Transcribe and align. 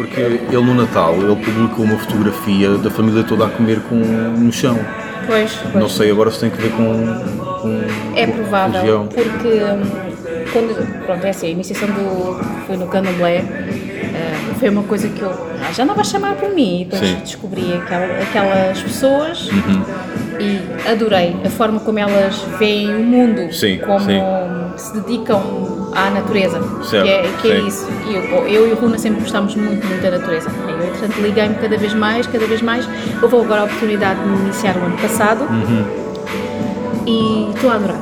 porque 0.00 0.18
ele 0.18 0.56
no 0.64 0.74
Natal 0.74 1.14
ele 1.14 1.36
publicou 1.36 1.84
uma 1.84 1.98
fotografia 1.98 2.70
da 2.78 2.90
família 2.90 3.22
toda 3.22 3.44
a 3.44 3.50
comer 3.50 3.80
com, 3.82 3.96
no 3.96 4.50
chão. 4.50 4.78
Pois, 5.26 5.52
pois. 5.62 5.74
Não 5.74 5.88
sei 5.90 6.10
agora 6.10 6.30
se 6.30 6.40
tem 6.40 6.48
que 6.48 6.56
ver 6.56 6.70
com. 6.70 6.84
com 7.60 7.82
É 8.16 8.26
com 8.26 8.32
provável, 8.32 8.80
religião. 8.80 9.06
porque 9.08 9.48
hum, 9.48 10.44
quando, 10.52 11.04
pronto, 11.04 11.24
é 11.26 11.28
assim, 11.30 11.48
a 11.48 11.50
iniciação 11.50 11.88
do, 11.88 12.42
foi 12.66 12.76
no 12.78 12.86
candomblé, 12.86 13.36
eh, 13.36 14.54
foi 14.58 14.70
uma 14.70 14.82
coisa 14.84 15.06
que 15.08 15.20
eu 15.20 15.30
ah, 15.30 15.70
já 15.72 15.82
andava 15.84 16.00
a 16.00 16.04
chamar 16.04 16.34
por 16.36 16.48
mim 16.54 16.80
e 16.80 16.84
depois 16.86 17.02
Sim. 17.06 17.14
Uhum. 17.16 17.20
descobri 17.20 17.72
aquela- 17.74 18.22
aquelas 18.22 18.82
pessoas 18.82 19.50
e 20.40 20.88
adorei 20.90 21.36
a 21.44 21.50
forma 21.50 21.78
como 21.80 21.98
elas 21.98 22.36
veem 22.58 22.88
o 22.96 23.00
mundo, 23.04 23.52
Sim, 23.52 23.78
como 23.84 24.00
sim. 24.00 24.20
se 24.78 24.94
dedicam 24.94 25.69
à 25.94 26.10
natureza, 26.10 26.60
Certo, 26.84 27.04
que 27.04 27.10
é, 27.10 27.30
que 27.42 27.50
é 27.52 27.58
isso. 27.60 27.86
E 28.08 28.14
eu, 28.14 28.22
eu 28.48 28.68
e 28.68 28.72
o 28.72 28.76
Runa 28.76 28.98
sempre 28.98 29.20
gostámos 29.22 29.54
muito, 29.56 29.86
muito 29.86 30.02
da 30.02 30.10
natureza. 30.12 30.50
Eu, 30.68 30.76
entretanto, 30.86 31.20
liguei-me 31.20 31.54
cada 31.56 31.76
vez 31.76 31.94
mais, 31.94 32.26
cada 32.26 32.46
vez 32.46 32.62
mais. 32.62 32.88
Houve 33.22 33.36
agora 33.36 33.62
a 33.62 33.64
oportunidade 33.64 34.20
de 34.20 34.26
me 34.28 34.36
iniciar 34.40 34.76
o 34.76 34.84
ano 34.84 34.96
passado 34.98 35.42
Uhum. 35.44 35.84
e 37.06 37.50
estou 37.54 37.70
a 37.70 37.74
adorar. 37.74 38.00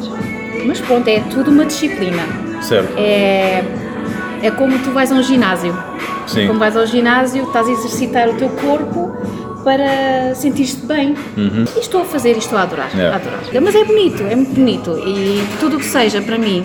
Mas 0.66 0.80
pronto, 0.80 1.08
é 1.08 1.20
tudo 1.30 1.50
uma 1.50 1.64
disciplina. 1.64 2.22
Certo. 2.60 2.92
É, 2.96 3.62
é 4.42 4.50
como 4.50 4.78
tu 4.80 4.90
vais 4.90 5.10
a 5.12 5.14
um 5.14 5.22
ginásio. 5.22 5.76
Sim. 6.26 6.46
Como 6.46 6.58
vais 6.58 6.76
ao 6.76 6.86
ginásio, 6.86 7.44
estás 7.44 7.66
a 7.68 7.70
exercitar 7.70 8.28
o 8.28 8.34
teu 8.34 8.48
corpo 8.50 9.16
para 9.64 10.34
sentir-te 10.34 10.84
bem. 10.86 11.14
E 11.76 11.80
estou 11.80 12.02
a 12.02 12.04
fazer 12.04 12.34
e 12.34 12.38
estou 12.38 12.58
a 12.58 12.62
adorar, 12.62 12.90
Yeah. 12.94 13.16
a 13.16 13.20
adorar. 13.20 13.62
Mas 13.62 13.74
é 13.74 13.84
bonito, 13.84 14.22
é 14.28 14.36
muito 14.36 14.54
bonito. 14.54 14.90
E 15.06 15.42
tudo 15.58 15.76
o 15.76 15.78
que 15.78 15.84
seja 15.86 16.20
para 16.20 16.36
mim 16.38 16.62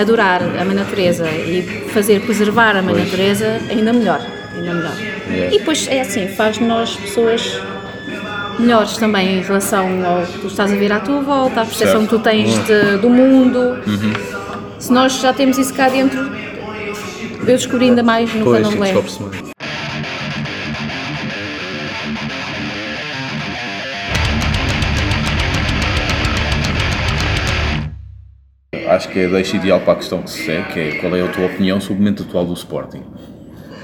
adorar 0.00 0.42
a 0.42 0.64
mãe 0.64 0.74
natureza 0.74 1.26
e 1.28 1.62
fazer 1.92 2.20
preservar 2.20 2.76
a 2.76 2.82
mãe 2.82 2.94
Pois. 2.94 3.04
natureza, 3.06 3.60
ainda 3.70 3.92
melhor. 3.92 4.20
Ainda 4.54 4.74
melhor. 4.74 4.94
Yeah. 5.30 5.54
E 5.54 5.58
depois 5.58 5.86
é 5.88 6.00
assim, 6.00 6.28
faz 6.28 6.58
nós 6.58 6.96
pessoas 6.96 7.60
melhores 8.58 8.96
também 8.96 9.38
em 9.38 9.42
relação 9.42 9.86
ao 10.06 10.22
que 10.26 10.38
tu 10.38 10.46
estás 10.46 10.72
a 10.72 10.76
ver 10.76 10.92
à 10.92 11.00
tua 11.00 11.20
volta, 11.20 11.60
à 11.60 11.64
percepção 11.64 12.00
Certo. 12.00 12.00
Uhum. 12.00 12.06
que 12.06 12.16
tu 12.16 12.18
tens 12.20 12.66
de- 12.66 12.96
do 12.98 13.10
mundo. 13.10 13.78
Se 14.78 14.92
nós 14.92 15.20
já 15.20 15.32
temos 15.32 15.58
isso 15.58 15.74
cá 15.74 15.88
dentro, 15.88 16.18
eu 17.40 17.46
descobri 17.46 17.86
ainda 17.86 18.02
mais 18.02 18.32
no 18.34 18.44
Pois, 18.44 18.62
candomblé. 18.66 18.94
Acho 28.96 29.08
que 29.08 29.18
é 29.20 29.26
a 29.26 29.28
deixa 29.28 29.56
ideal 29.56 29.80
para 29.80 29.92
a 29.92 29.96
questão 29.96 30.22
que 30.22 30.30
se 30.30 30.44
segue, 30.44 30.72
que 30.72 30.80
é 30.80 30.90
qual 30.96 31.14
é 31.14 31.22
a 31.22 31.28
tua 31.28 31.46
opinião 31.46 31.80
sobre 31.80 31.94
o 31.94 31.98
momento 31.98 32.22
atual 32.22 32.44
do 32.46 32.54
Sporting. 32.54 33.02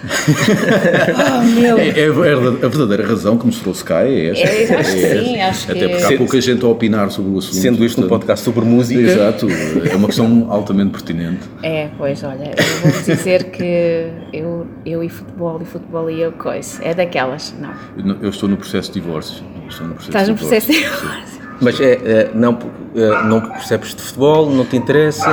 Oh, 0.05 1.43
meu! 1.61 1.79
É, 1.79 1.89
é 2.01 2.07
a 2.09 2.13
verda- 2.13 2.67
a 2.67 2.69
verdadeira 2.69 3.07
razão 3.07 3.39
que 3.39 3.47
nos 3.47 3.61
trouxe 3.61 3.85
cá 3.85 4.03
é 4.03 4.31
esta. 4.31 4.45
É, 4.49 4.81
acho 4.81 4.97
que 4.97 5.05
esta. 5.05 5.25
sim, 5.25 5.41
acho 5.41 5.71
Até 5.71 5.81
que- 5.81 5.89
porque 5.91 6.15
há 6.15 6.19
pouca 6.19 6.41
gente 6.41 6.65
a 6.65 6.69
opinar 6.69 7.11
sobre 7.11 7.31
o 7.33 7.39
assunto. 7.39 7.55
Sendo 7.55 7.85
isto 7.85 8.05
um 8.05 8.09
podcast 8.09 8.45
sobre 8.45 8.65
música, 8.65 9.01
Exato, 9.01 9.47
é 9.49 9.95
uma 9.95 10.09
questão 10.09 10.47
altamente 10.51 10.91
pertinente. 10.91 11.41
É, 11.63 11.89
pois, 11.97 12.23
olha, 12.25 12.51
eu 12.57 12.91
vou 12.91 13.03
dizer 13.15 13.45
que 13.45 14.09
eu, 14.33 14.67
eu 14.85 15.05
e 15.05 15.09
futebol 15.09 15.61
e 15.63 15.65
futebol 15.65 16.11
e 16.11 16.21
eu 16.21 16.33
coisa, 16.33 16.83
é 16.83 16.93
daquelas, 16.95 17.55
não. 17.61 17.71
Eu 17.97 18.17
Eu 18.23 18.31
estou 18.31 18.49
no 18.49 18.57
processo 18.57 18.91
de 18.93 19.01
divórcio. 19.01 19.45
Estou 19.69 19.87
no 19.87 19.95
processo 19.95 20.11
Estás 20.11 20.29
no 20.29 20.35
processo 20.35 20.67
de 20.73 20.79
divórcio. 20.79 21.42
Mas 21.63 21.81
é, 21.81 21.93
é, 21.93 22.31
não, 22.35 22.59
é, 22.95 23.25
não 23.25 23.41
percebes 23.41 23.95
de 23.95 24.03
futebol, 24.03 24.51
não 24.51 24.65
te 24.65 24.77
interessa, 24.77 25.31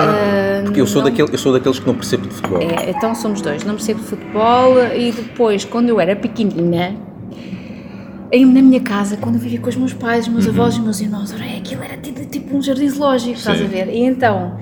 porque 0.63 0.79
eu 0.79 0.85
sou, 0.85 1.01
não. 1.01 1.09
daquele, 1.09 1.33
eu 1.33 1.37
sou 1.37 1.51
daqueles 1.51 1.79
que 1.79 1.87
não 1.87 1.95
percebo 1.95 2.27
de 2.27 2.35
futebol. 2.35 2.61
É, 2.61 2.91
então 2.91 3.15
somos 3.15 3.41
dois, 3.41 3.63
não 3.65 3.73
percebo 3.75 3.99
de 3.99 4.05
futebol 4.05 4.77
e 4.95 5.11
depois, 5.11 5.65
quando 5.65 5.89
eu 5.89 5.99
era 5.99 6.15
pequenina, 6.15 6.95
aí 8.31 8.45
na 8.45 8.61
minha 8.61 8.79
casa, 8.79 9.17
quando 9.17 9.35
eu 9.35 9.41
vivia 9.41 9.59
com 9.59 9.69
os 9.69 9.75
meus 9.75 9.93
pais, 9.93 10.27
os 10.27 10.33
meus 10.33 10.47
avós 10.47 10.75
e 10.75 10.77
os 10.77 10.83
meus 10.83 11.01
irmãos, 11.01 11.33
olha, 11.33 11.57
aquilo 11.57 11.83
era 11.83 11.97
tipo, 11.97 12.23
tipo 12.25 12.55
um 12.55 12.61
jardim 12.61 12.87
zoológico, 12.87 13.33
estás 13.33 13.59
a 13.59 13.65
ver? 13.65 13.89
E 13.89 14.03
então, 14.03 14.55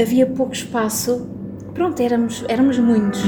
havia 0.00 0.26
pouco 0.26 0.54
espaço, 0.54 1.28
pronto, 1.74 2.00
éramos, 2.00 2.44
éramos 2.48 2.78
muitos. 2.78 3.22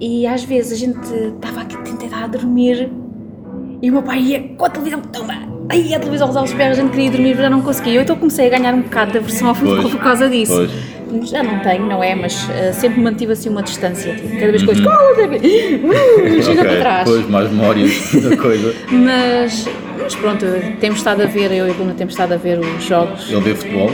E 0.00 0.26
às 0.26 0.42
vezes 0.42 0.72
a 0.72 0.76
gente 0.76 1.14
estava 1.36 1.60
aqui 1.60 1.76
a 1.76 1.96
tentar 1.96 2.26
dormir 2.26 2.90
e 3.80 3.88
o 3.88 3.92
meu 3.92 4.02
pai 4.02 4.20
ia 4.20 4.48
com 4.56 4.64
a 4.64 4.70
televisão, 4.70 5.00
toma! 5.00 5.53
Aí 5.68 5.94
a 5.94 5.98
televisão 5.98 6.36
aos 6.36 6.52
pés, 6.52 6.78
a 6.78 6.82
gente 6.82 6.90
queria 6.92 7.10
dormir, 7.10 7.34
mas 7.34 7.42
já 7.42 7.50
não 7.50 7.62
conseguia. 7.62 7.94
Eu 7.94 8.02
então 8.02 8.16
comecei 8.16 8.46
a 8.46 8.50
ganhar 8.50 8.74
um 8.74 8.82
bocado 8.82 9.12
de 9.12 9.18
aversão 9.18 9.48
ao 9.48 9.54
futebol 9.54 9.90
por 9.90 10.00
causa 10.00 10.28
disso. 10.28 10.54
pois. 10.54 10.94
Já 11.30 11.42
não 11.44 11.60
tenho, 11.60 11.86
não 11.86 12.02
é? 12.02 12.14
Mas 12.14 12.48
eh, 12.50 12.72
sempre 12.72 13.00
mantive 13.00 13.32
assim 13.32 13.48
uma 13.48 13.62
distância. 13.62 14.14
Tipo, 14.16 14.28
cada 14.36 14.50
vez 14.50 14.62
que 14.62 14.68
Uhum. 14.70 14.74
coisa, 14.74 14.90
"Cala, 14.90 15.14
David!" 15.14 15.46
uh, 15.84 16.42
chega 16.42 16.64
para 16.64 16.76
trás. 16.80 17.08
Pois, 17.08 17.28
mais 17.30 17.50
memórias 17.50 18.12
da 18.20 18.36
coisa. 18.36 18.74
Mas, 18.90 19.68
mas 20.02 20.14
pronto, 20.16 20.44
temos 20.80 20.98
estado 20.98 21.22
a 21.22 21.26
ver, 21.26 21.52
eu 21.52 21.68
e 21.68 21.70
a 21.70 21.74
Bruna 21.74 21.94
temos 21.94 22.14
estado 22.14 22.32
a 22.34 22.36
ver 22.36 22.58
os 22.58 22.84
jogos. 22.84 23.30
Ele 23.30 23.40
vê 23.42 23.54
futebol? 23.54 23.90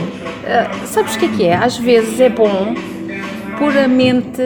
Ah, 0.47 0.71
sabes 0.85 1.15
o 1.15 1.19
que 1.19 1.25
é 1.25 1.29
que 1.29 1.43
é? 1.45 1.53
Às 1.55 1.77
vezes 1.77 2.19
é 2.19 2.29
bom 2.29 2.73
puramente 3.59 4.41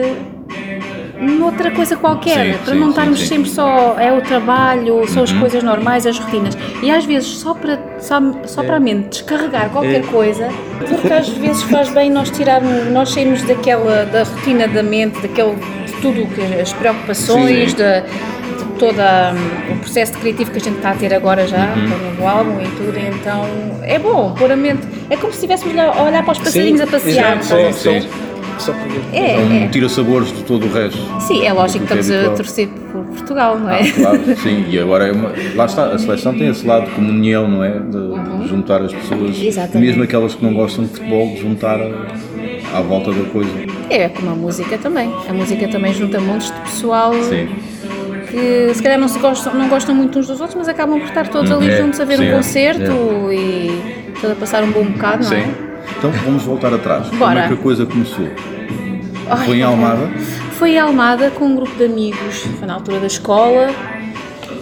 noutra 1.20 1.70
coisa 1.70 1.96
qualquer, 1.96 2.52
Sim, 2.52 2.58
para 2.64 2.72
sim, 2.74 2.78
não 2.78 2.86
sim, 2.86 2.90
estarmos 2.90 3.18
sim. 3.20 3.26
sempre 3.26 3.50
só 3.50 3.96
é 3.98 4.12
o 4.12 4.20
trabalho, 4.20 5.06
são 5.08 5.18
Uhum. 5.18 5.22
as 5.24 5.32
coisas 5.32 5.62
normais, 5.62 6.06
as 6.06 6.18
rotinas. 6.18 6.56
E 6.82 6.90
às 6.90 7.04
vezes 7.04 7.28
só 7.28 7.54
para 7.54 7.78
só, 7.98 8.20
só 8.44 8.62
para 8.62 8.76
a 8.76 8.80
mente 8.80 9.08
descarregar 9.08 9.70
qualquer 9.70 10.02
coisa, 10.06 10.48
porque 10.88 11.12
às 11.12 11.28
vezes 11.28 11.62
faz 11.64 11.88
bem 11.90 12.10
nós 12.10 12.30
tirarmos, 12.30 12.86
nós 12.92 13.10
sairmos 13.10 13.42
daquela 13.42 14.04
da 14.06 14.22
rotina 14.24 14.68
da 14.68 14.82
mente, 14.82 15.20
daquele 15.20 15.54
de 15.86 15.92
tudo 16.02 16.26
que 16.34 16.42
as 16.60 16.72
preocupações, 16.74 17.70
Sim. 17.70 17.76
de, 17.76 18.00
de 18.58 18.64
toda 18.78 19.32
hum, 19.34 19.72
o 19.72 19.76
processo 19.78 20.12
criativo 20.18 20.50
que 20.50 20.58
a 20.58 20.60
gente 20.60 20.76
está 20.76 20.90
a 20.90 20.94
ter 20.94 21.14
agora 21.14 21.46
já, 21.46 21.56
Uhum. 21.74 21.88
com 21.88 21.94
o 21.96 22.10
novo 22.10 22.26
álbum 22.26 22.60
e 22.60 22.68
tudo, 22.76 22.98
então 22.98 23.46
é 23.82 23.98
bom, 23.98 24.34
puramente. 24.36 24.86
É 25.08 25.16
como 25.16 25.32
se 25.32 25.38
estivéssemos 25.38 25.76
a 25.78 26.02
olhar 26.02 26.22
para 26.22 26.32
os 26.32 26.38
passarinhos 26.38 26.80
a 26.82 26.86
passear. 26.86 27.38
exato, 27.38 27.56
estás 27.56 28.04
a 28.04 28.35
só, 28.58 28.72
por 28.72 28.80
É, 29.12 29.34
É 29.34 29.38
um 29.38 29.64
é. 29.64 29.68
tira-sabores 29.68 30.28
de 30.32 30.42
todo 30.44 30.66
o 30.66 30.72
resto. 30.72 30.98
Sim, 31.20 31.44
é 31.46 31.52
lógico 31.52 31.84
que 31.86 31.88
Tudo 31.88 32.00
estamos 32.00 32.24
é 32.26 32.32
a 32.32 32.34
torcer 32.36 32.68
por 32.92 33.04
Portugal, 33.04 33.58
não 33.58 33.70
é? 33.70 33.80
Ah, 33.80 33.92
claro, 33.94 34.36
sim, 34.42 34.64
e 34.68 34.78
agora 34.78 35.06
é 35.08 35.12
uma. 35.12 35.32
Lá 35.54 35.66
está, 35.66 35.86
a 35.86 35.98
seleção 35.98 36.32
tem 36.34 36.48
esse 36.48 36.66
lado 36.66 36.86
de 36.86 36.92
comunhão, 36.92 37.48
não 37.48 37.62
é? 37.64 37.70
De 37.78 38.48
juntar 38.48 38.82
as 38.82 38.92
pessoas, 38.92 39.40
Exatamente. 39.42 39.86
mesmo 39.86 40.02
aquelas 40.02 40.34
que 40.34 40.44
não 40.44 40.54
gostam 40.54 40.84
de 40.84 40.90
futebol, 40.90 41.28
de 41.28 41.40
juntar 41.40 41.78
à 42.74 42.80
volta 42.80 43.12
da 43.12 43.24
coisa. 43.30 43.50
É 43.90 44.08
como 44.08 44.30
a 44.30 44.34
música 44.34 44.76
também. 44.78 45.10
A 45.28 45.32
música 45.32 45.68
também 45.68 45.92
junta 45.94 46.20
montes 46.20 46.50
de 46.52 46.60
pessoal 46.60 47.12
Sim. 47.14 47.48
que 48.30 48.72
se 48.74 48.82
calhar 48.82 48.98
não, 48.98 49.08
se 49.08 49.18
gostam, 49.18 49.54
não 49.54 49.68
gostam 49.68 49.94
muito 49.94 50.18
uns 50.18 50.26
dos 50.26 50.40
outros, 50.40 50.56
mas 50.56 50.68
acabam 50.68 50.98
por 50.98 51.08
estar 51.08 51.28
todos 51.28 51.50
ali 51.50 51.70
É, 51.70 51.76
juntos 51.82 52.00
a 52.00 52.04
ver 52.04 52.18
sim, 52.18 52.24
um 52.24 52.28
é, 52.28 52.32
concerto 52.36 52.92
e 53.32 54.14
todos 54.20 54.36
a 54.36 54.40
passar 54.40 54.64
um 54.64 54.70
bom 54.72 54.84
bocado, 54.84 55.22
não 55.24 55.30
Sim. 55.30 55.36
é? 55.36 55.65
Então 55.98 56.10
vamos 56.24 56.42
voltar 56.42 56.72
atrás. 56.72 57.06
Como 57.08 57.18
Bora. 57.18 57.40
é 57.40 57.48
que 57.48 57.54
a 57.54 57.56
coisa 57.56 57.86
começou? 57.86 58.28
Ai, 59.28 59.46
Foi 59.46 59.56
em 59.58 59.62
Almada? 59.62 60.08
Foi 60.58 60.70
em 60.72 60.78
Almada 60.78 61.30
com 61.30 61.46
um 61.46 61.56
grupo 61.56 61.74
de 61.76 61.84
amigos, 61.84 62.46
foi 62.58 62.66
na 62.66 62.74
altura 62.74 63.00
da 63.00 63.06
escola, 63.06 63.68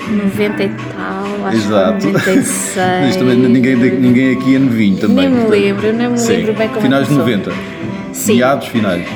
90 0.09 0.63
e 0.65 0.69
tal, 0.69 1.47
acho 1.49 1.57
Exato. 1.57 1.99
que 1.99 2.07
96. 2.13 3.09
Isto 3.11 3.19
também 3.21 3.37
ninguém, 3.37 3.77
ninguém 3.77 4.33
aqui 4.37 4.57
é 4.57 4.59
novinho 4.59 4.97
também. 4.99 5.17
Nem 5.17 5.29
me 5.29 5.35
portanto. 5.43 5.51
lembro, 5.53 5.93
nem 5.93 6.09
me 6.09 6.19
Sim. 6.19 6.33
lembro 6.33 6.55
bem 6.55 6.69
como 6.69 6.81
Finais 6.81 7.09
de 7.09 7.15
começou. 7.15 7.37
90. 7.53 7.53
Sim. 8.13 8.37
Meados, 8.37 8.69
finais. 8.69 9.07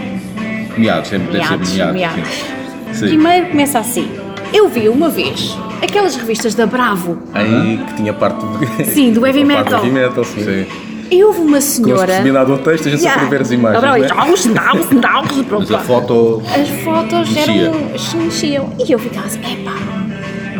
Meados, 0.76 1.08
sempre 1.08 1.26
deve 1.32 1.38
Meados, 1.48 1.68
ser 1.68 1.92
meados. 1.92 2.16
meados. 2.16 2.32
Sim. 2.34 2.92
Sim. 2.94 3.06
Primeiro 3.06 3.46
começa 3.48 3.78
assim. 3.78 4.08
Eu 4.52 4.68
vi 4.68 4.88
uma 4.88 5.08
vez 5.08 5.56
aquelas 5.82 6.16
revistas 6.16 6.54
da 6.54 6.66
Bravo 6.66 7.18
Aí 7.34 7.78
que 7.86 7.94
tinha 7.96 8.12
parte 8.14 8.44
de... 8.46 8.84
Sim, 8.86 9.12
do 9.12 9.24
heavy 9.26 9.42
a 9.42 9.46
parte 9.46 9.64
do 9.70 9.76
metal. 9.76 9.84
heavy 9.84 9.90
metal, 9.90 10.24
sim. 10.24 10.44
Sim. 10.44 10.66
E 11.10 11.24
houve 11.24 11.40
uma 11.40 11.60
senhora. 11.60 12.06
possibilidades 12.06 12.56
do 12.56 12.62
texto, 12.62 12.88
a 12.88 12.90
gente 12.90 13.00
só 13.00 13.06
Yeah. 13.08 13.22
queria 13.24 13.38
ver 13.38 13.42
as 13.44 13.50
imagens. 13.50 13.84
É? 13.84 13.88
Mas 15.58 15.70
a 15.70 15.78
foto. 15.78 16.42
As 16.54 16.68
fotos 16.82 17.30
Mexia. 17.30 17.62
eram. 17.62 17.98
se 17.98 18.16
mexiam. 18.16 18.72
E 18.86 18.92
eu 18.92 18.98
ficava 18.98 19.26
assim, 19.26 19.38
epá, 19.40 19.72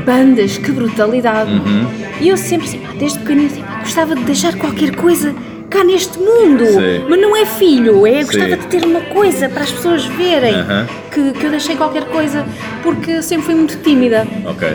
bandas, 0.05 0.59
que 0.59 0.71
brutalidade. 0.73 1.51
Uhum. 1.53 1.87
E 2.21 2.29
eu 2.29 2.37
sempre 2.37 2.67
assim, 2.67 2.79
pá, 2.79 2.89
desde 2.99 3.19
pequenino, 3.19 3.47
assim, 3.47 3.65
gostava 3.81 4.15
de 4.15 4.23
deixar 4.25 4.55
qualquer 4.57 4.95
coisa 4.97 5.35
cá 5.71 5.85
neste 5.85 6.19
mundo. 6.19 6.65
Sim. 6.65 7.05
Mas 7.09 7.21
não 7.21 7.37
é 7.37 7.45
filho, 7.45 8.07
é 8.07 8.25
gostava 8.25 8.57
de 8.57 8.67
ter 8.69 8.85
uma 8.85 9.01
coisa 9.01 9.49
para 9.49 9.63
as 9.65 9.71
pessoas 9.71 10.05
verem 10.07 10.55
Aham. 10.55 10.87
que, 11.13 11.33
que 11.33 11.45
eu 11.45 11.51
deixei 11.51 11.77
qualquer 11.77 12.05
coisa, 12.07 12.45
porque 12.83 13.11
eu 13.13 13.23
sempre 13.23 13.47
fui 13.47 13.55
muito 13.55 13.77
tímida. 13.83 14.27
Ok. 14.47 14.67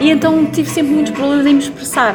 E 0.00 0.10
então 0.10 0.46
tive 0.46 0.70
sempre 0.70 0.92
muitos 0.94 1.12
problemas 1.12 1.46
em 1.46 1.54
me 1.54 1.60
expressar. 1.60 2.14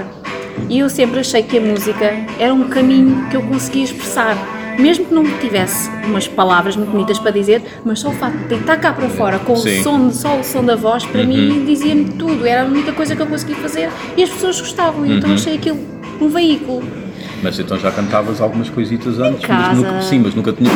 E 0.69 0.80
eu 0.80 0.89
sempre 0.89 1.19
achei 1.19 1.44
que 1.44 1.57
a 1.57 1.62
música 1.62 2.13
era 2.39 2.54
um 2.54 2.68
caminho 2.68 3.27
que 3.30 3.38
eu 3.38 3.42
conseguia 3.44 3.83
expressar. 3.83 4.36
Mesmo 4.80 5.06
que 5.06 5.13
não 5.13 5.24
tivesse 5.39 5.88
umas 6.06 6.27
palavras 6.27 6.75
muito 6.75 6.89
bonitas 6.92 7.19
para 7.19 7.30
dizer, 7.30 7.62
mas 7.86 8.00
só 8.00 8.10
o 8.10 8.13
facto 8.13 8.48
de 8.48 8.56
estar 8.56 8.75
cá 8.77 8.92
para 8.92 9.07
fora 9.07 9.38
com 9.38 9.56
Sim. 9.56 9.75
Uhum. 9.86 10.07
o 10.07 10.12
som, 10.12 10.12
só 10.12 10.39
o 10.39 10.44
som 10.44 10.63
da 10.63 10.75
voz, 10.75 11.06
para 11.06 11.24
mim 11.24 11.63
dizia-me 11.63 12.06
tudo. 12.06 12.44
Era 12.48 12.63
a 12.63 12.65
única 12.65 12.92
coisa 12.92 13.15
que 13.15 13.21
eu 13.21 13.27
conseguia 13.27 13.56
fazer 13.57 13.89
e 14.18 14.24
as 14.24 14.30
pessoas 14.31 14.60
gostavam. 14.60 15.06
Então 15.06 15.30
Uhum. 15.30 15.36
achei 15.36 15.56
aquilo 15.56 15.77
um 16.19 16.27
veículo. 16.27 16.81
Mas 17.44 17.60
então 17.60 17.77
já 17.77 17.92
cantavas 17.92 18.42
algumas 18.42 18.68
coisitas 18.69 19.19
antes, 19.19 19.48
mas 19.48 19.77
nunca, 19.77 20.01
sim, 20.01 20.19
mas 20.19 20.33
nunca 20.33 20.51
tinha 20.54 20.71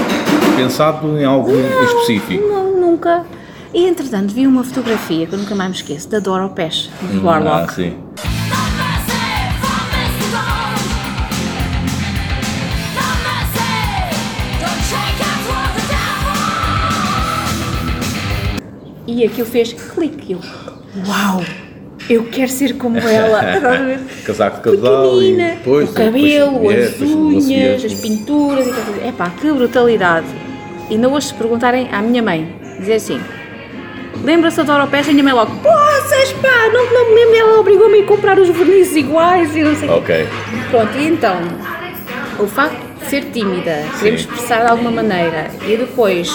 pensado 0.56 1.18
em 1.18 1.24
algo 1.26 1.50
em 1.52 1.84
específico. 1.86 2.44
Não, 2.48 2.80
nunca. 2.80 3.26
E 3.74 3.86
entretanto 3.88 4.32
vi 4.34 4.46
uma 4.46 4.64
fotografia 4.64 5.26
que 5.26 5.34
eu 5.34 5.40
nunca 5.40 5.56
mais 5.56 5.70
me 5.72 5.76
esqueço, 5.76 6.08
da 6.10 6.20
Dora 6.20 6.48
Pesh, 6.50 6.90
do 7.02 7.20
Ah, 7.28 7.32
Warlock. 7.32 7.74
sim. 7.74 7.94
E 19.18 19.26
aquilo 19.26 19.48
fez 19.48 19.74
clique. 19.74 20.34
Eu, 20.34 20.40
uau! 21.08 21.44
Eu 22.08 22.24
quero 22.26 22.50
ser 22.52 22.74
como 22.78 23.00
ela. 23.00 23.42
Casaco 24.24 24.58
de 24.70 24.78
casal 24.78 25.22
e. 25.24 25.34
O 25.34 25.88
cabelo, 25.92 26.52
depois- 26.60 26.78
é, 26.78 26.84
as 26.84 27.00
não 27.00 27.28
unhas, 27.28 27.86
as 27.86 27.94
pinturas 27.96 28.68
e 28.68 28.70
tudo. 28.70 29.08
Epá, 29.08 29.32
que 29.32 29.52
brutalidade. 29.52 30.28
E 30.88 30.94
ainda 30.94 31.10
hoje 31.10 31.28
se 31.28 31.34
perguntarem 31.34 31.90
à 31.92 32.00
minha 32.02 32.22
mãe, 32.22 32.56
dizer 32.80 32.94
assim, 32.94 33.20
lembra-se 34.24 34.58
da 34.58 34.64
Dora 34.64 34.86
Pecha? 34.86 35.10
A 35.10 35.14
minha 35.14 35.24
mãe 35.24 35.34
logo, 35.34 35.52
poças 35.58 36.32
pá, 36.34 36.70
não, 36.72 36.94
não 36.94 37.10
me 37.10 37.16
lembro, 37.16 37.36
ela 37.36 37.60
obrigou-me 37.60 38.00
a 38.02 38.06
comprar 38.06 38.38
os 38.40 38.48
vernizes 38.50 38.96
iguais 38.96 39.54
e 39.56 39.64
não 39.64 39.76
sei 39.76 39.90
o 39.90 40.02
quê. 40.04 40.26
Ok. 40.26 40.28
Pronto, 40.70 40.98
e 40.98 41.08
então, 41.08 41.42
o 42.40 42.46
facto 42.48 42.78
de 43.00 43.06
ser 43.10 43.26
tímida, 43.32 43.84
Sim. 44.00 44.14
expressar 44.14 44.64
de 44.64 44.72
alguma 44.72 44.92
maneira 44.92 45.48
e 45.68 45.76
depois 45.76 46.30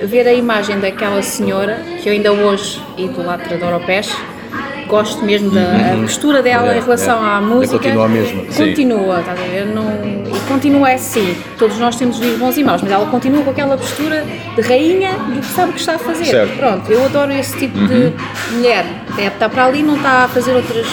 ver 0.00 0.26
a 0.26 0.32
imagem 0.32 0.78
daquela 0.80 1.22
senhora, 1.22 1.80
que 2.02 2.08
eu 2.08 2.12
ainda 2.12 2.32
hoje 2.32 2.80
idolatra 2.96 3.56
Dora 3.56 3.80
Peixe, 3.80 4.14
gosto 4.86 5.24
mesmo 5.24 5.50
da 5.50 5.62
a 5.94 5.96
postura 6.02 6.42
dela 6.42 6.74
É, 6.74 6.78
em 6.78 6.80
relação 6.80 7.24
é. 7.24 7.30
à 7.30 7.40
música. 7.40 7.78
continua 7.78 8.04
a 8.04 8.08
mesma. 8.08 8.42
Continua, 8.44 9.20
estás 9.20 9.40
a 9.40 9.42
ver? 9.42 9.66
Não, 9.66 9.84
e 10.04 10.40
continua 10.48 10.90
assim. 10.90 11.36
Todos 11.58 11.78
nós 11.78 11.96
temos 11.96 12.20
dias 12.20 12.38
bons 12.38 12.56
e 12.56 12.64
maus, 12.64 12.82
mas 12.82 12.92
ela 12.92 13.06
continua 13.06 13.42
com 13.42 13.50
aquela 13.50 13.76
postura 13.76 14.24
de 14.54 14.60
rainha 14.62 15.12
do 15.12 15.40
que 15.40 15.46
sabe 15.46 15.70
o 15.70 15.72
que 15.74 15.80
está 15.80 15.94
a 15.94 15.98
fazer. 15.98 16.26
Certo. 16.26 16.56
Pronto, 16.56 16.92
eu 16.92 17.04
adoro 17.04 17.32
esse 17.32 17.56
tipo 17.58 17.78
de 17.78 18.12
mulher. 18.52 18.84
É, 19.18 19.26
está 19.28 19.48
para 19.48 19.66
ali 19.66 19.82
não 19.82 19.96
está 19.96 20.24
a 20.24 20.28
fazer 20.28 20.52
outras 20.52 20.86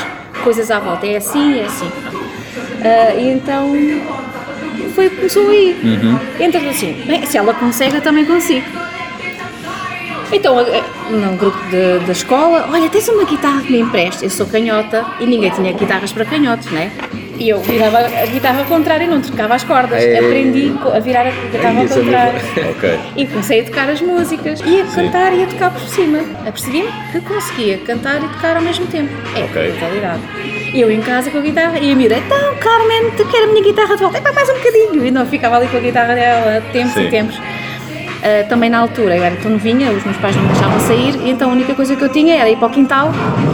coisas 0.44 0.72
à 0.72 0.80
volta. 0.80 1.06
É 1.06 1.18
assim, 1.18 1.60
é 1.60 1.66
assim. 1.66 1.92
Ah, 2.84 3.14
e 3.16 3.30
então 3.30 3.72
foi 4.96 5.08
o 5.08 5.10
que 5.10 5.16
começou 5.18 5.50
aí. 5.50 5.78
Então 6.40 6.70
assim, 6.70 7.04
bem, 7.06 7.26
se 7.26 7.38
ela 7.38 7.54
consegue, 7.54 7.96
eu 7.96 8.02
também 8.02 8.26
consigo. 8.26 8.66
Então, 10.34 10.60
eh, 10.62 10.82
num 11.10 11.36
grupo 11.36 11.58
de- 11.70 12.00
da 12.06 12.12
escola, 12.14 12.70
olha, 12.72 12.90
tens 12.90 13.08
uma 13.10 13.26
guitarra 13.26 13.62
que 13.62 13.72
me 13.72 13.80
empresta. 13.80 14.24
Eu 14.26 14.30
sou 14.30 14.46
canhota 14.46 15.06
e 15.20 15.26
ninguém 15.26 15.50
tinha 15.52 15.74
guitarras 15.74 16.12
para 16.14 16.24
canhotos, 16.26 16.68
né? 16.72 16.90
E 17.38 17.50
eu 17.50 17.60
virava 17.60 17.98
a 17.98 18.26
guitarra 18.28 18.60
ao 18.60 18.66
contrário 18.66 19.06
e 19.06 19.08
não 19.10 19.20
trocava 19.20 19.56
as 19.56 19.64
cordas. 19.64 20.02
É. 20.02 20.20
Aprendi 20.20 20.74
a 20.94 21.00
virar 21.00 21.28
a 21.28 21.32
guitarra 21.32 21.80
ao 21.80 21.86
é 21.86 21.88
contrário. 21.88 22.40
Ok. 22.78 23.00
E 23.18 23.26
comecei 23.28 23.62
a 23.62 23.64
tocar 23.66 23.90
as 23.90 24.00
músicas. 24.02 24.62
E 24.66 24.82
a 24.82 24.86
cantar 24.86 25.34
e 25.34 25.44
a 25.44 25.48
tocar 25.48 25.72
por 25.72 25.82
cima. 25.82 26.20
Apercebi-me 26.48 26.90
que 27.12 27.20
conseguia 27.22 27.78
cantar 27.80 28.18
e 28.24 28.28
tocar 28.28 28.56
ao 28.56 28.62
mesmo 28.62 28.86
tempo. 28.88 29.10
É, 29.36 29.44
Ok. 29.44 29.72
brutalidade. 29.72 30.22
E 30.74 30.80
eu 30.80 30.90
em 30.92 31.02
casa 31.02 31.30
com 31.32 31.40
a 31.40 31.42
guitarra 31.42 31.78
e 31.80 31.92
a 31.92 31.96
miúda, 31.96 32.16
então 32.18 32.56
Carmen, 32.60 33.12
tu 33.18 33.26
quer 33.26 33.44
a 33.44 33.48
minha 33.48 33.64
guitarra 33.64 33.96
de 33.96 34.02
volta? 34.04 34.18
Epá, 34.20 34.32
mais 34.32 34.50
um 34.50 34.54
bocadinho. 34.54 35.06
E 35.06 35.12
não 35.12 35.26
ficava 35.26 35.58
ali 35.58 35.68
com 35.68 35.78
a 35.78 35.82
guitarra 35.82 36.14
dela 36.16 36.64
tempos 36.72 36.94
Sim. 36.94 37.08
e 37.08 37.10
tempos. 37.10 37.36
Uh, 38.22 38.48
também 38.48 38.70
na 38.70 38.78
altura, 38.78 39.18
eu 39.18 39.24
era 39.24 39.36
tão 39.38 39.50
novinha, 39.50 39.92
os 39.92 40.04
meus 40.04 40.18
pais 40.18 40.36
não 40.36 40.44
me 40.44 40.50
deixavam 40.50 40.80
sair, 40.82 41.16
e 41.26 41.32
então 41.32 41.50
a 41.50 41.54
única 41.54 41.74
coisa 41.74 41.96
que 41.96 42.04
eu 42.04 42.10
tinha 42.10 42.36
era 42.36 42.48
ir 42.48 42.56
para 42.58 42.68
o 42.68 42.70
quintal, 42.70 43.12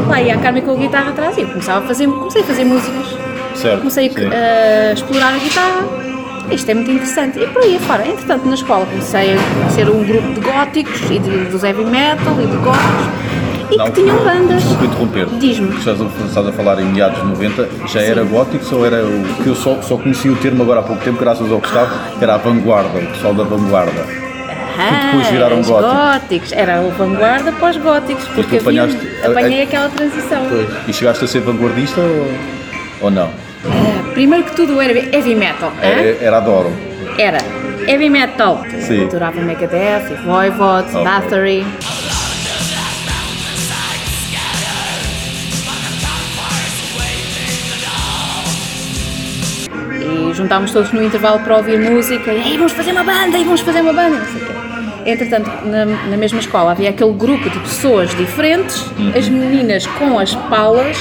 lá 0.09 0.21
ia 0.21 0.35
a 0.35 0.37
Carmen 0.37 0.61
com 0.61 0.71
a 0.71 0.75
guitarra 0.75 1.11
atrás, 1.11 1.37
e 1.37 1.41
eu 1.41 1.47
começava 1.47 1.85
a 1.85 1.87
fazer, 1.87 2.05
comecei 2.07 2.41
a 2.41 2.45
fazer 2.45 2.65
músicas, 2.65 3.17
Certo. 3.55 3.79
comecei 3.79 4.09
sim. 4.09 4.15
a 4.27 4.91
explorar 4.91 5.33
a 5.33 5.37
guitarra, 5.37 5.85
isto 6.51 6.69
é 6.69 6.73
muito 6.73 6.91
interessante, 6.91 7.39
e 7.39 7.47
por 7.47 7.61
aí 7.61 7.77
afora. 7.77 8.07
Entretanto, 8.07 8.45
na 8.45 8.55
escola 8.55 8.85
comecei 8.85 9.35
a 9.35 9.69
ser 9.69 9.89
um 9.89 10.03
grupo 10.03 10.33
de 10.33 10.41
góticos, 10.41 11.01
e 11.11 11.19
de, 11.19 11.45
dos 11.45 11.63
heavy 11.63 11.85
metal, 11.85 12.35
e 12.41 12.47
de 12.47 12.57
góticos, 12.57 13.07
e 13.71 13.77
Não, 13.77 13.85
que 13.85 13.91
tinham 14.01 14.17
bandas. 14.17 14.63
Desculpa 14.63 14.85
interromper. 14.85 15.25
Diz-me. 15.39 15.77
Estás 15.77 15.99
estás 15.99 16.47
a 16.47 16.51
falar 16.51 16.79
em 16.81 16.85
meados 16.85 17.21
de 17.21 17.27
90, 17.27 17.69
já 17.87 18.01
era 18.01 18.23
gótico 18.23 18.75
ou 18.75 18.85
era 18.85 19.03
o 19.03 19.43
que 19.43 19.47
eu 19.47 19.55
só, 19.55 19.81
só 19.81 19.97
conheci 19.97 20.29
o 20.29 20.35
termo 20.35 20.63
agora 20.63 20.81
há 20.81 20.83
pouco 20.83 21.01
tempo, 21.03 21.19
graças 21.19 21.49
ao 21.49 21.59
Gustavo, 21.59 21.93
que 22.17 22.23
era 22.23 22.35
a 22.35 22.37
vanguarda, 22.37 22.99
o 22.99 23.07
pessoal 23.07 23.33
da 23.33 23.43
vanguarda. 23.43 24.26
Ah, 24.77 25.09
depois 25.12 25.27
viraram 25.27 25.59
os 25.59 25.68
góticos. 25.68 25.94
góticos. 25.97 26.51
Era 26.53 26.81
o 26.81 26.91
vanguarda 26.91 27.51
pós-góticos, 27.53 28.25
porque 28.35 28.57
apanhaste- 28.57 29.00
apanhei 29.24 29.62
a- 29.62 29.63
aquela 29.63 29.89
transição. 29.89 30.44
E 30.88 30.94
chegaste 30.94 31.25
a 31.25 31.27
ser 31.27 31.39
vanguardista 31.41 32.00
ou, 32.00 32.31
ou 33.01 33.12
não? 33.12 33.29
Ah, 33.65 34.12
primeiro 34.13 34.44
que 34.45 34.56
tudo 34.56 34.79
era 34.81 34.94
heavy 34.94 35.35
metal. 35.35 35.71
Era, 35.81 36.18
era 36.24 36.38
adoro. 36.38 36.71
Era 37.18 37.39
heavy 37.88 38.09
metal. 38.09 38.63
Sim. 38.79 39.06
Adorava 39.06 39.41
Megadeth, 39.41 40.15
Voivod, 40.25 40.88
Ok. 40.94 41.03
Bathory. 41.03 41.65
E 50.01 50.33
juntámos 50.33 50.71
todos 50.71 50.91
no 50.91 51.03
intervalo 51.03 51.39
para 51.39 51.57
ouvir 51.57 51.80
música. 51.80 52.31
E 52.31 52.41
aí, 52.41 52.57
vamos 52.57 52.73
fazer 52.73 52.91
uma 52.91 53.03
banda, 53.03 53.38
e 53.38 53.44
vamos 53.44 53.62
fazer 53.62 53.81
uma 53.81 53.94
banda. 53.94 54.18
Não 54.18 54.25
sei 54.25 54.41
o 54.41 54.45
quê. 54.45 54.66
Entretanto, 55.07 55.50
na, 55.65 55.86
na 55.86 56.18
mesma 56.18 56.39
escola 56.39 56.71
havia 56.71 56.89
aquele 56.89 57.13
grupo 57.13 57.50
de 57.50 57.57
pessoas 57.59 58.13
diferentes, 58.15 58.86
as 59.18 59.30
meninas 59.30 59.88
com 59.88 60.19
as 60.19 60.36
palas, 60.36 60.98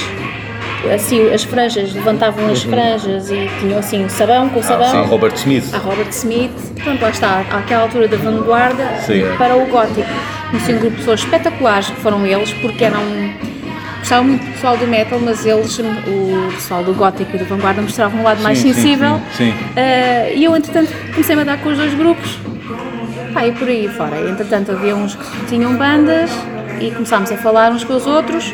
assim, 0.95 1.29
as 1.33 1.43
franjas, 1.43 1.93
levantavam 1.93 2.49
as 2.49 2.63
franjas 2.63 3.29
e 3.29 3.49
tinham 3.59 3.77
assim 3.79 4.05
o 4.05 4.09
sabão 4.09 4.47
com 4.47 4.61
o 4.61 4.63
sabão 4.63 4.89
Sim, 5.03 5.09
Robert 5.09 5.33
Smith. 5.35 5.73
a 5.73 5.77
Robert 5.77 6.07
Smith, 6.11 6.51
pronto, 6.81 7.01
lá 7.01 7.09
está, 7.09 7.39
àquela 7.51 7.83
altura 7.83 8.07
da 8.07 8.15
vanguarda 8.15 8.85
Sim. 9.05 9.23
para 9.37 9.57
o 9.57 9.65
gótico. 9.67 10.07
Conheci 10.51 10.71
um 10.73 10.77
grupo 10.79 10.91
de 10.91 10.97
pessoas 10.99 11.19
espetaculares 11.19 11.89
que 11.89 11.95
foram 11.99 12.25
eles, 12.25 12.53
porque 12.53 12.85
eram. 12.85 13.01
Gostavam 13.99 14.23
muito 14.23 14.45
do 14.45 14.51
pessoal 14.53 14.77
do 14.77 14.87
metal, 14.87 15.19
mas 15.19 15.45
eles, 15.45 15.77
o 15.79 16.51
pessoal 16.53 16.81
do 16.81 16.93
gótico 16.93 17.35
e 17.35 17.39
do 17.39 17.43
vanguarda, 17.43 17.81
mostravam 17.81 18.21
um 18.21 18.23
lado 18.23 18.41
mais 18.41 18.57
Sim, 18.59 18.71
sim, 18.71 18.81
sensível. 18.81 19.19
sim, 19.35 19.51
sim. 19.51 19.53
Eh, 19.75 20.33
e 20.37 20.45
eu, 20.45 20.55
entretanto, 20.55 20.93
comecei-me 21.11 21.41
a 21.41 21.45
dar 21.45 21.57
com 21.57 21.67
os 21.67 21.77
dois 21.77 21.93
grupos. 21.93 22.37
Pá, 23.37 23.45
e 23.45 23.51
por 23.51 23.67
aí 23.67 23.87
fora. 23.87 24.19
Entretanto, 24.27 24.71
havia 24.71 24.95
uns 24.95 25.13
que 25.13 25.45
tinham 25.45 25.75
bandas 25.75 26.31
e 26.81 26.89
começámos 26.89 27.31
a 27.31 27.37
falar 27.37 27.71
uns 27.71 27.83
com 27.83 27.93
os 27.93 28.07
outros. 28.07 28.51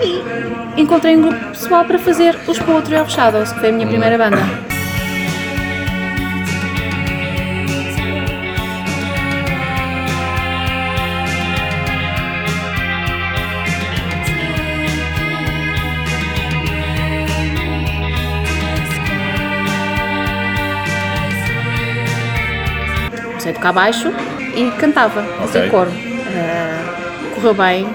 E 0.00 0.80
encontrei 0.80 1.16
um 1.16 1.22
grupo 1.22 1.46
pessoal 1.46 1.84
para 1.84 1.98
fazer 1.98 2.38
os 2.46 2.60
Poetry 2.60 2.94
of 2.94 3.10
Shadows, 3.10 3.50
que 3.50 3.58
foi 3.58 3.70
a 3.70 3.72
minha 3.72 3.88
primeira 3.88 4.16
banda. 4.16 4.75
Comecei 23.56 23.60
a 23.60 23.60
tocar 23.60 23.72
baixo 23.72 24.12
e 24.54 24.70
cantava, 24.78 25.22
fazia 25.22 25.62
Ok. 25.62 25.70
coro. 25.70 25.90
Ah, 26.34 27.34
correu 27.34 27.54
bem. 27.54 27.88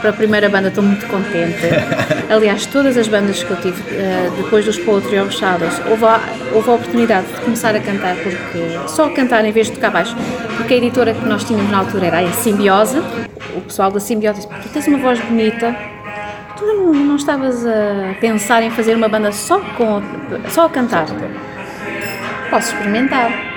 Para 0.00 0.10
a 0.10 0.12
primeira 0.12 0.48
banda 0.48 0.68
estou 0.68 0.84
muito 0.84 1.06
contente. 1.06 1.66
Aliás, 2.30 2.66
todas 2.66 2.96
as 2.98 3.08
bandas 3.08 3.42
que 3.42 3.50
eu 3.50 3.56
tive 3.56 3.82
ah, 3.98 4.30
depois 4.36 4.64
dos 4.64 4.78
Poetry 4.78 5.18
of 5.20 5.34
Shadows, 5.34 5.80
houve 5.88 6.04
a, 6.04 6.20
houve 6.54 6.70
a 6.70 6.74
oportunidade 6.74 7.26
de 7.26 7.40
começar 7.40 7.74
a 7.74 7.80
cantar, 7.80 8.14
porque 8.16 8.88
só 8.88 9.06
a 9.06 9.10
cantar 9.10 9.44
em 9.44 9.52
vez 9.52 9.68
de 9.68 9.74
tocar 9.74 9.90
baixo, 9.90 10.14
porque 10.56 10.74
a 10.74 10.76
editora 10.76 11.14
que 11.14 11.26
nós 11.26 11.44
tínhamos 11.44 11.70
na 11.70 11.78
altura 11.78 12.06
era 12.06 12.20
a 12.20 12.32
Simbiose. 12.32 12.98
O 13.56 13.60
pessoal 13.62 13.90
da 13.90 13.98
Simbiose 14.00 14.40
disse: 14.40 14.48
Tu 14.62 14.68
tens 14.68 14.86
uma 14.86 14.98
voz 14.98 15.18
bonita, 15.20 15.74
tu 16.58 16.66
não, 16.66 16.92
não 16.92 17.16
estavas 17.16 17.66
a 17.66 18.14
pensar 18.20 18.62
em 18.62 18.70
fazer 18.70 18.94
uma 18.94 19.08
banda 19.08 19.32
só, 19.32 19.58
com, 19.60 20.02
só 20.50 20.66
a 20.66 20.68
cantar? 20.70 21.06
Posso 22.50 22.74
experimentar. 22.74 23.55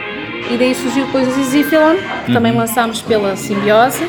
E 0.52 0.58
daí 0.58 0.74
surgiu 0.74 1.06
depois 1.06 1.28
o 1.28 1.32
Zizifilon, 1.32 1.98
que 2.26 2.34
também 2.34 2.54
lançámos 2.54 3.02
pela 3.02 3.36
Simbiose. 3.36 4.04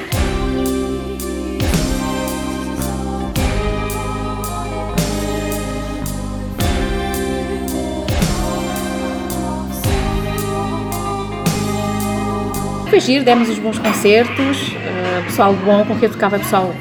Foi 12.88 12.98
giro, 12.98 13.24
demos 13.24 13.48
os 13.48 13.58
bons 13.58 13.78
concertos, 13.78 14.72
eh, 14.74 15.22
pessoal 15.24 15.54
bom 15.54 15.84
com 15.84 15.94
quem 15.96 16.08
eu 16.08 16.12
tocava, 16.12 16.38
pessoal 16.38 16.74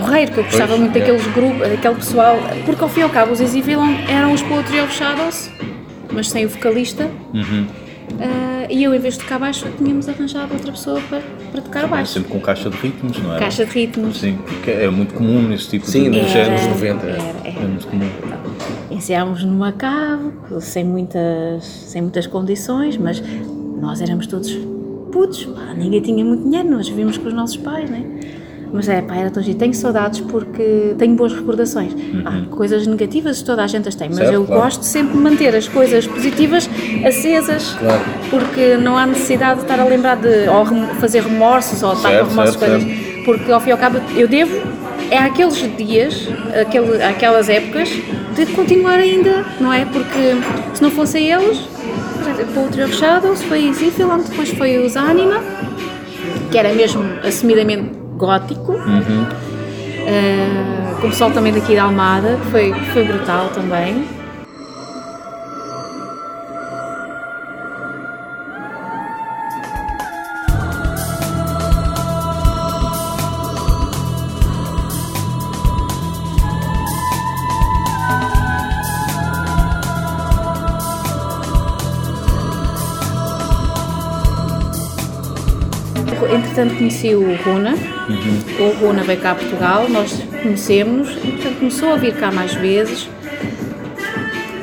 porreiro, 0.00 0.32
que 0.32 0.38
eu 0.38 0.44
gostava 0.44 0.68
Pois, 0.68 0.80
muito 0.80 0.96
é. 0.96 1.00
daqueles 1.00 1.26
grupos, 1.26 1.68
daquele 1.68 1.94
pessoal, 1.94 2.38
porque 2.64 2.82
ao 2.82 2.88
fim 2.88 3.00
e 3.00 3.02
ao 3.02 3.10
cabo 3.10 3.32
os 3.32 3.40
Easy 3.40 3.60
Villain 3.60 3.98
eram 4.08 4.32
os 4.32 4.42
Poetry 4.42 4.80
of 4.80 4.92
Shadows, 4.94 5.50
mas 6.10 6.30
sem 6.30 6.46
o 6.46 6.48
vocalista. 6.48 7.10
Eh, 8.22 8.66
e 8.70 8.84
eu, 8.84 8.94
em 8.94 8.98
vez 8.98 9.14
de 9.14 9.20
tocar 9.20 9.38
baixo, 9.38 9.66
tínhamos 9.76 10.08
arranjado 10.08 10.52
outra 10.54 10.70
pessoa 10.72 11.00
para, 11.08 11.20
para 11.50 11.60
tocar 11.60 11.86
baixo. 11.88 12.12
Sempre 12.14 12.30
com 12.30 12.40
caixa 12.40 12.70
de 12.70 12.76
ritmos, 12.76 13.18
não 13.22 13.34
é? 13.34 13.38
Caixa 13.38 13.64
de 13.66 13.72
ritmos. 13.72 14.20
Sim, 14.20 14.38
porque 14.46 14.70
é 14.70 14.88
muito 14.90 15.14
comum 15.14 15.42
nesse 15.42 15.68
tipo 15.68 15.86
Sim, 15.86 16.10
de 16.10 16.20
nos 16.20 16.30
géneros. 16.30 16.60
anos 16.62 16.74
90. 16.74 17.06
Era, 17.06 17.18
É 17.44 17.48
era. 17.50 17.60
muito 17.68 17.86
comum. 17.88 18.08
Ensaiámos 18.90 19.42
numa 19.44 19.72
cave, 19.72 20.30
sem 20.60 20.84
muitas, 20.84 21.64
sem 21.64 22.02
muitas 22.02 22.26
condições, 22.26 22.96
mas 22.96 23.22
nós 23.80 24.00
éramos 24.00 24.26
todos 24.26 24.52
putos, 25.10 25.44
pá, 25.44 25.74
ninguém 25.76 26.00
tinha 26.00 26.24
muito 26.24 26.44
dinheiro, 26.44 26.70
nós 26.70 26.88
vivíamos 26.88 27.18
com 27.18 27.26
os 27.28 27.34
nossos 27.34 27.56
pais, 27.56 27.90
né? 27.90 28.02
Mas 28.72 28.88
é, 28.88 29.02
pá, 29.02 29.16
era 29.16 29.30
tão 29.30 29.42
giro. 29.42 29.58
Tenho 29.58 29.74
saudades 29.74 30.20
porque 30.20 30.94
tenho 30.96 31.14
boas 31.14 31.32
recordações. 31.32 31.92
Há 32.24 32.46
coisas 32.54 32.86
negativas, 32.86 33.42
toda 33.42 33.62
a 33.62 33.66
gente 33.66 33.86
as 33.88 33.94
tem, 33.94 34.08
mas 34.08 34.18
Uhum. 34.18 34.24
Certo, 34.24 34.34
eu 34.34 34.44
claro. 34.44 34.62
gosto 34.62 34.82
sempre 34.84 35.12
de 35.12 35.18
manter 35.18 35.54
as 35.54 35.68
coisas 35.68 36.06
positivas 36.06 36.68
acesas, 37.06 37.76
Claro. 37.78 38.00
porque 38.30 38.76
não 38.76 38.96
há 38.96 39.06
necessidade 39.06 39.56
de 39.56 39.62
estar 39.62 39.78
a 39.78 39.84
lembrar 39.84 40.16
de 40.16 40.48
ou 40.48 40.64
fazer 41.00 41.22
remorsos 41.22 41.82
ou 41.82 41.92
estar 41.92 42.08
Certo, 42.08 42.24
com 42.24 42.30
remorsos 42.30 42.56
certo, 42.58 42.80
coisas, 42.84 42.98
porque 43.24 43.52
ao 43.52 43.60
fim 43.60 43.68
e 43.68 43.72
ao 43.72 43.78
cabo 43.78 44.00
eu 44.16 44.26
devo 44.26 44.58
é 45.10 45.18
àqueles 45.18 45.56
dias, 45.76 46.26
aquele, 46.58 47.02
àquelas 47.02 47.50
épocas, 47.50 47.90
de 48.34 48.46
continuar 48.54 48.98
ainda, 48.98 49.44
não 49.60 49.70
é? 49.70 49.84
Porque 49.84 50.34
se 50.72 50.82
não 50.82 50.90
fossem 50.90 51.30
eles, 51.30 51.58
exemplo, 52.30 52.64
o 52.64 52.68
True 52.68 52.90
Shadows 52.90 53.42
foi 53.42 53.70
Ziphilan, 53.74 54.20
depois 54.20 54.48
foi 54.50 54.78
os 54.78 54.96
Anima, 54.96 55.38
que 56.50 56.56
era 56.56 56.72
mesmo 56.72 57.04
assumidamente 57.22 58.01
gótico. 58.22 58.72
Uhum. 58.72 59.26
Uh, 60.02 61.00
com 61.00 61.06
o 61.08 61.10
pessoal 61.10 61.32
também 61.32 61.52
daqui 61.52 61.74
da 61.74 61.82
Almada, 61.84 62.36
que 62.36 62.50
foi, 62.50 62.72
que 62.72 62.90
foi 62.90 63.04
brutal 63.04 63.48
também. 63.48 64.06
Entretanto 86.62 86.78
conheci 86.78 87.12
o 87.14 87.34
Runa, 87.44 87.74
o 88.60 88.84
Runa 88.84 89.02
veio 89.02 89.18
cá 89.18 89.32
a 89.32 89.34
Portugal, 89.34 89.86
nós 89.88 90.12
conhecemos, 90.42 91.08
e 91.24 91.32
portanto 91.32 91.58
começou 91.58 91.92
a 91.92 91.96
vir 91.96 92.14
cá 92.14 92.30
mais 92.30 92.54
vezes, 92.54 93.08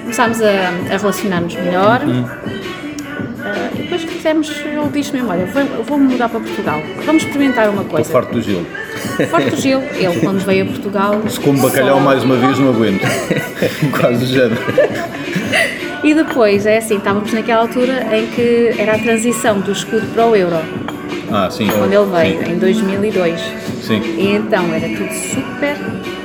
começámos 0.04 0.42
a, 0.42 0.70
a 0.94 0.98
relacionar-nos 0.98 1.56
melhor, 1.56 2.00
Ah, 3.42 3.70
e 3.74 3.82
depois 3.82 4.04
quisemos, 4.06 4.50
ele 4.66 4.88
disse-me, 4.94 5.22
olha, 5.24 5.46
vou- 5.48 5.62
eu 5.62 5.84
vou 5.84 5.98
mudar 6.00 6.30
para 6.30 6.40
Portugal, 6.40 6.82
vamos 7.06 7.24
experimentar 7.24 7.70
uma 7.70 7.82
Estou 7.82 7.96
coisa. 7.98 8.12
farto 8.12 8.30
do 8.34 8.36
do 8.36 8.42
gelo, 8.42 8.66
ele 9.96 10.20
quando 10.22 10.40
veio 10.46 10.64
a 10.64 10.68
Portugal... 10.68 11.22
Se 11.28 11.40
como 11.42 11.60
bacalhau 11.62 11.98
só- 11.98 12.04
mais 12.04 12.24
uma 12.24 12.36
vez, 12.38 12.58
não 12.60 12.70
aguento. 12.70 13.02
Quase 14.00 14.26
género. 14.26 14.58
E 16.04 16.14
depois, 16.14 16.66
é 16.66 16.78
assim, 16.78 16.96
estávamos 16.98 17.34
naquela 17.34 17.62
altura 17.64 18.08
em 18.16 18.28
que 18.28 18.74
era 18.78 18.96
a 18.96 19.00
transição 19.00 19.60
do 19.60 19.72
escudo 19.74 20.06
para 20.14 20.26
o 20.28 20.34
euro, 20.36 20.58
Ah, 21.32 21.50
sim. 21.50 21.68
quando 21.68 21.94
ele 21.94 22.06
veio, 22.40 22.52
em 22.56 22.58
2002. 22.60 23.40
Sim. 23.40 24.02
sim. 24.02 24.02
E 24.18 24.36
então 24.36 24.66
era 24.74 24.88
tudo 24.88 25.14
super 25.14 25.76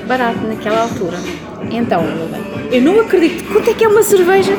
barato 0.06 0.38
naquela 0.46 0.82
altura. 0.82 1.16
E 1.70 1.76
então 1.76 2.02
ele 2.02 2.28
veio. 2.30 2.54
Eu 2.73 2.82
não 2.82 3.00
acredito, 3.00 3.44
quanto 3.52 3.70
é 3.70 3.75
que 3.75 3.84
é 3.84 3.88
uma 3.88 4.02
cerveja? 4.02 4.52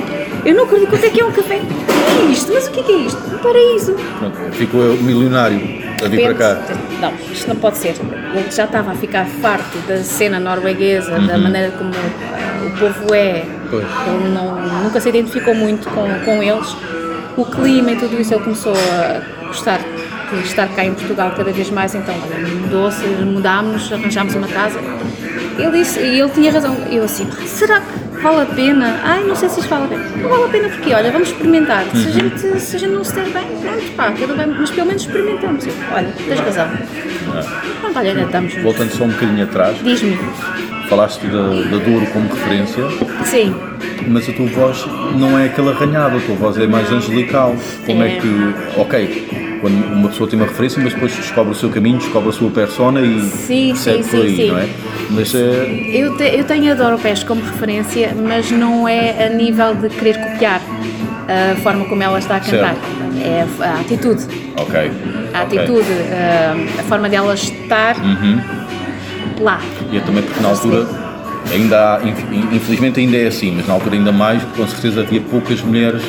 Eu 0.46 0.54
não 0.56 0.64
acredito, 0.66 0.90
quanto 0.90 1.06
é 1.06 1.10
que 1.10 1.20
é 1.22 1.26
um 1.26 1.32
café? 1.32 1.56
O 1.58 2.16
que 2.16 2.22
é 2.22 2.32
isto? 2.32 2.52
Mas 2.54 2.68
o 2.68 2.72
que 2.72 2.80
é 2.80 2.84
que 2.84 2.92
é 2.92 2.96
isto? 2.98 3.18
Um 3.34 3.38
paraíso. 3.40 3.96
Pronto, 4.20 4.38
ficou 4.54 4.82
eu 4.84 4.98
milionário 4.98 5.60
a 6.04 6.08
vir 6.08 6.22
para 6.22 6.34
cá. 6.36 6.62
Não, 7.02 7.14
isto 7.32 7.48
não 7.48 7.56
pode 7.56 7.78
ser. 7.78 7.96
Ele 8.36 8.52
já 8.52 8.66
estava 8.66 8.92
a 8.92 8.96
ficar 8.96 9.26
farto 9.26 9.78
da 9.88 9.98
cena 10.04 10.40
norueguesa, 10.40 11.12
Uhum. 11.18 11.28
da 11.28 11.38
maneira 11.38 11.72
como 11.72 11.92
ah, 11.94 12.66
o 12.68 12.72
povo 12.80 13.14
é. 13.14 13.44
Pois. 13.70 13.84
Ele 13.84 14.30
não- 14.34 14.84
nunca 14.84 15.00
se 15.02 15.10
identificou 15.10 15.56
muito 15.56 15.90
com, 15.90 16.08
com 16.24 16.44
eles. 16.44 16.76
O 17.36 17.44
clima 17.46 17.92
e 17.92 17.96
tudo 17.98 18.20
isso 18.22 18.34
ele 18.34 18.44
começou 18.44 18.74
a 18.74 19.48
gostar 19.48 19.80
de 20.42 20.48
estar 20.48 20.68
cá 20.70 20.86
em 20.86 20.94
Portugal 20.94 21.34
cada 21.36 21.52
vez 21.52 21.70
mais, 21.70 21.94
então 21.96 22.16
mudou-se, 22.62 23.06
mudámos, 23.24 23.92
arranjámos 23.92 24.36
uma 24.36 24.48
casa. 24.48 24.80
Ele 25.58 25.72
disse, 25.80 26.00
e 26.00 26.20
ele 26.20 26.30
tinha 26.32 26.52
razão, 26.52 26.76
eu 26.92 27.04
assim, 27.04 27.28
"Ah, 27.32 27.46
será 27.48 27.80
que 27.80 28.22
vale 28.22 28.42
a 28.42 28.46
pena? 28.46 29.00
Ai, 29.04 29.24
não 29.24 29.36
sei 29.36 29.48
se 29.48 29.60
isto 29.62 29.70
vale 29.70 29.86
a 29.86 29.88
pena. 29.88 30.04
Não 30.22 30.30
vale 30.30 30.44
a 30.44 30.48
pena 30.48 30.70
porque, 30.70 30.94
olha, 30.94 31.12
vamos 31.12 31.30
experimentar. 31.30 31.86
Se, 31.94 32.08
a 32.08 32.12
gente, 32.12 32.60
se 32.60 32.76
a 32.76 32.80
gente 32.80 32.92
não 32.92 33.04
se 33.04 33.16
der 33.16 33.26
bem, 33.30 33.46
pronto, 33.62 33.92
pá, 33.96 34.12
cada 34.12 34.34
bem, 34.34 34.48
mas 34.48 34.70
pelo 34.72 34.88
menos 34.88 35.02
experimentamos. 35.04 35.66
Eu, 35.66 35.74
olha, 35.94 36.10
tens 36.28 36.40
razão. 36.42 36.68
Pronto, 37.82 37.98
olha, 38.00 38.10
ainda 38.10 38.22
estamos 38.24 38.50
juntos. 38.52 38.64
Voltando 38.64 38.92
só 38.92 39.04
um 39.06 39.10
bocadinho 39.10 39.44
atrás, 39.44 39.78
Diz-me, 39.84 40.18
falaste 40.90 41.26
da, 41.28 41.42
da 41.42 41.78
Douro 41.84 42.06
como 42.08 42.28
referência, 42.34 42.84
sim, 43.26 43.56
mas 44.08 44.28
a 44.30 44.34
tua 44.34 44.46
voz 44.48 44.86
não 45.18 45.38
é 45.40 45.46
aquela 45.46 45.72
arranhada, 45.72 46.18
a 46.18 46.20
tua 46.20 46.36
voz 46.36 46.58
é 46.58 46.68
mais 46.68 46.92
angelical. 46.92 47.56
Como 47.86 48.04
é, 48.04 48.18
É. 48.18 48.20
que. 48.20 48.54
Ok, 48.78 49.28
quando 49.66 49.84
uma 49.94 50.10
pessoa 50.10 50.30
tem 50.30 50.38
uma 50.38 50.46
referência, 50.48 50.80
mas 50.84 50.94
depois 50.94 51.16
descobre 51.16 51.52
o 51.52 51.56
seu 51.56 51.70
caminho, 51.72 51.98
descobre 51.98 52.30
a 52.30 52.32
sua 52.32 52.52
persona 52.52 53.02
e 53.02 53.20
Sim, 53.24 53.74
segue 53.76 54.04
sim, 54.04 54.10
por 54.12 54.20
aí, 54.26 54.36
sim. 54.36 54.48
não 54.52 54.58
é? 54.60 54.70
Mas 55.10 55.34
é. 55.34 55.90
eu, 55.92 56.16
te- 56.16 56.36
eu 56.38 56.44
tenho 56.44 56.72
a 56.72 56.76
Doro 56.76 57.00
Pés 57.00 57.24
como 57.24 57.42
referência, 57.42 58.14
mas 58.16 58.52
não 58.52 58.88
é 58.88 59.26
a 59.26 59.30
nível 59.30 59.74
de 59.74 59.90
querer 59.90 60.20
copiar 60.20 60.62
a 61.28 61.56
forma 61.62 61.86
como 61.86 62.04
ela 62.04 62.20
está 62.20 62.36
a 62.36 62.40
cantar. 62.40 62.76
É 63.20 63.44
a, 63.60 63.66
a 63.66 63.80
atitude. 63.80 64.24
Ok. 64.56 64.92
A 65.34 65.42
atitude, 65.42 65.88
a, 66.14 66.82
a 66.82 66.84
forma 66.84 67.10
dela 67.10 67.34
estar 67.34 67.96
Uhum. 67.98 68.40
lá. 69.42 69.60
E 69.92 69.98
é 69.98 70.00
também 70.02 70.22
porque 70.22 70.42
na 70.44 70.50
altura 70.50 70.88
ainda 71.52 71.96
há, 71.96 72.04
inf- 72.08 72.54
infelizmente 72.54 73.00
ainda 73.00 73.18
é 73.18 73.26
assim, 73.26 73.52
mas 73.58 73.66
na 73.68 73.74
altura 73.74 73.96
ainda 73.96 74.12
mais, 74.12 74.44
com 74.56 74.68
certeza 74.68 75.02
havia 75.02 75.22
poucas 75.22 75.60
mulheres 75.62 76.04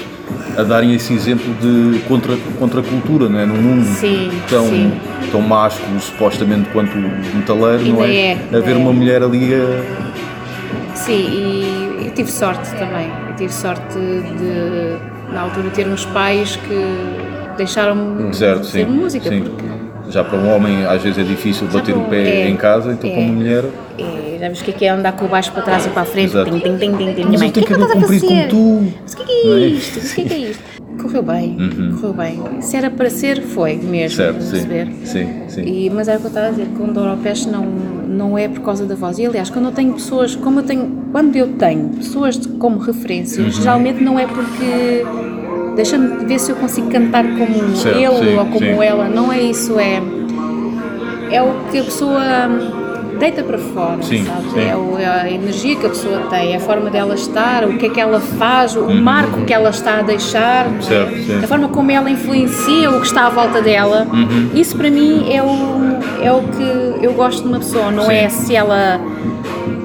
a 0.56 0.62
darem 0.62 0.94
esse 0.94 1.12
exemplo 1.12 1.52
de 1.60 1.98
contra, 2.00 2.36
contra 2.58 2.80
a 2.80 2.82
cultura, 2.82 3.28
não 3.28 3.38
é? 3.38 3.46
Num 3.46 3.56
mundo 3.60 3.84
Sim, 3.84 4.30
tão, 4.48 4.66
sim. 4.66 4.92
tão 5.30 5.40
másculo, 5.40 6.00
supostamente, 6.00 6.68
quanto 6.70 6.96
o 6.96 7.36
metaleiro, 7.36 7.84
não 7.84 8.02
é? 8.02 8.16
é, 8.16 8.32
Haver 8.52 8.74
é. 8.74 8.78
uma 8.78 8.92
mulher 8.92 9.22
ali 9.22 9.54
a. 9.54 10.94
Sim, 10.94 11.12
e 11.12 12.06
eu 12.06 12.10
tive 12.12 12.30
sorte 12.30 12.70
também. 12.70 13.10
Eu 13.28 13.36
tive 13.36 13.52
sorte 13.52 13.98
de, 13.98 15.32
na 15.32 15.42
altura, 15.42 15.68
ter 15.70 15.86
uns 15.86 16.06
pais 16.06 16.56
que 16.56 17.56
deixaram-me 17.56 18.32
fazer 18.34 18.86
música. 18.86 19.28
sim. 19.28 19.42
Porque 19.42 19.75
Já 20.10 20.22
para 20.24 20.38
um 20.38 20.54
homem 20.54 20.84
às 20.86 21.02
vezes 21.02 21.18
é 21.18 21.22
difícil 21.22 21.66
Já 21.70 21.78
bater 21.78 21.96
o 21.96 22.02
pé 22.04 22.22
é, 22.42 22.48
em 22.48 22.56
casa, 22.56 22.92
então 22.92 23.08
é. 23.10 23.12
para 23.14 23.22
uma 23.22 23.32
mulher. 23.32 23.64
é, 23.98 24.38
já 24.40 24.48
viste 24.48 24.62
o 24.62 24.64
que 24.66 24.70
é, 24.70 24.74
que 24.74 24.84
é 24.84 24.88
andar 24.90 25.12
com 25.12 25.24
o 25.24 25.28
baixo 25.28 25.50
para 25.52 25.62
trás 25.62 25.86
e 25.86 25.88
para 25.90 26.02
a 26.02 26.04
frente? 26.04 26.32
Tim, 26.32 26.60
tim, 26.60 26.78
tim. 26.78 27.02
Mas 27.06 27.26
Minha 27.26 27.38
mãe, 27.38 27.48
o 27.48 27.52
que 27.52 27.60
é 27.60 27.62
que 27.62 27.72
estás 27.72 27.90
a 27.90 27.94
como 27.94 28.06
fazer? 28.06 28.48
tu. 28.48 28.92
Mas 29.02 29.12
o 29.12 29.16
que 29.16 29.22
é 29.22 29.26
que 29.26 29.32
é 29.32 29.44
é? 29.44 29.48
Uhum. 29.48 29.58
isto? 29.68 29.98
Mas 30.00 30.10
o 30.10 30.14
que 30.14 30.20
é 30.20 30.24
que 30.24 30.34
é 30.34 30.38
isto? 30.38 30.62
Correu 31.02 31.22
bem, 31.22 31.56
correu 32.00 32.12
bem. 32.14 32.62
Se 32.62 32.76
era 32.76 32.90
para 32.90 33.10
ser, 33.10 33.40
foi 33.42 33.76
mesmo. 33.76 34.16
Certo, 34.16 34.40
sim. 34.42 34.66
Sim, 35.04 35.42
sim. 35.48 35.62
E, 35.62 35.90
mas 35.90 36.08
era 36.08 36.16
o 36.16 36.20
que 36.20 36.26
eu 36.26 36.28
estava 36.28 36.46
a 36.48 36.50
dizer, 36.50 36.66
com 36.76 36.92
Doropeste 36.92 37.48
não, 37.48 37.64
não 37.64 38.36
é 38.38 38.48
por 38.48 38.60
causa 38.60 38.86
da 38.86 38.94
voz. 38.94 39.18
E 39.18 39.26
aliás, 39.26 39.50
quando 39.50 39.66
eu 39.66 39.72
tenho 39.72 39.92
pessoas, 39.92 40.34
como 40.34 40.60
eu 40.60 40.64
tenho, 40.64 40.90
quando 41.12 41.36
eu 41.36 41.48
tenho 41.48 41.88
pessoas 41.90 42.38
como 42.58 42.78
referência, 42.78 43.42
Uhum. 43.44 43.50
geralmente 43.50 44.02
não 44.02 44.18
é 44.18 44.26
porque 44.26 45.04
deixa-me 45.76 46.24
ver 46.24 46.40
se 46.40 46.50
eu 46.50 46.56
consigo 46.56 46.88
cantar 46.90 47.24
como 47.24 47.76
Certo, 47.76 47.98
ele 47.98 48.16
sim, 48.30 48.36
ou 48.38 48.46
como 48.46 48.58
sim. 48.58 48.82
ela, 48.82 49.08
não 49.08 49.32
é 49.32 49.40
isso, 49.40 49.78
é, 49.78 50.02
é 51.30 51.42
o 51.42 51.52
que 51.70 51.78
a 51.78 51.84
pessoa 51.84 52.20
deita 53.18 53.42
para 53.42 53.56
fora, 53.58 54.02
Sim, 54.02 54.24
sabes? 54.26 54.52
sim. 54.52 54.58
É, 54.60 55.02
é 55.02 55.06
a 55.06 55.30
energia 55.30 55.74
que 55.76 55.86
a 55.86 55.88
pessoa 55.88 56.18
tem, 56.28 56.52
é 56.52 56.56
a 56.56 56.60
forma 56.60 56.90
dela 56.90 57.14
estar, 57.14 57.64
o 57.64 57.78
que 57.78 57.86
é 57.86 57.88
que 57.88 57.98
ela 58.00 58.20
faz, 58.20 58.76
o 58.76 58.90
marco 58.94 59.40
que 59.46 59.52
ela 59.54 59.70
está 59.70 60.00
a 60.00 60.02
deixar, 60.02 60.66
é? 60.66 60.68
Uhum. 60.68 60.82
Certo, 60.82 61.44
a 61.44 61.46
forma 61.48 61.68
como 61.68 61.90
ela 61.90 62.10
influencia 62.10 62.90
o 62.90 63.00
que 63.00 63.06
está 63.06 63.26
à 63.26 63.30
volta 63.30 63.62
dela. 63.62 64.06
Uhum. 64.12 64.50
Isso 64.54 64.76
para 64.76 64.90
mim 64.90 65.32
é 65.32 65.42
o, 65.42 65.98
é 66.22 66.30
o 66.32 66.42
que 66.42 67.04
eu 67.04 67.12
gosto 67.14 67.42
de 67.42 67.48
uma 67.48 67.58
pessoa, 67.58 67.90
não 67.90 68.04
Sim. 68.04 68.12
é 68.12 68.28
se 68.28 68.54
ela. 68.54 69.00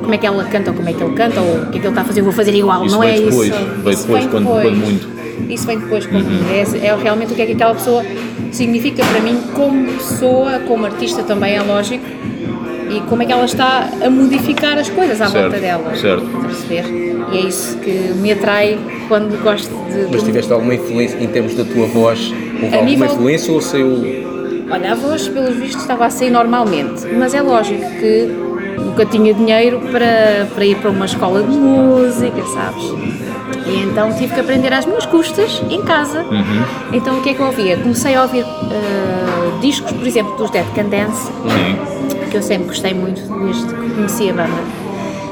como 0.01 0.13
é 0.13 0.17
que 0.17 0.25
ela 0.27 0.43
canta 0.45 0.71
ou 0.71 0.75
como 0.75 0.89
é 0.89 0.93
que 0.93 1.01
ele 1.01 1.13
canta 1.15 1.39
ou 1.39 1.55
o 1.55 1.65
que 1.67 1.77
é 1.77 1.81
que 1.81 1.87
ele 1.87 1.87
está 1.87 2.01
a 2.01 2.03
fazer, 2.05 2.19
eu 2.19 2.25
vou 2.25 2.33
fazer 2.33 2.53
igual, 2.53 2.85
Isso 2.85 2.95
não 2.95 3.01
é 3.03 3.11
vem 3.13 3.25
depois, 3.25 3.47
isso. 3.49 3.57
vem 3.81 3.93
Isso 3.93 4.01
depois, 4.07 4.25
quando- 4.27 4.45
quando 4.61 4.75
muito. 4.75 5.20
Isso 5.49 5.65
vem 5.67 5.79
depois, 5.79 6.05
quando 6.05 6.25
é, 6.51 6.85
é 6.87 6.95
realmente 6.95 7.33
o 7.33 7.35
que 7.35 7.41
é 7.41 7.45
que 7.45 7.51
aquela 7.53 7.73
pessoa 7.75 8.03
significa 8.51 9.03
para 9.05 9.19
mim 9.21 9.37
como 9.53 9.85
pessoa, 9.93 10.59
como 10.67 10.85
artista 10.85 11.23
também, 11.23 11.55
é 11.55 11.61
lógico, 11.61 12.03
e 12.89 12.99
como 13.09 13.23
é 13.23 13.25
que 13.25 13.31
ela 13.31 13.45
está 13.45 13.89
a 14.03 14.09
modificar 14.09 14.77
as 14.77 14.89
coisas 14.89 15.21
à 15.21 15.27
Certo, 15.27 15.43
volta 15.43 15.59
dela. 15.59 15.95
certo. 15.95 16.25
Estás 16.25 16.43
a 16.43 16.47
perceber? 16.47 17.11
E 17.31 17.37
é 17.37 17.41
isso 17.41 17.77
que 17.77 17.91
me 18.21 18.31
atrai 18.33 18.77
quando 19.07 19.41
gosto 19.41 19.69
de. 19.89 20.07
Mas 20.11 20.23
tiveste 20.23 20.51
alguma 20.51 20.75
influência 20.75 21.17
em 21.21 21.27
termos 21.27 21.53
da 21.55 21.63
tua 21.63 21.85
voz? 21.87 22.33
Houve 22.61 22.65
alguma 22.65 22.83
nível- 22.83 23.05
influência 23.05 23.53
ou 23.53 23.61
saiu. 23.61 24.21
Olha, 24.69 24.91
a 24.91 24.95
voz, 24.95 25.27
pelos 25.29 25.55
vistos, 25.55 25.81
estava 25.81 26.05
a 26.05 26.09
sair 26.09 26.29
normalmente, 26.29 27.05
mas 27.17 27.33
é 27.33 27.41
lógico 27.41 27.81
que 27.99 28.29
nunca 28.77 29.05
tinha 29.05 29.33
dinheiro 29.33 29.79
para, 29.91 30.47
para 30.53 30.65
ir 30.65 30.75
para 30.77 30.89
uma 30.89 31.05
escola 31.05 31.41
de 31.43 31.55
música, 31.57 32.41
sabes? 32.53 32.83
E 33.71 33.83
então 33.83 34.13
tive 34.13 34.33
que 34.33 34.39
aprender 34.39 34.73
às 34.73 34.85
minhas 34.85 35.05
custas, 35.05 35.61
em 35.69 35.81
casa. 35.83 36.25
Então 36.91 37.19
o 37.19 37.21
que 37.21 37.29
é 37.29 37.33
que 37.33 37.39
eu 37.39 37.45
ouvia? 37.45 37.77
Comecei 37.77 38.15
a 38.15 38.23
ouvir 38.23 38.43
ah, 38.45 39.59
discos, 39.61 39.91
por 39.93 40.05
exemplo, 40.05 40.35
dos 40.35 40.49
Dead 40.51 40.65
Can 40.75 40.89
Dance, 40.89 41.27
Sim. 41.27 42.29
que 42.29 42.35
eu 42.35 42.41
sempre 42.41 42.67
gostei 42.67 42.93
muito 42.93 43.21
desde 43.45 43.65
que 43.73 43.89
conheci 43.95 44.29
a 44.29 44.33
banda. 44.33 44.49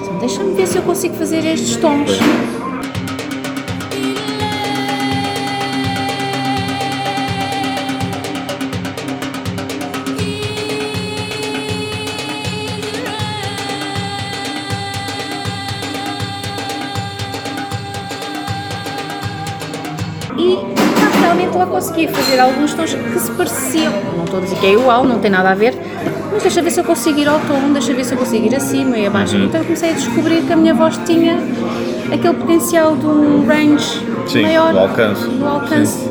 Então, 0.02 0.18
Deixa-me 0.20 0.54
ver 0.54 0.68
se 0.68 0.78
eu 0.78 0.84
consigo 0.84 1.16
fazer 1.16 1.46
estes 1.46 1.76
tons. 1.78 2.12
Lá 22.00 22.08
conseguia 22.08 22.10
fazer 22.10 22.40
alguns 22.40 22.74
tons 22.74 22.94
que 22.94 23.20
se 23.20 23.32
pareciam. 23.32 23.94
Não 24.16 24.24
estou 24.24 24.40
a 24.40 24.44
dizer 24.44 24.56
que 24.58 24.66
é 24.66 24.74
igual, 24.74 25.04
não 25.04 25.20
tem 25.20 25.32
nada 25.32 25.52
a 25.52 25.56
ver, 25.56 25.76
mas 26.32 26.42
deixa 26.44 26.62
ver 26.62 26.72
se 26.72 26.80
eu 26.80 26.84
consigo 26.84 27.20
ir 27.20 27.28
ao 27.28 27.40
tom, 27.40 27.74
deixa 27.74 27.94
ver 27.94 28.06
se 28.06 28.14
eu 28.14 28.18
consigo 28.18 28.46
ir 28.46 28.56
acima 28.56 28.98
e 28.98 29.06
abaixo. 29.08 29.36
Uhum. 29.36 29.46
Então 29.46 29.64
comecei 29.64 29.92
a 29.92 29.94
descobrir 29.94 30.44
que 30.44 30.54
a 30.54 30.56
minha 30.56 30.74
voz 30.74 31.00
tinha 31.06 31.40
aquele 32.12 32.34
potencial 32.34 32.96
de 32.96 33.06
um 33.06 33.46
range 33.46 34.02
Sim, 34.28 34.44
maior. 34.44 34.72
do 34.72 34.80
alcance. 34.80 35.28
Do 35.28 35.46
alcance. 35.46 36.10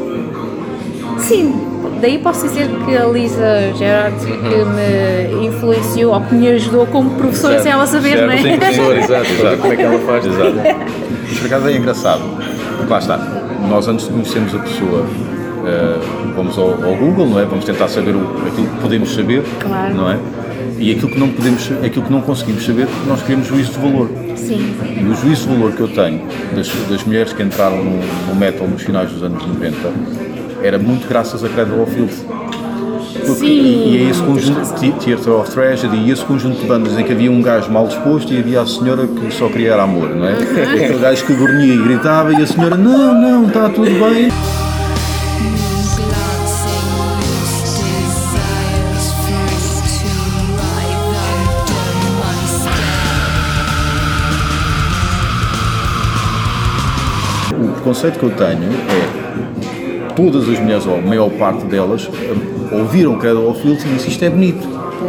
Sim. 1.19 1.65
Daí 2.01 2.19
posso 2.19 2.47
dizer 2.47 2.69
que 2.85 2.97
a 2.97 3.07
Lisa 3.07 3.73
Gerard 3.77 4.15
que 4.25 4.31
me 4.31 5.47
influenciou 5.47 6.15
ou 6.15 6.21
que 6.21 6.35
me 6.35 6.49
ajudou 6.49 6.87
como 6.87 7.11
professora 7.11 7.55
Certo, 7.55 7.63
sem 7.65 7.73
ela 7.73 7.87
saber, 7.87 8.19
certo, 8.19 8.27
não 8.27 8.33
é? 8.33 8.37
sim, 8.37 8.43
sim. 8.53 8.59
Professor, 8.59 8.97
exato, 8.97 9.33
exato. 9.33 9.57
Como 9.59 9.73
é 9.73 9.77
que 9.77 9.83
ela 9.83 9.99
faz? 10.01 10.27
Exato. 10.27 10.55
Mas 11.29 11.39
por 11.39 11.47
acaso 11.47 11.69
é 11.69 11.77
engraçado. 11.77 12.23
Porque 12.77 12.93
lá 12.93 12.99
está. 12.99 13.19
Nós 13.69 13.89
antes 13.89 14.07
de 14.07 14.13
conhecermos 14.13 14.55
a 14.55 14.59
pessoa, 14.61 15.07
eh, 15.67 15.99
vamos 16.37 16.57
ao, 16.59 16.71
ao 16.85 16.95
Google, 16.97 17.27
não 17.27 17.41
é? 17.41 17.45
Vamos 17.45 17.65
tentar 17.65 17.89
saber 17.89 18.15
o, 18.15 18.21
aquilo 18.47 18.67
que 18.67 18.81
podemos 18.81 19.15
saber, 19.15 19.43
Claro. 19.61 19.95
não 19.95 20.11
é? 20.11 20.19
E 20.79 20.93
aquilo 20.93 21.09
que 21.11 21.19
não 21.19 21.29
podemos, 21.29 21.71
aquilo 21.85 22.05
que 22.05 22.13
não 22.13 22.21
conseguimos 22.21 22.65
saber, 22.65 22.87
nós 23.07 23.21
queremos 23.23 23.49
juízo 23.49 23.73
de 23.73 23.79
valor. 23.79 24.09
Sim. 24.37 24.75
E 25.01 25.05
o 25.05 25.15
juízo 25.15 25.49
de 25.49 25.55
valor 25.57 25.73
que 25.73 25.81
eu 25.81 25.89
tenho 25.89 26.21
das, 26.55 26.69
das 26.89 27.03
mulheres 27.05 27.33
que 27.33 27.43
entraram 27.43 27.79
no, 27.83 27.99
no 28.29 28.35
metal 28.37 28.67
nos 28.69 28.83
finais 28.83 29.11
dos 29.11 29.23
anos 29.23 29.45
90 29.45 29.77
era 30.63 30.79
muito 30.79 31.09
graças 31.09 31.43
a 31.45 31.49
Cradle 31.49 31.83
of 31.83 31.93
Filth. 31.93 32.25
Porque- 33.27 33.41
Sim. 33.41 33.89
E 33.91 33.97
é 34.07 34.11
esse 34.11 34.23
conjunto, 34.23 34.73
Theatre 35.05 35.31
of 35.31 35.51
Tragedy, 35.51 35.97
e 35.97 36.11
esse 36.13 36.25
conjunto 36.25 36.61
de 36.61 36.67
bandas 36.67 36.97
em 36.97 37.03
que 37.05 37.13
havia 37.13 37.31
um 37.31 37.43
gajo 37.43 37.71
mal 37.73 37.87
disposto 37.89 38.33
e 38.33 38.39
havia 38.39 38.61
a 38.61 38.67
senhora 38.67 39.07
que 39.07 39.33
só 39.35 39.49
queria 39.49 39.75
amor, 39.75 40.15
não 40.15 40.27
é? 40.29 40.33
Aquele 40.75 40.99
gajo 40.99 41.25
que 41.27 41.33
dormia 41.35 41.75
e 41.75 41.77
gritava 41.79 42.33
e 42.33 42.37
a 42.37 42.47
senhora, 42.47 42.77
não, 42.77 43.21
não, 43.21 43.49
está 43.49 43.69
tudo 43.69 43.91
bem. 43.91 44.29
O 57.89 57.91
preconceito 57.91 58.19
que 58.19 58.25
eu 58.27 58.31
tenho 58.33 58.65
é 58.71 60.13
todas 60.15 60.47
as 60.47 60.59
mulheres, 60.61 60.85
ou 60.87 60.99
a 60.99 61.01
maior 61.01 61.31
parte 61.31 61.65
delas, 61.65 62.07
eh, 62.13 62.77
ouviram 62.77 63.17
Cradle 63.17 63.49
of 63.49 63.63
Filth 63.63 63.81
e 63.87 63.89
disse 63.95 64.11
isto 64.11 64.23
é 64.27 64.29
bonito. 64.29 64.69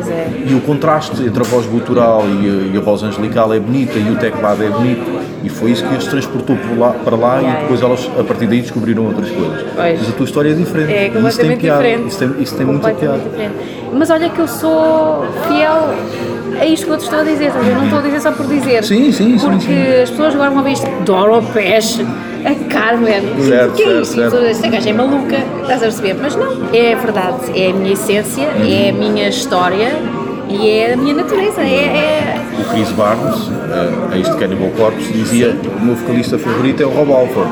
É. 0.09 0.29
E 0.49 0.53
o 0.55 0.61
contraste 0.61 1.21
entre 1.23 1.41
a 1.41 1.43
voz 1.43 1.65
gutural 1.65 2.23
e 2.25 2.47
a, 2.47 2.73
e 2.73 2.77
a 2.77 2.79
voz 2.79 3.03
angelical 3.03 3.53
é 3.53 3.59
bonita 3.59 3.99
e 3.99 4.09
o 4.09 4.15
teclado 4.15 4.63
é 4.63 4.69
bonito. 4.69 5.03
E 5.43 5.49
foi 5.49 5.71
isso 5.71 5.85
que 5.85 5.93
as 5.93 6.05
transportou 6.05 6.55
por 6.55 6.77
lá- 6.79 6.91
para 7.03 7.17
lá 7.17 7.41
e 7.43 7.61
depois 7.63 7.81
elas, 7.81 8.09
a 8.17 8.23
partir 8.23 8.47
daí, 8.47 8.61
descobriram 8.61 9.07
outras 9.07 9.29
coisas. 9.29 9.61
Pois. 9.75 9.99
Mas 9.99 10.09
a 10.09 10.11
tua 10.13 10.25
história 10.25 10.49
é 10.51 10.53
diferente. 10.53 10.93
É 10.93 11.03
E 11.03 11.07
isso 11.07 11.11
tem 11.11 11.21
completamente 11.21 11.59
piada. 11.59 11.83
diferente. 11.83 12.07
Isso 12.07 12.17
tem, 12.19 12.35
isso 12.43 12.55
tem 12.55 12.65
muita 12.65 12.89
Completamente 12.91 13.29
piada. 13.29 13.49
diferente. 13.51 13.79
Mas 13.93 14.09
olha 14.09 14.29
que 14.29 14.39
eu 14.39 14.47
sou 14.47 15.25
fiel 15.49 15.89
a 16.61 16.65
isto 16.65 16.85
que 16.85 16.91
eu 16.93 16.97
te 16.97 17.03
estou 17.03 17.19
a 17.19 17.23
dizer, 17.23 17.51
ver? 17.51 17.75
não 17.75 17.83
estou 17.83 17.99
a 17.99 18.01
dizer 18.03 18.21
só 18.21 18.31
por 18.31 18.45
dizer. 18.47 18.85
Sim, 18.85 19.11
sim, 19.11 19.37
sim, 19.37 19.49
Porque 19.49 19.65
sim. 19.65 20.01
as 20.03 20.09
pessoas 20.11 20.33
agora 20.35 20.61
ver 20.61 20.71
isto, 20.71 20.87
Doro 21.03 21.41
Pesh, 21.53 21.99
a 22.45 22.69
Carmen, 22.73 23.21
Certo, 23.47 23.73
que 23.73 23.83
é 23.83 23.85
certo, 23.85 24.01
isto? 24.03 24.15
certo. 24.15 24.35
Esta 24.37 24.67
gaja 24.69 24.89
é 24.89 24.93
maluca, 24.93 25.37
estás 25.61 25.77
a 25.81 25.85
perceber? 25.85 26.15
Mas 26.21 26.35
não, 26.35 26.51
é 26.73 26.95
verdade, 26.95 27.37
é 27.59 27.69
a 27.69 27.73
minha 27.73 27.93
essência, 27.93 28.47
Uhum. 28.47 28.65
é 28.67 28.89
a 28.89 28.93
minha 28.93 29.29
história 29.29 29.91
e 30.49 30.69
é 30.69 30.93
a 30.93 30.97
minha 30.97 31.13
natureza, 31.15 31.61
é... 31.61 31.65
é- 31.65 32.35
O 32.59 32.63
Chris 32.73 32.89
Barnes, 32.91 33.49
eh, 34.13 34.17
ex 34.17 34.29
de 34.29 34.35
Cannibal 34.37 34.69
Corpse, 34.77 35.11
dizia 35.13 35.55
o 35.79 35.85
meu 35.85 35.95
vocalista 35.95 36.37
favorito 36.37 36.83
é 36.83 36.85
o 36.85 36.89
Rob 36.89 37.11
Alford. 37.11 37.51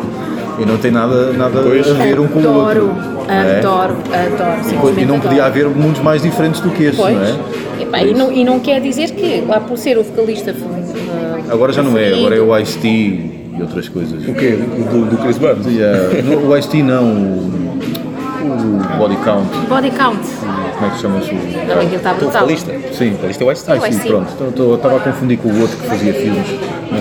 E 0.59 0.65
não 0.65 0.77
tem 0.77 0.89
nada, 0.89 1.31
nada 1.33 1.59
a 1.59 1.63
ver 1.63 2.19
um 2.19 2.27
com 2.27 2.39
o 2.39 2.47
outro. 2.55 2.89
Adoro, 2.89 2.93
é? 3.29 3.59
adoro, 3.59 3.95
adoro, 4.11 4.99
E 4.99 5.05
não 5.05 5.19
podia 5.19 5.45
adoro. 5.45 5.67
haver 5.69 5.69
mundos 5.69 6.01
mais 6.01 6.23
diferentes 6.23 6.59
do 6.61 6.71
que 6.71 6.85
este, 6.85 6.97
Pois. 6.97 7.13
não 7.15 7.23
é? 7.23 7.35
Epá, 7.83 8.01
e, 8.01 8.13
não, 8.15 8.31
e 8.31 8.43
não 8.43 8.59
quer 8.59 8.81
dizer 8.81 9.11
que, 9.11 9.43
lá 9.47 9.59
por 9.59 9.77
ser 9.77 9.97
o 9.99 10.03
vocalista. 10.03 10.51
uh, 10.51 11.51
Agora 11.53 11.71
já 11.71 11.83
não 11.83 11.95
é, 11.95 12.11
agora 12.11 12.35
é 12.35 12.41
o 12.41 12.57
Ice-T 12.57 13.46
e 13.57 13.61
outras 13.61 13.89
coisas. 13.89 14.27
O 14.27 14.33
quê? 14.33 14.51
Do, 14.91 15.05
do 15.05 15.17
Chris 15.17 15.37
Barnes? 15.37 15.65
Yeah. 15.67 16.21
No, 16.23 16.47
o 16.49 16.57
Ice-T 16.57 16.83
não, 16.83 17.03
o, 17.05 17.51
o 18.47 18.97
Body 18.97 19.15
Count, 19.17 19.47
Body 19.67 19.91
count. 19.91 20.19
como 20.75 20.85
é 20.85 20.89
que 20.93 20.99
chama-se 21.01 21.31
o... 21.31 21.67
Não, 21.67 21.75
aquilo 21.81 21.95
está 21.95 22.11
O 22.11 22.15
brutal. 22.15 22.31
vocalista? 22.41 22.71
Sim, 22.93 23.11
vocalista 23.13 23.43
é 23.43 23.47
o 23.47 23.51
Ice 23.51 23.63
Ah, 23.67 23.75
o 23.75 23.81
sim, 23.93 24.07
pronto, 24.07 24.31
Então, 24.35 24.51
tô- 24.51 24.75
estava 24.75 24.97
a 24.97 24.99
confundir 24.99 25.37
com 25.39 25.49
o 25.49 25.61
outro 25.61 25.77
que 25.77 25.87
fazia 25.87 26.13
filmes. 26.13 26.47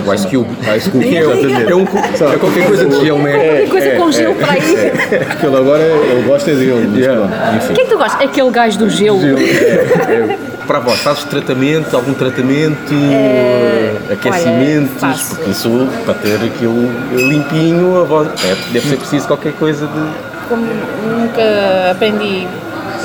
O 0.05 0.13
Ice 0.13 0.27
Cube. 0.27 0.49
Ice 0.77 0.89
Cube, 0.89 1.15
É, 1.15 1.21
exatamente. 1.21 1.71
é, 1.71 1.75
um, 1.75 1.83
é 1.83 2.37
qualquer 2.37 2.67
coisa 2.67 2.85
de 2.85 2.99
gelo, 3.05 3.19
não 3.19 3.27
é? 3.27 3.37
Qualquer 3.37 3.69
coisa 3.69 3.91
com 3.95 4.11
gelo 4.11 4.35
para 4.35 4.51
aí. 4.53 4.91
Aquele 5.31 5.55
agora, 5.55 5.83
ele 5.83 6.23
gosta 6.27 6.53
dele, 6.53 6.87
mas 6.89 6.97
Yeah. 6.99 7.55
enfim. 7.57 7.73
Quem 7.73 7.83
é 7.83 7.87
que 7.87 7.93
tu 7.93 7.97
gostas? 7.97 8.21
Aquele 8.21 8.51
gajo 8.51 8.79
do 8.79 8.89
gelo. 8.89 9.19
Para 10.67 10.77
a 10.79 10.81
voz, 10.81 10.99
fazes 10.99 11.23
tratamento, 11.23 11.95
algum 11.95 12.13
tratamento, 12.13 12.93
olha, 12.93 14.13
aquecimentos, 14.13 14.99
faço. 14.99 15.35
porque 15.35 15.51
isso, 15.51 15.87
para 16.03 16.13
ter 16.15 16.35
aquilo 16.35 16.91
limpinho, 17.13 18.01
a 18.01 18.03
voz, 18.03 18.27
é, 18.43 18.53
deve 18.73 18.89
ser 18.89 18.97
preciso 18.97 19.27
qualquer 19.27 19.53
coisa 19.53 19.87
de... 19.87 20.47
Como 20.49 20.65
nunca 20.65 21.91
aprendi 21.91 22.45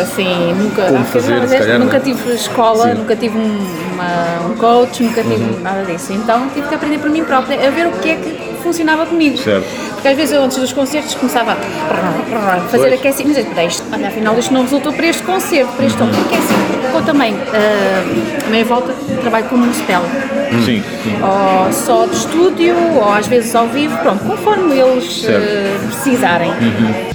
assim, 0.01 0.55
nunca, 0.59 0.83
Como 0.87 1.05
fazer, 1.05 1.35
não, 1.41 1.47
calhar, 1.49 1.79
nunca 1.79 1.93
não 1.93 1.97
é? 1.99 2.01
tive 2.01 2.35
escola, 2.35 2.89
Sim. 2.89 2.95
nunca 2.95 3.15
tive 3.17 3.39
um, 3.39 3.59
uma- 3.93 4.47
um 4.51 4.57
coach, 4.57 5.03
nunca 5.05 5.23
tive 5.23 5.63
nada 5.63 5.85
disso. 5.85 6.13
Então 6.13 6.49
tive 6.55 6.67
que 6.67 6.75
aprender 6.75 6.99
por 6.99 7.11
mim 7.11 7.23
própria 7.25 7.69
a 7.69 7.71
ver 7.71 7.87
o 7.87 7.93
que 7.93 8.11
é 8.11 8.15
que 8.17 8.42
funcionava 8.63 9.07
comigo. 9.07 9.37
Certo. 9.39 9.67
Porque 9.95 10.09
às 10.09 10.17
vezes 10.17 10.35
eu 10.35 10.43
antes 10.43 10.59
dos 10.59 10.73
concertos 10.73 11.15
começava 11.15 11.53
a 11.53 12.61
fazer 12.71 12.89
Pois. 12.89 13.01
aquecimento, 13.01 13.39
mas 13.47 13.57
eu, 13.57 13.67
isto, 13.67 13.85
olha, 13.93 14.09
afinal 14.09 14.39
isto 14.39 14.53
não 14.53 14.63
resultou 14.63 14.93
para 14.93 15.07
este 15.07 15.23
concerto, 15.23 15.73
para 15.73 15.87
este. 15.87 15.99
Porque 15.99 16.35
é 16.35 16.39
assim, 16.39 16.95
eu 16.95 17.03
também, 17.05 17.35
ah, 17.53 18.47
a 18.47 18.51
meia 18.51 18.65
volta, 18.65 18.93
trabalho 19.21 19.45
como 19.47 19.65
um 19.65 19.73
spell. 19.73 20.03
Sim, 20.65 20.83
sim. 21.03 21.17
Ou 21.23 21.73
só 21.73 22.07
de 22.07 22.17
estúdio, 22.17 22.77
ou 22.97 23.13
às 23.13 23.27
vezes 23.27 23.55
ao 23.55 23.67
vivo, 23.69 23.97
pronto, 23.99 24.23
conforme 24.25 24.79
eles 24.79 25.25
eh, 25.27 25.79
precisarem. 25.87 26.51
E 26.51 27.12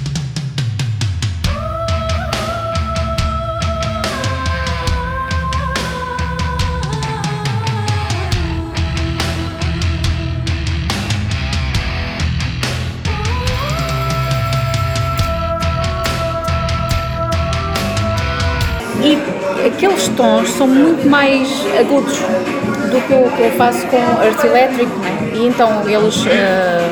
tons 20.18 20.50
são 20.50 20.66
muito 20.66 21.08
mais 21.08 21.48
agudos 21.78 22.18
do 22.18 23.00
que 23.06 23.14
o 23.14 23.30
que 23.36 23.42
eu 23.42 23.52
faço 23.56 23.86
com 23.86 23.96
Earth 23.96 24.44
Electric, 24.44 24.90
né? 24.98 25.30
E 25.34 25.46
então 25.46 25.88
eles, 25.88 26.26
eh, 26.26 26.90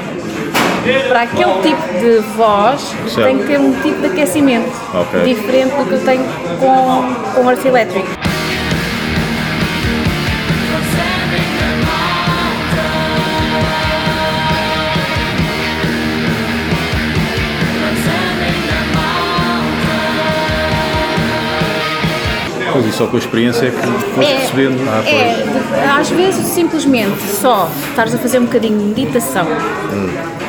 para 1.09 1.23
aquele 1.23 1.53
tipo 1.55 1.99
de 1.99 2.19
voz, 2.37 2.81
Certo. 3.09 3.27
tem 3.27 3.39
que 3.39 3.45
ter 3.49 3.59
um 3.59 3.73
tipo 3.83 4.01
de 4.01 4.07
aquecimento 4.07 4.71
Ok. 4.95 5.35
diferente 5.35 5.75
do 5.75 5.85
que 5.87 5.95
eu 5.95 6.05
tenho 6.05 6.25
com, 6.61 7.15
com 7.35 7.51
Earth 7.51 7.65
Electric. 7.67 8.07
Pois 22.77 22.87
e 22.87 22.93
só 22.93 23.07
com 23.07 23.17
a 23.17 23.19
experiência 23.19 23.67
é 23.69 23.71
que 23.71 23.77
foste 23.79 24.35
percebendo. 24.35 24.77
Ah, 24.89 25.01
pois. 25.03 25.15
é, 25.15 25.35
de- 25.45 26.01
às 26.01 26.11
vezes 26.11 26.45
simplesmente 26.47 27.19
só 27.41 27.71
estares 27.89 28.15
a 28.15 28.19
fazer 28.19 28.39
um 28.39 28.45
bocadinho 28.45 28.79
de 28.79 28.85
meditação 29.01 29.47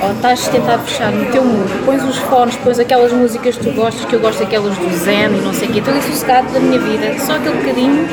ou 0.04 0.12
estás 0.12 0.46
a 0.48 0.52
tentar 0.52 0.78
fechar 0.80 1.10
no 1.12 1.26
teu 1.32 1.42
mundo, 1.44 1.86
pões 1.86 2.04
os 2.04 2.18
fones, 2.18 2.56
pões 2.58 2.80
aquelas 2.80 3.13
músicas 3.13 3.56
que 3.56 3.63
tu 3.63 3.72
gostas, 3.72 4.04
que 4.06 4.13
eu 4.13 4.20
gosto 4.20 4.40
daquelas 4.40 4.76
do 4.78 4.94
Zen 4.98 5.28
e 5.38 5.42
não 5.42 5.54
sei 5.54 5.70
o 5.70 5.72
quê, 5.72 5.82
todo 5.82 5.98
isso 5.98 6.10
sossegado 6.12 6.52
da 6.52 6.60
minha 6.60 6.80
vida, 6.80 7.18
só 7.20 7.34
aquele 7.38 7.56
bocadinho, 7.60 8.08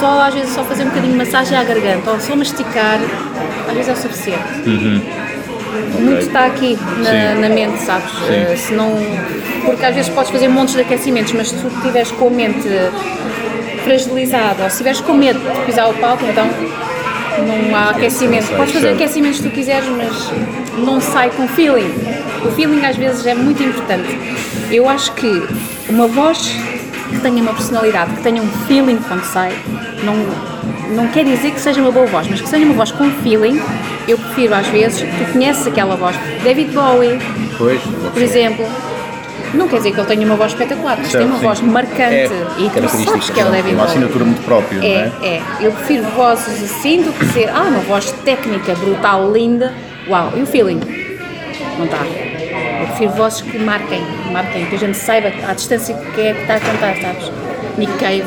só 0.00 0.22
às 0.22 0.34
vezes 0.34 0.54
só 0.54 0.64
fazer 0.64 0.84
um 0.84 0.88
bocadinho 0.88 1.12
de 1.12 1.18
massagem 1.18 1.58
à 1.58 1.62
garganta 1.62 2.10
ou 2.10 2.18
só 2.20 2.34
masticar, 2.34 2.98
às 3.68 3.74
vezes 3.74 3.88
é 3.88 3.92
o 3.92 3.96
suficiente. 3.96 4.40
Muito 5.98 6.26
está 6.26 6.46
aqui 6.46 6.78
na, 6.98 7.34
na 7.40 7.48
mente, 7.48 7.78
sabes? 7.82 8.10
Eh, 8.28 8.56
se 8.56 8.74
não, 8.74 8.94
porque 9.64 9.84
às 9.84 9.94
vezes 9.94 10.10
podes 10.10 10.30
fazer 10.30 10.48
montes 10.48 10.74
de 10.74 10.80
aquecimentos, 10.82 11.32
mas 11.32 11.48
se 11.48 11.56
tu 11.56 11.68
estiveres 11.68 12.10
com 12.12 12.28
a 12.28 12.30
mente 12.30 12.68
fragilizada 13.84 14.64
ou 14.64 14.68
se 14.68 14.74
estiveres 14.76 15.00
com 15.00 15.14
medo 15.14 15.38
de 15.38 15.60
pisar 15.66 15.88
o 15.88 15.94
palco, 15.94 16.24
então 16.24 16.46
não 17.46 17.76
há 17.76 17.90
aquecimento. 17.90 18.48
Podes 18.56 18.72
fazer 18.72 18.90
aquecimentos 18.90 19.40
que 19.40 19.48
tu 19.48 19.54
quiseres, 19.54 19.88
mas 19.88 20.30
não 20.84 21.00
sai 21.00 21.30
com 21.30 21.46
feeling. 21.48 21.92
O 22.44 22.50
feeling 22.52 22.84
às 22.84 22.96
vezes 22.96 23.26
é 23.26 23.34
muito 23.34 23.62
importante. 23.62 24.08
Eu 24.70 24.88
acho 24.88 25.12
que 25.12 25.42
uma 25.88 26.06
voz 26.06 26.54
que 27.10 27.20
tenha 27.20 27.42
uma 27.42 27.52
personalidade, 27.52 28.12
que 28.14 28.22
tenha 28.22 28.42
um 28.42 28.48
feeling 28.66 28.98
quando 29.08 29.24
sai, 29.24 29.52
não, 30.02 30.14
não 30.90 31.08
quer 31.08 31.24
dizer 31.24 31.50
que 31.52 31.60
seja 31.60 31.80
uma 31.80 31.90
boa 31.90 32.06
voz, 32.06 32.26
mas 32.28 32.40
que 32.40 32.48
seja 32.48 32.64
uma 32.64 32.74
voz 32.74 32.90
com 32.92 33.10
feeling, 33.22 33.60
eu 34.06 34.16
prefiro 34.18 34.54
às 34.54 34.66
vezes, 34.68 35.00
tu 35.00 35.32
conheces 35.32 35.66
aquela 35.66 35.96
voz, 35.96 36.16
David 36.42 36.72
Bowie, 36.72 37.18
Pois, 37.58 37.80
por 38.12 38.22
exemplo, 38.22 38.66
Não 39.54 39.68
quer 39.68 39.76
dizer 39.78 39.92
que 39.92 40.00
ele 40.00 40.06
tenha 40.08 40.26
uma 40.26 40.36
voz 40.36 40.52
espetacular, 40.52 40.98
mas 40.98 41.12
tem 41.12 41.24
uma 41.24 41.36
sim. 41.38 41.42
voz 41.42 41.60
marcante 41.60 42.14
É, 42.14 42.28
e 42.58 42.68
tu 42.68 42.88
sabes 43.04 43.30
que 43.30 43.40
é 43.40 43.44
o. 43.44 43.50
David 43.50 43.74
Uma 43.74 43.84
Bowie. 43.84 43.90
assinatura 43.90 44.24
muito 44.24 44.44
própria, 44.44 44.78
não 44.78 44.84
É, 44.86 44.90
é? 45.22 45.26
é. 45.26 45.42
Eu 45.60 45.72
prefiro 45.72 46.02
vozes 46.10 46.62
assim 46.62 47.02
do 47.02 47.12
que 47.12 47.24
ser, 47.26 47.48
ah, 47.48 47.62
uma 47.62 47.78
voz 47.80 48.10
técnica, 48.24 48.74
brutal, 48.74 49.32
linda. 49.32 49.72
Uau, 50.08 50.32
e 50.36 50.42
o 50.42 50.46
feeling? 50.46 50.80
Não 51.78 51.84
está. 51.86 51.98
Eu 52.80 52.86
prefiro 52.88 53.10
vozes 53.12 53.40
que 53.42 53.58
marquem, 53.58 54.02
marquem, 54.32 54.66
que 54.66 54.74
a 54.74 54.78
gente 54.78 54.96
saiba 54.98 55.32
à 55.48 55.54
distância 55.54 55.94
que 56.14 56.20
é 56.20 56.34
que 56.34 56.40
está 56.42 56.56
a 56.56 56.60
cantar, 56.60 56.96
sabes? 56.96 57.30
Nick 57.78 57.92
Cave. 57.94 58.24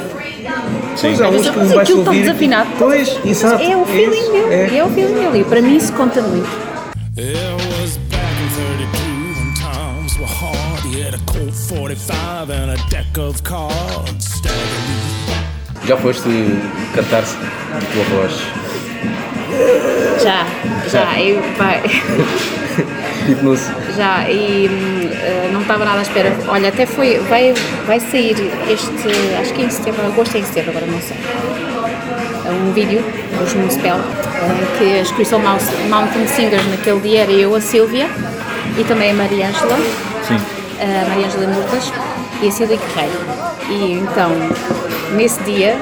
Sim. 0.96 1.10
Mas 1.12 1.22
há 1.22 1.30
uns 1.30 1.50
que 1.50 1.58
Mas 1.58 1.68
vais 1.70 1.80
aquilo 1.82 2.00
ouvir- 2.06 2.22
desafinado. 2.22 2.70
Pois, 2.78 3.20
exato. 3.26 3.64
É 3.64 3.76
o 3.78 3.86
feeling 3.86 4.18
isso, 4.20 4.32
dele, 4.32 4.78
é. 4.78 4.84
o 4.84 4.90
feeling 4.90 5.14
dele. 5.14 5.40
E 5.40 5.44
para 5.44 5.62
mim 5.62 5.78
isso 5.78 5.94
conta 5.94 6.22
muito. 6.22 6.48
It 7.18 7.36
was 7.82 7.98
back 8.10 8.24
in 8.42 8.50
32 8.50 9.38
when 9.38 9.54
times 9.56 10.18
were 10.18 10.26
hard. 10.26 10.86
He 10.86 11.02
had 11.02 11.14
a 11.16 11.20
Colt 11.26 11.54
45 11.54 12.50
and 12.52 12.72
a 12.72 12.78
deck 12.90 13.18
of 13.20 13.42
cards. 13.44 14.26
Stagger 14.26 14.58
Já 15.86 15.98
foste 15.98 16.30
cantar-se 16.96 17.36
de 17.36 17.86
tua 17.94 18.04
voz? 18.18 18.34
Já, 20.22 20.46
já, 20.90 21.20
eu, 21.22 21.42
vai, 21.58 21.82
Tipo, 23.26 23.44
não 23.46 23.58
sei. 23.58 23.74
já, 23.96 24.30
e 24.30 24.99
eh, 25.30 25.50
não 25.52 25.62
estava 25.62 25.86
nada 25.86 26.00
à 26.00 26.02
espera. 26.02 26.36
Olha, 26.48 26.70
até 26.70 26.86
foi, 26.86 27.20
vai, 27.30 27.54
vai 27.86 28.00
sair 28.00 28.36
este, 28.68 29.38
acho 29.40 29.54
que 29.54 29.62
é 29.62 29.66
em 29.66 29.70
setembro, 29.70 30.06
agosto 30.08 30.36
é 30.36 30.40
em 30.40 30.44
setembro, 30.44 30.72
agora 30.72 30.88
não 30.88 31.00
sei. 31.00 31.18
É 32.46 32.52
um 32.52 32.72
vídeo 32.74 33.04
dos 33.38 33.54
Municipal, 33.54 34.00
eh, 34.00 34.78
que 34.78 35.00
as 35.00 35.12
Crystal 35.12 35.40
Mountain 35.40 36.28
Singers 36.28 36.66
naquele 36.68 37.00
dia 37.02 37.22
era 37.22 37.32
eu, 37.32 37.54
a 37.54 37.62
Sílvia 37.62 38.10
e 38.78 38.84
também 38.84 39.12
a 39.12 39.14
Maria 39.14 39.50
Ângela, 39.50 39.78
Sim. 40.28 40.40
a 40.82 41.10
Maria 41.10 41.28
Ângela 41.28 41.48
Murtas 41.48 41.94
e 42.42 42.48
a 42.48 42.52
Cília 42.52 42.78
Guerreiro. 42.78 43.20
E 43.70 43.94
então, 43.94 44.32
nesse 45.16 45.40
dia, 45.44 45.78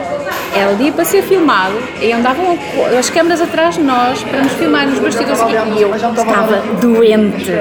era 0.53 0.71
o 0.71 0.75
dia 0.75 0.91
para 0.91 1.05
ser 1.05 1.21
filmado 1.23 1.75
e 2.01 2.11
andavam 2.11 2.57
as 2.97 3.09
câmaras 3.09 3.39
atrás 3.39 3.75
de 3.75 3.83
nós 3.83 4.21
para 4.23 4.41
nos 4.41 4.51
filmar 4.53 4.87
nos 4.87 4.99
bastidores 4.99 5.39
e 5.77 5.81
eu 5.81 5.95
estava 5.95 6.57
doente, 6.81 7.51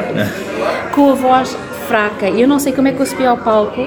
com 0.92 1.10
a 1.10 1.14
voz 1.14 1.56
fraca. 1.86 2.28
E 2.28 2.40
eu 2.42 2.48
não 2.48 2.58
sei 2.58 2.72
como 2.72 2.88
é 2.88 2.92
que 2.92 3.00
eu 3.00 3.06
subi 3.06 3.24
ao 3.26 3.36
palco, 3.36 3.80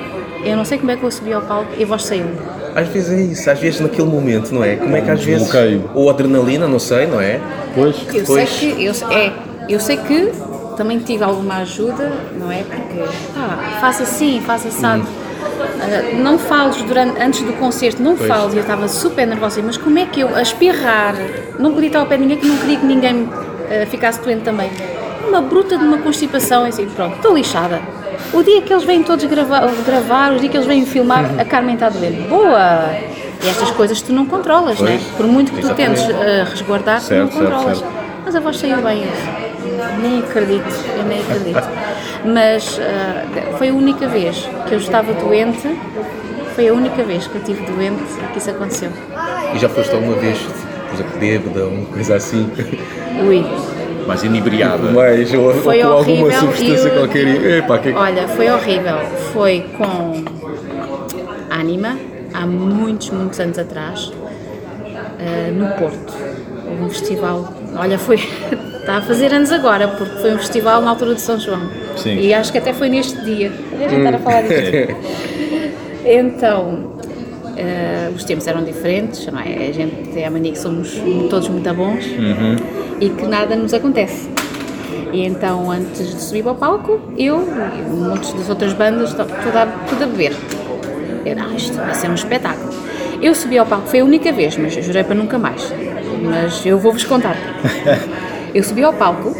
eu 0.43 0.55
não 0.55 0.65
sei 0.65 0.77
como 0.77 0.91
é 0.91 0.95
que 0.95 1.03
eu 1.03 1.11
subi 1.11 1.33
ao 1.33 1.41
palco 1.41 1.69
e 1.77 1.83
a 1.83 1.85
voz 1.85 2.03
saiu. 2.05 2.25
Às 2.75 2.87
vezes 2.87 3.11
é 3.11 3.21
isso, 3.21 3.49
às 3.49 3.59
vezes 3.59 3.79
naquele 3.79 4.07
momento, 4.07 4.51
não 4.53 4.63
é? 4.63 4.75
Como 4.75 4.95
é 4.95 5.01
que 5.01 5.09
às 5.09 5.23
vezes. 5.23 5.43
Desbloqueio. 5.43 5.89
Ou 5.93 6.09
adrenalina, 6.09 6.67
não 6.67 6.79
sei, 6.79 7.07
não 7.07 7.19
é? 7.19 7.39
Pois. 7.75 7.95
Eu 8.07 8.13
Depois- 8.21 8.49
sei 8.49 8.71
que, 8.73 8.83
eu, 8.85 8.93
é, 9.11 9.33
eu 9.67 9.79
sei 9.79 9.97
que 9.97 10.31
também 10.77 10.99
tive 10.99 11.23
alguma 11.23 11.55
ajuda, 11.57 12.11
não 12.39 12.51
é? 12.51 12.63
Porque, 12.63 12.99
pá, 13.33 13.79
faça 13.81 14.03
assim, 14.03 14.41
faça 14.45 14.67
assado. 14.69 15.03
Ah, 15.81 16.15
não 16.15 16.37
fales 16.37 16.81
durante, 16.83 17.21
antes 17.21 17.41
do 17.41 17.53
concerto, 17.53 18.01
não 18.01 18.15
fales. 18.15 18.53
Eu 18.53 18.61
estava 18.61 18.87
super 18.87 19.25
nervosa, 19.27 19.61
mas 19.65 19.75
como 19.75 19.97
é 19.99 20.05
que 20.05 20.21
eu, 20.21 20.33
a 20.35 20.41
espirrar, 20.41 21.15
não 21.57 21.73
podia 21.73 21.87
estar 21.87 21.99
ao 21.99 22.05
pé 22.05 22.15
de 22.17 22.21
ninguém, 22.23 22.37
que 22.37 22.47
não 22.47 22.57
queria 22.57 22.77
que 22.77 22.85
ninguém 22.85 23.29
ah, 23.33 23.85
ficasse 23.87 24.21
doente 24.21 24.43
também. 24.43 24.69
Uma 25.29 25.41
bruta 25.41 25.77
de 25.77 25.83
uma 25.83 25.99
constipação, 25.99 26.65
assim, 26.65 26.87
pronto, 26.87 27.15
estou 27.17 27.35
lixada. 27.37 27.79
O 28.33 28.41
dia 28.43 28.61
que 28.63 28.73
eles 28.73 28.83
vêm 28.83 29.03
todos 29.03 29.23
gravar, 29.25 29.61
gravar, 29.85 30.33
o 30.33 30.39
dia 30.39 30.49
que 30.49 30.57
eles 30.57 30.65
vêm 30.67 30.85
filmar, 30.85 31.23
a 31.39 31.45
Carmen 31.45 31.75
está 31.75 31.87
doente. 31.89 32.27
Boa! 32.27 32.89
E 33.43 33.47
estas 33.47 33.69
coisas 33.71 34.01
tu 34.01 34.11
não 34.11 34.25
controlas, 34.25 34.79
né? 34.79 34.99
Pois, 34.99 35.15
Por 35.17 35.27
muito 35.27 35.51
que 35.51 35.61
tu 35.61 35.67
exatamente. 35.67 36.01
tentes 36.05 36.15
ah, 36.15 36.43
resguardar, 36.49 36.99
tu 36.99 37.13
não 37.13 37.27
Certo, 37.29 37.31
certo, 37.33 37.43
controlas. 37.51 37.77
certo. 37.77 37.93
Mas 38.25 38.35
a 38.35 38.39
voz 38.39 38.57
saiu 38.57 38.77
bem 38.81 38.97
hoje. 38.99 40.01
Nem 40.01 40.19
acredito, 40.19 40.85
eu 40.97 41.03
nem 41.05 41.19
acredito. 41.21 41.69
Mas 42.25 42.79
ah, 42.81 43.55
foi 43.57 43.69
a 43.69 43.73
única 43.73 44.07
vez 44.07 44.49
que 44.67 44.73
eu 44.73 44.79
estava 44.79 45.13
doente, 45.13 45.77
foi 46.55 46.67
a 46.69 46.73
única 46.73 47.03
vez 47.03 47.27
que 47.27 47.35
eu 47.35 47.41
estive 47.41 47.61
doente 47.71 48.01
que 48.33 48.39
isso 48.39 48.49
aconteceu. 48.49 48.89
E 49.53 49.59
já 49.59 49.69
foste 49.69 49.93
alguma 49.93 50.15
vez, 50.15 50.37
por 50.39 50.95
exemplo, 50.95 51.19
bêbada, 51.19 51.67
uma 51.67 51.85
coisa 51.85 52.15
assim? 52.15 52.49
Ui, 53.25 53.45
Mais 54.09 54.23
inebriada. 54.23 54.91
Mais, 54.91 55.31
ou, 55.35 55.45
ou 55.45 55.53
Foi 55.53 55.81
com 55.81 55.87
alguma 55.87 56.25
horrível 56.25 56.39
substância 56.39 56.87
e 56.87 56.91
o- 56.91 56.93
qualquer. 56.97 57.57
Epá, 57.59 57.77
que 57.77 57.89
é 57.89 57.93
olha, 57.93 58.27
foi 58.27 58.49
horrível. 58.49 58.97
Foi 59.31 59.65
com 59.77 60.23
Anima, 61.51 61.95
há 62.33 62.47
muitos, 62.47 63.11
muitos 63.11 63.39
anos 63.39 63.59
atrás, 63.59 64.11
ah, 65.19 65.51
no 65.51 65.67
Porto. 65.77 66.11
Houve 66.67 66.83
um 66.85 66.89
festival, 66.89 67.53
olha, 67.75 67.99
foi, 67.99 68.15
está 68.81 68.97
a 68.97 69.01
fazer 69.03 69.31
anos 69.31 69.51
agora, 69.51 69.87
porque 69.89 70.15
foi 70.21 70.33
um 70.33 70.39
festival 70.39 70.81
na 70.81 70.89
altura 70.89 71.13
de 71.13 71.21
São 71.21 71.39
João. 71.39 71.69
Sim. 71.95 72.17
E 72.19 72.33
acho 72.33 72.51
que 72.51 72.57
até 72.57 72.73
foi 72.73 72.89
neste 72.89 73.19
dia. 73.23 73.51
A 73.79 73.87
gente 73.89 73.95
estar 73.95 74.15
a 74.15 74.19
falar 74.19 74.41
disto. 74.41 74.95
Então, 76.11 76.93
eh, 77.57 78.09
os 78.15 78.23
tempos 78.23 78.47
eram 78.47 78.63
diferentes, 78.63 79.27
não 79.27 79.37
é? 79.39 79.67
A 79.67 79.71
gente 79.73 80.09
tem 80.13 80.25
a 80.25 80.31
mania 80.31 80.53
que 80.53 80.57
somos 80.57 80.99
todos 81.29 81.49
muito 81.49 81.71
bons 81.73 82.03
e 82.99 83.09
que 83.09 83.25
nada 83.27 83.55
nos 83.55 83.73
acontece. 83.73 84.29
E 85.11 85.25
então, 85.25 85.71
antes 85.71 86.13
de 86.15 86.21
subir 86.21 86.43
para 86.43 86.51
o 86.51 86.55
palco, 86.55 86.99
eu 87.17 87.41
e 87.77 87.81
monte 87.95 88.33
das 88.35 88.49
outras 88.49 88.73
bandas, 88.73 89.13
to- 89.13 89.25
tudo 89.25 89.57
a, 89.57 90.05
beber. 90.05 90.33
Eu, 91.25 91.35
não, 91.35 91.53
isto 91.55 91.75
vai 91.77 91.93
ser 91.95 92.09
um 92.09 92.13
espetáculo. 92.15 92.69
Eu 93.21 93.33
subi 93.35 93.57
ao 93.57 93.65
palco, 93.65 93.87
foi 93.87 93.99
a 93.99 94.05
única 94.05 94.31
vez, 94.31 94.55
mas 94.57 94.75
eu 94.77 94.83
jurei 94.83 95.03
para 95.03 95.15
nunca 95.15 95.37
mais. 95.37 95.73
Mas 96.23 96.65
eu 96.65 96.77
vou-vos 96.77 97.03
contar. 97.03 97.35
Eu 98.53 98.63
subi 98.63 98.83
ao 98.83 98.91
palco, 98.91 99.31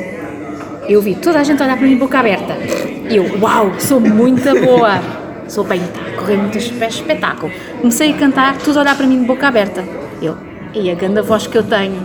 eu 0.88 1.02
vi 1.02 1.16
toda 1.16 1.40
a 1.40 1.44
gente 1.44 1.64
olhar 1.64 1.76
para 1.76 1.88
mim 1.88 1.98
boca 1.98 2.20
aberta. 2.20 2.56
Eu, 3.10 3.26
uau, 3.42 3.72
sou 3.80 4.00
muito 4.00 4.44
boa. 4.64 5.00
Sou 5.50 5.64
bem, 5.64 5.82
está 5.82 6.00
a 6.02 6.12
correr 6.16 6.38
muito 6.38 6.60
espe- 6.60 6.86
espetáculo. 6.86 7.52
Comecei 7.80 8.12
a 8.12 8.18
cantar, 8.18 8.56
tudo 8.60 8.78
a 8.78 8.82
olhar 8.84 8.96
para 8.96 9.08
mim 9.08 9.22
de 9.22 9.26
boca 9.26 9.48
aberta. 9.48 9.84
Eu, 10.22 10.38
e 10.76 10.92
a 10.92 10.94
grande 10.94 11.22
voz 11.24 11.48
que 11.48 11.58
eu 11.58 11.64
tenho, 11.64 12.00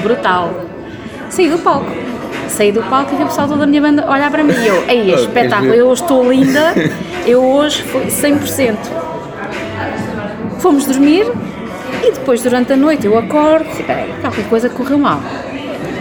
brutal. 0.00 0.54
Saí 1.30 1.48
do 1.48 1.58
palco. 1.58 1.90
Saí 2.48 2.72
do 2.72 2.82
palco 2.84 3.14
e 3.14 3.16
vi 3.16 3.22
o 3.24 3.26
pessoal 3.26 3.48
toda 3.48 3.64
a 3.64 3.66
minha 3.66 3.80
banda 3.80 4.08
olhar 4.10 4.30
para 4.30 4.42
mim. 4.44 4.52
E 4.52 4.66
eu, 4.66 4.84
ei, 4.88 5.12
Oh, 5.12 5.16
espetáculo, 5.16 5.74
eu 5.74 5.86
hoje 5.88 6.02
estou 6.02 6.30
linda, 6.30 6.74
eu 7.26 7.42
hoje 7.42 7.82
fui 7.82 8.06
100%. 8.06 8.76
Fomos 10.60 10.86
dormir 10.86 11.26
e 12.02 12.12
depois 12.12 12.42
durante 12.42 12.72
a 12.72 12.76
noite 12.76 13.06
eu 13.06 13.18
acordo 13.18 13.66
e 13.78 13.82
peraí, 13.82 14.12
qualquer 14.20 14.48
coisa 14.48 14.68
correu 14.68 14.98
mal. 14.98 15.20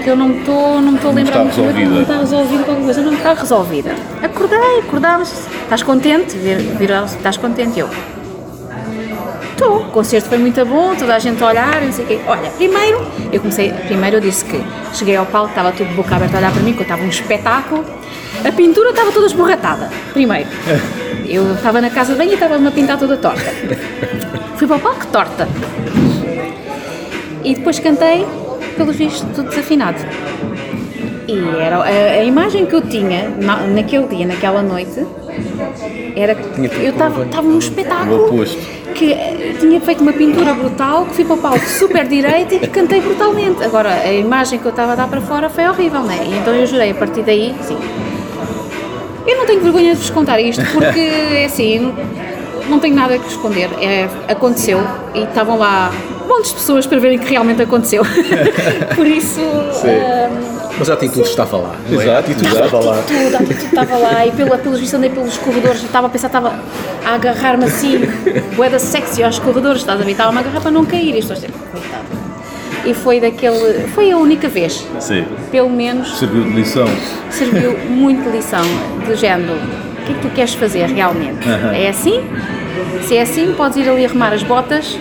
Eu 0.05 0.17
não 0.17 0.27
me 0.27 0.39
estou 0.39 0.81
não 0.81 0.95
estou 0.95 1.11
a 1.11 1.13
lembrar 1.13 1.39
muito 1.39 1.73
bem, 1.73 1.85
não 1.85 2.01
está 2.01 2.17
resolvida 2.17 2.63
qualquer 2.63 2.83
coisa, 2.83 3.01
não 3.01 3.13
está 3.13 3.33
resolvida. 3.33 3.95
Acordei, 4.21 4.79
acordámos, 4.79 5.33
estás 5.63 5.81
contente? 5.83 6.37
Vir, 6.37 6.57
vir, 6.57 6.91
estás 7.05 7.37
contente? 7.37 7.79
Eu, 7.79 7.89
estou, 9.63 9.77
o 9.77 9.91
concerto 9.91 10.27
foi 10.27 10.37
muito 10.37 10.63
bom, 10.65 10.93
toda 10.95 11.15
a 11.15 11.19
gente 11.19 11.41
a 11.41 11.47
olhar, 11.47 11.81
não 11.81 11.91
sei 11.91 12.03
o 12.03 12.07
quê. 12.07 12.19
Olha, 12.27 12.49
primeiro, 12.51 13.05
eu 13.31 13.39
comecei, 13.39 13.71
primeiro 13.71 14.17
eu 14.17 14.21
disse 14.21 14.43
que 14.43 14.61
cheguei 14.93 15.15
ao 15.15 15.25
palco, 15.25 15.49
estava 15.49 15.71
tudo 15.71 15.87
de 15.87 15.93
boca 15.95 16.15
aberta 16.15 16.35
a 16.35 16.39
olhar 16.39 16.51
para 16.51 16.61
mim, 16.61 16.73
que 16.73 16.79
eu 16.79 16.83
estava 16.83 17.01
um 17.01 17.09
espetáculo, 17.09 17.85
a 18.43 18.51
pintura 18.51 18.89
estava 18.89 19.11
toda 19.11 19.25
esborratada, 19.25 19.89
primeiro. 20.11 20.49
Eu 21.25 21.53
estava 21.53 21.79
na 21.79 21.89
casa 21.89 22.11
de 22.11 22.17
banho 22.17 22.31
e 22.31 22.33
estava-me 22.33 22.67
a 22.67 22.71
pintar 22.71 22.99
toda 22.99 23.15
torta. 23.15 23.49
Fui 24.57 24.67
para 24.67 24.75
o 24.75 24.79
palco 24.79 25.07
torta. 25.07 25.47
E 27.41 27.55
depois 27.55 27.79
cantei, 27.79 28.25
pelo 28.75 28.91
visto, 28.91 29.25
tudo 29.33 29.49
desafinado. 29.49 29.97
E 31.27 31.59
era 31.61 31.77
a, 31.77 31.83
a 32.19 32.23
imagem 32.23 32.65
que 32.65 32.75
eu 32.75 32.81
tinha 32.81 33.29
na- 33.39 33.61
naquele 33.67 34.07
dia, 34.07 34.25
naquela 34.25 34.61
noite, 34.61 35.05
era 36.15 36.35
que 36.35 36.61
eu 36.61 36.91
estava 36.91 37.41
num 37.41 37.57
espetáculo 37.59 38.27
que 38.93 39.15
tinha 39.59 39.81
feito 39.81 40.01
uma 40.01 40.13
pintura 40.13 40.53
brutal, 40.53 41.05
que 41.05 41.15
fui 41.15 41.25
para 41.25 41.35
o 41.35 41.37
palco 41.39 41.65
super 41.65 42.07
direito 42.07 42.55
e 42.55 42.59
que 42.59 42.67
cantei 42.67 43.01
brutalmente. 43.01 43.63
Agora, 43.63 43.89
a 43.89 44.11
imagem 44.13 44.59
que 44.59 44.65
eu 44.65 44.69
estava 44.71 44.91
a 44.93 44.95
dar 44.95 45.07
para 45.07 45.21
fora 45.21 45.49
foi 45.49 45.65
horrível, 45.67 46.01
não 46.01 46.11
é? 46.11 46.23
E 46.25 46.37
então 46.37 46.53
eu 46.53 46.67
jurei, 46.67 46.91
a 46.91 46.95
partir 46.95 47.23
daí, 47.23 47.55
sim. 47.61 47.77
Eu 49.25 49.37
não 49.37 49.45
tenho 49.45 49.61
vergonha 49.61 49.93
de 49.93 49.99
vos 50.01 50.09
contar 50.09 50.39
isto, 50.41 50.63
porque, 50.73 50.99
é 51.33 51.45
assim, 51.45 51.93
não, 52.69 52.79
tenho 52.79 52.95
nada 52.95 53.17
que 53.17 53.27
esconder. 53.27 53.69
É, 53.81 54.07
aconteceu 54.27 54.79
e 55.15 55.23
estavam 55.23 55.57
lá 55.57 55.91
montes 56.27 56.49
de 56.51 56.55
pessoas 56.57 56.85
para 56.85 56.99
verem 56.99 57.17
que 57.17 57.29
realmente 57.29 57.61
aconteceu. 57.61 58.03
Por 58.95 59.07
isso, 59.07 59.39
ahm, 59.41 60.62
Mas 60.79 60.89
a 60.89 60.93
atitude 60.93 61.27
estava 61.27 61.57
lá. 61.57 61.75
Não 61.89 62.01
é? 62.01 62.03
Exato, 62.03 62.15
a 62.15 62.19
atitude 62.19 62.47
exato. 62.47 62.65
estava 62.65 62.83
lá. 62.85 63.03
tudo, 63.07 63.35
a 63.35 63.39
atitude 63.39 63.65
estava 63.65 63.97
lá 63.97 64.25
e 64.25 64.31
pela, 64.31 64.57
pelos 64.57 64.79
vistos 64.79 64.97
andei 64.97 65.09
pelos 65.09 65.37
corredores, 65.37 65.83
estava 65.83 66.07
a 66.07 66.09
pensar, 66.09 66.27
estava 66.27 66.53
a 67.05 67.13
agarrar-me 67.13 67.65
assim, 67.65 67.99
boeda 68.55 68.79
sexy 68.79 69.23
aos 69.23 69.37
corredores, 69.39 69.81
estás 69.81 70.01
a 70.01 70.03
ver? 70.03 70.11
Estava-me 70.11 70.37
a 70.37 70.41
agarrar 70.41 70.61
para 70.61 70.71
não 70.71 70.85
cair, 70.85 71.13
e 71.15 71.19
estou 71.19 71.33
a 71.33 71.35
dizer, 71.35 71.51
coitada. 71.71 72.03
E 72.85 72.93
foi 72.93 73.19
daquele, 73.21 73.87
foi 73.93 74.11
a 74.11 74.17
única 74.17 74.49
vez, 74.49 74.85
Sim. 74.99 75.25
pelo 75.51 75.69
menos, 75.69 76.17
Serviu 76.17 76.43
de 76.43 76.49
lição. 76.49 76.87
serviu 77.29 77.77
muito 77.89 78.23
de 78.29 78.35
lição, 78.35 78.61
do 79.07 79.15
género, 79.15 79.53
o 79.53 80.05
que 80.05 80.11
é 80.11 80.15
que 80.15 80.21
tu 80.21 80.29
queres 80.33 80.53
fazer 80.55 80.87
realmente? 80.87 81.47
É 81.73 81.87
assim? 81.87 82.21
Se 83.07 83.15
é 83.15 83.21
assim, 83.21 83.53
podes 83.55 83.77
ir 83.77 83.87
ali 83.87 84.05
arrumar 84.05 84.33
as 84.33 84.43
botas, 84.43 84.97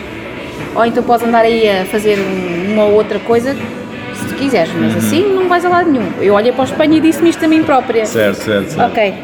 ou 0.76 0.84
então 0.84 1.02
podes 1.02 1.26
andar 1.26 1.40
aí 1.44 1.68
a 1.68 1.84
fazer 1.86 2.18
um- 2.20 2.72
uma 2.72 2.84
ou 2.84 2.92
outra 2.94 3.18
coisa, 3.18 3.56
quiseres, 4.42 4.72
mas 4.74 4.96
assim 4.96 5.34
não 5.34 5.48
vais 5.48 5.64
a 5.64 5.68
lado 5.68 5.90
nenhum. 5.90 6.06
Eu 6.20 6.34
olhei 6.34 6.52
para 6.52 6.62
o 6.62 6.64
espelho 6.64 6.94
e 6.94 7.00
disse-me 7.00 7.30
isto 7.30 7.44
a 7.44 7.48
mim 7.48 7.62
própria. 7.62 8.04
Certo, 8.04 8.42
certo, 8.42 8.70
certo. 8.72 8.90
Ok, 8.90 9.14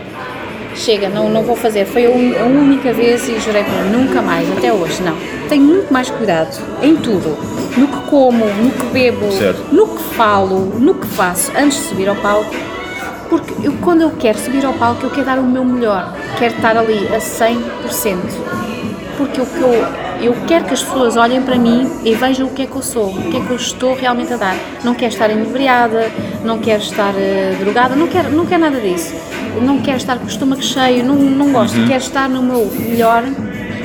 chega, 0.77 1.09
não, 1.09 1.29
não 1.29 1.43
vou 1.43 1.57
fazer. 1.57 1.85
Foi 1.87 2.07
a, 2.07 2.09
a 2.43 2.45
única 2.47 2.93
vez 2.93 3.29
e 3.29 3.39
jurei 3.41 3.65
para 3.65 3.85
nunca 3.85 4.23
mais, 4.23 4.49
até 4.57 4.73
hoje, 4.73 5.03
não. 5.03 5.17
Tenho 5.49 5.63
muito 5.65 5.93
mais 5.93 6.09
cuidado 6.11 6.57
em 6.83 6.97
tudo. 6.97 7.37
No 7.77 7.87
que 7.87 8.11
como, 8.11 8.45
no 8.45 8.71
que 8.71 8.87
bebo, 8.87 9.31
Certo. 9.33 9.63
no 9.73 9.87
que 9.89 10.03
falo, 10.15 10.75
no 10.79 10.95
que 10.95 11.07
faço 11.07 11.51
antes 11.57 11.79
de 11.79 11.85
subir 11.89 12.09
ao 12.09 12.17
palco. 12.17 12.55
Porque 13.29 13.53
eu, 13.67 13.73
quando 13.83 14.01
eu 14.01 14.11
quero 14.19 14.39
subir 14.39 14.65
ao 14.65 14.73
palco, 14.73 15.05
eu 15.05 15.11
quero 15.11 15.27
dar 15.27 15.39
o 15.39 15.43
meu 15.45 15.65
melhor. 15.65 16.15
Quero 16.39 16.55
estar 16.55 16.77
ali 16.77 17.07
a 17.09 17.19
100%. 17.19 18.17
Porque 19.19 19.41
o 19.41 19.47
que 19.47 19.61
eu, 19.61 19.87
eu 20.21 20.35
quero 20.47 20.65
que 20.65 20.75
as 20.75 20.83
pessoas 20.83 21.17
olhem 21.17 21.43
para 21.43 21.57
mim 21.57 21.91
e 22.05 22.15
vejam 22.15 22.47
o 22.49 22.51
que 22.51 22.63
é 22.63 22.67
que 22.67 22.75
eu 22.75 22.83
sou, 22.83 23.11
o 23.11 23.31
que 23.31 23.37
é 23.37 23.41
que 23.41 23.51
eu 23.51 23.57
estou 23.57 23.95
realmente 23.95 24.33
a 24.33 24.37
dar. 24.37 24.57
Não 24.85 24.95
quero 24.95 25.13
estar 25.13 25.31
inebriada, 25.31 26.11
não 26.45 26.59
quero 26.59 26.83
estar 26.83 27.15
eh, 27.17 27.57
drogada, 27.61 27.95
não 27.95 28.09
quero, 28.09 28.31
não 28.31 28.47
quero 28.47 28.61
nada 28.63 28.81
disso. 28.81 29.15
Não 29.63 29.81
quero 29.81 29.97
estar 29.97 30.19
com 30.19 30.25
o 30.25 30.29
estômago 30.29 30.63
cheio, 30.63 31.05
não, 31.05 31.17
não 31.17 31.53
gosto. 31.53 31.77
Quero 31.87 32.03
estar 32.03 32.29
no 32.29 32.43
meu 32.43 32.67
melhor 32.67 33.25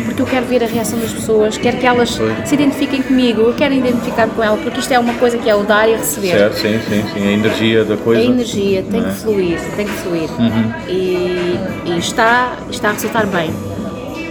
porque 0.05 0.21
eu 0.21 0.25
quero 0.27 0.45
ver 0.45 0.63
a 0.63 0.67
reação 0.67 0.99
das 0.99 1.11
pessoas, 1.11 1.57
quero 1.57 1.77
que 1.77 1.85
elas 1.87 2.19
se 2.45 2.53
identifiquem 2.53 3.01
comigo, 3.01 3.41
eu 3.41 3.53
quero 3.53 3.73
identificar 3.73 4.27
com 4.27 4.43
ela, 4.43 4.57
porque 4.57 4.79
isto 4.79 4.91
é 4.91 4.99
uma 4.99 5.13
coisa 5.15 5.37
que 5.37 5.49
é 5.49 5.55
o 5.55 5.63
dar 5.63 5.89
e 5.89 5.95
receber. 5.95 6.37
Certo, 6.37 6.55
sim, 6.55 6.79
sim, 6.87 7.03
sim. 7.13 7.27
A 7.27 7.31
energia 7.31 7.83
da 7.83 7.97
coisa. 7.97 8.21
A 8.21 8.25
energia 8.25 8.83
tem 8.83 9.01
é? 9.01 9.03
que 9.03 9.15
fluir, 9.15 9.59
tem 9.75 9.87
que 9.87 9.93
fluir. 9.93 10.29
Uhum. 10.37 10.73
E, 10.87 11.57
e 11.85 11.97
está, 11.97 12.57
está 12.69 12.89
a 12.89 12.93
resultar 12.93 13.25
bem. 13.25 13.51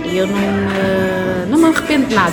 E 0.04 0.16
eu 0.18 0.26
não, 0.26 0.36
me- 0.36 1.46
não 1.50 1.58
me 1.58 1.64
arrependo 1.66 2.06
de 2.06 2.14
nada. 2.14 2.32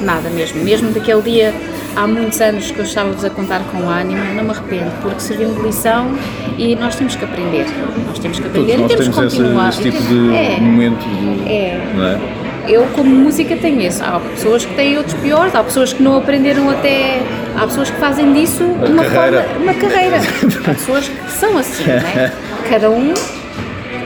Nada 0.00 0.28
mesmo. 0.30 0.62
Mesmo 0.64 0.90
daquele 0.90 1.22
dia, 1.22 1.54
há 1.96 2.06
muitos 2.06 2.40
anos 2.40 2.70
que 2.70 2.78
eu 2.78 2.84
estava-vos 2.84 3.24
a 3.24 3.30
contar 3.30 3.60
com 3.70 3.88
ânimo, 3.88 4.22
não 4.34 4.44
me 4.44 4.50
arrependo, 4.50 4.90
porque 5.00 5.20
serviu-me 5.20 5.54
de 5.54 5.62
lição 5.62 6.10
e 6.58 6.74
nós 6.76 6.96
temos 6.96 7.14
que 7.16 7.24
aprender. 7.24 7.66
Nós 8.06 8.18
temos 8.18 8.38
que 8.40 8.46
aprender 8.46 8.76
Todos 8.76 8.92
e 8.92 8.96
temos 8.96 9.16
que 9.16 9.24
esse, 9.24 9.36
continuar. 9.36 9.68
esse 9.68 9.82
tipo 9.82 10.02
de 10.02 10.34
É. 10.34 10.58
momento 10.60 10.98
de. 11.08 11.48
É. 11.48 11.80
É? 11.98 12.42
Eu, 12.68 12.84
como 12.94 13.10
música, 13.10 13.56
tenho 13.56 13.80
isso. 13.80 14.02
Há 14.04 14.20
pessoas 14.20 14.64
que 14.64 14.74
têm 14.74 14.96
outros 14.96 15.14
piores, 15.14 15.52
há 15.54 15.62
pessoas 15.64 15.92
que 15.92 16.02
não 16.02 16.16
aprenderam 16.16 16.68
até. 16.70 17.20
Há 17.56 17.66
pessoas 17.66 17.90
que 17.90 17.96
fazem 17.98 18.32
disso 18.32 18.62
uma 18.64 19.04
carreira. 19.04 19.42
forma. 19.42 19.62
Uma 19.62 19.74
carreira. 19.74 20.16
há 20.66 20.74
pessoas 20.74 21.08
que 21.08 21.30
são 21.32 21.58
assim, 21.58 21.84
não 21.86 21.92
é? 22.22 22.32
Cada 22.70 22.90
um 22.90 23.12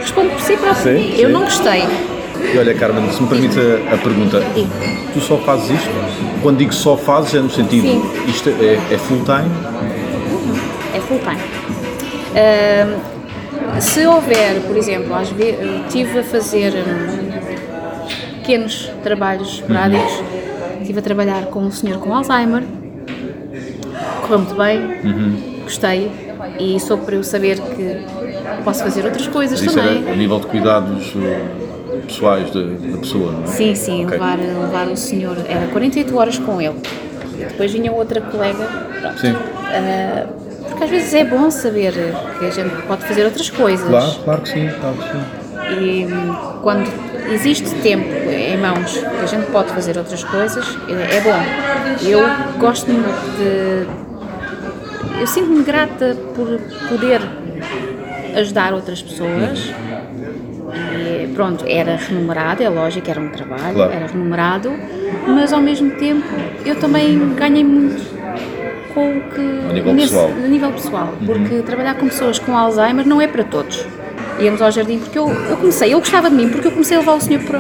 responde 0.00 0.28
por 0.30 0.40
si 0.40 0.56
próprio. 0.56 0.98
Sim, 0.98 1.14
Eu 1.18 1.26
sim. 1.28 1.32
não 1.32 1.40
gostei. 1.42 1.82
E 2.52 2.58
olha, 2.58 2.74
Carmen, 2.74 3.10
se 3.10 3.22
me 3.22 3.28
permite 3.28 3.58
a, 3.58 3.94
a 3.94 3.98
pergunta, 3.98 4.40
Digo. 4.54 4.68
tu 5.12 5.20
só 5.20 5.36
fazes 5.38 5.70
isto? 5.70 5.90
Quando 6.42 6.58
digo 6.58 6.72
só 6.72 6.96
fazes, 6.96 7.34
é 7.34 7.40
no 7.40 7.50
sentido, 7.50 7.82
Sim. 7.86 8.02
isto 8.28 8.48
é, 8.48 8.74
é 8.94 8.98
full 8.98 9.18
time? 9.24 9.50
É 10.94 11.00
full 11.00 11.18
time. 11.18 11.40
Ahm, 12.36 13.80
se 13.80 14.06
houver, 14.06 14.60
por 14.66 14.76
exemplo, 14.76 15.14
às 15.14 15.28
vezes 15.30 15.58
estive 15.86 16.18
a 16.20 16.22
fazer 16.22 16.72
hum, 16.72 17.30
pequenos 18.40 18.90
trabalhos 19.02 19.54
esporádicos, 19.54 20.22
estive 20.80 20.98
a 20.98 21.02
trabalhar 21.02 21.46
com 21.46 21.60
um 21.60 21.70
senhor 21.70 21.98
com 21.98 22.14
Alzheimer, 22.14 22.62
correu 24.22 24.38
muito 24.38 24.54
bem, 24.54 25.60
gostei 25.64 26.10
e 26.60 26.78
só 26.80 26.96
para 26.96 27.16
eu 27.16 27.24
saber 27.24 27.58
que 27.58 28.04
posso 28.64 28.82
fazer 28.82 29.04
outras 29.04 29.26
coisas 29.26 29.60
Mas 29.60 29.70
isso 29.70 29.78
também. 29.80 30.02
era 30.04 30.12
a 30.12 30.16
nível 30.16 30.38
de 30.38 30.46
cuidados 30.46 31.12
pessoais 32.06 32.50
da, 32.50 32.60
da 32.60 32.98
pessoa, 32.98 33.32
não 33.32 33.42
é? 33.44 33.46
Sim, 33.46 33.74
sim, 33.74 34.04
Ok. 34.04 34.12
levar, 34.18 34.38
levar 34.38 34.88
o 34.88 34.96
senhor, 34.96 35.36
era 35.48 35.66
48 35.68 36.16
horas 36.16 36.38
com 36.38 36.60
ele. 36.60 36.76
Depois 37.38 37.72
vinha 37.72 37.92
outra 37.92 38.20
colega, 38.20 38.64
pronto. 39.00 39.18
Sim, 39.20 39.34
Ah, 39.74 40.26
porque 40.68 40.84
às 40.84 40.90
vezes 40.90 41.14
é 41.14 41.24
bom 41.24 41.50
saber 41.50 41.92
que 42.38 42.44
a 42.46 42.50
gente 42.50 42.70
pode 42.86 43.04
fazer 43.04 43.24
outras 43.24 43.48
coisas. 43.50 43.88
claro, 43.88 44.14
claro 44.24 44.42
que 44.42 44.48
sim, 44.48 44.70
claro 44.80 44.96
que 44.96 45.02
sim. 45.10 45.24
E 45.80 46.04
hum, 46.06 46.34
quando 46.62 46.90
existe 47.32 47.74
tempo 47.76 48.06
em 48.30 48.56
mãos 48.58 48.92
que 48.98 49.22
a 49.22 49.26
gente 49.26 49.46
pode 49.50 49.72
fazer 49.72 49.96
outras 49.98 50.22
coisas, 50.24 50.64
é 50.88 51.16
é 51.16 51.20
bom. 51.20 52.06
Eu 52.06 52.20
gosto 52.58 52.90
muito 52.90 53.36
de. 53.38 53.86
Eu 55.20 55.26
sinto-me 55.26 55.62
grata 55.64 56.14
por 56.34 56.58
poder 56.88 57.20
ajudar 58.36 58.74
outras 58.74 59.02
pessoas. 59.02 59.72
E 60.76 61.26
pronto, 61.34 61.64
era 61.66 61.96
remunerado, 61.96 62.62
é 62.62 62.68
lógico, 62.68 63.10
era 63.10 63.20
um 63.20 63.28
trabalho, 63.28 63.74
Claro. 63.74 63.92
era 63.92 64.06
remunerado, 64.06 64.72
mas 65.26 65.52
ao 65.52 65.60
mesmo 65.60 65.90
tempo 65.92 66.26
eu 66.64 66.76
também 66.76 67.18
ganhei 67.34 67.64
muito 67.64 68.02
com 68.94 69.10
o 69.18 69.20
que. 69.22 69.40
A 69.70 69.72
nível 69.72 69.94
pessoal. 69.94 70.28
Uhum. 70.28 70.44
a 70.44 70.48
nível 70.48 70.72
pessoal, 70.72 71.14
porque 71.24 71.54
trabalhar 71.62 71.94
com 71.94 72.06
pessoas 72.08 72.38
com 72.38 72.56
Alzheimer 72.56 73.06
não 73.06 73.20
é 73.20 73.26
para 73.26 73.44
todos. 73.44 73.84
Íamos 74.38 74.60
ao 74.60 74.70
jardim 74.70 74.98
porque 74.98 75.18
eu, 75.18 75.28
eu 75.48 75.56
comecei, 75.56 75.88
ele 75.88 75.98
gostava 75.98 76.28
de 76.28 76.36
mim 76.36 76.48
porque 76.50 76.68
eu 76.68 76.72
comecei 76.72 76.96
a 76.96 77.00
levar 77.00 77.14
o 77.14 77.20
senhor 77.20 77.42
para, 77.44 77.58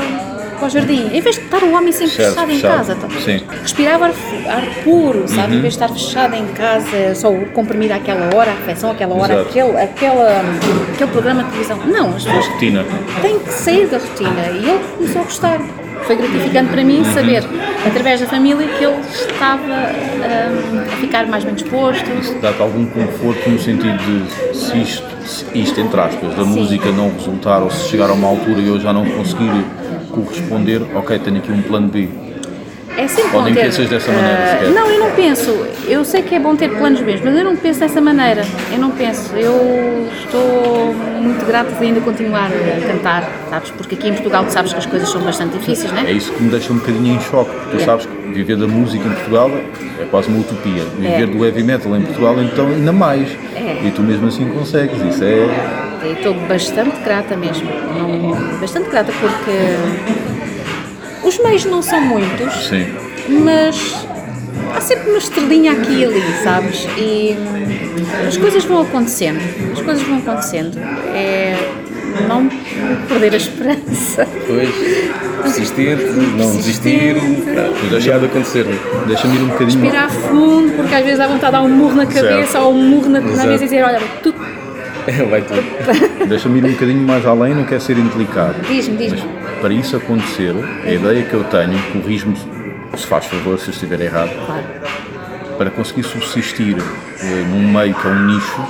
para 0.56 0.66
o 0.66 0.70
jardim. 0.70 1.08
Em 1.12 1.20
vez 1.20 1.36
de 1.36 1.42
estar 1.42 1.62
o 1.62 1.72
homem 1.72 1.92
sempre 1.92 2.14
Certo, 2.14 2.30
fechado 2.34 2.50
em 2.50 2.54
fechado. 2.56 2.76
casa, 2.76 2.94
tá? 2.96 3.08
Sim. 3.24 3.40
respirava 3.62 4.04
ar, 4.06 4.10
ar 4.48 4.62
puro, 4.84 5.24
sabe? 5.28 5.52
Uhum. 5.52 5.58
Em 5.58 5.60
vez 5.62 5.76
de 5.76 5.82
estar 5.82 5.88
fechado 5.88 6.34
em 6.34 6.46
casa, 6.48 7.14
só 7.14 7.30
o 7.30 7.46
comprimido 7.46 7.92
àquela 7.94 8.34
hora, 8.34 8.50
a 8.50 8.54
refeição 8.54 8.90
àquela 8.90 9.14
hora, 9.14 9.34
Exato. 9.34 9.48
aquele, 9.50 9.80
aquela, 9.80 10.40
aquele 10.94 11.10
programa 11.10 11.42
de 11.44 11.50
televisão. 11.50 11.78
Não, 11.86 12.08
as 12.16 12.24
pessoas 12.24 12.46
Rotina. 12.48 12.84
têm 13.22 13.38
que 13.38 13.50
sair 13.52 13.86
da 13.86 13.98
rotina 13.98 14.40
e 14.60 14.68
ele 14.68 14.80
começou 14.96 15.20
a 15.20 15.24
gostar. 15.24 15.60
Foi 16.02 16.14
gratificante 16.14 16.70
para 16.70 16.80
Uhum. 16.82 16.86
mim 16.86 17.04
saber, 17.04 17.42
através 17.84 18.20
da 18.20 18.26
família, 18.26 18.68
que 18.78 18.84
ele 18.84 18.96
estava 19.10 19.62
hum, 19.64 20.80
a 20.86 20.96
ficar 21.00 21.26
mais 21.26 21.42
bem 21.42 21.54
disposto. 21.54 22.04
Dá-te 22.40 22.60
algum 22.62 22.86
conforto 22.86 23.48
no 23.50 23.58
sentido 23.58 23.96
de 23.98 24.56
se 24.56 24.76
isto, 24.78 25.04
se 25.26 25.44
isto 25.58 25.80
entre 25.80 25.98
aspas, 26.00 26.34
da 26.36 26.44
Sim. 26.44 26.50
música 26.50 26.90
não 26.92 27.10
resultar 27.12 27.58
ou 27.62 27.70
se 27.70 27.88
chegar 27.88 28.08
a 28.10 28.12
uma 28.12 28.28
altura 28.28 28.60
e 28.60 28.68
eu 28.68 28.78
já 28.78 28.92
não 28.92 29.04
conseguir 29.04 29.50
corresponder, 30.22 30.82
ok, 30.94 31.18
tenho 31.18 31.38
aqui 31.38 31.52
um 31.52 31.62
plano 31.62 31.88
B. 31.88 32.25
É 32.96 33.06
sempre 33.06 33.24
Ou 33.36 33.40
bom 33.40 33.42
nem 33.44 33.54
ter, 33.54 33.60
pensas 33.64 33.88
dessa 33.90 34.10
maneira 34.10 34.46
sequer? 34.52 34.70
não, 34.70 34.90
eu 34.90 34.98
não 35.00 35.10
penso. 35.10 35.66
Eu 35.86 36.02
sei 36.04 36.22
que 36.22 36.34
é 36.34 36.40
bom 36.40 36.56
ter 36.56 36.70
planos 36.70 37.00
B, 37.02 37.20
mas 37.22 37.36
eu 37.36 37.44
não 37.44 37.54
penso 37.54 37.80
dessa 37.80 38.00
maneira. 38.00 38.42
Eu 38.72 38.78
não 38.78 38.90
penso. 38.90 39.36
Eu 39.36 40.08
estou 40.18 40.94
muito 41.20 41.44
grata 41.46 41.72
de 41.72 41.84
ainda 41.84 42.00
continuar 42.00 42.46
a 42.50 42.86
cantar, 42.88 43.28
sabes? 43.50 43.70
Porque 43.72 43.94
aqui 43.96 44.08
em 44.08 44.14
Portugal 44.14 44.44
tu 44.44 44.52
sabes 44.52 44.72
que 44.72 44.78
as 44.78 44.86
coisas 44.86 45.10
são 45.10 45.20
bastante 45.20 45.58
difíceis, 45.58 45.92
não 45.92 45.98
É 46.00 46.06
é? 46.06 46.12
isso 46.12 46.32
que 46.32 46.42
me 46.42 46.48
deixa 46.50 46.72
um 46.72 46.76
bocadinho 46.78 47.16
em 47.16 47.20
choque, 47.20 47.50
porque 47.50 47.76
tu 47.76 47.82
É. 47.82 47.84
sabes 47.84 48.06
que 48.06 48.32
viver 48.32 48.56
da 48.56 48.66
música 48.66 49.06
em 49.06 49.10
Portugal 49.12 49.50
é 50.00 50.04
quase 50.10 50.28
uma 50.28 50.40
utopia. 50.40 50.82
Viver 50.98 51.22
É. 51.22 51.26
do 51.26 51.44
heavy 51.44 51.62
metal 51.62 51.94
em 51.96 52.02
Portugal, 52.02 52.36
então, 52.42 52.66
ainda 52.68 52.92
mais. 52.92 53.28
É. 53.54 53.82
E 53.86 53.90
tu 53.90 54.00
mesmo 54.02 54.28
assim 54.28 54.46
consegues. 54.48 54.96
Isso 55.02 55.22
é. 55.22 55.46
Estou 56.12 56.32
bastante 56.48 56.96
grata 57.04 57.36
mesmo. 57.36 57.68
Não- 57.94 58.58
bastante 58.58 58.88
grata 58.88 59.12
porque 59.20 59.50
os 61.26 61.38
meios 61.38 61.64
não 61.64 61.82
são 61.82 62.00
muitos, 62.00 62.68
Sim. 62.68 62.86
mas 63.28 64.06
há 64.74 64.80
sempre 64.80 65.08
uma 65.10 65.18
estrelinha 65.18 65.72
aqui 65.72 66.00
e 66.00 66.04
ali, 66.04 66.22
sabes? 66.42 66.86
E 66.96 67.36
as 68.26 68.36
coisas 68.36 68.64
vão 68.64 68.82
acontecendo. 68.82 69.40
As 69.72 69.80
coisas 69.82 70.02
vão 70.02 70.18
acontecendo. 70.18 70.78
É 71.14 71.56
não 72.28 72.48
perder 73.08 73.34
a 73.34 73.36
esperança. 73.36 74.24
Depois, 74.24 74.70
persistente, 75.42 76.04
não 76.36 76.56
desistir, 76.56 77.14
deixar 77.14 77.88
deixa- 77.90 78.18
de 78.18 78.24
acontecer. 78.26 78.66
Deixa-me 79.06 79.36
ir 79.36 79.42
um 79.42 79.48
bocadinho. 79.48 79.82
Respirar 79.82 80.10
fundo, 80.10 80.72
porque 80.76 80.94
às 80.94 81.02
vezes 81.04 81.18
dá 81.18 81.26
vontade 81.26 81.46
de 81.46 81.52
dar 81.52 81.62
um 81.62 81.68
murro 81.68 81.94
na 81.94 82.06
cabeça 82.06 82.52
Certo. 82.52 82.64
ou 82.64 82.72
um 82.74 82.88
murro 82.88 83.08
na, 83.10 83.20
na 83.20 83.44
mesa 83.44 83.64
e 83.64 83.66
dizer: 83.66 83.84
Olha, 83.84 84.00
tu 84.22 84.34
Vai 85.30 85.42
tudo. 85.42 85.62
Deixa-me 86.28 86.58
ir 86.58 86.64
um 86.64 86.72
bocadinho 86.72 87.06
mais 87.06 87.24
além, 87.26 87.54
não 87.54 87.64
quero 87.64 87.80
ser 87.80 87.96
indelicado. 87.98 88.54
diz-me, 88.66 88.96
diz-me. 88.96 89.22
Mas 89.42 89.60
para 89.60 89.72
isso 89.74 89.96
acontecer, 89.96 90.54
a 90.84 90.90
ideia 90.90 91.22
que 91.24 91.34
eu 91.34 91.44
tenho, 91.44 91.80
corrijo-me 91.92 92.36
se 92.96 93.06
faz 93.06 93.26
favor 93.26 93.58
se 93.58 93.68
eu 93.68 93.72
estiver 93.72 94.00
errado, 94.00 94.30
Claro. 94.46 94.64
para 95.58 95.70
conseguir 95.70 96.02
subsistir 96.04 96.76
eh, 97.20 97.44
num 97.50 97.70
meio 97.72 97.94
que 97.94 98.06
é 98.06 98.10
um 98.10 98.26
nicho, 98.26 98.60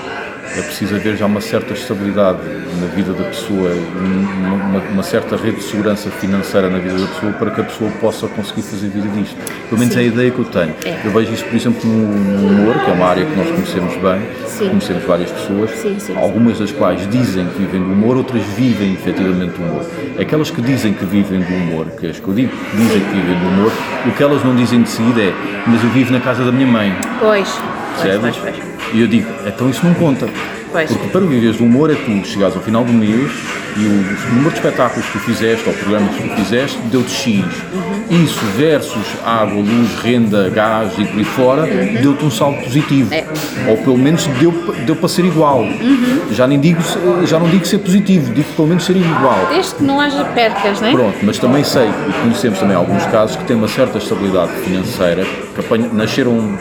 é 0.57 0.63
preciso 0.63 0.95
haver 0.97 1.17
já 1.17 1.27
uma 1.27 1.41
certa 1.41 1.75
estabilidade 1.75 2.39
na 2.81 2.87
vida 2.95 3.13
da 3.13 3.25
pessoa, 3.25 3.71
um- 3.71 4.47
uma, 4.71 4.81
uma 4.93 5.03
certa 5.03 5.37
rede 5.37 5.57
de 5.59 5.63
segurança 5.65 6.11
financeira 6.11 6.69
na 6.71 6.79
vida 6.79 6.97
da 6.99 7.07
pessoa 7.07 7.33
para 7.33 7.51
que 7.51 7.61
a 7.61 7.65
pessoa 7.65 7.91
possa 8.01 8.27
conseguir 8.29 8.63
fazer 8.63 8.89
vida 8.89 9.09
disto. 9.09 9.37
Pelo 9.69 9.79
menos 9.79 9.95
Sim. 9.95 10.01
é 10.01 10.03
a 10.03 10.07
ideia 10.07 10.31
que 10.31 10.39
eu 10.39 10.45
tenho. 10.47 10.75
É. 10.85 11.01
Eu 11.05 11.11
vejo 11.13 11.33
isso, 11.33 11.45
por 11.45 11.55
exemplo, 11.57 11.81
no, 11.89 12.49
humor, 12.49 12.75
que 12.85 12.91
é 12.91 12.95
uma 12.95 13.07
área 13.07 13.25
que 13.27 13.37
nós 13.37 13.51
conhecemos 13.51 13.95
bem, 13.97 14.21
Sim. 14.47 14.69
conhecemos 14.71 15.05
várias 15.05 15.31
pessoas, 15.31 15.71
Sim, 15.71 15.97
algumas 16.17 16.59
das 16.59 16.73
quais 16.73 17.09
dizem 17.11 17.47
que 17.49 17.59
vivem 17.59 17.81
do 17.83 17.93
humor, 17.93 18.17
outras 18.17 18.43
vivem 18.57 18.95
efetivamente 18.95 19.53
do 19.59 19.63
humor. 19.63 19.85
Aquelas 20.19 20.51
que 20.51 20.63
dizem 20.63 20.93
que 20.95 21.05
vivem 21.05 21.41
do 21.41 21.55
humor, 21.55 21.87
que 21.99 22.07
é 22.07 22.11
as 22.11 22.19
que 22.19 22.27
eu 22.29 22.35
digo, 22.35 22.51
que 22.71 22.77
dizem 22.77 23.01
que 23.01 23.11
vivem 23.15 23.39
do 23.39 23.47
humor, 23.49 23.73
o 24.07 24.11
que 24.13 24.23
elas 24.23 24.43
não 24.45 24.55
dizem 24.57 24.83
de 24.83 24.89
seguida 24.89 25.21
é, 25.21 25.33
mas 25.67 25.83
eu 25.85 25.91
vivo 25.91 26.13
na 26.13 26.21
casa 26.21 26.45
da 26.45 26.51
minha 26.53 26.67
mãe. 26.67 26.95
Pois, 27.21 27.61
Percebes? 28.03 28.37
pois, 28.37 28.55
pois. 28.57 28.95
E 28.95 29.01
eu 29.01 29.07
digo, 29.09 29.29
então 29.47 29.69
isso 29.69 29.85
não 29.85 29.95
conta. 29.95 30.29
Porque 30.73 31.09
para 31.11 31.21
viveres 31.23 31.57
do 31.57 31.65
humor 31.65 31.91
é 31.91 31.95
tu 31.95 32.27
chegares 32.27 32.55
ao 32.55 32.61
final 32.63 32.85
do 32.85 32.93
mês 32.93 33.31
e 33.79 33.81
o 33.87 34.35
número 34.35 34.51
de 34.51 34.57
espetáculos 34.57 35.07
que 35.07 35.13
tu 35.13 35.19
fizeste 35.21 35.67
ou 35.67 35.75
programas 35.75 36.15
que 36.15 36.29
tu 36.29 36.35
fizeste 36.37 36.79
deu-te 36.91 37.11
X. 37.11 37.45
Uhum. 37.73 38.23
Isso 38.25 38.45
versus 38.57 39.07
água, 39.25 39.55
luz, 39.63 39.99
renda, 40.03 40.51
gás 40.51 40.93
e 40.99 41.05
por 41.07 41.19
aí 41.19 41.25
fora 41.25 41.63
Uhum. 41.63 41.95
deu-te 42.03 42.25
um 42.27 42.31
saldo 42.31 42.61
positivo. 42.63 43.15
É. 43.15 43.25
Ou 43.69 43.79
pelo 43.79 43.97
menos 43.97 44.27
deu, 44.39 44.53
deu 44.85 44.95
para 44.97 45.09
ser 45.09 45.25
igual. 45.25 45.61
Uhum. 45.63 46.21
Já, 46.33 46.47
nem 46.47 46.61
digo, 46.61 46.83
já 47.25 47.39
não 47.39 47.49
digo 47.49 47.65
ser 47.65 47.79
positivo, 47.79 48.35
digo 48.35 48.49
pelo 48.55 48.69
menos 48.69 48.85
ser 48.85 48.97
igual. 48.97 49.47
Desde 49.51 49.77
que 49.77 49.83
não 49.83 49.99
haja 49.99 50.25
percas, 50.27 50.81
não 50.83 50.89
é? 50.89 50.93
Pronto, 50.93 51.17
mas 51.23 51.39
também 51.39 51.65
sei 51.65 51.87
e 51.89 52.13
conhecemos 52.23 52.59
também 52.59 52.77
alguns 52.77 53.05
casos 53.07 53.37
que 53.37 53.45
têm 53.45 53.57
uma 53.57 53.69
certa 53.69 53.97
estabilidade 53.97 54.53
financeira, 54.63 55.25
que 55.55 55.61
apanha- 55.61 55.89
nasceram. 55.91 56.59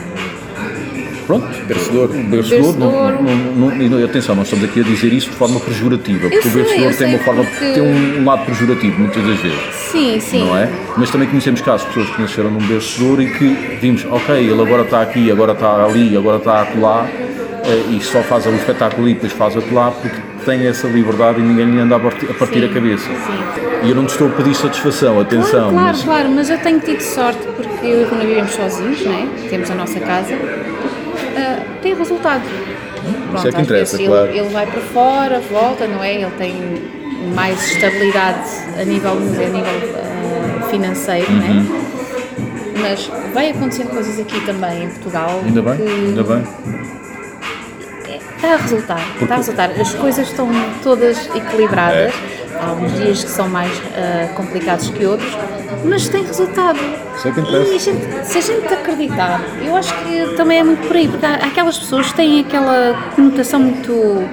Pronto, 1.26 1.48
Vencedor. 1.68 2.08
vencedor. 2.10 2.76
Não, 2.78 3.22
não, 3.22 3.36
não, 3.72 3.82
e 3.82 3.90
não- 3.90 4.04
atenção, 4.06 4.36
nós 4.36 4.46
estamos 4.48 4.66
aqui 4.70 4.82
a 4.82 4.84
dizer 4.84 5.12
isso 5.12 5.30
de 5.32 5.36
forma 5.36 5.60
pejorativa, 5.60 6.30
porque 6.30 6.48
o 6.48 6.52
vencedor 6.52 6.94
tem 6.94 7.08
uma 7.16 7.20
forma, 7.20 7.44
porque- 7.44 7.74
tem 7.74 7.82
um, 7.82 8.24
lado 8.26 8.46
pejorativo 8.46 9.00
muitas 9.00 9.24
das 9.26 9.40
vezes, 9.40 9.60
Sim, 9.92 10.20
sim. 10.20 10.46
não 10.46 10.56
é? 10.58 10.70
Mas 10.96 11.10
também 11.10 11.28
conhecemos 11.28 11.62
casos 11.62 11.88
de 11.88 11.94
pessoas 11.94 12.16
que 12.16 12.22
nasceram 12.22 12.52
num 12.52 12.60
vencedor 12.60 13.20
e 13.22 13.28
que 13.32 13.78
vimos, 13.82 14.06
ok, 14.06 14.36
ele 14.36 14.62
agora 14.62 14.84
está 14.84 15.02
aqui, 15.02 15.32
agora 15.32 15.54
está 15.54 15.84
ali, 15.84 16.16
agora 16.16 16.38
está 16.38 16.62
acolá, 16.62 17.08
eh, 17.10 17.84
e 17.92 18.00
só 18.04 18.22
faz 18.22 18.46
um 18.46 18.56
espetáculo 18.56 19.02
ali 19.04 19.12
e 19.12 19.14
depois 19.16 19.34
faz 19.34 19.58
acolá, 19.58 19.90
porque 19.92 20.18
tem 20.46 20.68
essa 20.68 20.88
liberdade 20.88 21.40
e 21.40 21.42
ninguém 21.44 21.66
lhe 21.72 21.80
anda 21.80 21.96
a 21.96 22.00
partir, 22.00 22.30
a, 22.30 22.34
partir 22.36 22.60
Sim, 22.60 22.66
a 22.66 22.70
cabeça. 22.74 23.06
sim. 23.08 23.66
E 23.84 23.90
eu 23.90 23.96
não 23.96 24.06
te 24.06 24.10
estou 24.12 24.28
a 24.28 24.32
pedir 24.32 24.54
satisfação, 24.56 25.20
atenção, 25.20 25.50
Claro, 25.52 25.72
claro, 25.72 25.86
mas 25.88 26.04
claro, 26.04 26.30
mas 26.30 26.50
eu 26.52 26.58
tenho 26.60 26.80
tido 26.80 27.02
sorte 27.02 27.40
porque 27.56 27.86
eu 27.86 28.02
e 28.02 28.04
o 28.04 28.08
Runa 28.10 28.26
vivemos 28.26 28.52
sozinhos, 28.52 29.04
não 29.04 29.12
é? 29.14 29.28
Temos 29.50 29.70
a 29.72 29.76
nossa 29.76 30.00
casa. 30.00 30.36
Ah, 31.36 31.64
tem 31.82 31.94
resultado. 31.96 32.44
Pronto, 33.32 33.48
é 33.48 33.52
que 33.52 33.62
interessa, 33.62 33.98
vezes 33.98 34.12
claro. 34.12 34.30
ele, 34.30 34.40
ele 34.40 34.50
vai 34.50 34.66
para 34.66 34.82
fora, 34.82 35.40
volta, 35.42 35.88
não 35.88 36.04
é? 36.04 36.16
Ele 36.16 36.32
tem 36.38 36.54
mais 37.36 37.72
estabilidade 37.72 38.50
a 38.80 38.84
nível, 38.84 39.12
a 39.12 39.16
nível 39.16 39.96
ah, 39.96 40.68
financeiro, 40.70 41.32
não 41.32 41.42
Uhum. 41.42 41.82
é? 41.82 41.86
Mas 42.82 43.10
vai 43.34 43.50
acontecendo 43.50 43.90
coisas 43.90 44.20
aqui 44.20 44.40
também 44.46 44.84
em 44.84 44.90
Portugal. 44.90 45.42
ainda 45.46 45.62
bem, 45.62 45.74
ainda 45.88 46.24
bem. 46.24 46.44
Está 48.36 48.54
a 48.54 48.58
resultar, 48.58 49.02
está 49.22 49.34
a 49.34 49.38
resultar. 49.38 49.72
As 49.72 49.94
coisas 49.96 50.28
estão 50.28 50.50
todas 50.84 51.28
equilibradas. 51.36 52.14
Há 52.62 52.72
uns 52.74 52.94
dias 52.94 53.24
que 53.24 53.30
são 53.30 53.48
mais 53.50 53.72
ah, 53.96 54.28
complicados 54.36 54.90
que 54.90 55.06
outros, 55.06 55.30
mas 55.84 56.08
tem 56.10 56.24
resultado. 56.26 56.80
Isso 57.18 57.28
é 57.28 57.32
que 57.32 57.40
interessa. 57.42 57.72
E 57.72 57.76
a 57.76 57.80
gente- 57.80 58.26
se 58.26 58.38
a 58.38 58.42
gente 58.42 58.74
acreditar, 58.74 59.42
eu 59.64 59.76
acho 59.76 59.94
que 60.04 60.34
também 60.36 60.60
é 60.60 60.64
muito 60.64 60.88
por 60.88 60.96
aí, 60.96 61.08
porque 61.08 61.26
há 61.26 61.36
aquelas 61.36 61.78
pessoas 61.78 62.08
que 62.08 62.16
têm 62.16 62.40
aquela 62.42 62.96
conotação 63.16 63.60
muito. 63.60 64.24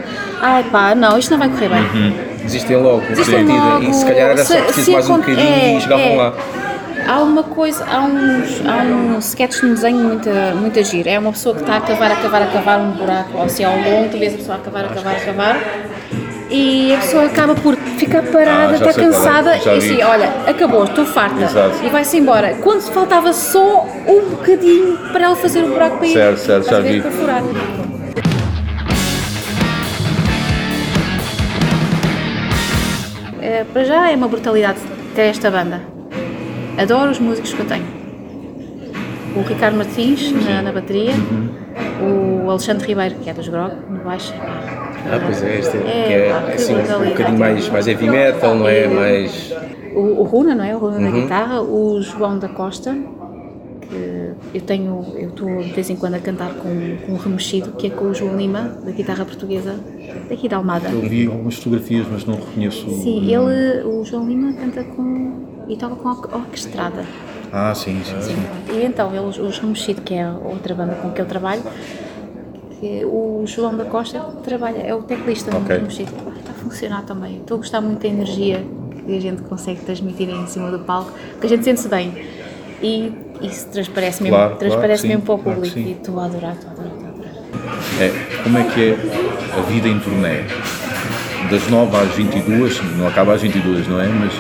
Ai 0.40 0.64
pá, 0.70 0.94
não, 0.94 1.18
isto 1.18 1.30
não 1.30 1.38
vai 1.38 1.48
correr 1.48 1.68
bem. 1.68 1.80
Uhum. 1.82 2.12
Desistem 2.42 2.76
logo, 2.76 3.02
partida. 3.02 3.52
logo, 3.52 3.82
E 3.84 3.94
se 3.94 4.04
calhar 4.04 4.30
era 4.30 4.44
só 4.44 4.54
se- 4.54 4.62
preciso 4.62 4.86
se 4.86 4.92
mais 4.92 5.08
um 5.10 5.16
bocadinho 5.18 5.40
é, 5.48 5.76
e 5.76 5.80
chegavam 5.80 6.04
é. 6.06 6.16
lá. 6.16 6.32
Há 7.06 7.20
uma 7.20 7.42
coisa, 7.42 7.84
há, 7.84 8.00
uns, 8.00 8.62
há 8.66 8.82
um 8.84 9.18
sketch 9.18 9.62
no 9.62 9.74
desenho 9.74 9.98
muito, 9.98 10.28
muito 10.56 10.78
agir. 10.78 11.06
É 11.08 11.18
uma 11.18 11.32
pessoa 11.32 11.54
que 11.54 11.60
está 11.62 11.76
a 11.76 11.80
cavar, 11.80 12.12
a 12.12 12.16
cavar, 12.16 12.42
a 12.42 12.46
cavar 12.46 12.80
um 12.80 12.92
buraco 12.92 13.38
ao 13.38 13.48
céu 13.48 13.70
longo, 13.70 14.08
tu 14.08 14.18
vês 14.18 14.34
a 14.34 14.36
pessoa 14.36 14.56
a 14.56 14.60
cavar, 14.60 14.84
a 14.84 14.88
cavar, 14.88 15.16
a 15.16 15.20
cavar, 15.20 15.56
e 16.50 16.94
a 16.94 16.98
pessoa 16.98 17.24
acaba 17.24 17.54
por 17.54 17.76
ficar 17.76 18.22
parada, 18.22 18.72
Ah, 18.72 18.74
está 18.74 18.92
qual 18.92 19.06
é, 19.06 19.10
cansada, 19.10 19.56
e 19.56 19.78
assim, 19.78 20.02
olha, 20.02 20.30
acabou, 20.46 20.84
estou 20.84 21.04
farta. 21.06 21.44
Exato. 21.44 21.84
E 21.84 21.88
vai-se 21.88 22.18
embora. 22.18 22.54
Quando 22.62 22.82
faltava 22.82 23.32
só 23.32 23.86
um 24.06 24.30
bocadinho 24.30 24.98
para 25.12 25.24
ela 25.24 25.36
fazer 25.36 25.62
o 25.64 25.68
buraco 25.68 25.98
para 25.98 26.06
ir. 26.06 26.12
Certo, 26.12 26.38
certo, 26.38 26.70
já 26.70 26.80
vi. 26.80 27.00
Para 27.00 27.10
furar. 27.10 27.42
É, 33.40 33.64
para 33.72 33.84
já 33.84 34.10
é 34.10 34.14
uma 34.14 34.28
brutalidade 34.28 34.78
ter 35.14 35.22
esta 35.22 35.50
banda. 35.50 35.82
Adoro 36.78 37.10
os 37.10 37.18
músicos 37.18 37.52
que 37.52 37.60
eu 37.60 37.66
tenho. 37.66 37.86
O 39.36 39.42
Ricardo 39.42 39.76
Martins 39.76 40.30
na, 40.46 40.62
na 40.62 40.72
bateria, 40.72 41.14
o 42.00 42.50
Alexandre 42.50 42.86
Ribeiro, 42.86 43.14
que 43.16 43.30
é 43.30 43.34
dos 43.34 43.48
Grog, 43.48 43.72
no 43.88 44.04
baixo. 44.04 44.32
Ah, 45.04 45.20
pois 45.24 45.42
é, 45.42 45.58
este 45.58 45.76
é, 45.76 45.80
É, 45.80 46.06
que 46.06 46.12
é 46.12 46.54
assim, 46.54 46.74
um 46.74 47.08
bocadinho 47.08 47.38
mais, 47.38 47.68
mais 47.68 47.86
heavy 47.86 48.08
metal, 48.08 48.54
não 48.54 48.68
é? 48.68 48.84
É. 48.84 48.88
Mais. 48.88 49.52
O, 49.94 50.00
o 50.00 50.22
Runa, 50.22 50.54
não 50.54 50.64
é? 50.64 50.74
O 50.74 50.78
Runa 50.78 50.98
na 50.98 51.10
guitarra, 51.10 51.60
o 51.60 52.00
João 52.00 52.38
da 52.38 52.48
Costa, 52.48 52.96
que 54.52 54.56
eu 54.58 54.60
tenho, 54.62 55.04
eu 55.16 55.28
estou 55.28 55.62
de 55.62 55.70
vez 55.72 55.90
em 55.90 55.96
quando 55.96 56.14
a 56.14 56.18
cantar 56.18 56.54
com, 56.54 56.96
com 57.04 57.12
um 57.12 57.16
remexido, 57.16 57.72
que 57.72 57.88
é 57.88 57.90
com 57.90 58.06
o 58.06 58.14
João 58.14 58.36
Lima, 58.36 58.76
da 58.84 58.90
guitarra 58.90 59.24
portuguesa, 59.24 59.78
daqui 60.28 60.48
da 60.48 60.56
Almada. 60.56 60.88
Eu 60.88 61.00
vi 61.00 61.26
algumas 61.26 61.56
fotografias, 61.56 62.06
mas 62.10 62.24
não 62.24 62.34
reconheço. 62.36 62.86
o 62.86 62.90
Sim, 62.90 63.32
nome. 63.32 63.52
ele, 63.52 63.84
o 63.84 64.04
João 64.04 64.26
Lima 64.26 64.52
canta 64.54 64.82
com. 64.84 65.32
e 65.68 65.76
toca 65.76 65.96
com 65.96 66.08
a 66.08 66.36
orquestrada. 66.38 67.04
Ah, 67.52 67.74
sim, 67.74 68.00
sim. 68.02 68.20
sim. 68.22 68.36
E 68.72 68.82
então, 68.82 69.14
eles, 69.14 69.38
os 69.38 69.58
Remexido, 69.58 70.00
que 70.00 70.14
é 70.14 70.22
a 70.22 70.32
outra 70.32 70.74
banda 70.74 70.94
com 70.94 71.10
que 71.10 71.20
eu 71.20 71.26
trabalho, 71.26 71.62
que 72.82 73.04
o 73.04 73.44
João 73.46 73.76
da 73.76 73.84
Costa 73.84 74.18
trabalha, 74.42 74.78
é 74.78 74.92
o 74.92 75.02
teclista 75.02 75.52
do 75.52 75.58
Ok. 75.58 75.76
Remexido. 75.76 76.10
Ah, 76.26 76.32
Está 76.36 76.50
a 76.50 76.54
funcionar 76.54 77.02
também. 77.02 77.36
Estou 77.36 77.54
a 77.54 77.58
gostar 77.58 77.80
muito 77.80 78.02
da 78.02 78.08
energia 78.08 78.64
que 79.06 79.16
a 79.16 79.20
gente 79.20 79.40
consegue 79.42 79.82
transmitir 79.82 80.28
em 80.28 80.44
cima 80.48 80.68
do 80.68 80.80
palco, 80.80 81.12
porque 81.30 81.46
a 81.46 81.48
gente 81.48 81.62
sente-se 81.62 81.86
bem. 81.88 82.12
E 82.82 83.12
isso 83.40 83.68
transparece 83.68 84.20
mesmo, 84.24 84.36
Claro, 84.36 84.56
transparece 84.56 85.02
claro, 85.06 85.20
mesmo 85.20 85.22
para 85.22 85.34
o 85.34 85.36
sim, 85.38 85.42
claro 85.44 85.60
que 85.60 85.68
público. 85.70 85.88
sim. 85.88 85.90
E 85.90 85.92
estou 85.92 86.18
a 86.18 86.24
adorar, 86.24 86.54
estou 86.54 86.70
a 86.70 86.72
adorar, 86.72 86.92
estou 86.92 87.06
a 87.06 87.10
adorar. 87.12 87.32
É, 88.00 88.42
como 88.42 88.58
é 88.58 88.64
que 88.64 88.80
é 88.90 89.58
a 89.58 89.60
vida 89.62 89.86
em 89.88 90.00
turnê? 90.00 90.38
Das 91.50 91.68
9 91.70 91.96
às 91.96 92.08
22, 92.14 92.96
não 92.98 93.06
acaba 93.06 93.34
às 93.34 93.42
22, 93.42 93.86
não 93.86 94.00
é? 94.00 94.08
Mas 94.08 94.32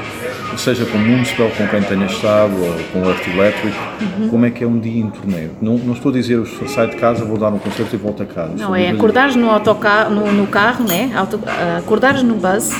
seja 0.58 0.84
com 0.86 0.98
o 0.98 1.00
Municipal, 1.00 1.50
com 1.56 1.66
quem 1.66 1.82
tenha 1.82 2.06
estado, 2.06 2.52
ou 2.54 2.74
com 2.92 3.00
o 3.02 3.10
Earth 3.10 3.26
Electric, 3.28 3.76
Uhum. 4.00 4.28
como 4.28 4.46
é 4.46 4.50
que 4.50 4.64
é 4.64 4.66
um 4.66 4.78
dia 4.78 5.00
em 5.00 5.08
turnê? 5.10 5.46
Não, 5.60 5.78
não 5.78 5.92
estou 5.94 6.10
a 6.10 6.14
dizer, 6.14 6.34
eu 6.34 6.46
saio 6.68 6.90
de 6.90 6.96
casa, 6.96 7.24
vou 7.24 7.38
dar 7.38 7.48
um 7.50 7.58
concerto 7.58 7.94
e 7.94 7.98
volto 7.98 8.22
a 8.22 8.26
casa. 8.26 8.52
Não, 8.58 8.74
é 8.74 8.90
acordares 8.90 9.36
no, 9.36 9.48
autocarro, 9.50 10.10
no, 10.14 10.30
no 10.32 10.46
carro, 10.46 10.84
né? 10.86 11.10
Auto, 11.14 11.38
acordares 11.78 12.22
no 12.22 12.34
bus, 12.34 12.70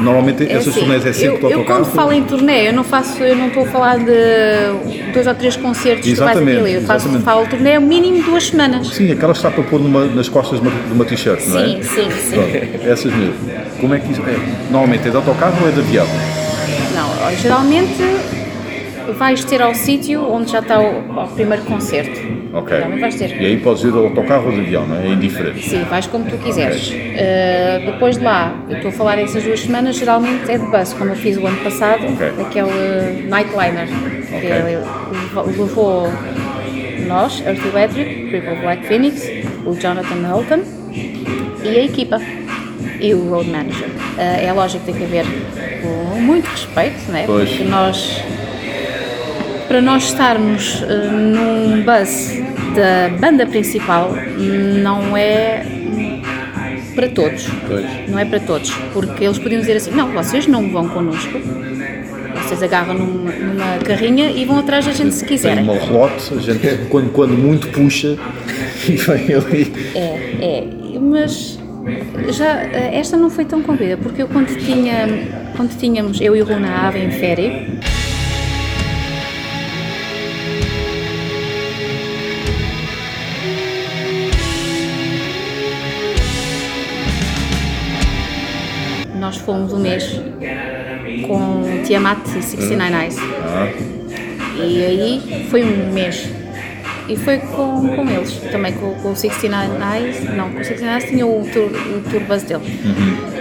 Normalmente 0.00 0.44
É 0.44 0.52
essas 0.52 0.68
assim, 0.68 0.80
turnés 0.80 1.04
é 1.06 1.12
sempre 1.14 1.42
eu, 1.44 1.50
eu 1.50 1.64
quando 1.64 1.86
falo 1.86 2.12
em 2.12 2.22
turnê, 2.22 2.68
eu 2.68 2.72
não 2.74 2.84
faço, 2.84 3.22
eu 3.22 3.34
não 3.34 3.48
estou 3.48 3.64
a 3.64 3.66
falar 3.66 3.98
de 3.98 4.12
dois 5.14 5.26
ou 5.26 5.34
três 5.34 5.56
concertos 5.56 6.04
que 6.04 6.10
Exatamente, 6.10 6.52
aquilo. 6.52 6.68
Eu 6.68 6.82
faço, 6.82 7.08
falo 7.20 7.46
turnê 7.46 7.70
é 7.70 7.78
o 7.78 7.82
mínimo 7.82 8.22
duas 8.22 8.48
semanas. 8.48 8.86
Sim, 8.88 9.10
aquela 9.10 9.32
está 9.32 9.50
para 9.50 9.64
pôr 9.64 9.80
numa- 9.80 10.04
nas 10.04 10.28
costas 10.28 10.60
de 10.60 10.68
uma, 10.68 10.76
uma 10.92 11.04
t-shirt, 11.06 11.44
não 11.48 11.58
é? 11.58 11.64
Sim, 11.64 11.82
sim, 11.82 12.10
sim. 12.10 12.34
Pronto, 12.34 12.86
essas 12.86 13.12
mesmo. 13.12 13.34
Como 13.80 13.94
é 13.94 13.98
que 13.98 14.12
isso 14.12 14.20
é? 14.22 14.36
Normalmente 14.70 15.08
é 15.08 15.10
de 15.10 15.16
autocarro 15.16 15.56
ou 15.62 15.68
é 15.68 15.72
de 15.72 15.80
avião? 15.80 16.06
Geralmente 17.36 18.02
vais 19.16 19.42
ter 19.44 19.62
ao 19.62 19.74
sítio 19.74 20.22
onde 20.30 20.50
já 20.52 20.58
está 20.60 20.80
o, 20.80 21.00
o 21.24 21.28
primeiro 21.28 21.62
concerto. 21.64 22.20
Ok. 22.52 22.76
E 23.40 23.46
aí 23.46 23.56
podes 23.58 23.84
ir 23.84 23.92
de 23.92 23.98
autocarro 23.98 24.46
ou 24.46 24.52
de 24.52 24.60
avião, 24.60 24.86
não 24.86 24.96
é? 24.96 25.06
É 25.06 25.10
indiferente. 25.10 25.68
Sim, 25.68 25.84
vais 25.84 26.06
como 26.06 26.24
tu 26.24 26.36
quiseres. 26.38 26.90
Uh, 26.90 27.86
depois 27.86 28.16
de 28.16 28.24
lá, 28.24 28.54
eu 28.68 28.76
estou 28.76 28.90
a 28.90 28.92
falar 28.92 29.18
essas 29.18 29.44
duas 29.44 29.60
semanas, 29.60 29.96
geralmente 29.96 30.50
é 30.50 30.58
de 30.58 30.66
bus, 30.66 30.92
como 30.94 31.10
eu 31.10 31.16
fiz 31.16 31.36
o 31.36 31.46
ano 31.46 31.58
passado, 31.58 32.04
Ok. 32.06 32.32
aquele 32.46 33.22
Nightliner, 33.28 33.86
que 34.28 34.36
Ok. 34.36 34.50
ele 34.50 35.58
levou 35.58 36.08
nós, 37.06 37.42
Earth 37.46 37.64
Electric, 37.64 38.28
Triple 38.28 38.56
Black 38.62 38.86
Phoenix, 38.86 39.22
o 39.64 39.74
Jonathan 39.74 40.26
Holton 40.28 40.60
e 41.64 41.68
a 41.68 41.84
equipa 41.84 42.20
e 43.00 43.14
o 43.14 43.28
road 43.30 43.48
manager. 43.48 43.88
Uh, 43.88 44.46
é 44.46 44.52
lógico 44.52 44.84
que 44.84 44.92
tem 44.92 45.00
que 45.00 45.04
haver 45.04 45.26
com 45.82 46.20
muito 46.20 46.46
respeito, 46.46 47.10
né? 47.10 47.24
Pois. 47.26 47.48
porque 47.48 47.64
nós 47.64 48.22
para 49.68 49.82
nós 49.82 50.04
estarmos 50.04 50.82
eh, 50.82 51.10
num 51.10 51.82
bus 51.82 52.32
da 52.74 53.10
banda 53.18 53.46
principal 53.46 54.14
não 54.82 55.14
é 55.14 55.62
para 56.94 57.08
todos. 57.10 57.46
Pois. 57.68 57.84
Não 58.08 58.18
é 58.18 58.24
para 58.24 58.40
todos. 58.40 58.70
Porque 58.92 59.24
eles 59.24 59.38
podiam 59.38 59.60
dizer 59.60 59.76
assim, 59.76 59.90
não, 59.90 60.08
vocês 60.10 60.46
não 60.46 60.68
vão 60.70 60.88
connosco. 60.88 61.38
Vocês 62.42 62.62
agarram 62.62 62.94
numa, 62.94 63.30
numa 63.30 63.78
carrinha 63.84 64.30
e 64.30 64.44
vão 64.46 64.58
atrás 64.58 64.86
da 64.86 64.92
gente 64.92 65.12
se 65.14 65.20
Tem 65.20 65.28
quiserem. 65.28 65.64
uma 65.64 65.74
relote, 65.74 66.32
a 66.34 66.40
gente 66.40 66.86
quando, 66.88 67.12
quando 67.12 67.36
muito 67.36 67.68
puxa 67.68 68.16
e 68.88 68.92
vem 68.92 69.34
ali. 69.34 69.72
É, 69.94 70.64
é. 70.64 70.98
Mas 70.98 71.58
já 72.32 72.62
eh, 72.62 72.98
esta 72.98 73.16
não 73.16 73.30
foi 73.30 73.44
tão 73.44 73.62
comprida, 73.62 73.96
porque 73.96 74.22
eu 74.22 74.28
quando 74.28 74.56
tinha 74.58 75.06
quando 75.56 75.76
tínhamos 75.76 76.20
eu 76.20 76.36
e 76.36 76.42
o 76.42 76.44
Runa 76.44 76.86
Ave 76.86 77.00
em 77.00 77.10
férias, 77.10 77.52
nós 89.18 89.36
fomos 89.36 89.72
um 89.72 89.78
mês 89.78 90.20
com 91.26 91.82
Tiamat 91.84 92.26
e 92.36 92.42
69 92.42 92.94
Eyes. 92.94 93.16
Ah, 93.18 93.68
E 94.56 94.84
aí 94.84 95.46
foi 95.50 95.62
um 95.64 95.92
mês. 95.92 96.37
E 97.08 97.16
foi 97.16 97.38
com, 97.38 97.88
com 97.96 98.08
eles, 98.10 98.32
também 98.52 98.72
com, 98.74 98.92
com 98.96 99.12
o 99.12 99.16
69 99.16 99.72
Eyes, 99.96 100.24
não, 100.36 100.50
com 100.50 100.60
o 100.60 100.64
69 100.64 100.92
Eyes 101.00 101.04
tinha 101.10 101.26
o 101.26 101.42
tour, 101.52 101.70
o 101.70 102.10
tour 102.10 102.20
bus 102.28 102.42
dele. 102.42 102.62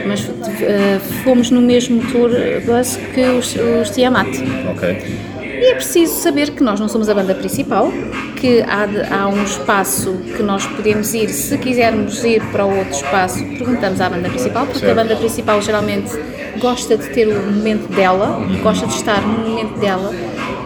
Mas 0.07 0.29
eh, 0.61 0.99
fomos 1.23 1.51
no 1.51 1.59
mesmo 1.61 2.01
tour 2.11 2.29
bus 2.65 2.97
que 3.13 3.21
os, 3.21 3.55
os 3.81 3.89
Tiamat. 3.89 4.29
Ok. 4.71 5.27
E 5.59 5.65
é 5.71 5.73
preciso 5.73 6.13
saber 6.21 6.51
que 6.51 6.63
nós 6.63 6.79
não 6.79 6.87
somos 6.87 7.09
a 7.09 7.13
banda 7.15 7.33
principal, 7.35 7.91
que 8.35 8.61
há, 8.61 8.85
de- 8.85 9.01
há 9.11 9.27
um 9.27 9.43
espaço 9.43 10.13
que 10.37 10.43
nós 10.43 10.65
podemos 10.67 11.13
ir, 11.15 11.29
se 11.29 11.57
quisermos 11.57 12.23
ir 12.23 12.41
para 12.51 12.63
outro 12.63 12.91
espaço, 12.93 13.43
perguntamos 13.43 13.99
à 13.99 14.07
banda 14.07 14.29
principal, 14.29 14.65
porque 14.67 14.79
Certo. 14.85 14.91
a 14.97 15.03
banda 15.03 15.15
principal 15.15 15.59
geralmente 15.61 16.11
gosta 16.59 16.95
de 16.95 17.09
ter 17.09 17.27
o 17.27 17.41
momento 17.51 17.91
dela, 17.91 18.39
gosta 18.61 18.85
de 18.85 18.93
estar 18.93 19.19
no 19.21 19.49
momento 19.49 19.79
dela 19.79 20.13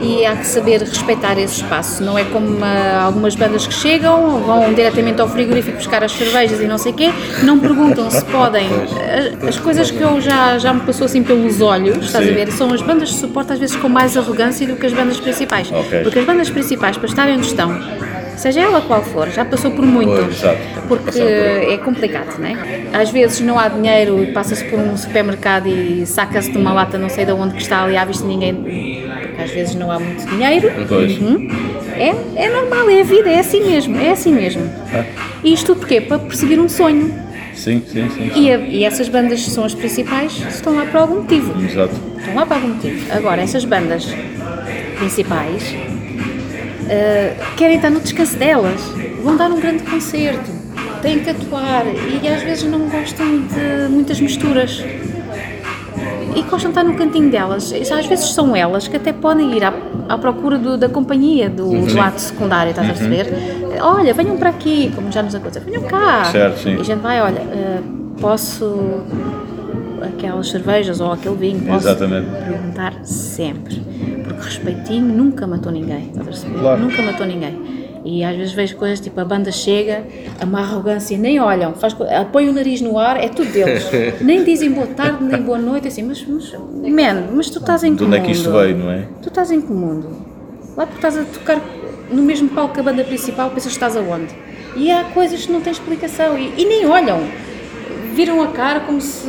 e 0.02 0.26
há 0.26 0.36
que 0.36 0.48
saber 0.48 0.82
respeitar 0.82 1.38
esse 1.38 1.62
espaço. 1.62 2.04
Não 2.04 2.18
é 2.18 2.24
como 2.26 2.58
ah, 2.64 3.04
algumas 3.04 3.36
bandas 3.36 3.68
que 3.68 3.74
chegam, 3.74 4.40
vão 4.40 4.74
diretamente 4.74 5.22
ao 5.22 5.30
frigorífico 5.30 5.78
buscar 5.78 6.04
as 6.04 6.12
cervejas 6.12 6.60
e 6.60 6.66
não 6.66 6.78
sei 6.78 6.92
o 6.92 6.96
quê, 6.96 7.12
não 7.44 7.60
perguntam 7.60 8.10
se 8.10 8.24
podem. 8.26 8.68
Ah, 8.68 9.48
As 9.48 9.58
coisas 9.60 9.92
que 9.92 10.02
eu 10.02 10.20
já, 10.20 10.58
já 10.58 10.74
me 10.74 10.82
passou 10.82 11.06
assim 11.06 11.24
pelos 11.24 11.62
olhos, 11.62 12.06
estás 12.06 12.26
a 12.26 12.28
Sim. 12.28 12.34
ver? 12.34 12.52
São 12.52 12.74
as 12.74 12.82
bandas 12.82 13.10
de 13.10 13.16
suporte 13.16 13.54
às 13.54 13.60
vezes 13.60 13.76
com 13.76 13.88
mais 13.90 14.18
arrogância 14.18 14.66
do 14.68 14.76
que 14.76 14.86
as 14.86 14.94
bandas 14.94 15.20
principais. 15.20 15.72
Ok. 15.72 16.02
Porque 16.04 16.20
as 16.20 16.26
bandas 16.26 16.50
principais, 16.50 16.98
para 16.98 17.08
estarem 17.08 17.38
onde 17.38 17.48
estão, 17.48 17.72
seja 18.38 18.62
ela 18.62 18.82
qual 18.82 19.04
for, 19.04 19.30
já 19.30 19.44
passou 19.46 19.72
por 19.72 19.86
muito. 19.86 20.12
Exato. 20.30 20.58
Porque 20.88 21.12
por 21.12 21.22
é 21.74 21.78
complicado, 21.78 22.38
não 22.40 22.48
é? 22.48 22.56
Às 22.94 23.10
vezes 23.10 23.40
não 23.42 23.58
há 23.60 23.68
dinheiro 23.68 24.24
e 24.24 24.28
passa-se 24.32 24.64
por 24.66 24.80
um 24.80 24.96
supermercado 24.98 25.68
e 25.68 26.06
saca-se 26.06 26.52
de 26.52 26.58
uma 26.58 26.74
lata 26.74 26.98
não 26.98 27.10
sei 27.10 27.26
de 27.26 27.32
onde 27.32 27.56
que 27.56 27.62
está 27.62 27.84
ali 27.84 27.96
à 27.98 28.04
vista 28.06 28.26
ninguém, 28.26 28.54
porque 28.56 29.42
às 29.42 29.52
vezes 29.52 29.76
não 29.76 29.92
há 29.92 30.00
muito 30.00 30.26
dinheiro. 30.28 30.72
Pois. 30.88 31.18
Uhum. 31.20 31.48
É, 31.96 32.44
é 32.46 32.50
normal, 32.50 32.90
é 32.90 33.02
a 33.02 33.04
vida, 33.04 33.30
é 33.30 33.40
assim 33.40 33.64
mesmo, 33.66 34.00
é 34.00 34.12
assim 34.12 34.34
mesmo. 34.34 34.64
E 35.44 35.54
isto 35.54 35.68
tudo 35.68 35.80
porquê? 35.80 36.02
Para 36.02 36.20
perseguir 36.20 36.60
um 36.60 36.70
sonho. 36.70 37.14
Sim, 37.54 37.82
sim, 37.86 38.10
sim. 38.10 38.32
E, 38.36 38.52
a- 38.52 38.58
e 38.58 38.84
essas 38.86 39.10
bandas 39.10 39.42
são 39.46 39.66
as 39.66 39.74
principais 39.76 40.32
estão 40.50 40.74
lá 40.76 40.86
por 40.86 40.98
algum 41.02 41.16
motivo. 41.18 41.54
Exato. 41.64 41.94
Estão 42.18 42.34
lá 42.34 42.46
por 42.46 42.54
algum 42.56 42.70
motivo. 42.70 43.06
Agora, 43.14 43.42
essas 43.42 43.66
bandas 43.66 44.08
principais 44.98 45.76
eh, 46.92 47.34
querem 47.58 47.78
estar 47.78 47.90
no 47.90 48.00
descanso 48.00 48.38
delas, 48.38 48.80
vão 49.24 49.36
dar 49.38 49.50
um 49.50 49.60
grande 49.60 49.84
concerto, 49.84 50.52
têm 51.02 51.20
que 51.20 51.30
atuar 51.30 51.86
e 52.22 52.28
às 52.28 52.44
vezes 52.44 52.64
não 52.70 52.88
gostam 52.90 53.26
de 53.48 53.90
muitas 53.90 54.20
misturas. 54.22 54.84
E 56.36 56.42
gostam 56.44 56.60
de 56.72 56.80
estar 56.80 56.84
no 56.84 56.94
cantinho 56.96 57.30
delas. 57.30 57.74
Às 57.92 58.06
vezes 58.06 58.30
são 58.34 58.56
elas 58.56 58.88
que 58.88 58.96
até 58.96 59.12
podem 59.12 59.52
ir 59.56 59.64
à, 59.66 59.74
à 60.08 60.18
procura 60.18 60.58
do- 60.58 60.78
da 60.78 60.88
companhia, 60.88 61.50
do, 61.50 61.70
do 61.86 62.00
ato 62.00 62.22
secundário, 62.22 62.70
estás 62.70 62.90
a 62.90 62.94
perceber? 62.94 63.28
Olha, 63.82 64.14
venham 64.14 64.38
para 64.38 64.50
aqui, 64.50 64.92
como 64.96 65.12
já 65.12 65.22
nos 65.22 65.36
aconteceu, 65.36 65.62
venham 65.64 65.84
cá. 65.84 66.26
Certo, 66.32 66.58
sim. 66.60 66.78
E 66.78 66.80
a 66.80 66.84
gente 66.84 67.00
vai, 67.02 67.20
olha, 67.22 67.40
eh, 67.40 67.80
posso 68.22 69.02
aquelas 70.02 70.50
cervejas 70.50 71.02
ou 71.02 71.12
aquele 71.12 71.36
vinho, 71.36 71.60
posso 71.66 71.88
Exatamente. 71.88 72.28
perguntar 72.30 72.94
sempre. 73.04 73.82
Porque 74.42 74.56
respeitinho 74.56 75.06
nunca 75.06 75.46
matou 75.46 75.72
ninguém, 75.72 76.08
estás 76.08 76.20
a 76.22 76.24
perceber? 76.24 76.60
Claro. 76.60 76.82
Nunca 76.82 77.02
matou 77.04 77.26
ninguém. 77.28 77.82
E 78.04 78.24
às 78.24 78.36
vezes 78.36 78.54
vejo 78.54 78.76
coisas 78.78 79.00
tipo 79.00 79.20
a 79.22 79.26
banda 79.26 79.52
chega, 79.52 80.04
a 80.40 80.44
uma 80.46 80.60
arrogância, 80.62 81.16
nem 81.16 81.40
olham, 81.40 81.74
faz, 81.76 81.94
co- 81.94 82.06
põe 82.32 82.50
o 82.50 82.54
nariz 82.54 82.82
no 82.82 82.98
ar, 82.98 83.24
é 83.24 83.28
tudo 83.30 83.52
deles. 83.52 83.86
nem 84.20 84.44
dizem 84.44 84.72
boa 84.72 84.88
tarde, 84.88 85.24
nem 85.24 85.40
boa 85.44 85.60
noite, 85.60 85.88
assim, 85.88 86.02
mas, 86.02 86.26
mas 86.28 86.52
man, 86.92 87.26
mas 87.36 87.50
tu 87.52 87.60
estás 87.60 87.84
em 87.84 87.92
De 87.92 88.00
que 88.00 88.04
onde 88.06 88.18
é 88.18 88.20
que 88.22 88.32
isto 88.32 88.50
mundo? 88.50 88.60
veio, 88.60 88.78
não 88.78 88.90
é? 88.92 89.06
Tu 89.22 89.28
estás 89.30 89.52
em 89.52 89.62
que 89.62 89.72
mundo? 89.72 90.08
Lá 90.76 90.88
tu 90.88 90.96
estás 90.96 91.16
a 91.18 91.24
tocar 91.24 91.62
no 92.12 92.24
mesmo 92.24 92.50
palco 92.50 92.74
que 92.74 92.80
a 92.80 92.84
banda 92.84 93.04
principal, 93.04 93.50
pensas 93.52 93.66
que 93.66 93.84
estás 93.84 93.96
aonde? 93.96 94.34
E 94.76 94.90
há 94.90 95.04
coisas 95.04 95.46
que 95.46 95.52
não 95.52 95.62
têm 95.62 95.72
explicação 95.72 96.36
e, 96.40 96.52
e 96.58 96.66
nem 96.66 96.88
olham. 96.88 97.20
Viram 98.16 98.42
a 98.42 98.48
cara 98.48 98.80
como 98.82 99.00
se, 99.00 99.20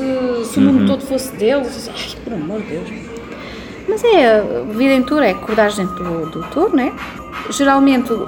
se 0.45 0.59
o 0.59 0.63
Uhum. 0.63 0.73
mundo 0.73 0.87
todo 0.87 1.03
fosse 1.03 1.31
deles. 1.37 1.91
Ai, 1.93 2.17
por 2.25 2.33
amor 2.33 2.63
de 2.63 2.69
Deus. 2.69 2.89
Mas 3.89 4.03
é, 4.05 4.39
a 4.41 4.73
vida 4.73 4.95
em 4.95 5.03
tour 5.03 5.23
é 5.23 5.31
acordar 5.31 5.71
dentro 5.73 6.03
do, 6.05 6.27
do 6.31 6.43
tour, 6.49 6.75
né? 6.75 6.93
Geralmente 7.51 8.13
o 8.13 8.27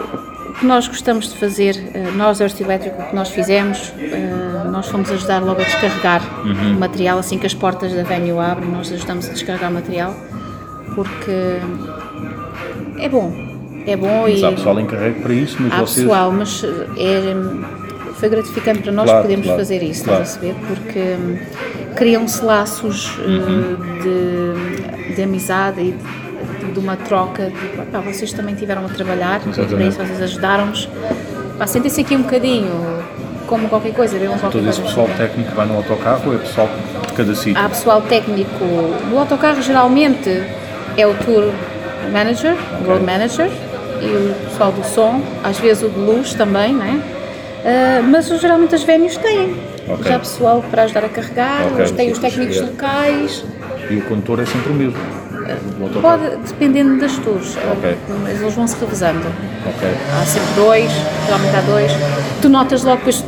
que 0.59 0.67
nós 0.67 0.87
gostamos 0.87 1.33
de 1.33 1.39
fazer, 1.39 1.77
eh, 1.95 2.11
nós, 2.17 2.41
Earth 2.41 2.61
Elétrico, 2.61 3.01
o 3.03 3.05
que 3.07 3.15
nós 3.15 3.29
fizemos, 3.31 3.93
eh, 3.99 4.69
nós 4.71 4.87
fomos 4.89 5.11
ajudar 5.11 5.41
logo 5.43 5.61
a 5.61 5.65
descarregar 5.65 6.23
Uhum. 6.45 6.77
o 6.77 6.81
material, 6.81 7.19
assim 7.19 7.39
que 7.39 7.47
as 7.47 7.55
portas 7.55 7.93
da 7.93 8.03
venue 8.05 8.39
abrem, 8.39 8.71
nós 8.71 8.93
ajudamos 8.93 9.29
a 9.29 9.33
descarregar 9.33 9.71
o 9.71 9.75
material, 9.75 10.15
porque 10.95 11.59
é 12.99 13.09
bom, 13.09 13.33
é 13.87 13.97
bom 13.97 14.23
Mas 14.23 14.41
e 14.41 14.45
há 14.45 14.53
pessoal 14.53 14.79
encarregue 14.81 15.21
para 15.21 15.33
isso, 15.35 15.57
mas 15.61 15.73
há 15.73 15.77
vocês. 15.81 16.07
pessoal, 16.07 16.31
mas 16.33 16.65
é, 16.97 17.35
foi 18.15 18.29
gratificante 18.29 18.81
para 18.81 18.93
nós 18.93 19.05
Claro, 19.07 19.23
podermos 19.23 19.47
claro, 19.47 19.61
fazer 19.61 19.83
isso, 19.83 20.05
claro. 20.05 20.23
estás 20.23 20.37
a 20.37 20.41
perceber? 20.41 20.67
Porque 20.67 20.99
hum, 21.01 21.39
criam-se 21.97 22.45
laços 22.45 23.17
uh, 23.19 23.23
Uhum. 23.23 23.77
de, 24.03 25.15
de 25.15 25.23
amizade 25.23 25.81
e 25.81 25.93
de, 26.65 26.73
de 26.73 26.79
uma 26.79 26.97
troca. 26.97 27.51
De, 27.51 27.87
pá, 27.91 28.01
vocês 28.01 28.33
também 28.33 28.55
tiveram 28.55 28.85
a 28.85 28.89
trabalhar 28.89 29.41
para 29.41 29.51
Exatamente. 29.51 29.89
isso, 29.91 29.99
vocês 29.99 30.23
ajudaram-nos. 30.23 30.89
Sentem-se 31.67 32.01
aqui 32.01 32.17
um 32.17 32.23
bocadinho, 32.23 32.71
como 33.47 33.69
qualquer 33.69 33.93
coisa, 33.95 34.19
bebam 34.19 34.39
qualquer 34.39 34.59
Todo 34.59 34.69
esse 34.69 34.81
pessoal 34.81 35.09
técnico 35.17 35.51
que 35.51 35.57
vai 35.57 35.67
no 35.67 35.77
autocarro 35.77 36.23
ou 36.27 36.35
é 36.35 36.39
pessoal 36.39 36.69
de 37.07 37.13
cada 37.13 37.35
sítio? 37.35 37.63
Há 37.63 37.69
pessoal 37.69 38.03
técnico 38.03 38.51
do 39.11 39.19
autocarro, 39.19 39.63
geralmente 39.63 40.43
é 40.97 41.07
o 41.07 41.15
tour 41.15 41.53
manager, 42.13 42.57
road 42.87 43.05
manager, 43.05 43.49
e 44.01 44.07
o 44.07 44.35
pessoal 44.51 44.73
do 44.73 44.85
som, 44.85 45.23
às 45.43 45.59
vezes 45.59 45.83
o 45.85 45.89
de 45.89 45.99
luz 45.99 46.35
também, 46.35 46.73
não 46.75 46.85
Ah, 47.65 48.03
mas 48.03 48.27
geralmente 48.41 48.75
as 48.75 48.83
venues 48.83 49.17
têm. 49.17 49.57
Ok. 49.89 50.11
Já 50.11 50.19
pessoal 50.19 50.65
para 50.71 50.83
ajudar 50.85 51.05
a 51.05 51.09
carregar, 51.09 51.67
Ok. 51.73 51.85
os- 51.85 51.91
tem 51.93 52.11
os 52.11 52.19
técnicos 52.19 52.61
locais, 52.61 53.45
E 53.91 53.97
o 53.97 54.03
condutor 54.03 54.41
é 54.41 54.47
sempre 54.47 54.71
o 54.73 54.75
mesmo? 54.75 54.99
autocarro? 55.83 56.19
pode, 56.19 56.37
dependendo 56.49 56.99
das 56.99 57.17
tours, 57.19 57.55
Ok. 57.73 57.97
mas 58.23 58.41
eles 58.41 58.55
vão 58.55 58.67
se 58.67 58.77
revezando. 58.81 59.27
Há 59.67 60.25
sempre 60.25 60.55
dois, 60.55 60.91
geralmente 61.27 61.57
há 61.57 61.61
dois. 61.61 61.93
Tu 62.41 62.49
notas 62.49 62.83
logo, 62.83 62.97
depois 62.99 63.23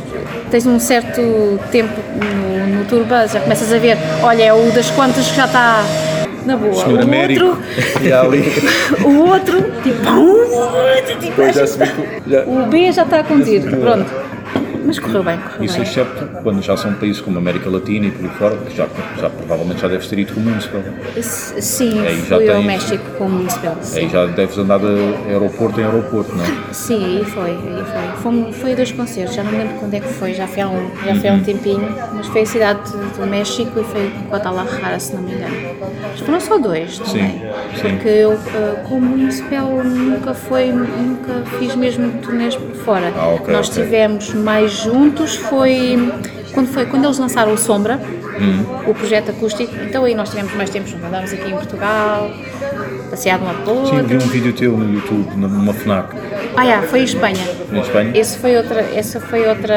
tens 0.49 0.65
um 0.65 0.79
certo 0.79 1.59
tempo 1.71 1.93
no, 2.15 2.67
no 2.79 2.85
tour 2.85 3.03
bus, 3.03 3.31
já 3.33 3.39
começas 3.39 3.71
a 3.71 3.77
ver, 3.77 3.97
olha, 4.23 4.43
é 4.45 4.53
o 4.53 4.71
das 4.71 4.89
quantas 4.91 5.27
que 5.29 5.35
já 5.35 5.45
está 5.45 5.83
na 6.47 6.57
boa. 6.57 6.73
Senhor 6.73 6.99
o 6.99 7.03
Américo. 7.03 7.45
outro, 7.45 7.63
E 8.03 8.11
ali. 8.11 8.43
o 9.05 9.27
outro, 9.29 9.61
tipo, 9.83 11.19
tipo, 11.19 11.41
já 11.53 11.67
que- 11.85 12.21
já- 12.31 12.43
o 12.45 12.65
B 12.67 12.91
já 12.91 13.03
está 13.03 13.19
a 13.19 13.23
conduzir, 13.23 13.61
pronto. 13.69 14.11
Mas 14.87 14.99
correu 14.99 15.21
bem, 15.23 15.37
correu 15.37 15.65
Isso 15.65 15.73
bem. 15.75 15.83
excepto 15.83 16.25
quando 16.41 16.61
já 16.61 16.77
são 16.77 16.93
países 16.93 17.21
como 17.21 17.37
a 17.37 17.39
América 17.41 17.69
Latina 17.69 18.05
e 18.07 18.11
por 18.11 18.23
aí 18.25 18.31
fora, 18.37 18.57
que 18.57 18.75
já, 18.75 18.87
já 19.19 19.29
provavelmente 19.29 19.81
já 19.81 19.87
deves 19.89 20.07
ter 20.07 20.17
ido 20.19 20.33
com 20.33 20.39
o 20.39 20.43
Municipal. 20.43 20.81
Sim, 21.21 22.05
Aí 22.05 22.15
já 22.21 22.37
fui 22.37 22.49
ao 22.49 22.55
tens- 22.55 22.65
México 22.65 23.03
com 23.17 23.25
o 23.25 23.29
Municipal. 23.29 23.75
Aí 23.93 24.09
já 24.09 24.25
deves 24.27 24.57
andar 24.57 24.79
de 24.79 24.87
aeroporto 25.29 25.79
em 25.79 25.83
aeroporto, 25.83 26.35
não 26.35 26.43
é? 26.43 26.73
Sim, 26.73 27.03
aí 27.17 27.25
foi, 27.25 27.49
aí 27.51 27.83
foi. 27.85 28.21
Fomos, 28.21 28.55
foi 28.55 28.73
a 28.73 28.75
dois 28.75 28.91
concertos, 28.91 29.35
já 29.35 29.43
não 29.43 29.51
me 29.51 29.57
lembro 29.57 29.75
quando 29.75 29.93
é 29.93 29.99
que 29.99 30.07
foi, 30.07 30.33
já 30.33 30.47
foi 30.47 30.63
há 30.63 30.69
um, 30.69 30.89
já 31.05 31.15
foi 31.15 31.29
há 31.29 31.33
um 31.33 31.43
tempinho, 31.43 31.95
mas 32.13 32.27
foi 32.27 32.41
a 32.41 32.45
cidade 32.45 32.79
de- 32.91 33.17
do 33.19 33.27
México 33.27 33.79
e 33.79 33.83
foi 33.83 34.11
Guadalajara, 34.29 34.99
se 34.99 35.13
não 35.15 35.21
me 35.21 35.33
engano. 35.33 35.55
Mas 36.11 36.19
foram 36.21 36.39
só 36.39 36.57
dois 36.57 36.97
também. 36.99 37.29
Sim, 37.29 37.41
sim. 37.81 37.89
Porque 37.95 38.07
eu, 38.07 38.33
eh, 38.33 38.75
como 38.87 39.01
municipal, 39.01 39.67
nunca 39.83 40.33
foi, 40.33 40.71
nunca 40.71 41.43
fiz 41.59 41.75
mesmo 41.75 42.09
turnês 42.21 42.55
por 42.55 42.75
fora. 42.75 43.11
Ah, 43.15 43.29
ok, 43.35 43.53
Nós 43.53 43.69
ok. 43.69 43.83
tivemos 43.83 44.33
mais 44.33 44.76
juntos, 44.77 45.35
foi 45.35 46.11
quando, 46.53 46.67
foi 46.67 46.85
quando 46.85 47.05
eles 47.05 47.17
lançaram 47.17 47.53
o 47.53 47.57
Sombra, 47.57 47.99
Hum. 48.39 48.63
o 48.85 48.93
projeto 48.93 49.31
acústico, 49.31 49.73
então 49.83 50.03
aí 50.03 50.13
nós 50.13 50.29
tivemos 50.29 50.53
mais 50.53 50.69
tempo 50.69 50.87
juntos, 50.87 51.03
andámos 51.05 51.33
aqui 51.33 51.49
em 51.49 51.55
Portugal, 51.55 52.29
passeado 53.09 53.41
um 53.41 53.63
para 53.63 53.73
o 53.73 53.87
Sim, 53.87 54.03
vi 54.03 54.15
um 54.15 54.19
vídeo 54.19 54.53
teu 54.53 54.77
no 54.77 54.93
YouTube, 54.93 55.35
numa 55.35 55.73
FNAC, 55.73 56.15
Ah, 56.55 56.63
yeah, 56.63 56.85
foi 56.87 56.99
em 56.99 57.03
Espanha. 57.03 57.43
em 57.73 57.79
Espanha. 57.79 58.11
Esse 58.13 58.37
foi 58.37 58.55
outra, 58.57 58.81
essa 58.93 59.19
foi 59.19 59.47
outra, 59.47 59.73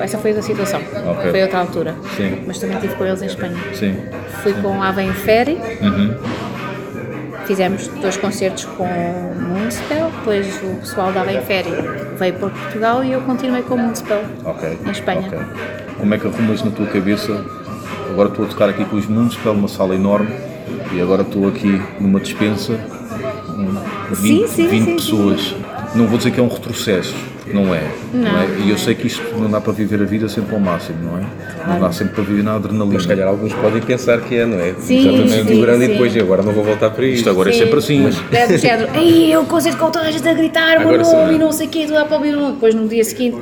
essa 0.00 0.18
foi 0.18 0.30
outra 0.30 0.46
situação. 0.46 0.80
Ok. 1.04 1.30
Foi 1.32 1.42
outra 1.42 1.58
altura. 1.58 1.94
Sim. 2.16 2.42
Mas 2.46 2.58
também 2.58 2.76
estive 2.76 2.94
com 2.94 3.04
eles 3.06 3.22
em 3.22 3.26
Espanha. 3.26 3.56
Sim. 3.74 3.96
Fui 4.42 4.52
com 4.54 4.80
a 4.82 4.88
Avem 4.88 5.12
Ferry. 5.12 5.58
Uhum. 5.82 6.14
Fizemos 7.46 7.86
dois 7.88 8.16
concertos 8.16 8.64
com 8.64 8.84
o 8.84 9.34
Municipal, 9.40 10.10
depois 10.18 10.60
o 10.62 10.76
pessoal 10.80 11.12
da 11.12 11.20
Avem 11.20 11.40
Ferry 11.42 11.70
veio 12.18 12.34
para 12.34 12.48
Portugal 12.50 13.04
e 13.04 13.12
eu 13.12 13.20
continuei 13.22 13.62
com 13.62 13.74
o 13.74 13.78
Municipal 13.78 14.22
Ok. 14.44 14.78
em 14.84 14.90
Espanha. 14.90 15.26
ok. 15.28 15.38
Como 15.98 16.14
é 16.14 16.18
que 16.18 16.26
arrumas 16.26 16.62
na 16.64 16.70
tua 16.72 16.86
cabeça? 16.86 17.44
Agora 18.10 18.28
estou 18.28 18.44
a 18.44 18.48
tocar 18.48 18.68
aqui 18.68 18.84
com 18.84 18.96
os 18.96 19.06
Municipal, 19.06 19.52
uma 19.54 19.68
sala 19.68 19.94
enorme, 19.94 20.30
e 20.92 21.00
agora 21.00 21.22
estou 21.22 21.46
aqui 21.48 21.80
numa 22.00 22.18
dispensa, 22.20 22.74
com 23.46 24.14
20, 24.14 24.46
Sim, 24.48 24.54
sim, 24.54 24.66
20 24.68 24.84
sim, 24.84 24.96
pessoas. 24.96 25.54
não 25.94 26.06
vou 26.06 26.18
dizer 26.18 26.30
que 26.32 26.40
é 26.40 26.42
um 26.42 26.48
retrocesso, 26.48 27.14
não 27.52 27.74
é. 27.74 27.82
Não. 28.12 28.40
é? 28.40 28.46
E 28.64 28.70
eu 28.70 28.78
sei 28.78 28.94
que 28.94 29.06
isto 29.06 29.22
não 29.38 29.50
dá 29.50 29.60
para 29.60 29.72
viver 29.72 30.00
a 30.00 30.04
vida 30.04 30.28
sempre 30.28 30.54
ao 30.54 30.60
máximo, 30.60 30.98
não 31.02 31.18
é? 31.18 31.22
Não 31.66 31.80
dá 31.80 31.92
sempre 31.92 32.14
para 32.14 32.24
viver 32.24 32.42
na 32.42 32.54
adrenalina. 32.56 32.94
Mas 32.94 33.02
se 33.02 33.08
calhar 33.08 33.28
alguns 33.28 33.52
podem 33.54 33.82
pensar 33.82 34.20
que 34.20 34.36
é, 34.36 34.46
não 34.46 34.58
é? 34.58 34.74
Sim, 34.78 35.08
Exatamente 35.08 35.48
sim, 35.48 35.58
o 35.58 35.60
grande 35.62 35.84
sim. 35.84 35.90
e 35.90 35.92
depois 35.92 36.16
agora 36.16 36.42
não 36.42 36.52
vou 36.52 36.64
voltar 36.64 36.90
para 36.90 37.04
isto. 37.04 37.16
Isto 37.18 37.30
agora 37.30 37.50
é 37.50 37.52
Sim. 37.52 37.58
sempre 37.60 37.78
assim. 37.78 38.06
É 38.32 38.46
do 38.46 38.58
género, 38.58 38.96
ei, 38.96 39.34
eu 39.34 39.44
concerto 39.44 39.78
com 39.78 39.90
toda 39.90 40.06
a 40.06 40.10
gente 40.10 40.28
a 40.28 40.34
gritar 40.34 40.78
o 40.78 40.88
meu 40.88 40.98
nome 40.98 41.34
e 41.34 41.38
não. 41.38 41.46
não 41.46 41.52
sei 41.52 41.66
o 41.66 41.70
quê, 41.70 41.84
tu 41.86 41.92
dá 41.92 42.04
para 42.04 42.16
ouvir 42.16 42.36
um. 42.36 42.52
Depois 42.52 42.74
no 42.74 42.88
dia 42.88 43.04
seguinte, 43.04 43.36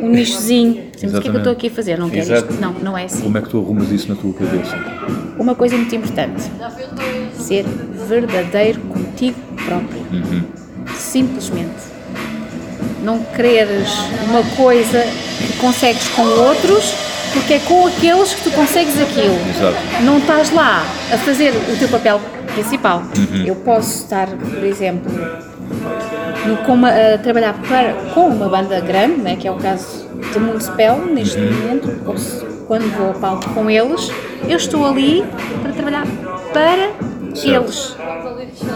um 0.00 0.08
nichozinho. 0.08 0.90
Sempre, 0.96 1.18
o 1.18 1.20
que 1.20 1.28
é 1.28 1.30
que 1.30 1.36
eu 1.36 1.38
estou 1.38 1.52
aqui 1.52 1.66
a 1.66 1.70
fazer? 1.70 1.98
Não 1.98 2.08
quero 2.08 2.22
Exato. 2.22 2.52
isto. 2.52 2.60
Não, 2.60 2.72
não 2.74 2.98
é 2.98 3.04
assim. 3.04 3.22
Como 3.22 3.38
é 3.38 3.40
que 3.40 3.48
tu 3.48 3.58
arrumas 3.58 3.90
isso 3.90 4.08
na 4.08 4.14
tua 4.14 4.32
cabeça? 4.32 4.76
Uma 5.38 5.54
coisa 5.54 5.76
muito 5.76 5.94
importante: 5.94 6.42
ser 7.34 7.64
verdadeiro 8.08 8.80
contigo 8.80 9.36
próprio. 9.66 10.02
Simplesmente. 10.94 11.91
Não 13.02 13.18
quereres 13.18 13.88
uma 14.28 14.42
coisa 14.56 15.02
que 15.38 15.52
consegues 15.58 16.06
com 16.08 16.22
outros, 16.22 16.94
porque 17.32 17.54
é 17.54 17.58
com 17.60 17.86
aqueles 17.86 18.32
que 18.34 18.42
tu 18.44 18.50
consegues 18.52 19.00
aquilo. 19.00 19.36
Exato. 19.50 19.76
Não 20.02 20.18
estás 20.18 20.50
lá 20.52 20.84
a 21.12 21.18
fazer 21.18 21.50
o 21.50 21.76
teu 21.78 21.88
papel 21.88 22.20
principal. 22.54 23.02
Eu 23.44 23.56
posso 23.56 24.04
estar, 24.04 24.26
por 24.28 24.62
exemplo, 24.64 25.10
no, 26.46 26.56
com 26.58 26.74
uma- 26.74 26.90
a 26.90 27.18
trabalhar 27.18 27.54
para, 27.68 27.92
com 28.14 28.26
uma 28.28 28.48
banda 28.48 28.78
grande, 28.80 29.20
né, 29.20 29.36
que 29.38 29.48
é 29.48 29.50
o 29.50 29.56
caso 29.56 30.06
de 30.32 30.38
Municipal, 30.38 30.98
neste 30.98 31.38
momento, 31.38 31.92
ou 32.06 32.16
se- 32.16 32.44
quando 32.66 32.88
vou 32.96 33.08
ao 33.08 33.14
palco 33.14 33.48
com 33.50 33.68
eles, 33.70 34.10
eu 34.48 34.56
estou 34.56 34.86
ali 34.86 35.24
para 35.62 35.72
trabalhar 35.72 36.06
para 36.52 36.90
eles. 37.44 37.96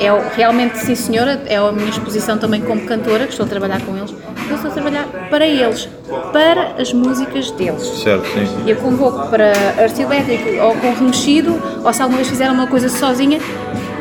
É 0.01 0.35
realmente, 0.35 0.79
sim 0.79 0.95
senhora, 0.95 1.43
é 1.47 1.57
a 1.57 1.73
minha 1.73 1.89
exposição 1.89 2.39
também 2.39 2.61
como 2.61 2.83
cantora, 2.83 3.25
que 3.25 3.31
estou 3.31 3.47
a 3.47 3.49
trabalhar 3.49 3.81
com 3.83 3.97
eles, 3.97 4.15
eu 4.49 4.55
estou 4.57 4.71
a 4.71 4.75
trabalhar 4.75 5.07
para 5.31 5.47
eles, 5.47 5.89
para 6.33 6.75
as 6.79 6.93
músicas 6.93 7.51
deles. 7.53 7.83
Certo, 7.83 8.27
sim. 8.27 8.65
E 8.67 8.71
eu 8.71 8.77
convoco 8.77 9.29
para 9.29 9.53
arte 9.79 10.03
elétrico 10.03 10.49
ou 10.63 10.75
com 10.77 10.93
remexido, 10.93 11.61
ou 11.85 11.93
se 11.93 12.03
alguma 12.03 12.19
vez 12.19 12.29
fizeram 12.29 12.55
uma 12.55 12.67
coisa 12.67 12.89
sozinha, 12.89 13.39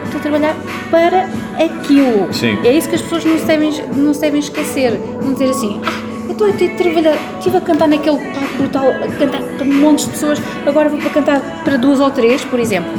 estou 0.05 0.19
a 0.19 0.21
trabalhar 0.21 0.55
para 0.89 1.29
aquilo. 1.63 2.31
Sim. 2.33 2.57
É 2.63 2.71
isso 2.71 2.89
que 2.89 2.95
as 2.95 3.01
pessoas 3.01 3.25
não 3.25 3.37
se 3.37 3.45
devem, 3.45 3.71
não 3.95 4.13
se 4.13 4.21
devem 4.21 4.39
esquecer. 4.39 4.99
Não 5.21 5.33
dizer 5.33 5.49
assim, 5.49 5.81
ah, 5.85 6.05
eu 6.27 6.31
estou 6.31 6.47
a 6.47 6.77
trabalhar, 6.77 7.17
estive 7.37 7.57
a 7.57 7.61
cantar 7.61 7.87
naquele 7.87 8.17
palco 8.17 8.53
brutal, 8.57 8.89
a 8.89 9.07
cantar 9.19 9.41
para 9.41 9.65
montes 9.65 10.05
de 10.05 10.11
pessoas, 10.11 10.41
agora 10.65 10.89
vou 10.89 10.99
para 10.99 11.09
cantar 11.09 11.41
para 11.63 11.77
duas 11.77 11.99
ou 11.99 12.11
três, 12.11 12.43
por 12.45 12.59
exemplo. 12.59 12.91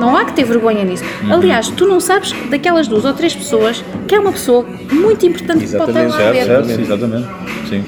Não 0.00 0.16
há 0.16 0.24
que 0.24 0.32
ter 0.32 0.44
vergonha 0.44 0.82
nisso. 0.84 1.04
Uhum. 1.22 1.34
Aliás, 1.34 1.68
tu 1.68 1.86
não 1.86 2.00
sabes 2.00 2.32
daquelas 2.50 2.88
duas 2.88 3.04
ou 3.04 3.12
três 3.12 3.34
pessoas 3.36 3.84
que 4.08 4.14
é 4.14 4.18
uma 4.20 4.32
pessoa 4.32 4.64
muito 4.90 5.24
importante 5.26 5.66
que 5.66 5.76
pode 5.76 5.90
estar 5.90 6.08
lá 6.08 6.16
Certo, 6.16 6.46
certo, 6.66 6.80
exatamente. 6.80 7.28
Sim. 7.68 7.84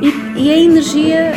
E, 0.00 0.14
e 0.36 0.50
a 0.50 0.56
energia 0.56 1.32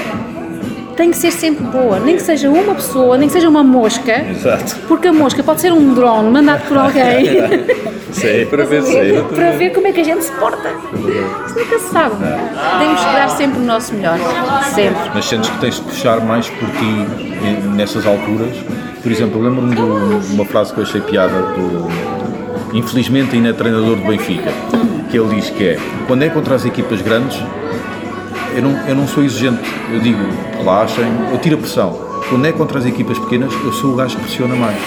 tem 0.96 1.10
que 1.10 1.18
ser 1.18 1.32
sempre 1.32 1.64
boa, 1.66 2.00
nem 2.00 2.16
que 2.16 2.22
seja 2.22 2.50
uma 2.50 2.76
pessoa, 2.76 3.18
nem 3.18 3.28
que 3.28 3.34
seja 3.34 3.50
uma 3.50 3.64
mosca, 3.64 4.24
Exato. 4.30 4.76
porque 4.88 5.08
a 5.08 5.14
mosca 5.14 5.42
pode 5.42 5.62
ser 5.62 5.72
um 5.74 5.94
drone 5.94 6.30
mandado 6.30 6.68
por 6.68 6.78
alguém 6.78 7.26
Sei, 8.12 8.46
para 8.46 8.66
ver 8.66 8.84
se 8.84 8.94
para 9.34 9.52
ver 9.52 9.70
como 9.72 9.88
é 9.88 9.92
que 9.94 10.02
a 10.02 10.04
gente 10.04 10.26
se 10.26 10.32
porta. 10.34 10.70
Isso 11.46 11.58
nunca 11.58 11.80
se 11.80 11.90
sabe. 11.92 12.16
Temos 12.80 13.00
que 13.00 13.06
dar 13.14 13.30
sempre 13.30 13.60
o 13.60 13.64
nosso 13.64 13.94
melhor. 13.96 14.18
Sempre. 14.76 15.10
Mas 15.14 15.26
sentes 15.26 15.50
que 15.50 15.58
tens 15.60 15.76
de 15.76 15.82
puxar 15.84 16.20
mais 16.20 16.50
por 16.50 16.68
ti 16.72 17.08
em- 17.46 17.70
nessas 17.76 18.06
alturas? 18.06 18.50
Por 19.02 19.12
exemplo, 19.12 19.40
eu 19.40 19.50
lembro-me 19.50 19.76
de 19.76 20.34
uma 20.34 20.46
frase 20.46 20.74
que 20.74 20.80
eu 20.80 20.84
achei 20.84 21.02
piada 21.02 21.34
do. 21.34 21.88
Infelizmente 22.74 23.36
ainda 23.36 23.50
é 23.50 23.54
treinador 23.54 23.96
do 23.96 24.08
Benfica, 24.08 24.52
que 25.10 25.18
ele 25.18 25.36
diz 25.36 25.50
que 25.50 25.70
é 25.70 25.80
quando 26.08 26.24
é 26.24 26.30
contra 26.30 26.56
as 26.56 26.64
equipas 26.64 27.02
grandes, 27.02 27.38
eu 28.56 28.62
não, 28.62 28.88
eu 28.88 28.96
não 28.96 29.08
sou 29.08 29.24
exigente, 29.24 29.62
eu 29.92 30.00
digo 30.00 30.20
relaxem, 30.58 31.06
eu 31.32 31.38
tiro 31.40 31.56
a 31.56 31.60
pressão. 31.60 32.12
Quando 32.30 32.46
é 32.46 32.52
contra 32.52 32.80
as 32.80 32.86
equipas 32.86 33.20
pequenas, 33.20 33.52
eu 33.66 33.74
sou 33.74 33.94
o 33.94 33.96
gajo 33.96 34.16
que 34.16 34.24
pressiona 34.24 34.56
mais. 34.56 34.78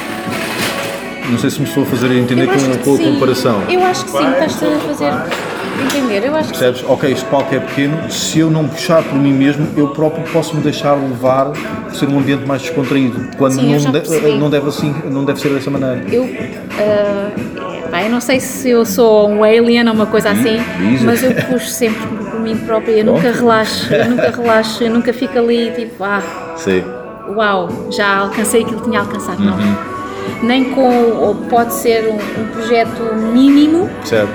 Não 1.29 1.39
sei 1.39 1.51
se 1.51 1.61
me 1.61 1.67
estou 1.67 1.83
a 1.83 1.87
fazer 1.87 2.11
entender 2.13 2.47
com, 2.47 2.85
com 2.85 2.95
a 2.95 2.99
comparação. 2.99 3.63
Eu 3.69 3.83
acho 3.83 4.05
que 4.05 4.11
sim, 4.13 4.31
estás-te 4.31 4.65
a 4.65 4.79
fazer 4.79 5.54
entender. 5.83 6.25
Eu 6.27 6.35
acho 6.37 6.53
que. 6.53 6.59
Percebes? 6.59 6.85
Ok, 6.89 7.11
este 7.13 7.25
palco 7.27 7.55
é 7.55 7.59
pequeno, 7.61 8.11
se 8.11 8.39
eu 8.41 8.51
não 8.51 8.67
puxar 8.69 9.03
por 9.03 9.15
mim 9.19 9.33
mesmo, 9.33 9.67
eu 9.77 9.89
próprio 9.89 10.25
posso 10.33 10.55
me 10.57 10.63
deixar 10.63 10.95
levar 10.95 11.47
por 11.51 11.95
ser 11.95 12.09
um 12.09 12.19
ambiente 12.19 12.47
mais 12.47 12.63
descontraído. 12.63 13.29
Quando 13.37 13.55
Sim, 13.55 13.73
eu 13.73 13.79
já 13.79 13.91
não, 13.91 14.01
de- 14.01 14.39
não, 14.39 14.51
deve 14.51 14.69
assim, 14.69 14.95
não 15.11 15.25
deve 15.25 15.41
ser 15.41 15.49
dessa 15.51 15.71
maneira. 15.71 16.03
Eu, 16.11 16.29
ah, 16.79 17.31
pá, 17.91 18.03
eu 18.03 18.11
não 18.11 18.21
sei 18.21 18.41
se 18.41 18.71
eu 18.71 18.85
sou 18.85 19.29
um 19.29 19.43
alien 19.43 19.87
ou 19.89 19.95
uma 19.95 20.07
coisa 20.07 20.31
assim, 20.31 20.61
diz. 20.91 21.03
mas 21.03 21.23
eu 21.23 21.33
puxo 21.33 21.69
sempre 21.69 22.07
por 22.31 22.41
mim 22.41 22.57
própria, 22.59 22.93
eu 22.93 23.05
nunca 23.05 23.31
relaxo, 23.31 23.93
eu 23.93 24.05
nunca 24.11 24.31
relaxo, 24.31 24.85
eu 24.85 24.91
nunca 24.93 25.13
fico 25.13 25.39
ali 25.39 25.71
tipo, 25.73 26.03
ah, 26.05 26.23
Sim. 26.57 26.83
uau, 27.35 27.69
já 27.91 28.19
alcancei 28.19 28.63
aquilo 28.63 28.79
que 28.81 28.85
tinha 28.89 29.01
alcançado, 29.01 29.43
não. 29.43 29.55
Uhum. 29.57 29.75
Nem 30.43 30.65
com, 30.71 31.11
ou 31.21 31.35
pode 31.35 31.73
ser 31.75 32.07
um, 32.09 32.15
um 32.43 32.47
projeto 32.49 33.15
mínimo 33.33 33.89
Certo. 34.05 34.33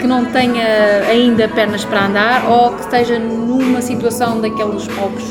Que 0.00 0.06
não 0.06 0.24
tenha 0.26 0.64
ainda 1.08 1.48
pernas 1.48 1.84
para 1.84 2.06
andar 2.06 2.48
ou 2.48 2.72
que 2.74 2.82
esteja 2.82 3.18
numa 3.18 3.80
situação 3.82 4.40
daqueles 4.40 4.86
palcos 4.88 5.24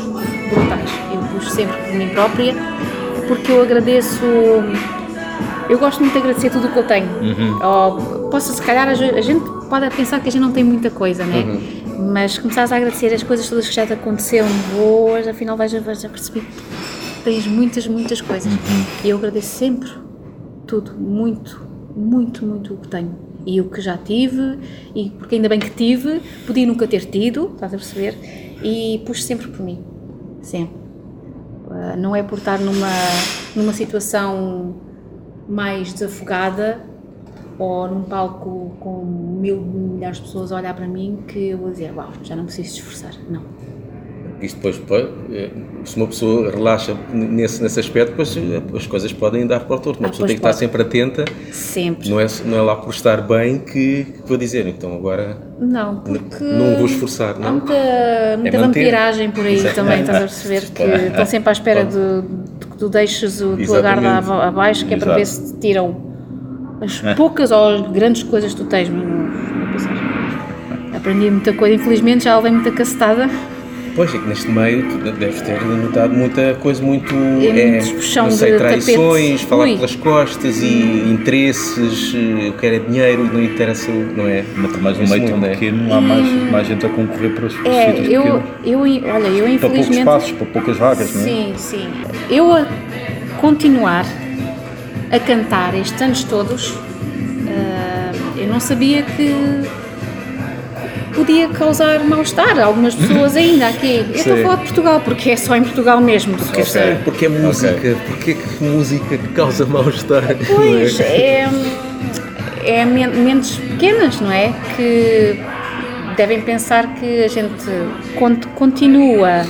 brutais. 0.49 0.89
Eu 1.13 1.19
puxo 1.33 1.49
sempre 1.49 1.75
por 1.77 1.93
mim 1.93 2.09
própria 2.09 2.53
porque 3.27 3.51
eu 3.51 3.61
agradeço. 3.61 4.23
Eu 5.69 5.77
gosto 5.77 5.99
muito 5.99 6.13
de 6.13 6.19
agradecer 6.19 6.49
tudo 6.49 6.67
o 6.67 6.71
que 6.71 6.79
eu 6.79 6.87
tenho. 6.87 7.07
Ou, 7.63 8.29
posso, 8.29 8.51
se 8.53 8.61
calhar, 8.61 8.87
a 8.87 8.93
ge- 8.95 9.11
a 9.15 9.21
gente 9.21 9.43
pode 9.69 9.87
pensar 9.95 10.19
que 10.19 10.27
a 10.29 10.31
gente 10.31 10.41
não 10.41 10.51
tem 10.51 10.63
muita 10.63 10.89
coisa, 10.89 11.23
né? 11.23 11.43
Mas 12.11 12.37
começares 12.39 12.71
a 12.71 12.77
agradecer 12.77 13.13
as 13.13 13.21
coisas 13.21 13.47
todas 13.47 13.67
que 13.67 13.73
já 13.75 13.85
te 13.85 13.93
aconteceram 13.93 14.47
boas, 14.75 15.27
afinal 15.27 15.55
vais 15.55 15.73
a, 15.75 15.79
vais 15.79 16.03
a 16.03 16.09
perceber 16.09 16.39
que 16.41 17.23
tens 17.23 17.45
muitas, 17.45 17.85
muitas 17.87 18.19
coisas. 18.19 18.51
E 19.03 19.09
eu 19.09 19.17
agradeço 19.17 19.55
sempre 19.57 19.89
tudo, 20.65 20.93
muito, 20.93 21.61
muito, 21.95 22.43
muito 22.45 22.73
o 22.73 22.77
que 22.77 22.87
tenho. 22.87 23.28
E 23.45 23.61
o 23.61 23.69
que 23.69 23.81
já 23.81 23.97
tive, 23.97 24.59
e 24.93 25.09
porque 25.11 25.35
ainda 25.35 25.49
bem 25.49 25.59
que 25.59 25.69
tive, 25.69 26.21
podia 26.45 26.67
nunca 26.67 26.87
ter 26.87 27.05
tido, 27.05 27.51
estás 27.53 27.73
a 27.73 27.77
perceber? 27.77 28.15
E 28.63 29.01
puxo 29.05 29.21
sempre 29.23 29.47
por 29.47 29.65
mim, 29.65 29.83
sempre. 30.41 30.75
Ah, 31.69 31.95
não 31.95 32.15
é 32.15 32.21
por 32.21 32.37
estar 32.37 32.59
numa, 32.59 32.91
numa 33.55 33.73
situação 33.73 34.75
mais 35.47 35.93
desafogada 35.93 36.85
ou 37.57 37.87
num 37.87 38.03
palco 38.03 38.75
com 38.79 39.03
mil 39.03 39.61
milhares 39.61 40.17
de 40.17 40.23
pessoas 40.23 40.51
a 40.51 40.57
olhar 40.57 40.75
para 40.75 40.87
mim 40.87 41.23
que 41.27 41.49
eu 41.49 41.57
vou 41.57 41.71
dizer, 41.71 41.91
uau, 41.95 42.09
já 42.23 42.35
não 42.35 42.45
preciso 42.45 42.77
esforçar. 42.77 43.13
Não. 43.29 43.43
Isto 44.41 44.55
depois, 44.55 44.77
pode- 44.77 45.09
eh, 45.33 45.49
se 45.83 45.97
uma 45.97 46.07
pessoa 46.07 46.49
relaxa 46.49 46.95
nesse, 47.11 47.61
nesse 47.61 47.77
aspecto, 47.79 48.11
depois 48.11 48.37
eh, 48.37 48.61
as 48.73 48.87
coisas 48.87 49.11
podem 49.11 49.45
dar 49.45 49.59
para 49.61 49.75
o 49.75 49.79
torto. 49.79 49.99
Uma 49.99 50.07
Ah, 50.07 50.11
pessoa 50.11 50.27
tem 50.27 50.35
que 50.37 50.39
estar 50.39 50.49
pode. 50.49 50.59
sempre 50.59 50.81
atenta, 50.81 51.25
Sempre. 51.51 52.09
não 52.09 52.19
é, 52.21 52.25
não 52.45 52.57
é 52.57 52.61
lá 52.61 52.75
por 52.77 52.91
estar 52.93 53.17
bem 53.21 53.59
que, 53.59 54.05
que 54.05 54.21
vou 54.25 54.37
dizer, 54.37 54.65
então 54.65 54.93
agora 54.95 55.37
Não, 55.59 55.97
porque. 55.97 56.41
não 56.43 56.77
vou 56.77 56.85
esforçar, 56.85 57.35
Há 57.35 57.39
não? 57.39 57.51
muita, 57.51 57.73
muita 57.73 57.77
É 57.77 58.37
manter. 58.37 58.57
vampiragem 58.59 59.31
por 59.31 59.45
aí 59.45 59.55
Exato. 59.55 59.75
também, 59.75 59.99
estás 59.99 60.17
a 60.17 60.21
perceber? 60.21 60.63
Que 60.73 60.83
estão 60.83 61.25
sempre 61.25 61.49
à 61.49 61.51
espera 61.51 61.83
de, 61.83 62.21
de 62.59 62.65
que 62.67 62.77
tu 62.77 62.87
deixes 62.87 63.41
o 63.41 63.57
tua 63.57 63.79
aba- 63.79 64.45
abaixo, 64.47 64.85
que 64.85 64.93
é 64.93 64.97
para 64.97 65.15
ver 65.15 65.21
Exato. 65.21 65.47
se 65.47 65.53
te 65.55 65.59
tiram 65.59 65.97
as 66.79 67.01
poucas 67.17 67.51
ou 67.51 67.67
as 67.75 67.81
grandes 67.91 68.23
coisas 68.23 68.53
que 68.53 68.61
tu 68.61 68.67
tens. 68.67 68.89
Aprendi 70.95 71.29
muita 71.29 71.53
coisa, 71.53 71.75
infelizmente 71.75 72.23
já 72.25 72.35
levei 72.37 72.51
muita 72.51 72.71
cacetada. 72.71 73.29
Pois 73.95 74.13
é 74.15 74.17
que 74.17 74.27
neste 74.27 74.49
meio 74.49 74.83
tu 74.87 74.97
deves 75.11 75.41
ter 75.41 75.61
notado 75.61 76.13
muita 76.13 76.53
coisa 76.61 76.81
muito. 76.81 77.13
muito 77.13 77.95
puxão 77.95 78.25
não 78.25 78.31
sei, 78.31 78.55
traições, 78.57 79.25
tapete. 79.41 79.45
falar 79.47 79.63
Ui. 79.65 79.75
pelas 79.75 79.95
costas 79.95 80.61
e 80.61 81.05
interesses, 81.11 82.13
eh, 82.15 82.47
eu 82.47 82.53
quero 82.53 82.75
é 82.75 82.79
dinheiro 82.79 83.23
não 83.33 83.41
interessa, 83.43 83.91
o- 83.91 84.13
não 84.15 84.27
é? 84.27 84.43
Mas 84.55 84.77
mais 84.81 84.97
um 84.97 85.03
Esse 85.03 85.11
meio 85.13 85.25
tão 85.27 85.35
mundo, 85.37 85.45
é. 85.47 85.49
pequeno, 85.51 85.93
há 85.93 85.99
mais, 86.01 86.51
mais 86.51 86.67
gente 86.67 86.85
a 86.85 86.89
concorrer 86.89 87.31
para 87.31 87.45
os 87.47 87.55
É, 87.65 87.87
sítios 87.91 88.09
eu, 88.13 88.21
pequenos. 88.23 88.43
eu, 88.65 88.79
olha, 88.79 88.87
eu 88.95 89.03
Para 89.03 89.09
poucos 89.09 89.45
infelizmente. 89.45 89.97
espaços, 89.99 90.31
para 90.31 90.45
poucas 90.47 90.77
vagas, 90.77 91.13
não 91.15 91.21
é? 91.21 91.23
Sim, 91.25 91.53
sim. 91.57 91.87
Eu 92.29 92.53
a 92.53 92.65
continuar 93.41 94.05
a 95.11 95.19
cantar 95.19 95.75
estes 95.75 96.01
anos 96.01 96.23
todos, 96.23 96.73
ah, 97.47 98.11
eu 98.37 98.47
não 98.47 98.59
sabia 98.59 99.01
que 99.03 99.33
podia 101.13 101.47
causar 101.49 101.99
mal-estar 102.03 102.57
a 102.59 102.65
algumas 102.65 102.95
pessoas 102.95 103.35
ainda 103.35 103.67
aqui. 103.67 104.05
Eu 104.09 104.15
estou 104.15 104.33
a 104.33 104.37
falar 104.37 104.55
de 104.55 104.63
Portugal, 104.63 105.01
porque 105.03 105.31
é 105.31 105.35
só 105.35 105.55
em 105.55 105.63
Portugal 105.63 105.99
mesmo. 106.01 106.37
se 106.39 106.51
quer 106.51 106.65
saber. 106.65 106.97
Porque 107.03 107.25
é 107.25 107.29
música, 107.29 107.95
porque 108.07 108.31
é 108.31 108.33
que 108.35 108.63
música 108.63 109.17
que 109.17 109.27
causa 109.29 109.65
mal-estar? 109.65 110.23
é? 110.31 110.33
Pois, 110.55 110.99
é, 110.99 111.47
é 112.63 112.85
men- 112.85 113.07
mentes 113.09 113.55
pequenas, 113.57 114.19
não 114.21 114.31
é? 114.31 114.53
Que 114.75 115.39
devem 116.17 116.41
pensar 116.41 116.95
que 116.95 117.23
a 117.23 117.27
gente 117.27 117.53
cont- 118.17 118.45
continua 118.55 119.41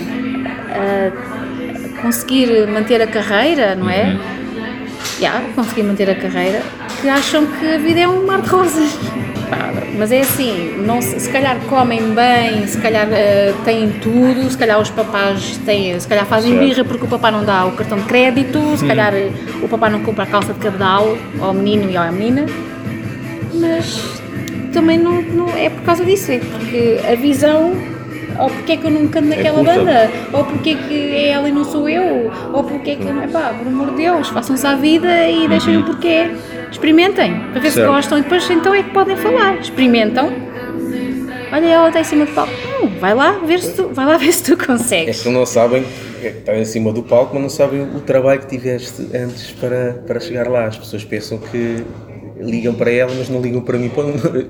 a 0.71 2.01
conseguir 2.01 2.67
manter 2.67 3.01
a 3.01 3.07
carreira, 3.07 3.75
não 3.75 3.89
é? 3.89 4.17
Já, 5.19 5.41
conseguir 5.55 5.83
manter 5.83 6.09
a 6.09 6.15
carreira, 6.15 6.61
que 7.01 7.09
acham 7.09 7.45
que 7.45 7.73
a 7.73 7.77
vida 7.77 7.99
é 8.01 8.07
um 8.07 8.25
mar 8.25 8.41
de 8.41 8.49
rosas. 8.49 8.97
Parada. 9.49 9.81
Mas 9.97 10.11
é 10.11 10.21
assim, 10.21 10.75
não, 10.85 11.01
se 11.01 11.19
se 11.19 11.29
calhar 11.29 11.57
comem 11.67 12.13
bem, 12.13 12.65
se 12.67 12.77
calhar 12.79 13.07
eh, 13.11 13.53
têm 13.65 13.89
tudo, 14.01 14.49
se 14.49 14.57
calhar 14.57 14.79
os 14.79 14.89
papás 14.89 15.57
têm, 15.65 15.99
se 15.99 16.07
calhar 16.07 16.25
fazem 16.25 16.51
Certo. 16.51 16.65
birra 16.65 16.83
porque 16.85 17.05
o 17.05 17.07
papá 17.07 17.31
não 17.31 17.43
dá 17.43 17.65
o 17.65 17.71
cartão 17.73 17.97
de 17.97 18.05
crédito, 18.05 18.59
se 18.77 18.85
calhar 18.85 19.13
eh, 19.13 19.29
o 19.61 19.67
papá 19.67 19.89
não 19.89 19.99
compra 20.01 20.23
a 20.23 20.27
calça 20.27 20.53
de 20.53 20.59
cabedal 20.59 21.17
ao 21.41 21.53
menino 21.53 21.89
e 21.89 21.97
à 21.97 22.11
menina. 22.11 22.45
Mas 23.53 24.19
também 24.71 24.97
não, 24.97 25.21
não 25.21 25.49
é 25.57 25.69
por 25.69 25.81
causa 25.83 26.05
disso, 26.05 26.31
é 26.31 26.39
porque 26.39 26.99
a 27.11 27.15
visão, 27.15 27.73
ou 28.39 28.49
porque 28.49 28.71
é 28.73 28.77
que 28.77 28.85
eu 28.85 28.91
não 28.91 29.07
canto 29.07 29.27
naquela 29.27 29.57
curta. 29.57 29.73
banda, 29.75 30.11
ou 30.33 30.43
porque 30.45 30.69
é 30.71 30.75
que 30.75 31.15
é 31.15 31.29
ela 31.29 31.49
e 31.49 31.51
não 31.51 31.63
sou 31.63 31.87
eu, 31.89 32.31
ou 32.53 32.63
porque 32.63 32.91
é 32.91 32.95
que, 32.95 33.07
epá, 33.07 33.53
por 33.57 33.67
amor 33.67 33.91
de 33.91 33.97
Deus, 33.97 34.29
façam-se 34.29 34.65
à 34.65 34.75
vida 34.75 35.27
e 35.29 35.47
deixem 35.47 35.77
o 35.77 35.83
porquê. 35.85 36.31
Experimentem, 36.71 37.39
para 37.51 37.59
ver 37.61 37.69
se 37.69 37.75
Certo. 37.75 37.91
gostam 37.91 38.17
e 38.19 38.21
depois 38.21 38.49
então 38.49 38.73
é 38.73 38.83
que 38.83 38.91
podem 38.91 39.15
falar. 39.17 39.55
Experimentam. 39.59 40.31
Olha, 41.51 41.65
ela 41.65 41.87
está 41.87 41.99
em 42.01 42.03
cima 42.03 42.25
do 42.25 42.31
palco. 42.31 42.53
Hum, 42.83 42.89
vai 42.99 43.13
lá 43.15 43.31
ver 43.43 43.59
se 43.59 43.73
tu, 43.73 43.89
vai 43.91 44.05
lá 44.05 44.17
ver 44.17 44.31
se 44.31 44.43
tu 44.43 44.53
É 44.61 44.65
consegues. 44.67 45.21
que 45.23 45.29
não 45.29 45.45
sabem, 45.47 45.83
é 46.21 46.29
que 46.29 46.37
estão 46.37 46.53
em 46.55 46.63
cima 46.65 46.93
do 46.93 47.01
palco, 47.01 47.31
mas 47.33 47.41
não 47.41 47.49
sabem 47.49 47.81
o 47.81 47.99
trabalho 48.01 48.39
que 48.41 48.45
tiveste 48.47 49.01
antes 49.15 49.49
para, 49.59 49.99
para 50.05 50.19
chegar 50.19 50.47
lá. 50.47 50.65
As 50.65 50.77
pessoas 50.77 51.03
pensam 51.03 51.39
que 51.39 51.83
ligam 52.39 52.73
para 52.73 52.89
ela, 52.91 53.11
mas 53.17 53.29
não 53.29 53.41
ligam 53.41 53.61
para 53.61 53.77
mim. 53.77 53.91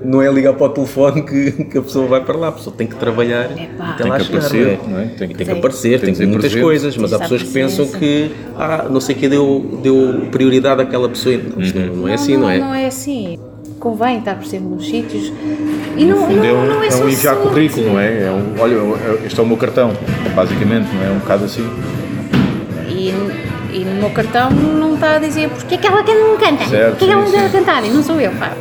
Não 0.04 0.22
é 0.22 0.30
ligar 0.32 0.52
para 0.54 0.66
o 0.66 0.68
telefone 0.70 1.22
que, 1.22 1.50
que 1.64 1.78
a 1.78 1.82
pessoa 1.82 2.06
vai 2.06 2.24
para 2.24 2.36
lá. 2.36 2.48
A 2.48 2.52
pessoa 2.52 2.74
tem 2.76 2.86
que 2.86 2.94
trabalhar 2.96 3.50
Epá. 3.50 3.90
até 3.90 4.02
Tem 4.02 4.10
lá 4.12 4.18
que 4.18 4.24
chegar. 4.24 4.38
aparecer, 4.38 4.78
não 4.84 4.88
não 4.90 4.98
é? 4.98 5.02
é? 5.02 5.06
Tem 5.06 5.28
que- 5.28 5.34
Tem 5.34 5.46
que 5.46 5.52
aparecer, 5.52 6.00
tem 6.00 6.00
tem, 6.00 6.14
que 6.14 6.20
muitas 6.26 6.40
presente. 6.52 6.62
coisas, 6.62 6.96
mas 6.96 7.12
há 7.12 7.18
pessoas 7.18 7.42
que 7.42 7.50
pensam 7.52 7.86
que 7.88 8.30
ah, 8.56 8.86
não 8.90 9.00
sei 9.00 9.14
o 9.14 9.18
que 9.18 9.28
deu, 9.28 9.80
deu 9.82 10.26
prioridade 10.30 10.80
àquela 10.82 11.08
pessoa. 11.08 11.36
Não, 11.36 11.86
não, 11.86 11.96
não 11.96 12.08
é 12.08 12.14
assim, 12.14 12.36
não, 12.36 12.48
é? 12.50 12.58
Não 12.58 12.74
é 12.74 12.86
assim. 12.86 13.38
Convém 13.78 14.18
estar 14.18 14.34
presente 14.34 14.62
nos 14.64 14.86
sítios. 14.86 15.32
E 15.96 16.04
não, 16.04 16.26
fundo, 16.26 16.44
é 16.44 16.48
não, 16.52 16.60
um, 16.62 16.66
não 16.66 16.82
é, 16.82 16.88
é 16.88 16.94
um 16.96 17.08
enviar 17.08 17.36
currículo, 17.36 17.86
não 17.86 17.98
é? 18.00 18.22
é 18.24 18.30
um, 18.30 18.60
olha, 18.60 18.72
eu- 18.74 19.20
este 19.26 19.38
é 19.40 19.42
o 19.42 19.46
meu 19.46 19.56
cartão, 19.56 19.92
basicamente, 20.34 20.88
não 20.94 21.02
é? 21.02 21.08
É 21.08 21.10
um 21.10 21.18
bocado 21.18 21.44
assim. 21.44 21.66
E, 23.72 23.82
e 23.82 23.84
no 23.84 23.94
meu 24.00 24.10
cartão 24.10 24.50
não 24.50 24.94
está 24.94 25.16
a 25.16 25.18
dizer 25.18 25.48
porque 25.48 25.74
é 25.74 25.78
que 25.78 25.86
ela 25.86 26.02
não 26.02 26.36
canta, 26.36 26.64
Certo, 26.66 26.90
porque 26.90 27.04
é 27.04 27.08
que 27.08 27.12
ela 27.12 27.26
sim, 27.26 27.32
não 27.32 27.38
deve 27.42 27.50
sim. 27.50 27.58
cantar, 27.58 27.84
e 27.84 27.90
não 27.90 28.02
sou 28.02 28.20
eu, 28.20 28.32
pá. 28.32 28.52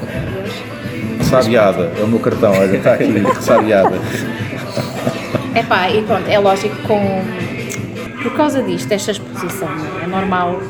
Sabiada, 1.24 1.92
é 2.00 2.04
o 2.04 2.08
meu 2.08 2.20
cartão, 2.20 2.52
olha, 2.52 2.76
está 2.78 2.94
aqui, 2.94 3.14
sabiada. 3.42 3.96
É 5.54 5.64
pá, 5.64 5.90
e 5.90 6.02
pronto, 6.04 6.28
é 6.28 6.40
lógico 6.40 6.76
que 6.76 6.82
com, 6.84 7.22
por 8.24 8.34
causa 8.34 8.62
disto, 8.64 8.88
desta 8.88 9.12
exposição, 9.12 9.68
é 10.04 10.08
normal. 10.08 10.62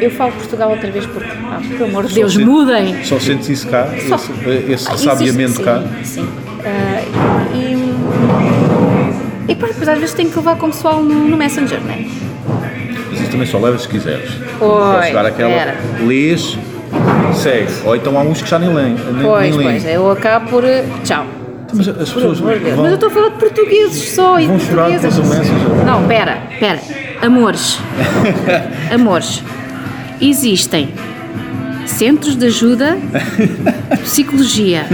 Eu 0.00 0.10
falo 0.10 0.32
Portugal 0.32 0.70
outra 0.70 0.90
vez 0.90 1.06
porque, 1.06 1.28
ah, 1.30 1.60
pelo 1.68 1.84
amor 1.84 2.06
de 2.06 2.14
Deus, 2.14 2.32
sente- 2.32 2.44
mudem! 2.44 3.04
Só 3.04 3.20
sentes 3.20 3.48
isso 3.48 3.68
cá, 3.68 3.86
Só- 4.08 4.16
esse, 4.16 4.72
esse 4.72 4.88
Ah, 4.90 4.96
sabiamento 4.96 5.42
existe- 5.60 5.64
cá. 5.64 5.82
Sim, 6.02 6.04
sim. 6.22 6.28
Ah, 6.64 7.02
e, 7.54 7.92
e 9.52 9.54
pronto, 9.54 9.72
depois 9.72 9.88
às 9.88 9.98
vezes 9.98 10.14
tenho 10.14 10.30
que 10.30 10.36
levar 10.36 10.56
com 10.56 10.66
o 10.66 10.70
pessoal 10.70 11.02
no, 11.02 11.28
no 11.28 11.36
Messenger, 11.36 11.80
não 11.80 11.90
é? 11.92 12.04
Também 13.32 13.46
só 13.46 13.58
levas 13.58 13.82
se 13.82 13.88
quiseres. 13.88 14.30
Pois, 14.58 14.94
Pode 14.94 15.06
chegar 15.06 15.26
àquela, 15.26 15.50
era. 15.50 15.74
lês, 16.06 16.56
segue. 17.34 17.72
Ou 17.84 17.96
então 17.96 18.16
há 18.18 18.22
uns 18.22 18.40
que 18.42 18.48
já 18.48 18.58
nem 18.58 18.72
leem. 18.72 18.94
Nem, 18.94 19.22
Pois, 19.22 19.56
nem 19.56 19.66
leem. 19.66 19.80
pois, 19.80 19.94
eu 19.94 20.10
acabo 20.10 20.48
por. 20.50 20.64
eh, 20.64 20.84
Tchau. 21.04 21.24
Mas 21.74 21.88
as 21.88 22.10
pessoas 22.10 22.38
vão, 22.38 22.50
Mas 22.76 22.88
eu 22.88 22.94
estou 22.94 23.08
a 23.08 23.12
falar 23.12 23.28
de 23.30 23.36
portugueses 23.38 24.10
só 24.14 24.38
e 24.38 24.46
vão 24.46 24.58
de 24.58 24.66
portuguesas. 24.66 25.16
Não, 25.86 26.06
pera, 26.06 26.38
pera. 26.60 26.78
Amores. 27.22 27.78
Amores. 28.92 29.42
Existem 30.20 30.90
centros 31.86 32.36
de 32.36 32.46
ajuda, 32.46 32.98
psicologia, 34.04 34.84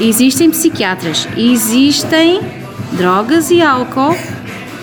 existem 0.00 0.50
psiquiatras, 0.50 1.28
existem 1.36 2.40
drogas 2.92 3.50
e 3.50 3.60
álcool, 3.62 4.16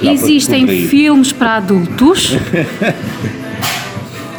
existem 0.02 0.68
filmes 0.88 1.32
para 1.32 1.58
adultos. 1.58 2.36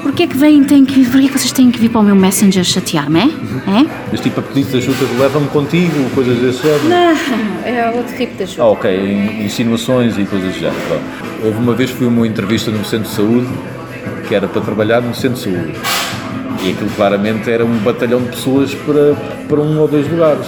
Porquê 0.02 0.22
é 0.22 0.26
que 0.26 0.36
vêm, 0.36 0.64
têm 0.64 0.84
que, 0.84 1.04
porquê 1.04 1.26
é 1.26 1.28
que 1.28 1.38
vocês 1.38 1.52
têm 1.52 1.70
que 1.70 1.78
vir 1.78 1.90
para 1.90 2.00
o 2.00 2.04
meu 2.04 2.16
Messenger 2.16 2.64
chatear-me, 2.64 3.20
é? 3.20 3.22
é? 3.24 3.86
Mas 4.10 4.20
tipo 4.20 4.40
a 4.40 4.42
pedido 4.42 4.70
de 4.70 4.78
ajuda, 4.78 5.06
leva-me 5.18 5.46
contigo, 5.48 5.92
coisas 6.14 6.38
desse 6.38 6.62
género. 6.62 6.88
Não, 6.88 7.66
é 7.66 7.92
outro 7.94 8.16
tipo 8.16 8.34
de 8.36 8.42
ajuda. 8.44 8.62
Ah, 8.62 8.66
ok, 8.66 8.90
in- 8.90 9.44
insinuações 9.44 10.16
e 10.18 10.24
coisas 10.24 10.54
do 10.54 10.58
género. 10.58 11.00
Houve 11.44 11.58
uma 11.58 11.74
vez 11.74 11.90
fui 11.90 12.06
uma 12.06 12.26
entrevista 12.26 12.70
no 12.70 12.82
centro 12.84 13.08
de 13.10 13.14
saúde, 13.14 13.46
que 14.26 14.34
era 14.34 14.48
para 14.48 14.60
trabalhar 14.62 15.00
no 15.02 15.14
centro 15.14 15.36
de 15.36 15.42
saúde. 15.44 15.72
E 16.64 16.70
aquilo 16.72 16.90
claramente 16.96 17.50
era 17.50 17.64
um 17.64 17.76
batalhão 17.78 18.20
de 18.22 18.30
pessoas 18.30 18.74
para, 18.74 19.14
para 19.48 19.60
um 19.60 19.78
ou 19.78 19.86
dois 19.86 20.10
lugares. 20.10 20.46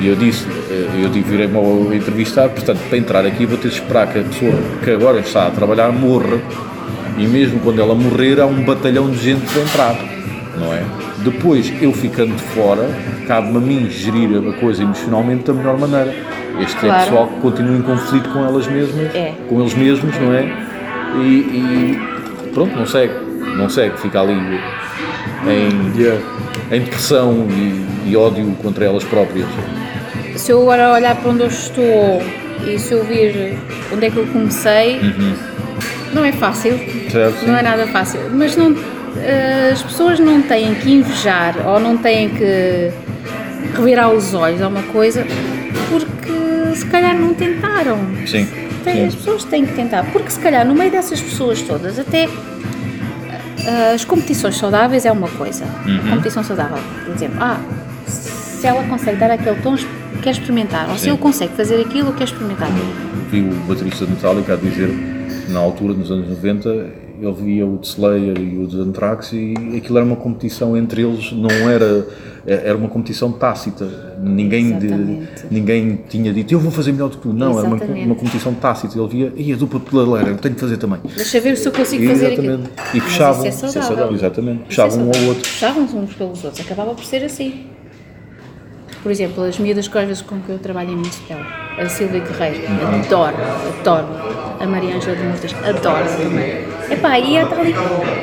E 0.00 0.06
eu 0.08 0.16
disse, 0.16 0.46
eh, 0.70 0.88
eu 1.02 1.08
digo, 1.08 1.28
virei-me 1.28 1.56
ao 1.56 1.92
entrevistar, 1.94 2.48
portanto, 2.48 2.80
para 2.88 2.98
entrar 2.98 3.24
aqui 3.24 3.46
vou 3.46 3.56
ter 3.56 3.68
de 3.68 3.74
esperar 3.74 4.06
que 4.12 4.18
a 4.18 4.22
pessoa 4.22 4.52
que 4.84 4.90
agora 4.90 5.20
está 5.20 5.46
a 5.46 5.50
trabalhar 5.50 5.90
morra. 5.92 6.38
E 7.18 7.26
mesmo 7.26 7.60
quando 7.60 7.80
ela 7.80 7.94
morrer, 7.94 8.38
há 8.40 8.46
um 8.46 8.62
batalhão 8.62 9.10
de 9.10 9.16
gente 9.18 9.46
para 9.50 9.62
entrar, 9.62 9.96
não 10.58 10.74
é? 10.74 10.82
Depois, 11.24 11.72
eu 11.80 11.92
ficando 11.92 12.34
de 12.36 12.42
fora, 12.42 12.88
cabe-me 13.26 13.56
a 13.56 13.60
mim 13.60 13.88
gerir 13.90 14.28
a 14.48 14.52
coisa 14.60 14.82
emocionalmente 14.82 15.44
da 15.44 15.54
melhor 15.54 15.78
maneira. 15.78 16.14
Este 16.60 16.76
é 16.76 16.80
Claro. 16.88 17.04
pessoal 17.04 17.26
que 17.28 17.40
continua 17.40 17.76
em 17.76 17.82
conflito 17.82 18.28
com 18.30 18.44
elas 18.44 18.66
mesmas, 18.66 19.14
É. 19.14 19.32
com 19.48 19.60
eles 19.60 19.74
mesmos, 19.74 20.14
não 20.18 20.32
é? 20.34 20.44
E, 21.16 21.20
e 21.22 22.50
pronto, 22.52 22.76
não 22.76 22.84
segue, 22.86 23.14
não 23.56 23.68
segue, 23.70 23.98
fica 23.98 24.20
ali 24.20 24.32
em, 24.32 25.90
em 26.70 26.80
depressão 26.80 27.46
e, 27.50 28.10
e 28.10 28.16
ódio 28.16 28.46
contra 28.62 28.84
elas 28.84 29.04
próprias. 29.04 29.46
se 30.34 30.50
eu 30.52 30.60
agora 30.62 30.92
olhar 30.92 31.16
para 31.16 31.30
onde 31.30 31.42
eu 31.42 31.48
estou 31.48 32.22
e 32.66 32.78
se 32.78 32.92
eu 32.92 33.04
vir 33.04 33.56
onde 33.92 34.06
é 34.06 34.10
que 34.10 34.16
eu 34.16 34.26
comecei, 34.26 35.00
não 36.12 36.24
é 36.24 36.32
fácil, 36.32 36.72
Uhum. 36.72 37.10
Certo, 37.10 37.46
não 37.46 37.56
é 37.56 37.62
nada 37.62 37.86
fácil, 37.86 38.20
mas 38.32 38.56
não, 38.56 38.74
eh, 39.18 39.70
as 39.72 39.82
pessoas 39.82 40.18
não 40.18 40.42
têm 40.42 40.74
que 40.74 40.90
invejar 40.90 41.54
ou 41.66 41.78
não 41.80 41.96
têm 41.96 42.28
que 42.30 42.90
revirar 43.76 44.10
os 44.10 44.34
olhos 44.34 44.60
a 44.60 44.68
uma 44.68 44.82
coisa 44.84 45.24
porque 45.88 46.76
se 46.76 46.84
calhar 46.86 47.14
não 47.18 47.32
tentaram. 47.34 47.98
Sim. 48.26 48.46
As 49.06 49.14
pessoas 49.16 49.42
têm 49.44 49.66
que 49.66 49.72
tentar, 49.74 50.04
porque 50.12 50.30
se 50.30 50.38
calhar 50.38 50.64
no 50.64 50.72
meio 50.74 50.90
dessas 50.92 51.20
pessoas 51.20 51.60
todas, 51.62 51.98
até 51.98 52.28
as 53.94 54.04
competições 54.04 54.56
saudáveis 54.56 55.04
é 55.04 55.12
uma 55.12 55.28
coisa. 55.28 55.64
Uhum. 55.86 56.10
Competição 56.10 56.44
saudável, 56.44 56.78
por 57.04 57.14
exemplo, 57.14 57.36
ah, 57.40 57.60
se 58.06 58.66
ela 58.66 58.82
consegue 58.84 59.18
dar 59.18 59.30
aquele 59.30 59.60
tom, 59.60 59.76
quer 60.22 60.30
experimentar, 60.30 60.88
ou 60.88 60.96
se 60.96 61.04
Sim. 61.04 61.10
ele 61.10 61.18
consegue 61.18 61.54
fazer 61.54 61.80
aquilo, 61.80 62.12
quer 62.12 62.24
experimentar. 62.24 62.68
Vi 63.30 63.40
o 63.40 63.52
baterista 63.66 64.06
de 64.06 64.12
Metallica 64.12 64.54
a 64.54 64.56
dizer, 64.56 64.88
na 65.48 65.60
altura, 65.60 65.94
nos 65.94 66.10
anos 66.10 66.28
90, 66.28 67.05
ele 67.20 67.32
via 67.32 67.66
o 67.66 67.78
de 67.78 67.86
Slayer 67.86 68.38
e 68.38 68.58
o 68.58 68.66
de 68.66 68.80
Anthrax 68.80 69.32
e 69.32 69.54
aquilo 69.76 69.98
era 69.98 70.06
uma 70.06 70.16
competição 70.16 70.76
entre 70.76 71.02
eles, 71.02 71.32
não 71.32 71.50
era, 71.68 72.06
era 72.46 72.76
uma 72.76 72.88
competição 72.88 73.32
tácita. 73.32 74.16
Ninguém, 74.20 74.78
de, 74.78 74.86
Exatamente. 74.86 75.46
ninguém 75.50 76.00
tinha 76.08 76.32
dito, 76.32 76.52
eu 76.52 76.58
vou 76.58 76.70
fazer 76.70 76.92
melhor 76.92 77.10
do 77.10 77.16
que 77.16 77.22
tu. 77.22 77.32
Não, 77.32 77.58
era 77.58 77.66
uma, 77.66 77.76
Exatamente. 77.76 78.06
uma 78.06 78.14
competição 78.14 78.54
tácita. 78.54 78.98
Ele 78.98 79.08
via, 79.08 79.32
e 79.36 79.52
a 79.52 79.56
dupla 79.56 79.80
pedaleira, 79.80 80.30
eu 80.30 80.36
tenho 80.38 80.54
que 80.54 80.60
fazer 80.60 80.76
também. 80.76 80.98
Deixa 81.14 81.40
ver 81.40 81.56
se 81.56 81.68
eu 81.68 81.72
consigo 81.72 82.06
fazer 82.06 82.26
aquilo. 82.28 82.46
Exatamente. 82.46 82.70
E 82.94 83.00
puxavam, 83.00 83.46
isso 83.46 83.66
é 83.66 83.68
saudável. 83.68 84.14
exatamente, 84.14 84.62
é 84.62 84.66
puxavam 84.66 84.98
um 84.98 85.10
ao 85.14 85.22
outro. 85.28 85.42
Puxavam-se 85.42 85.96
uns 85.96 86.14
pelos 86.14 86.44
outros, 86.44 86.64
acabava 86.64 86.94
por 86.94 87.04
ser 87.04 87.24
assim. 87.24 87.66
Por 89.02 89.12
exemplo, 89.12 89.44
as 89.44 89.56
miúdas 89.58 89.86
vezes 89.86 90.20
com 90.20 90.40
que 90.40 90.50
eu 90.50 90.58
trabalho 90.58 90.90
em 90.90 90.96
Municipal, 90.96 91.38
a 91.78 91.88
Silvia 91.88 92.20
Guerreiro, 92.20 92.66
adoro, 93.04 93.36
adoro. 93.78 94.06
A 94.58 94.66
Maria 94.66 94.96
Ângela 94.96 95.14
de 95.14 95.22
Montes, 95.22 95.54
adoro 95.64 96.08
também. 96.16 96.75
Epá, 96.90 97.18
e 97.18 97.36
ela 97.36 97.48
está 97.50 97.60
ali, 97.60 97.74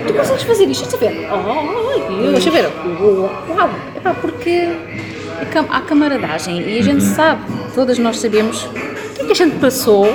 tu 0.08 0.14
consegues 0.14 0.44
fazer 0.44 0.66
isto? 0.66 0.84
Deixa 0.90 0.98
ver. 0.98 1.28
Oh, 1.32 2.12
e 2.12 2.26
eu, 2.26 2.32
deixa 2.32 2.52
ver. 2.52 2.66
Uau! 2.68 3.70
Epá, 3.96 4.14
porque 4.14 4.70
há 5.70 5.82
camaradagem 5.82 6.62
e 6.62 6.80
a 6.80 6.82
gente 6.84 7.04
Uhum. 7.04 7.16
sabe, 7.16 7.42
todas 7.76 7.98
nós 8.00 8.20
sabemos, 8.20 8.64
o 8.64 8.70
que 9.16 9.22
é 9.22 9.26
que 9.26 9.32
a 9.32 9.36
gente 9.36 9.58
passou 9.58 10.06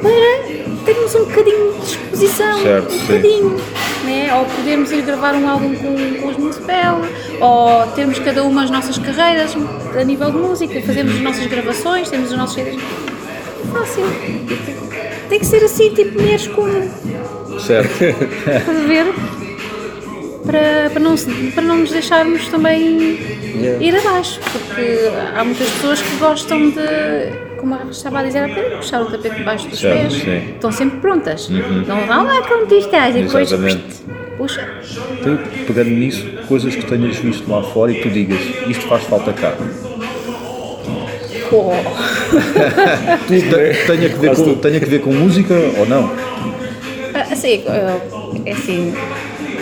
para 0.00 0.56
termos 0.84 1.14
um 1.14 1.24
bocadinho 1.24 1.72
de 1.74 1.84
exposição, 1.86 2.58
Certo, 2.62 2.86
um 2.86 2.90
sim. 2.90 2.98
bocadinho, 3.06 3.56
né? 4.04 4.34
ou 4.34 4.44
podermos 4.44 4.92
ir 4.92 5.02
gravar 5.02 5.34
um 5.34 5.48
álbum 5.48 5.74
com, 5.74 6.20
com 6.22 6.28
os 6.28 6.36
Municipal, 6.36 7.00
ou 7.40 7.86
termos 7.94 8.18
cada 8.20 8.42
uma 8.44 8.62
as 8.64 8.70
nossas 8.70 8.96
carreiras 8.98 9.54
a 9.98 10.04
nível 10.04 10.30
de 10.30 10.38
música, 10.38 10.80
fazemos 10.82 11.14
as 11.14 11.20
nossas 11.20 11.46
gravações, 11.46 12.08
temos 12.08 12.30
os 12.30 12.38
nossos 12.38 12.54
CDs. 12.54 12.80
Fácil. 13.72 14.04
Tem 15.28 15.40
que 15.40 15.46
ser 15.46 15.64
assim, 15.64 15.90
tipo 15.92 16.20
mulheres 16.20 16.46
como, 16.46 16.68
Certo. 17.58 18.04
estás 18.04 18.68
a 18.68 18.86
ver? 18.86 19.06
Para, 20.44 20.90
para, 20.90 21.00
não, 21.00 21.14
para 21.54 21.62
não 21.64 21.78
nos 21.78 21.90
deixarmos 21.90 22.46
também 22.48 23.18
ir 23.80 23.96
abaixo, 23.96 24.38
porque 24.52 25.10
há 25.36 25.42
muitas 25.44 25.68
pessoas 25.70 26.00
que 26.02 26.16
gostam 26.16 26.70
de, 26.70 27.56
como 27.58 27.74
eu 27.74 27.90
estava 27.90 28.20
a 28.20 28.22
dizer 28.22 28.44
há 28.44 28.48
bocadinho, 28.48 28.76
puxar 28.76 29.02
o 29.02 29.06
tapete 29.06 29.34
debaixo 29.36 29.66
dos 29.68 29.80
Certo, 29.80 29.98
pés. 30.02 30.12
sim. 30.22 30.50
Estão 30.54 30.70
sempre 30.70 31.00
prontas. 31.00 31.48
Não 31.48 32.06
vão 32.06 32.24
lá 32.24 32.42
como 32.42 32.66
tu 32.66 32.76
estás 32.76 33.16
e 33.16 33.22
depois 33.22 33.50
puxa. 34.36 34.68
Então, 35.20 35.38
pegando 35.66 35.90
nisso, 35.90 36.24
coisas 36.46 36.76
que 36.76 36.84
tenhas 36.84 37.16
visto 37.16 37.50
lá 37.50 37.62
fora 37.62 37.90
e 37.90 37.96
que 37.96 38.02
tu 38.02 38.10
digas, 38.10 38.38
isto 38.68 38.86
faz 38.86 39.02
falta 39.04 39.32
cá. 39.32 39.54
Oh, 41.50 41.70
Te- 43.28 43.86
Tenha 43.86 44.08
que, 44.10 44.16
ver 44.18 44.34
com, 44.36 44.54
tenha 44.56 44.80
que 44.80 44.86
ver 44.86 45.00
com 45.00 45.12
música 45.12 45.54
ou 45.78 45.86
não? 45.86 46.10
Assim, 47.46 47.62
eh, 47.66 48.00
é 48.46 48.52
assim, 48.52 48.94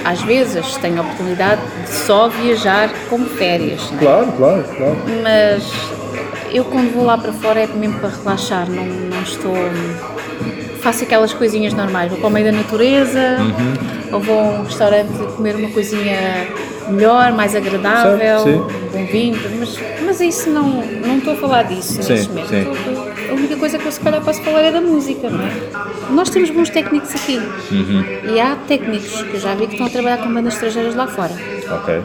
às 0.04 0.22
vezes 0.22 0.76
tenho 0.78 0.98
a 0.98 1.02
oportunidade 1.02 1.60
de 1.84 1.90
só 1.92 2.28
viajar 2.28 2.90
como 3.08 3.26
férias, 3.26 3.90
não 3.90 3.98
é? 3.98 4.00
Claro, 4.02 4.32
claro, 4.36 4.64
claro. 4.76 4.96
mas 5.22 5.72
eu 6.52 6.64
quando 6.64 6.92
vou 6.94 7.04
lá 7.04 7.18
para 7.18 7.32
fora 7.32 7.60
é 7.60 7.66
mesmo 7.66 7.98
para 7.98 8.10
relaxar, 8.10 8.68
não, 8.68 8.84
não 8.84 9.22
estou. 9.22 9.54
Faço 10.80 11.04
aquelas 11.04 11.32
coisinhas 11.32 11.72
normais, 11.72 12.10
vou 12.10 12.18
para 12.18 12.28
o 12.28 12.30
meio 12.30 12.46
da 12.46 12.52
natureza, 12.52 13.38
ou 14.12 14.20
vou 14.20 14.38
a 14.38 14.42
um 14.42 14.64
restaurante 14.64 15.12
comer 15.36 15.56
uma 15.56 15.70
coisinha 15.70 16.46
melhor, 16.88 17.32
mais 17.32 17.54
agradável, 17.56 18.38
Certo, 18.40 18.48
um 18.48 18.88
bom 18.92 19.06
vinho, 19.06 19.38
mas, 19.58 19.78
mas 20.04 20.20
isso 20.20 20.50
não, 20.50 20.68
não 21.06 21.18
estou 21.18 21.32
a 21.32 21.36
falar 21.36 21.62
disso 21.62 22.02
Sim, 22.02 22.12
neste 22.12 22.28
momento. 22.28 22.48
sim. 22.48 22.58
Estou- 22.58 23.03
a 23.34 23.36
única 23.36 23.56
coisa 23.56 23.78
que 23.78 23.86
eu 23.86 23.92
se 23.92 24.00
calhar 24.00 24.22
posso 24.22 24.40
falar 24.42 24.60
é 24.62 24.70
da 24.72 24.80
música, 24.80 25.28
não 25.28 25.40
é? 25.44 25.50
Nós 26.10 26.30
temos 26.30 26.50
bons 26.50 26.70
técnicos 26.70 27.14
aqui 27.14 27.36
Uhum. 27.38 28.04
e 28.34 28.40
há 28.40 28.56
técnicos 28.56 29.22
que 29.22 29.34
eu 29.34 29.40
já 29.40 29.54
vi 29.54 29.66
que 29.66 29.72
estão 29.72 29.86
a 29.86 29.90
trabalhar 29.90 30.18
com 30.18 30.32
bandas 30.32 30.54
estrangeiras 30.54 30.94
lá 30.94 31.06
fora. 31.06 31.32
Ok. 31.70 32.00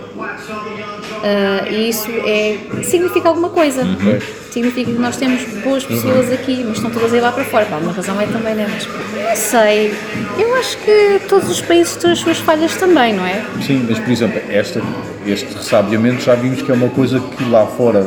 Ah, 1.24 1.68
e 1.70 1.90
isso 1.90 2.10
é, 2.26 2.58
significa 2.84 3.30
alguma 3.30 3.50
coisa. 3.50 3.82
Uhum. 3.84 4.20
Significa 4.52 4.92
que 4.92 4.98
nós 4.98 5.16
temos 5.16 5.44
boas 5.64 5.84
pessoas 5.86 6.32
aqui, 6.32 6.64
mas 6.68 6.78
estão 6.78 6.90
todas 6.90 7.14
a 7.14 7.18
ir 7.18 7.22
lá 7.22 7.32
para 7.32 7.44
fora. 7.46 7.66
Pá, 7.66 7.78
uma 7.78 7.92
razão 7.92 8.20
é 8.20 8.26
também, 8.26 8.56
né? 8.56 8.68
Mas 8.74 8.88
não 8.88 9.36
sei. 9.36 9.94
Eu 10.40 10.56
acho 10.56 10.76
que 10.80 11.22
todos 11.30 11.50
os 11.52 11.62
países 11.62 11.96
têm 11.98 12.12
as 12.12 12.20
suas 12.20 12.38
falhas 12.40 12.76
também, 12.76 13.14
não 13.14 13.26
é? 13.26 13.44
Sim, 13.62 13.86
mas 13.88 14.00
por 14.00 14.10
exemplo, 14.12 14.42
esta, 14.50 14.82
este 15.28 15.54
ressabiamento 15.54 16.24
já 16.24 16.34
vimos 16.34 16.64
que 16.64 16.72
é 16.72 16.74
uma 16.74 16.90
coisa 16.90 17.20
que 17.20 17.44
lá 17.48 17.66
fora, 17.68 18.02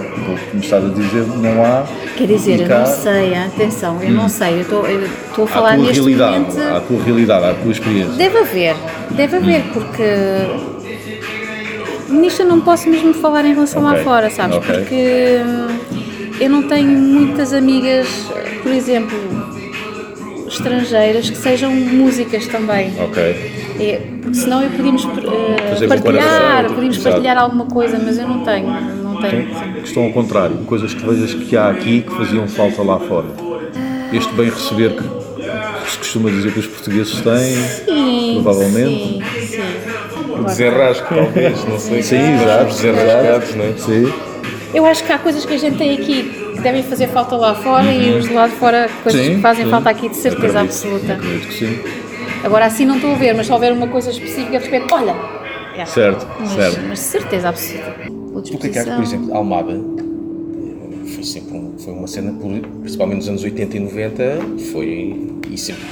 me 0.53 0.61
estás 0.61 0.85
a 0.85 0.89
dizer, 0.89 1.25
não 1.37 1.65
há. 1.65 1.85
Quer 2.17 2.27
dizer, 2.27 2.61
eu 2.63 2.67
cá, 2.67 2.79
não 2.81 2.87
sei, 2.87 3.35
atenção, 3.37 4.03
eu 4.03 4.11
não 4.11 4.29
sei. 4.29 4.55
Eu 4.55 4.61
estou, 4.63 4.85
a 4.85 5.43
À 5.45 5.47
falar 5.47 5.75
tua 5.77 5.85
neste 5.87 6.01
realidade, 6.01 6.39
momento. 6.41 6.77
à 6.77 6.81
tua 6.81 7.03
realidade, 7.05 7.45
à 7.47 7.55
tua 7.55 7.71
experiência. 7.73 8.13
Deve 8.15 8.39
haver, 8.39 8.77
deve 9.11 9.37
haver, 9.37 9.61
Hum. 9.61 9.71
porque 9.75 10.03
nisto 12.13 12.43
eu 12.43 12.47
não 12.47 12.61
posso 12.61 12.89
mesmo 12.89 13.13
falar 13.15 13.45
em 13.45 13.55
relação 13.55 13.83
lá 13.83 13.93
Ok, 13.93 14.05
fora, 14.05 14.31
sabes? 14.31 14.57
ok. 14.57 14.75
Porque 14.75 15.41
hum, 15.45 16.35
eu 16.41 16.51
não 16.51 16.63
tenho 16.65 16.89
muitas 16.89 17.53
amigas, 17.53 18.07
por 18.63 18.73
exemplo, 18.73 19.17
estrangeiras 20.47 21.31
que 21.31 21.37
sejam 21.37 21.73
músicas 21.75 22.47
também. 22.47 22.93
Ok. 23.01 23.63
É, 23.81 24.01
porque 24.21 24.37
senão 24.37 24.63
eu 24.63 24.71
podíamos 24.71 25.03
Fazer 25.03 25.89
partilhar, 25.89 25.99
comparação, 25.99 26.75
podíamos 26.75 26.99
partilhar 26.99 27.39
alguma 27.39 27.67
coisa, 27.67 27.99
mas 27.99 28.19
eu 28.19 28.29
não 28.29 28.45
tenho, 28.45 28.69
não 29.03 29.17
tenho. 29.21 29.47
Que 29.81 29.85
estão 29.89 30.05
ao 30.05 30.13
contrário, 30.13 30.57
coisas 30.67 30.93
que 30.95 31.05
vejas 31.05 31.35
que 31.35 31.57
há 31.57 31.71
aqui 31.71 32.03
que 32.03 32.15
faziam 32.15 32.47
falta 32.47 32.83
lá 32.83 32.99
fora. 33.01 33.27
Este 34.13 34.33
bem 34.35 34.51
receber 34.51 34.95
que 34.95 35.91
se 35.91 35.99
costuma 35.99 36.31
dizer 36.31 36.53
que 36.53 36.61
os 36.61 36.67
portugueses 36.67 37.21
têm. 37.23 37.57
Sim, 37.87 38.41
Provavelmente. 38.43 39.05
Sim, 39.05 39.23
sim. 40.49 40.65
O 40.65 40.69
desenrasco, 40.69 41.15
talvez, 41.15 41.65
não 41.65 41.79
sei. 41.79 42.03
Sim, 42.03 42.35
exato, 42.35 42.65
desenrascados, 42.67 43.55
não 43.55 43.65
é? 43.65 43.73
Sim. 43.77 44.13
Eu 44.75 44.87
acho 44.87 45.05
que 45.05 45.13
há 45.13 45.19
coisas 45.19 45.45
que 45.45 45.53
a 45.55 45.59
gente 45.59 45.77
tem 45.77 45.93
aqui 45.95 46.23
que 46.55 46.61
devem 46.61 46.83
fazer 46.83 47.09
falta 47.09 47.37
lá 47.37 47.55
fora 47.55 47.93
e 47.93 48.15
os 48.19 48.27
de 48.29 48.33
lá 48.35 48.47
de 48.49 48.55
fora 48.55 48.89
coisas 49.03 49.21
Uhum. 49.21 49.27
Sim, 49.29 49.35
que 49.37 49.43
fazem 49.43 49.65
sim. 49.65 49.71
falta 49.71 49.91
aqui 49.91 50.09
de 50.09 50.17
certeza 50.17 50.61
Acredito, 50.61 50.73
absoluta. 50.87 51.13
Acredito 51.15 51.49
que 51.49 51.55
sim. 51.55 51.79
Agora 52.45 52.65
assim 52.67 52.85
não 52.87 52.97
estou 52.97 53.13
a 53.13 53.15
ver, 53.15 53.35
mas 53.35 53.47
se 53.47 53.53
houver 53.53 53.73
uma 53.73 53.87
coisa 53.89 54.11
específica 54.11 54.59
de 54.59 54.65
repente, 54.69 54.93
olha! 54.95 55.15
é. 55.77 55.85
Certo, 55.85 56.27
mas, 56.41 56.51
certo. 56.51 56.81
Mas 56.89 56.99
de 56.99 57.05
certeza 57.05 57.49
absoluta. 57.49 57.95
O 58.35 58.43
que 58.43 58.67
é 58.67 58.71
que 58.71 58.91
por 58.91 59.03
exemplo, 59.03 59.35
Almada 59.35 59.79
foi 61.15 61.23
sempre 61.25 61.57
um- 61.57 61.75
foi 61.79 61.93
uma 61.93 62.07
cena, 62.07 62.35
principalmente 62.81 63.19
nos 63.19 63.29
anos 63.29 63.45
80 63.45 63.77
e 63.77 63.81
90, 63.81 64.39
foi, 64.73 65.31
e 65.51 65.59
sempre 65.59 65.83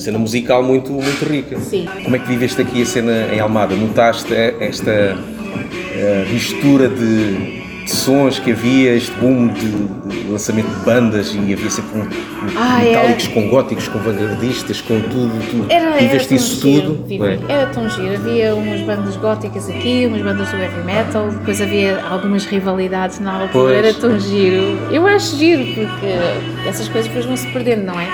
cena 0.00 0.18
musical 0.18 0.62
muito, 0.62 0.92
muito 0.92 1.24
rica. 1.24 1.58
Sim. 1.60 1.86
Como 2.02 2.16
é 2.16 2.18
que 2.18 2.26
viveste 2.26 2.60
aqui 2.60 2.82
a 2.82 2.86
cena 2.86 3.28
em 3.32 3.40
Almada? 3.40 3.74
Notaste 3.74 4.34
esta 4.34 4.90
eh, 4.90 6.26
mistura 6.32 6.88
de 6.88 7.59
sons 7.86 8.38
que 8.38 8.52
havia, 8.52 8.94
este 8.94 9.10
boom 9.12 9.48
de, 9.48 10.30
lançamento 10.30 10.68
de 10.68 10.84
bandas 10.84 11.34
e 11.34 11.52
havia 11.52 11.70
sempre 11.70 11.98
um, 12.00 12.08
Ah, 12.56 12.78
metálicos 12.82 13.24
era. 13.24 13.34
com 13.34 13.48
góticos, 13.48 13.88
com 13.88 13.98
vanguardistas, 13.98 14.80
com 14.80 15.00
tudo, 15.00 15.32
tudo. 15.50 15.66
Era, 15.68 15.96
viveste 15.96 16.34
isso 16.34 16.60
giro, 16.60 16.94
tudo? 17.08 17.26
é? 17.26 17.38
Era 17.48 17.66
tão 17.66 17.88
giro. 17.88 18.14
Havia 18.14 18.54
umas 18.54 18.80
bandas 18.82 19.16
góticas 19.16 19.68
aqui, 19.68 20.06
umas 20.06 20.22
bandas 20.22 20.48
do 20.50 20.56
heavy 20.56 20.82
metal, 20.84 21.28
depois 21.30 21.60
havia 21.60 22.00
algumas 22.04 22.44
rivalidades 22.46 23.18
na 23.20 23.32
altura. 23.32 23.48
Pois. 23.52 23.76
Era 23.76 23.94
tão 23.94 24.18
giro. 24.20 24.78
Eu 24.90 25.06
acho 25.06 25.36
giro 25.36 25.64
porque 25.74 26.68
essas 26.68 26.88
coisas 26.88 27.08
depois 27.08 27.24
vão 27.26 27.36
se 27.36 27.46
perdendo, 27.48 27.84
não 27.86 27.98
é? 28.00 28.08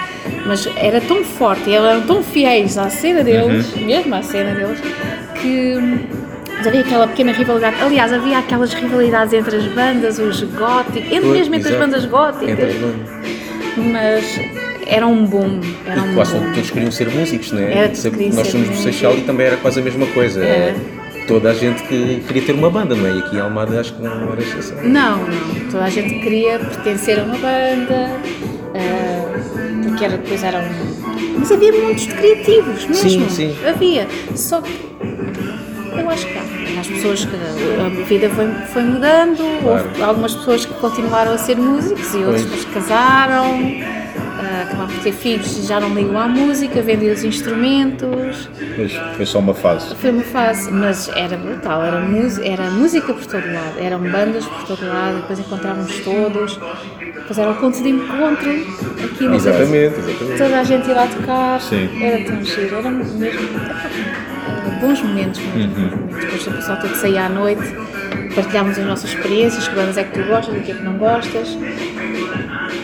Mas 0.47 0.67
era 0.77 1.01
tão 1.01 1.23
forte 1.25 1.69
e 1.71 1.75
eram 1.75 2.01
tão 2.03 2.23
fiéis 2.23 2.79
à 2.79 2.89
cena 2.89 3.23
deles, 3.23 3.73
Uhum. 3.75 3.85
mesmo 3.87 4.15
à 4.15 4.23
cena 4.23 4.55
deles, 4.55 4.81
que. 5.41 6.16
Havia 6.67 6.81
aquela 6.81 7.07
pequena 7.09 7.33
rivalidade. 7.33 7.77
Aliás, 7.81 8.13
havia 8.13 8.39
aquelas 8.39 8.73
rivalidades 8.75 9.33
entre 9.33 9.57
as 9.57 9.67
bandas, 9.67 10.19
os 10.19 10.43
góticos, 10.43 11.13
entre 11.13 11.29
mesmo 11.29 11.55
entre 11.55 11.73
as 11.73 11.79
bandas 11.79 12.05
góticas. 12.05 12.49
Entre 12.49 12.65
as 12.67 12.75
bandas. 12.75 13.11
Mas 13.77 14.41
era 14.87 15.07
um 15.07 15.27
boom. 15.27 15.61
Era 15.87 16.03
um 16.03 16.13
E 16.13 16.15
quase 16.15 16.33
boom. 16.37 16.53
todos 16.53 16.71
queriam 16.71 16.91
ser 16.91 17.11
músicos, 17.11 17.53
não 17.53 17.61
é? 17.61 17.73
Era, 17.73 17.89
nós 18.35 18.49
somos 18.49 18.69
do. 18.69 18.77
Seixal 18.77 19.17
e 19.17 19.23
também 19.23 19.47
era 19.47 19.57
quase 19.57 19.81
a 19.81 19.83
mesma 19.83 20.07
coisa. 20.07 20.43
É. 20.45 20.75
Toda 21.27 21.51
a 21.51 21.55
gente 21.55 21.83
que 21.83 22.23
queria 22.27 22.43
ter 22.43 22.53
uma 22.53 22.71
banda, 22.71 22.95
não 22.95 23.05
é? 23.05 23.11
E 23.11 23.19
aqui 23.19 23.37
em 23.37 23.41
Almada 23.41 23.81
acho 23.81 23.95
que 23.95 24.03
não 24.03 24.33
era 24.33 24.41
exceção. 24.41 24.77
Não, 24.85 25.19
não. 25.19 25.71
Toda 25.71 25.85
a 25.85 25.91
gente 25.91 26.21
queria 26.21 26.59
pertencer 26.61 27.19
a 27.19 27.25
uma 27.25 27.35
banda, 27.35 28.11
ah, 28.75 29.83
porque 29.83 30.05
era, 30.05 30.17
depois 30.19 30.45
eram. 30.45 30.61
Mas 31.37 31.51
havia 31.51 31.73
montes 31.73 32.07
de 32.07 32.15
criativos 32.15 32.87
mesmo. 32.87 32.95
Sim, 32.95 33.29
sim. 33.29 33.57
Havia. 33.67 34.07
Só 34.37 34.61
que 34.61 34.71
eu 35.99 36.09
acho 36.09 36.27
que 36.27 36.39
há. 36.39 36.56
As 36.79 36.87
pessoas 36.87 37.25
que 37.25 37.35
a 37.35 38.05
vida 38.05 38.29
foi, 38.31 38.47
foi 38.73 38.83
mudando, 38.83 39.41
houve 39.65 40.03
algumas 40.03 40.35
pessoas 40.35 40.65
que 40.67 40.75
continuaram 40.75 41.33
a 41.33 41.39
ser 41.39 41.57
músicos 41.57 42.15
e 42.15 42.19
outras 42.19 42.45
Pois. 42.45 42.65
que 42.65 42.73
casaram, 42.73 43.45
ah, 44.39 44.63
acabaram 44.65 44.89
por 44.89 45.03
ter 45.03 45.13
filhos 45.13 45.59
e 45.59 45.63
já 45.67 45.81
não 45.81 45.95
ligam 45.95 46.19
à 46.19 46.29
música, 46.29 46.83
vendem 46.83 47.11
os 47.11 47.25
instrumentos. 47.25 48.49
Mas 48.77 48.93
foi 49.17 49.27
só 49.27 49.39
uma 49.39 49.55
fase. 49.55 49.95
Foi 49.97 50.11
uma 50.11 50.23
fase, 50.23 50.71
mas 50.71 51.09
era 51.09 51.37
brutal, 51.37 51.83
era, 51.83 51.97
era 52.45 52.71
música 52.71 53.13
por 53.15 53.27
todo 53.27 53.47
lado, 53.47 53.79
eram 53.81 53.99
bandas 54.01 54.45
por 54.45 54.65
todo 54.65 54.87
lado, 54.87 55.17
depois 55.23 55.39
encontrávamos 55.39 55.99
todos, 56.01 56.61
depois 57.01 57.39
era 57.39 57.51
o 57.51 57.55
ponto 57.55 57.83
de 57.83 57.89
encontro 57.89 58.51
aqui 59.03 59.25
na 59.25 59.37
Exatamente, 59.37 59.99
exatamente. 59.99 60.39
Toda 60.39 60.61
a 60.61 60.65
gente 60.65 60.89
ia 60.89 60.95
lá 60.95 61.07
tocar, 61.07 61.61
Sim. 61.61 62.03
era 62.03 62.25
tão 62.25 62.45
giro, 62.45 62.77
era 62.77 62.91
mesmo 62.91 63.19
bons 64.81 65.03
momentos, 65.03 65.41
momentos. 65.41 66.21
Depois 66.21 66.47
o 66.47 66.51
pessoal 66.53 66.79
todo 66.81 66.95
saía 66.95 67.27
à 67.27 67.29
noite, 67.29 67.63
partilhávamos 68.35 68.79
as 68.79 68.87
nossas 68.87 69.11
experiências, 69.11 69.69
que 69.69 69.75
bandas 69.75 69.97
é 69.97 70.05
que 70.05 70.13
tu 70.13 70.27
gostas, 70.27 70.55
do 70.55 70.61
que 70.61 70.73
é 70.73 70.75
que 70.75 70.83
não 70.83 70.97
gostas, 70.99 71.59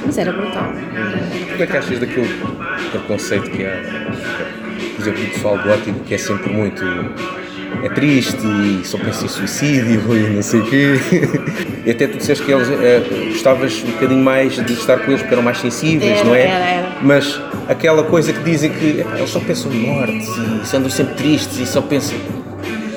mas 0.05 0.19
era 0.19 0.33
brutal. 0.33 0.73
O 0.73 1.57
que 1.57 1.63
é 1.63 1.67
que 1.67 1.77
achas 1.77 1.99
daquele 1.99 2.29
preconceito 2.91 3.51
que 3.51 3.65
há, 3.65 3.83
por 4.95 5.03
exemplo, 5.03 5.23
o 5.23 5.31
pessoal 5.31 5.59
gótico 5.59 6.01
que 6.01 6.15
é 6.15 6.19
sempre 6.19 6.53
muito. 6.53 6.85
É 7.83 7.89
triste 7.89 8.37
e 8.47 8.83
só 8.85 8.99
pensa 8.99 9.25
em 9.25 9.29
suicídio 9.29 10.01
e 10.17 10.31
não 10.31 10.43
sei 10.43 10.61
o 10.61 10.65
quê. 10.67 10.95
E 11.85 11.91
até 11.91 12.07
tu 12.07 12.19
disseste 12.19 12.45
que 12.45 12.53
eles 12.53 12.69
eh, 12.71 13.29
gostavas 13.33 13.83
um 13.87 13.91
bocadinho 13.93 14.23
mais 14.23 14.55
de 14.55 14.73
estar 14.73 14.99
com 14.99 15.11
eles 15.11 15.21
porque 15.21 15.35
eram 15.35 15.43
mais 15.43 15.59
sensíveis, 15.59 16.19
Era, 16.19 16.25
não 16.25 16.35
é? 16.35 16.41
era, 16.47 16.65
era. 16.65 16.89
Mas 17.03 17.41
aquela 17.69 18.03
coisa 18.05 18.33
que 18.33 18.41
dizem 18.43 18.71
que 18.71 19.05
eles 19.17 19.31
só 19.31 19.41
pensam 19.41 19.73
em 19.73 19.87
morte 19.87 20.13
e 20.13 20.77
andam 20.77 20.91
sempre 20.91 21.15
tristes 21.15 21.59
e 21.59 21.67
só 21.67 21.81
pensam. 21.81 22.17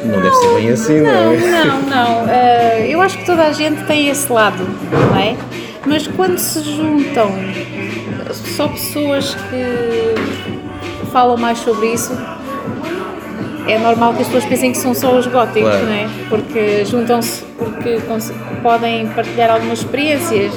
Não 0.04 0.22
deve 0.22 0.36
ser 0.36 0.54
bem 0.54 0.70
assim, 0.70 1.00
não, 1.02 1.12
Não, 1.12 1.34
é? 1.34 1.66
não, 1.66 1.82
não. 1.82 2.30
Eh, 2.30 2.88
eu 2.90 3.02
acho 3.02 3.18
que 3.18 3.26
toda 3.26 3.44
a 3.44 3.52
gente 3.52 3.84
tem 3.86 4.08
esse 4.10 4.32
lado, 4.32 4.64
não 4.92 5.18
é? 5.20 5.36
Mas 5.88 6.06
quando 6.08 6.38
se 6.38 6.62
juntam 6.62 7.32
só 8.56 8.68
pessoas 8.68 9.34
que 9.36 11.06
falam 11.12 11.38
mais 11.38 11.58
sobre 11.60 11.88
isso, 11.94 12.16
é 13.68 13.78
normal 13.80 14.14
que 14.14 14.22
as 14.22 14.28
pessoas 14.28 14.46
pensem 14.46 14.72
que 14.72 14.78
são 14.78 14.94
só 14.94 15.16
os 15.18 15.26
góticos, 15.28 15.62
Claro. 15.70 15.86
não 15.86 15.94
é? 15.94 16.08
Porque 16.30 16.86
juntam-se 16.86 17.44
porque 17.58 18.00
podem 18.62 19.08
partilhar 19.08 19.50
algumas 19.52 19.80
experiências, 19.80 20.52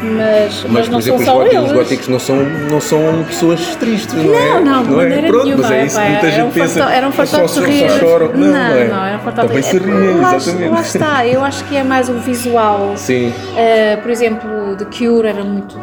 mas, 0.00 0.62
mas, 0.62 0.72
Mas, 0.72 0.88
não 0.88 0.98
exemplo, 1.00 1.18
são 1.18 1.26
só 1.26 1.32
góticos, 1.38 1.58
eles. 1.58 1.70
os 1.70 1.76
góticos 1.76 2.08
não 2.08 2.18
são, 2.20 2.36
não 2.70 2.80
são 2.80 3.24
pessoas 3.24 3.74
tristes, 3.76 4.14
não, 4.14 4.34
é? 4.34 4.60
Não, 4.60 4.84
não, 4.84 4.96
de 5.08 5.12
é? 5.12 5.22
Pronto, 5.26 5.44
nenhuma. 5.44 5.62
mas 5.62 5.70
é 5.72 5.84
isso 5.86 5.96
que 5.96 6.02
pá, 6.04 6.08
muita 6.10 6.26
era 6.26 6.36
gente 6.36 6.46
um 6.46 6.50
pensa. 6.52 6.80
Era 6.84 7.08
um 7.08 7.12
só, 7.12 7.44
de 7.46 7.60
rir. 7.66 7.90
só 7.90 7.98
choram. 7.98 8.28
Não, 8.32 8.46
não, 8.46 8.56
é. 8.56 8.88
não, 8.88 9.04
era 9.06 9.16
um 9.16 9.20
fartão 9.20 9.46
de 9.46 9.60
Também 9.60 9.80
riem, 9.98 10.20
lá, 10.20 10.36
exatamente. 10.36 10.70
lá 10.72 10.80
está, 10.80 11.26
eu 11.26 11.44
acho 11.44 11.64
que 11.64 11.76
é 11.76 11.82
mais 11.82 12.08
o 12.08 12.14
visual. 12.14 12.92
Sim. 12.96 13.28
Uh, 13.30 14.00
por 14.00 14.10
exemplo, 14.12 14.76
The 14.76 14.84
Cure 14.84 15.26
era 15.28 15.42
muito. 15.42 15.76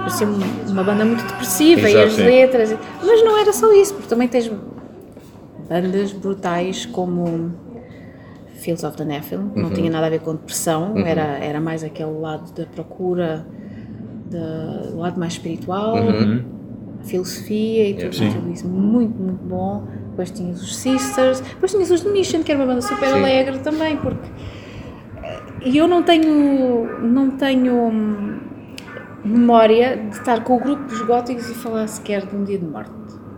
parecia 0.00 0.26
uma 0.68 0.82
banda 0.82 1.04
muito 1.04 1.24
depressiva 1.24 1.88
e 1.88 1.92
Exato, 1.92 2.06
as 2.08 2.12
sim. 2.14 2.22
letras. 2.24 2.74
Mas 3.04 3.24
não 3.24 3.38
era 3.38 3.52
só 3.52 3.72
isso, 3.72 3.94
porque 3.94 4.08
também 4.08 4.26
tens 4.26 4.50
bandas 5.68 6.12
brutais 6.12 6.86
como 6.86 7.52
Fields 8.56 8.84
of 8.84 8.96
the 8.96 9.04
Nephilim, 9.04 9.50
não 9.56 9.70
tinha 9.70 9.90
nada 9.90 10.06
a 10.06 10.10
ver 10.10 10.20
com 10.20 10.32
depressão, 10.34 11.04
era, 11.04 11.38
era 11.38 11.60
mais 11.60 11.84
aquele 11.84 12.12
lado 12.12 12.52
da 12.54 12.64
procura, 12.66 13.44
da- 14.30 14.90
do 14.90 14.98
lado 14.98 15.18
mais 15.20 15.34
espiritual, 15.34 15.96
a 17.00 17.04
filosofia 17.04 17.90
e 17.90 17.94
tudo, 17.94 18.10
tudo 18.10 18.52
isso, 18.52 18.66
muito, 18.66 19.20
muito 19.20 19.44
bom. 19.44 19.82
Depois 20.10 20.30
tinhas 20.30 20.62
os 20.62 20.76
Sisters, 20.76 21.40
depois 21.40 21.72
tinhas 21.72 21.90
os 21.90 22.00
The 22.02 22.10
Mission, 22.10 22.42
que 22.42 22.52
era 22.52 22.60
uma 22.60 22.66
banda 22.66 22.80
super 22.82 23.08
Sim. 23.08 23.18
alegre 23.18 23.58
também, 23.58 23.96
porque 23.96 24.28
e 25.64 25.76
eu 25.76 25.88
não 25.88 26.02
tenho, 26.02 27.00
não 27.02 27.30
tenho 27.30 27.74
hum, 27.74 28.38
memória 29.24 29.96
de 29.96 30.16
estar 30.16 30.44
com 30.44 30.56
o 30.56 30.60
grupo 30.60 30.84
dos 30.84 31.00
góticos 31.02 31.48
e 31.48 31.54
falar 31.54 31.86
sequer 31.88 32.26
de 32.26 32.36
um 32.36 32.44
dia 32.44 32.58
de 32.58 32.64
morte 32.64 32.90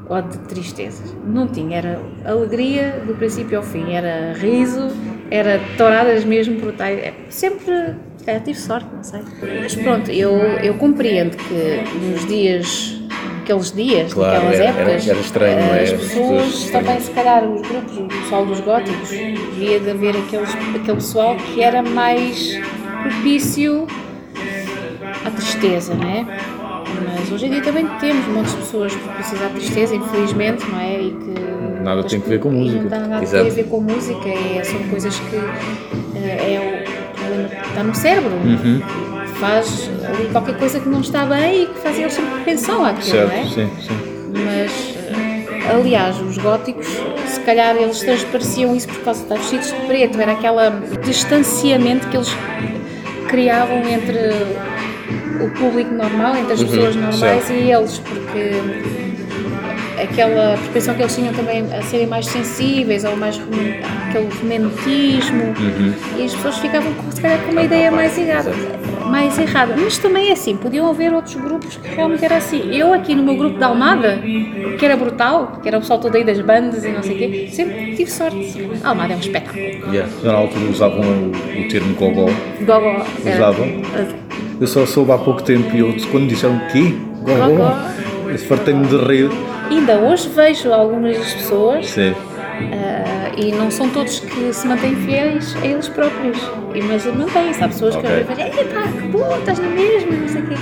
ou 0.08 0.22
de 0.22 0.38
tristezas. 0.38 1.14
Não 1.26 1.46
tinha, 1.48 1.78
era 1.78 2.00
alegria 2.24 3.02
do 3.06 3.14
princípio 3.14 3.58
ao 3.58 3.64
fim, 3.64 3.92
era 3.92 4.32
riso, 4.34 4.88
era 5.30 5.60
touradas 5.76 6.24
mesmo 6.24 6.58
brutais. 6.60 6.98
É, 6.98 7.12
Sempre, 7.28 7.94
é, 8.26 8.38
tive 8.38 8.58
sorte, 8.58 8.88
não 8.94 9.02
sei. 9.02 9.20
Mas 9.62 9.74
pronto, 9.74 10.10
eu, 10.10 10.32
eu 10.62 10.74
compreendo 10.74 11.36
que 11.36 11.80
nos 12.12 12.24
dias, 12.26 13.00
aqueles 13.42 13.72
dias, 13.72 14.14
Claro, 14.14 14.34
naquelas 14.44 14.60
era- 14.60 14.80
épocas, 14.80 15.08
era 15.08 15.18
estranho, 15.20 15.56
não 15.66 15.74
é? 15.74 15.82
as 15.82 15.92
pessoas 15.92 16.44
pessoas 16.44 16.70
também, 16.70 17.00
se 17.00 17.10
calhar, 17.10 17.44
os 17.44 17.62
grupos, 17.68 17.96
o 17.98 18.06
pessoal 18.08 18.46
dos 18.46 18.60
góticos, 18.60 19.10
devia 19.10 19.80
de 19.80 19.90
haver 19.90 20.16
aqueles, 20.16 20.50
aquele 20.54 20.96
pessoal 20.96 21.36
que 21.36 21.62
era 21.62 21.82
mais 21.82 22.60
propício 23.02 23.86
à 25.24 25.30
tristeza, 25.30 25.94
não 25.94 26.08
é? 26.08 26.26
Mas 27.04 27.30
hoje 27.30 27.46
em 27.46 27.50
dia 27.50 27.62
também 27.62 27.86
temos 28.00 28.26
muitas 28.26 28.54
pessoas 28.54 28.94
propícias 28.94 29.42
à 29.42 29.48
tristeza, 29.48 29.94
infelizmente, 29.94 30.64
não 30.70 30.80
é? 30.80 31.00
E 31.00 31.10
que 31.10 31.82
Nada 31.82 32.02
tem 32.02 32.20
a 32.20 32.28
ver 32.28 32.40
com 32.40 32.50
música. 32.50 32.82
Não 32.82 32.90
tem 32.90 33.00
nada 33.00 33.22
Exato. 33.22 33.46
a 33.46 33.50
ver 33.50 33.64
com 33.64 33.80
música, 33.80 34.28
é, 34.28 34.64
são 34.64 34.82
coisas 34.88 35.18
que 35.18 35.36
eh, 36.16 36.54
é 36.54 36.84
que 37.14 37.68
está 37.68 37.82
no 37.82 37.94
cérebro. 37.94 38.34
Uhum. 38.34 38.82
Faz 39.38 39.90
ali 40.08 40.28
qualquer 40.32 40.58
coisa 40.58 40.80
que 40.80 40.88
não 40.88 41.00
está 41.00 41.24
bem 41.26 41.62
e 41.62 41.66
que 41.66 41.78
faz 41.80 41.98
eles 41.98 42.12
sempre 42.12 42.44
pensão 42.44 42.84
àquilo, 42.84 43.18
não 43.18 43.24
é? 43.24 43.44
Certo, 43.44 43.54
sim, 43.54 43.70
sim. 43.80 43.94
mas 44.44 44.96
eh, 45.06 45.70
aliás 45.74 46.20
os 46.20 46.38
góticos 46.38 46.86
se 47.26 47.40
calhar 47.40 47.76
eles 47.76 48.00
transpareciam 48.00 48.74
isso 48.74 48.88
por 48.88 49.00
causa 49.04 49.20
de 49.20 49.26
estar 49.26 49.38
vestidos 49.38 49.80
de 49.80 49.86
preto 49.86 50.20
era 50.20 50.32
aquela 50.32 50.70
distanciamento 51.04 52.08
que 52.08 52.16
eles 52.16 52.34
criavam 53.28 53.78
entre 53.86 54.18
o 55.44 55.50
público 55.50 55.92
normal 55.94 56.36
entre 56.36 56.52
as 56.54 56.62
pessoas 56.62 56.96
normais 56.96 57.44
certo. 57.44 57.52
e 57.52 57.72
eles 57.72 57.98
porque 57.98 58.50
aquela 60.02 60.56
propensão 60.58 60.94
que 60.94 61.02
eles 61.02 61.14
tinham 61.14 61.32
também 61.32 61.64
a 61.72 61.82
serem 61.82 62.06
mais 62.06 62.26
sensíveis 62.26 63.04
ou 63.04 63.16
mais 63.16 63.40
aquele 64.08 64.28
romantismo 64.40 65.54
e 66.18 66.24
as 66.24 66.34
pessoas 66.34 66.58
ficavam 66.58 66.92
com, 66.94 67.10
se 67.10 67.20
calhar 67.20 67.38
com 67.40 67.52
uma 67.52 67.62
ideia 67.62 67.90
mais 67.90 68.16
errada 68.18 68.52
mais 69.06 69.38
errada, 69.38 69.76
mas 69.78 69.98
também 69.98 70.30
é 70.30 70.32
assim 70.32 70.56
podiam 70.56 70.88
haver 70.90 71.12
outros 71.12 71.36
grupos 71.36 71.76
que 71.76 71.94
realmente 71.94 72.24
era 72.24 72.38
assim. 72.38 72.74
Eu 72.74 72.92
aqui 72.92 73.14
no 73.14 73.22
meu 73.22 73.36
grupo 73.36 73.56
da 73.56 73.68
Almada 73.68 74.18
que 74.78 74.84
era 74.84 74.96
brutal, 74.96 75.60
que 75.62 75.68
era 75.68 75.78
o 75.78 75.80
pessoal 75.80 76.00
todo 76.00 76.16
aí 76.16 76.24
das 76.24 76.40
bandas 76.40 76.84
e 76.84 76.88
não 76.88 77.02
sei 77.04 77.14
o 77.14 77.18
quê, 77.18 77.48
sempre 77.52 77.94
tive 77.94 78.10
sorte. 78.10 78.68
A 78.82 78.88
Almada 78.88 79.12
é 79.12 79.16
um 79.16 79.20
espetáculo. 79.20 79.58
Yeah. 79.58 80.08
Na 80.24 80.32
altura 80.34 80.64
usavam 80.70 81.00
o, 81.00 81.30
o 81.30 81.68
termo 81.68 81.94
gogó. 81.94 82.26
Gogó 82.62 83.06
era- 83.24 83.36
Usavam? 83.36 83.66
Eu 84.60 84.66
só 84.66 84.86
soube 84.86 85.12
há 85.12 85.18
pouco 85.18 85.42
tempo 85.42 85.74
e 85.76 85.80
eu, 85.80 85.94
quando 86.10 86.28
disseram 86.28 86.58
quê? 86.72 86.94
Gogó? 87.22 87.74
Fartei-me 88.48 88.86
de 88.86 88.96
rir. 88.96 89.30
ainda 89.70 89.96
hoje 89.98 90.28
vejo 90.28 90.72
algumas 90.72 91.16
pessoas 91.16 91.86
Sim. 91.86 92.14
Ah, 92.72 93.30
e 93.36 93.52
não 93.52 93.70
são 93.70 93.88
todos 93.90 94.20
que 94.20 94.52
se 94.52 94.66
mantêm 94.66 94.94
fiéis 94.96 95.54
a 95.62 95.66
eles 95.66 95.88
próprios. 95.88 96.38
E, 96.74 96.82
mas 96.82 97.04
mantêm-se. 97.06 97.62
Há 97.62 97.68
pessoas 97.68 97.96
Ok. 97.96 98.08
que 98.08 98.34
dizem, 98.34 98.64
pá, 98.68 98.82
que 98.82 99.08
bom, 99.08 99.36
estás 99.38 99.58
na 99.58 99.68
mesma, 99.68 100.12
não 100.12 100.28
sei 100.28 100.40
o 100.40 100.46
quê. 100.46 100.54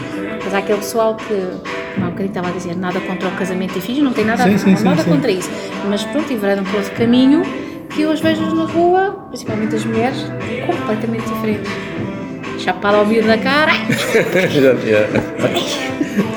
Mas 0.44 0.54
há 0.54 0.58
aquele 0.58 0.78
pessoal 0.78 1.14
que, 1.16 1.34
há 1.34 2.00
um 2.00 2.10
bocadinho 2.10 2.26
estava 2.28 2.48
a 2.48 2.52
dizer, 2.52 2.76
nada 2.76 3.00
contra 3.00 3.28
o 3.28 3.32
casamento 3.32 3.78
e 3.78 3.80
filhos, 3.80 4.02
não 4.02 4.12
tem 4.12 4.24
nada, 4.24 4.42
Sim, 4.42 4.58
sim, 4.58 4.76
sim, 4.76 4.84
nada 4.84 5.04
contra 5.04 5.30
isso. 5.30 5.50
Mas 5.88 6.02
pronto, 6.04 6.32
enveredam 6.32 6.64
por 6.64 6.76
outro 6.76 6.92
caminho 6.96 7.42
que 7.90 8.02
eu 8.02 8.10
as 8.10 8.20
vejo 8.20 8.42
na 8.54 8.64
rua, 8.64 9.26
principalmente 9.28 9.76
as 9.76 9.84
mulheres, 9.84 10.18
completamente 10.66 11.24
diferentes. 11.28 11.70
Chapada 12.64 12.96
ao 12.98 13.06
miúdo 13.06 13.26
na 13.28 13.36
cara. 13.38 13.72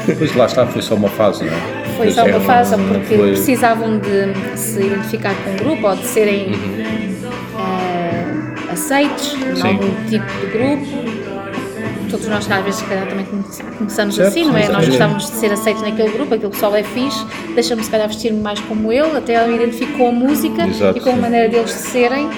Depois 0.06 0.36
lá 0.36 0.46
está, 0.46 0.66
foi 0.68 0.82
só 0.82 0.96
uma 0.96 1.10
fase, 1.10 1.46
não 1.46 1.54
é? 1.54 1.58
Foi 1.98 2.12
só 2.12 2.24
Pois 2.24 2.36
uma 2.36 2.44
fase 2.44 2.76
porque 2.76 3.16
foi- 3.18 3.32
precisavam 3.32 4.00
de 4.00 4.34
se 4.58 4.80
identificar 4.82 5.34
com 5.44 5.52
um 5.52 5.56
grupo 5.56 5.88
ou 5.88 5.96
de 5.96 6.06
serem 6.06 6.48
Uhum. 6.48 6.84
eh, 7.60 8.72
aceites 8.72 9.34
em 9.34 9.56
Sim. 9.56 9.68
algum 9.68 9.90
tipo 10.10 10.26
de 10.40 10.46
grupo. 10.58 10.86
Todos 12.10 12.28
nós, 12.28 12.50
às 12.50 12.64
vezes, 12.64 12.80
se 12.80 12.86
calhar, 12.86 13.06
também 13.08 13.26
come- 13.26 13.44
começamos 13.78 14.16
Certo, 14.16 14.28
assim, 14.30 14.46
não 14.46 14.56
é? 14.58 14.70
Nós 14.70 14.88
gostávamos 14.88 15.26
de 15.30 15.38
ser 15.38 15.52
aceitos 15.52 15.82
naquele 15.82 16.10
grupo, 16.10 16.34
aquele 16.36 16.52
pessoal 16.52 16.74
é 16.76 16.84
fixe, 16.84 17.26
deixa-me, 17.54 17.84
se 17.84 17.90
calhar, 17.92 18.08
vestir-me 18.08 18.40
mais 18.40 18.60
como 18.62 18.92
ele, 18.94 19.18
até 19.18 19.44
eu 19.44 19.48
me 19.50 19.56
identifico 19.56 19.98
com 19.98 20.08
a 20.08 20.12
música 20.12 20.66
Exato, 20.68 20.98
e 20.98 21.02
com 21.02 21.10
a 21.10 21.14
sim. 21.14 21.20
maneira 21.20 21.50
deles 21.50 21.66
de 21.72 21.80
serem. 21.80 22.30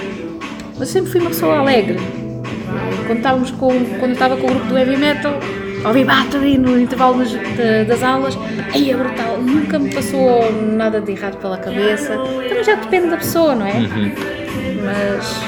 Mas 0.78 0.88
sempre 0.88 1.10
fui 1.12 1.20
uma 1.20 1.30
pessoa 1.30 1.58
alegre. 1.58 2.00
Quando, 3.10 3.18
estávamos 3.18 3.50
com, 3.50 3.68
quando 3.98 4.02
eu 4.04 4.12
estava 4.12 4.36
com 4.36 4.46
o 4.46 4.50
grupo 4.50 4.66
do 4.66 4.78
heavy 4.78 4.96
metal, 4.96 5.40
ouvi 5.84 6.04
battery 6.04 6.56
no 6.56 6.78
intervalo 6.80 7.18
das, 7.18 7.32
da- 7.32 7.82
das 7.88 8.02
aulas, 8.04 8.38
aí 8.72 8.88
é 8.92 8.96
brutal, 8.96 9.36
nunca 9.38 9.80
me 9.80 9.92
passou 9.92 10.52
nada 10.76 11.00
de 11.00 11.10
errado 11.10 11.36
pela 11.38 11.58
cabeça. 11.58 12.16
Também 12.48 12.62
já 12.62 12.76
depende 12.76 13.08
da 13.08 13.16
pessoa, 13.16 13.56
não 13.56 13.66
é? 13.66 13.72
Mas 14.84 15.40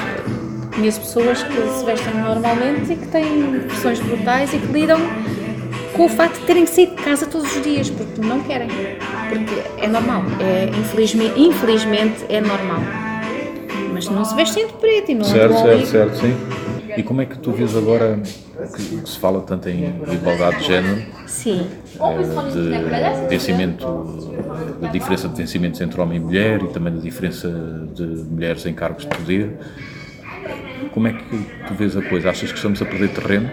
conheço 0.75 0.99
pessoas 0.99 1.41
que 1.41 1.53
se 1.53 1.85
vestem 1.85 2.13
normalmente 2.15 2.91
e 2.91 2.95
que 2.97 3.07
têm 3.07 3.61
pressões 3.65 3.99
brutais 4.01 4.53
e 4.53 4.57
que 4.57 4.67
lidam 4.73 4.99
com 5.93 6.03
o 6.03 6.09
facto 6.09 6.41
de 6.41 6.45
terem 6.45 6.65
que 6.65 6.69
sair 6.71 6.87
de 6.87 6.95
casa 7.01 7.25
todos 7.27 7.55
os 7.55 7.61
dias 7.63 7.89
porque 7.89 8.19
não 8.19 8.41
querem. 8.41 8.67
Porque 9.29 9.55
é 9.81 9.87
normal, 9.87 10.23
é, 10.41 10.69
infelizmente, 10.77 11.39
infelizmente 11.39 12.25
é 12.27 12.41
normal. 12.41 12.81
Mas 13.93 14.09
não 14.09 14.25
se 14.25 14.35
vestem 14.35 14.67
de 14.67 14.73
preto 14.73 15.11
e 15.11 15.15
não 15.15 15.23
Certo, 15.23 15.53
certo, 15.61 15.85
certo, 15.85 16.15
sim. 16.17 16.35
E 16.97 17.03
como 17.03 17.21
é 17.21 17.25
que 17.25 17.37
tu 17.37 17.51
vês 17.51 17.75
agora 17.75 18.19
que, 18.75 18.97
que 19.01 19.09
se 19.09 19.19
fala 19.19 19.41
tanto 19.41 19.69
em 19.69 19.95
igualdade 20.11 20.59
de 20.59 20.67
género, 20.67 21.01
Sim. 21.27 21.67
eh, 21.99 23.21
de 23.21 23.27
vencimento, 23.27 23.85
da 24.79 24.89
diferença 24.89 25.27
de 25.27 25.35
vencimentos 25.35 25.81
entre 25.81 25.99
homem 25.99 26.17
e 26.17 26.21
mulher 26.21 26.61
e 26.61 26.67
também 26.67 26.93
da 26.93 27.01
diferença 27.01 27.49
de 27.93 28.03
mulheres 28.03 28.65
em 28.65 28.73
cargos 28.73 29.03
de 29.05 29.15
poder? 29.15 29.57
Como 30.93 31.07
é 31.07 31.13
que 31.13 31.23
tu 31.67 31.73
vês 31.73 31.97
a 31.97 32.01
coisa? 32.01 32.29
Achas 32.29 32.51
que 32.51 32.57
estamos 32.57 32.81
a 32.81 32.85
perder 32.85 33.09
terreno? 33.09 33.49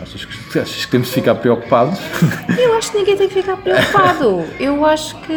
Achas 0.00 0.24
que, 0.24 0.58
achas 0.58 0.84
que 0.84 0.90
temos 0.90 1.08
de 1.08 1.14
ficar 1.14 1.34
preocupados? 1.36 1.98
Eu 2.58 2.74
acho 2.76 2.92
que 2.92 2.98
ninguém 2.98 3.16
tem 3.16 3.28
que 3.28 3.34
ficar 3.34 3.56
preocupado. 3.56 4.44
Eu 4.60 4.84
acho 4.84 5.16
que. 5.22 5.32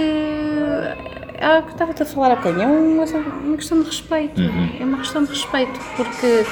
É 1.39 1.59
o 1.59 1.63
que 1.63 1.71
estava-te 1.73 2.01
a 2.01 2.05
falar 2.05 2.31
há 2.31 2.35
bocadinho. 2.35 2.63
É 2.63 2.65
uma, 2.65 3.05
uma 3.05 3.57
questão 3.57 3.79
de 3.79 3.85
respeito. 3.85 4.41
É 4.79 4.83
uma 4.83 4.97
questão 4.97 5.23
de 5.23 5.29
respeito. 5.29 5.79
Porque 5.95 6.43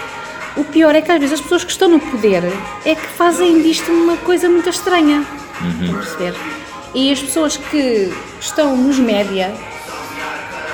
o 0.57 0.63
pior 0.63 0.95
é 0.95 1.01
que 1.01 1.11
às 1.11 1.19
vezes 1.19 1.33
as 1.33 1.41
pessoas 1.41 1.63
que 1.63 1.71
estão 1.71 1.89
no 1.89 1.99
poder 1.99 2.43
é 2.85 2.95
que 2.95 3.07
fazem 3.07 3.61
disto 3.61 3.91
uma 3.91 4.17
coisa 4.17 4.49
muito 4.49 4.69
estranha. 4.69 5.25
A 5.61 5.93
perceber? 5.93 6.35
E 6.93 7.11
as 7.11 7.19
pessoas 7.19 7.57
que 7.57 8.13
estão 8.39 8.77
nos 8.77 8.97
média, 8.97 9.53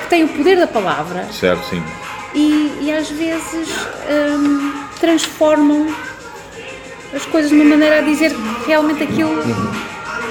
que 0.02 0.08
têm 0.08 0.24
o 0.24 0.28
poder 0.28 0.56
da 0.56 0.66
palavra, 0.66 1.26
certo, 1.32 1.64
sim. 1.68 1.82
e, 2.34 2.78
e 2.82 2.92
às 2.92 3.10
vezes 3.10 3.68
hum, 4.38 4.72
transformam 5.00 5.86
as 7.14 7.24
coisas 7.26 7.50
de 7.50 7.56
uma 7.56 7.64
maneira 7.64 7.98
a 7.98 8.00
dizer 8.02 8.32
que 8.32 8.68
realmente 8.68 9.02
aquilo 9.02 9.42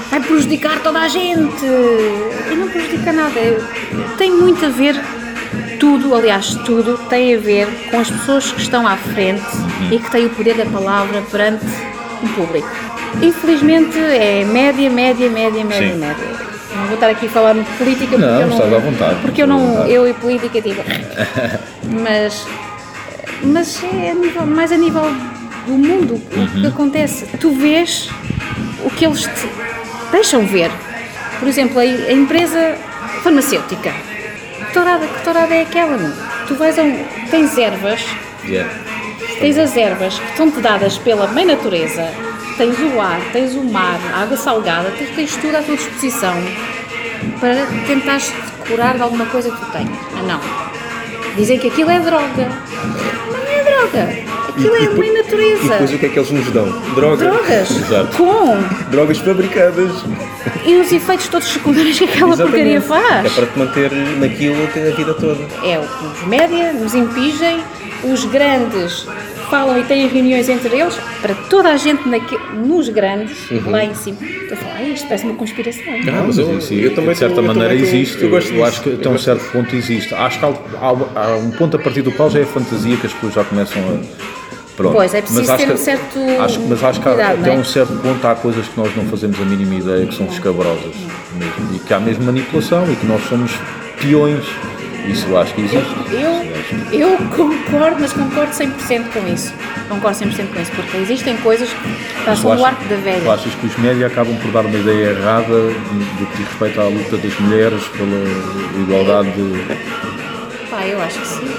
vai 0.10 0.20
prejudicar 0.22 0.82
toda 0.82 1.00
a 1.00 1.08
gente 1.08 1.66
e 2.52 2.56
não 2.56 2.70
prejudica 2.70 3.12
nada. 3.12 3.40
Tem 4.18 4.32
muito 4.32 4.66
a 4.66 4.70
ver, 4.70 4.96
tudo, 5.80 6.14
aliás, 6.16 6.56
tudo 6.66 6.98
tem 7.10 7.36
a 7.36 7.40
ver 7.40 7.68
com 7.90 8.00
as 8.00 8.10
pessoas 8.10 8.52
que 8.52 8.62
estão 8.62 8.88
à 8.88 8.96
frente 8.96 9.44
e 9.92 9.98
que 10.00 10.10
têm 10.12 10.26
o 10.26 10.30
poder 10.30 10.56
da 10.56 10.66
palavra 10.66 11.22
perante 11.32 11.66
o 12.24 12.28
público. 12.30 12.70
Infelizmente 13.22 13.98
é 13.98 14.46
média, 14.46 14.90
média, 14.90 15.30
média, 15.30 15.64
média, 15.66 15.94
Sim. 15.94 16.00
média. 16.00 16.42
Não 16.76 16.86
vou 16.86 16.94
estar 16.94 17.10
aqui 17.10 17.26
a 17.26 17.30
falar 17.30 17.54
de 17.54 17.64
política 17.78 18.08
porque 18.12 18.26
Não, 18.26 18.40
eu 18.42 18.48
não. 18.48 18.56
estás 18.56 18.74
à 18.74 18.78
vontade. 18.80 19.16
Porque 19.22 19.42
eu 19.42 19.48
não. 19.48 19.60
vontade. 19.60 19.92
Eu 19.92 20.08
e 20.08 20.14
política, 20.14 20.62
tipo. 20.62 20.82
mas. 22.02 22.48
Mas 23.44 23.84
é 23.84 24.12
a 24.12 24.14
nível, 24.14 24.46
mais 24.46 24.72
a 24.72 24.78
nível 24.78 25.04
do 25.68 25.74
mundo 25.74 26.14
o 26.36 26.40
Uhum. 26.40 26.62
que 26.62 26.68
acontece. 26.68 27.26
Tu 27.40 27.52
vês 27.52 28.10
o 28.86 28.90
que 28.90 29.06
eles 29.06 29.22
te 29.24 29.48
deixam 30.12 30.46
ver. 30.46 30.72
Por 31.40 31.48
exemplo, 31.48 31.80
a, 31.80 31.82
a 31.82 32.14
empresa 32.14 32.76
farmacêutica. 33.24 33.92
Que 34.72 34.76
tourada, 34.76 35.06
que 35.06 35.24
tourada 35.24 35.54
é 35.54 35.64
aquela? 35.64 35.98
meu? 35.98 36.14
Tu 36.48 36.56
vais 36.56 36.80
a 36.80 36.84
um. 36.84 37.04
Tens 37.30 37.58
ervas 37.58 38.06
Yeah. 38.48 38.72
Tens 39.40 39.58
as 39.58 39.76
ervas 39.78 40.18
que 40.18 40.26
estão-te 40.30 40.60
dadas 40.62 40.98
pela 40.98 41.28
mãe 41.28 41.46
natureza, 41.46 42.08
tens 42.58 42.76
o 42.80 43.00
ar, 43.00 43.20
tens 43.34 43.54
o 43.54 43.64
mar, 43.64 44.00
a 44.14 44.22
água 44.24 44.36
salgada, 44.36 44.90
tens, 44.98 45.10
tens 45.16 45.36
tudo 45.36 45.56
à 45.58 45.62
tua 45.62 45.76
disposição 45.76 46.34
para 47.40 47.66
tentares 47.86 48.28
te 48.28 48.68
curar 48.70 48.96
de 48.96 49.04
alguma 49.04 49.26
coisa 49.28 49.52
que 49.52 49.58
tu 49.58 49.72
tenhas. 49.72 49.98
Ah, 50.18 50.24
não. 50.24 50.40
Dizem 51.36 51.60
que 51.60 51.68
aquilo 51.68 51.92
é 51.92 52.00
droga. 52.00 52.50
Não 53.28 53.64
droga. 53.64 54.10
Aquilo 54.50 54.76
é 54.76 54.90
uma 54.90 55.06
E 55.06 55.12
natureza. 55.14 55.70
depois 55.70 55.94
o 55.94 55.98
que 56.00 56.06
é 56.06 56.10
que 56.10 56.20
eles 56.20 56.32
nos 56.32 56.52
dão? 56.52 56.66
Drogas. 56.96 57.20
Drogas. 57.20 57.72
Exato. 57.72 58.18
Com. 58.18 58.58
Drogas 58.90 59.18
fabricadas. 59.20 59.92
E 60.66 60.76
os 60.76 60.92
efeitos 60.92 61.28
todos 61.28 61.48
secundários 61.48 61.98
que 61.98 62.06
aquela 62.06 62.36
porcaria 62.38 62.82
faz. 62.82 63.26
É 63.26 63.30
para 63.30 63.46
te 63.48 63.60
manter 63.60 63.92
naquilo 63.92 64.64
até 64.66 64.90
a 64.92 64.96
vida 64.96 65.14
toda. 65.14 65.42
É 65.66 65.80
o 65.80 65.82
que 65.82 66.06
os 66.22 66.28
média 66.28 66.74
nos 66.74 66.94
impingem, 66.94 67.60
os 68.04 68.26
grandes 68.26 69.06
falam 69.50 69.78
e 69.80 69.84
têm 69.84 70.08
reuniões 70.08 70.48
entre 70.48 70.80
eles, 70.80 70.96
para 71.22 71.36
toda 71.36 71.70
a 71.74 71.78
gente 71.78 72.08
naque, 72.08 72.38
nos 72.56 72.88
grandes, 72.90 73.38
lá 73.66 73.84
em 73.84 73.94
cima. 73.94 74.18
Estou 74.24 74.54
a 74.54 74.62
falar, 74.62 74.76
"Ai, 74.78 74.92
isto 74.94 75.08
parece 75.08 75.26
uma 75.26 75.36
conspiração. 75.36 75.84
Ah, 76.08 76.24
mas 76.26 76.38
eu- 76.38 76.58
Isso, 76.58 76.74
eu 76.74 76.96
também 76.96 77.12
de 77.12 77.18
certa 77.20 77.36
eu 77.40 77.44
maneira 77.44 77.70
também 77.70 77.84
existe. 77.84 78.24
eu 78.24 78.30
gosto 78.30 78.52
disso. 78.52 78.64
acho 78.64 78.82
que 78.82 78.90
Eu 78.90 78.96
até 78.96 79.10
um 79.10 79.18
certo 79.18 79.52
ponto 79.52 79.76
existe. 79.76 80.14
Acho 80.16 80.40
que 80.40 80.46
há, 80.46 80.50
há- 80.50 81.26
há 81.26 81.36
um 81.36 81.52
ponto 81.52 81.76
a 81.76 81.80
partir 81.80 82.02
do 82.02 82.12
qual 82.14 82.30
já 82.30 82.40
é 82.40 82.46
fantasia 82.46 82.96
que 82.96 83.08
as 83.08 83.14
pessoas 83.14 83.34
já 83.34 83.44
começam 83.44 83.82
a. 83.82 84.41
Pronto. 84.76 84.94
Pois, 84.96 85.14
é 85.14 85.22
preciso 85.22 85.42
Mas 85.42 85.50
acho 85.50 85.66
ter 85.66 85.72
um 85.72 85.76
que- 85.76 85.82
certo 85.82 86.20
acho, 86.42 86.60
Mas 86.62 86.84
acho 86.84 87.02
que 87.02 87.08
há- 87.10 87.12
cuidado, 87.14 87.40
até 87.42 87.50
é? 87.54 87.58
um 87.58 87.64
certo 87.64 87.94
ponto 88.02 88.28
há 88.28 88.36
coisas 88.36 88.66
que 88.68 88.80
nós 88.80 88.96
não 88.96 89.06
fazemos 89.06 89.40
a 89.40 89.46
mínima 89.46 89.76
ideia 89.76 90.06
que 90.06 90.16
são 90.16 90.26
escabrosas 90.28 90.96
mesmo. 91.36 91.76
E 91.76 91.80
que 91.80 91.94
há 91.94 92.00
mesmo 92.00 92.24
manipulação 92.26 92.92
e 92.92 92.96
que 92.96 93.06
nós 93.06 93.22
somos 93.28 93.52
peões. 94.02 94.44
Isso 95.08 95.26
eu 95.30 95.40
acho 95.40 95.54
que 95.56 95.62
existe. 95.62 95.96
Eu, 96.12 97.00
eu 97.10 97.18
concordo, 97.36 97.98
mas 98.00 98.14
concordo 98.14 98.52
100% 98.54 99.10
com 99.12 99.28
isso. 99.34 99.52
Concordo 99.90 100.16
100% 100.20 100.54
com 100.54 100.62
isso, 100.62 100.72
porque 100.74 100.98
existem 100.98 101.36
coisas 101.38 101.70
que 101.70 102.24
passam 102.24 102.52
Tu 102.52 102.58
no 102.58 102.66
arco 102.66 102.84
da 102.84 102.96
Tu 102.96 103.02
velha. 103.02 103.34
achas 103.34 103.54
que 103.56 103.66
os 103.66 103.76
médias 103.78 104.12
acabam 104.12 104.36
por 104.38 104.52
dar 104.52 104.64
uma 104.66 104.78
ideia 104.78 105.10
errada 105.10 105.48
do 105.54 106.26
que 106.32 106.38
diz 106.38 106.48
respeito 106.48 106.80
à 106.80 106.84
luta 106.84 107.18
das 107.18 107.40
mulheres 107.40 107.82
pela 107.88 108.80
igualdade 108.80 109.32
de, 109.32 110.70
Pá, 110.70 110.86
eu 110.86 111.02
acho 111.02 111.20
que 111.20 111.28
sim. 111.28 111.52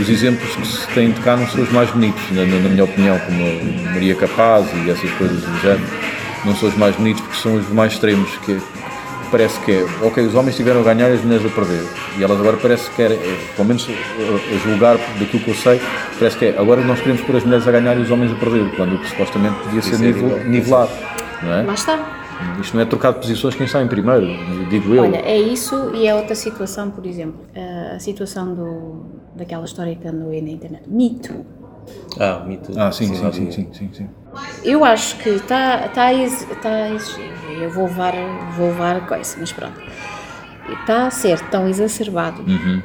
Os 0.00 0.08
exemplos 0.08 0.54
que 0.54 0.66
se 0.66 0.86
têm 0.88 1.10
de 1.10 1.20
cá 1.20 1.36
não 1.36 1.46
são 1.48 1.62
os 1.62 1.70
mais 1.72 1.90
bonitos, 1.90 2.22
na, 2.30 2.44
na- 2.44 2.68
minha 2.68 2.84
opinião, 2.84 3.18
como 3.20 3.84
Maria 3.92 4.14
Capaz 4.14 4.66
e 4.84 4.90
essas 4.90 5.10
coisas 5.12 5.40
do 5.42 5.60
género, 5.60 5.82
não 6.44 6.54
são 6.54 6.68
os 6.68 6.76
mais 6.76 6.94
bonitos 6.96 7.20
porque 7.22 7.36
são 7.38 7.54
os 7.56 7.68
mais 7.70 7.92
extremos, 7.94 8.30
que 8.44 8.58
parece 9.30 9.58
que 9.60 9.72
é, 9.72 9.86
ok, 10.02 10.24
os 10.24 10.34
homens 10.34 10.56
tiveram 10.56 10.80
a 10.80 10.84
ganhar 10.84 11.10
e 11.10 11.14
as 11.14 11.22
mulheres 11.22 11.44
a 11.44 11.48
perder, 11.50 11.84
e 12.18 12.22
elas 12.24 12.38
agora 12.40 12.56
parece 12.56 12.88
que 12.90 12.96
querem, 12.96 13.18
é, 13.18 13.38
pelo 13.56 13.68
menos 13.68 13.86
a, 13.88 14.54
a 14.54 14.58
julgar 14.70 14.96
daquilo 15.18 15.42
que 15.42 15.48
eu 15.50 15.54
sei, 15.54 15.80
parece 16.18 16.36
que 16.38 16.44
é, 16.46 16.54
agora 16.58 16.80
nós 16.82 16.98
queremos 17.00 17.20
pôr 17.22 17.36
as 17.36 17.44
mulheres 17.44 17.66
a 17.68 17.72
ganhar 17.72 17.96
e 17.98 18.00
os 18.00 18.10
homens 18.10 18.32
a 18.32 18.36
perder, 18.36 18.70
quando 18.76 18.94
o 18.94 18.98
que 18.98 19.08
supostamente 19.08 19.56
podia 19.64 19.82
ser 19.82 19.96
ser 19.96 20.02
nivel- 20.06 20.28
igual. 20.28 20.44
nivelado, 20.44 20.90
não 21.42 21.52
é? 21.54 21.62
Lá 21.62 21.74
está. 21.74 22.17
Isto 22.60 22.74
não 22.76 22.82
é 22.82 22.86
trocar 22.86 23.12
de 23.12 23.18
posições 23.20 23.54
quem 23.54 23.66
está 23.66 23.82
em 23.82 23.88
primeiro, 23.88 24.26
digo 24.68 24.94
eu. 24.94 25.02
Olha, 25.04 25.18
é 25.18 25.38
isso 25.38 25.90
e 25.94 26.06
é 26.06 26.14
outra 26.14 26.34
situação, 26.34 26.90
por 26.90 27.04
exemplo, 27.06 27.40
a- 27.54 27.96
a 27.96 27.98
situação 27.98 28.54
do, 28.54 29.06
daquela 29.34 29.64
história 29.64 29.94
que 29.96 30.06
andou 30.06 30.30
aí 30.30 30.40
na 30.42 30.50
internet. 30.50 30.82
Mito. 30.88 31.44
Ah, 32.20 32.42
mito. 32.46 32.72
ah, 32.78 32.92
sim, 32.92 33.06
sim, 33.14 33.32
sim, 33.32 33.50
sim, 33.50 33.68
sim, 33.72 33.90
sim. 33.92 34.08
Eu 34.62 34.84
acho 34.84 35.16
que 35.18 35.30
está 35.30 35.88
tá 35.88 35.88
tá 35.88 36.68
a 36.70 36.90
exigir, 36.94 37.32
eu 37.60 37.70
vou 37.70 37.84
levar, 37.86 38.12
vou 38.56 38.68
levar 38.68 38.96
a 38.96 39.00
coisa, 39.00 39.36
mas 39.40 39.52
pronto. 39.52 39.80
Está 40.80 41.06
a 41.06 41.10
ser 41.10 41.40
tão 41.48 41.66
exacerbado 41.66 42.42
Uhum. 42.42 42.82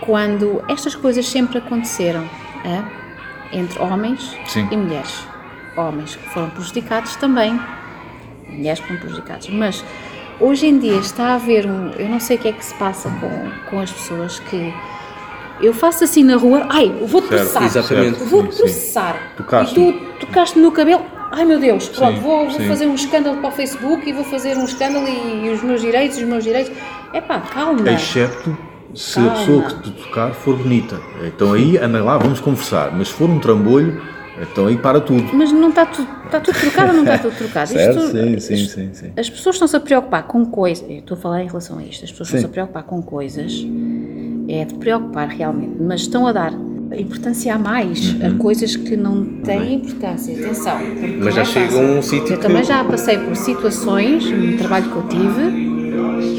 quando 0.00 0.62
estas 0.68 0.94
coisas 0.94 1.26
sempre 1.26 1.58
aconteceram 1.58 2.24
hã? 2.64 2.84
entre 3.52 3.80
homens 3.80 4.36
Sim. 4.46 4.68
e 4.70 4.76
mulheres. 4.76 5.26
Homens 5.76 6.16
que 6.16 6.28
foram 6.30 6.50
prejudicados 6.50 7.16
também, 7.16 7.58
mulheres 8.58 8.80
que 8.80 8.86
foram 8.86 9.00
prejudicadas. 9.00 9.48
Mas 9.48 9.84
hoje 10.40 10.66
em 10.66 10.78
dia 10.78 10.96
está 10.98 11.28
a 11.28 11.34
haver 11.36 11.66
um. 11.66 11.90
Eu 11.92 12.08
não 12.08 12.20
sei 12.20 12.36
o 12.36 12.40
que 12.40 12.48
é 12.48 12.52
que 12.52 12.64
se 12.64 12.74
passa 12.74 13.08
com, 13.10 13.50
com 13.70 13.80
as 13.80 13.90
pessoas 13.92 14.38
que. 14.40 14.72
Eu 15.60 15.74
faço 15.74 16.04
assim 16.04 16.22
na 16.22 16.36
rua, 16.36 16.66
ai, 16.70 16.86
Certo, 16.86 17.08
processar. 17.26 17.64
exatamente. 17.64 18.18
Sim. 18.20 18.28
processar. 18.28 19.16
E 19.40 19.74
tu 19.74 19.92
tocaste 20.20 20.56
no 20.58 20.70
cabelo, 20.70 21.04
ai 21.32 21.44
meu 21.44 21.58
Deus, 21.58 21.88
pronto, 21.88 22.14
Sim, 22.14 22.20
vou, 22.22 22.48
vou 22.48 22.60
fazer 22.60 22.86
um 22.86 22.94
escândalo 22.94 23.38
para 23.38 23.48
o 23.48 23.50
Facebook 23.52 24.08
e 24.08 24.12
vou 24.12 24.22
fazer 24.22 24.56
um 24.56 24.64
escândalo 24.64 25.08
e, 25.08 25.46
e 25.46 25.50
os 25.50 25.60
meus 25.64 25.80
direitos, 25.80 26.16
os 26.18 26.22
meus 26.22 26.44
direitos. 26.44 26.70
É 27.12 27.20
pá, 27.20 27.40
calma. 27.40 27.90
Excepto 27.90 28.56
se 28.94 29.18
a 29.18 29.22
Calma. 29.24 29.38
pessoa 29.38 29.62
que 29.64 29.82
te 29.82 29.90
tocar 30.02 30.32
for 30.32 30.56
bonita. 30.56 31.00
Então 31.24 31.52
aí 31.52 31.76
anda 31.76 32.02
lá, 32.04 32.16
vamos 32.18 32.38
conversar. 32.40 32.92
Mas 32.96 33.08
se 33.08 33.14
for 33.14 33.28
um 33.28 33.40
trambolho, 33.40 34.00
então 34.42 34.66
aí 34.66 34.76
para 34.78 35.00
tudo. 35.00 35.24
Mas 35.34 35.50
não 35.52 35.68
está 35.70 35.86
tudo, 35.86 36.08
está 36.24 36.40
tudo 36.40 36.58
trocado 36.60 36.88
ou 36.88 36.94
não 36.94 37.02
está 37.02 37.18
tudo 37.18 37.36
trocado? 37.36 37.70
Certo? 37.72 37.98
Isto- 37.98 38.10
Sim, 38.12 38.38
sim, 38.40 38.56
sim, 38.66 38.88
sim. 38.92 39.12
As 39.16 39.28
pessoas 39.30 39.56
estão-se 39.56 39.76
a 39.76 39.80
preocupar 39.80 40.22
com 40.24 40.44
coisas, 40.46 40.88
estou 40.88 41.16
a 41.16 41.20
falar 41.20 41.42
em 41.42 41.46
relação 41.46 41.78
a 41.78 41.82
isto, 41.82 42.04
as 42.04 42.10
pessoas 42.10 42.28
estão-se 42.28 42.46
a 42.46 42.48
preocupar 42.48 42.82
com 42.84 43.02
coisas, 43.02 43.66
é 44.48 44.64
de 44.64 44.74
preocupar 44.74 45.28
realmente, 45.28 45.76
mas 45.80 46.02
estão 46.02 46.26
a 46.26 46.32
dar 46.32 46.52
importância 46.96 47.54
a 47.54 47.58
mais 47.58 48.14
Uhum. 48.14 48.26
a 48.26 48.38
coisas 48.38 48.74
que 48.74 48.96
não 48.96 49.22
têm 49.44 49.74
importância, 49.74 50.34
atenção. 50.34 50.78
Mas 51.22 51.34
já 51.34 51.42
é 51.42 51.44
chega 51.44 51.66
fácil. 51.66 51.78
a 51.80 51.98
um 51.98 52.02
sítio 52.02 52.32
Eu 52.32 52.36
que- 52.38 52.42
também 52.46 52.64
já 52.64 52.82
passei 52.84 53.18
por 53.18 53.36
situações, 53.36 54.24
no 54.30 54.56
trabalho 54.56 54.90
que 54.90 54.96
eu 54.96 55.08
tive, 55.08 55.68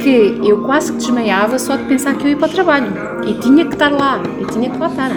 que 0.02 0.50
eu 0.50 0.64
quase 0.66 0.92
que 0.94 0.98
desmaiava 0.98 1.60
só 1.60 1.76
de 1.76 1.84
pensar 1.84 2.16
que 2.16 2.24
eu 2.26 2.32
ia 2.32 2.38
para 2.38 2.48
o 2.48 2.52
trabalho 2.52 2.92
e 3.28 3.34
tinha 3.36 3.66
que 3.66 3.74
estar 3.74 3.90
lá, 3.92 4.22
e 4.42 4.46
tinha 4.52 4.70
que 4.70 4.78
lá 4.78 4.88
estar. 4.88 5.12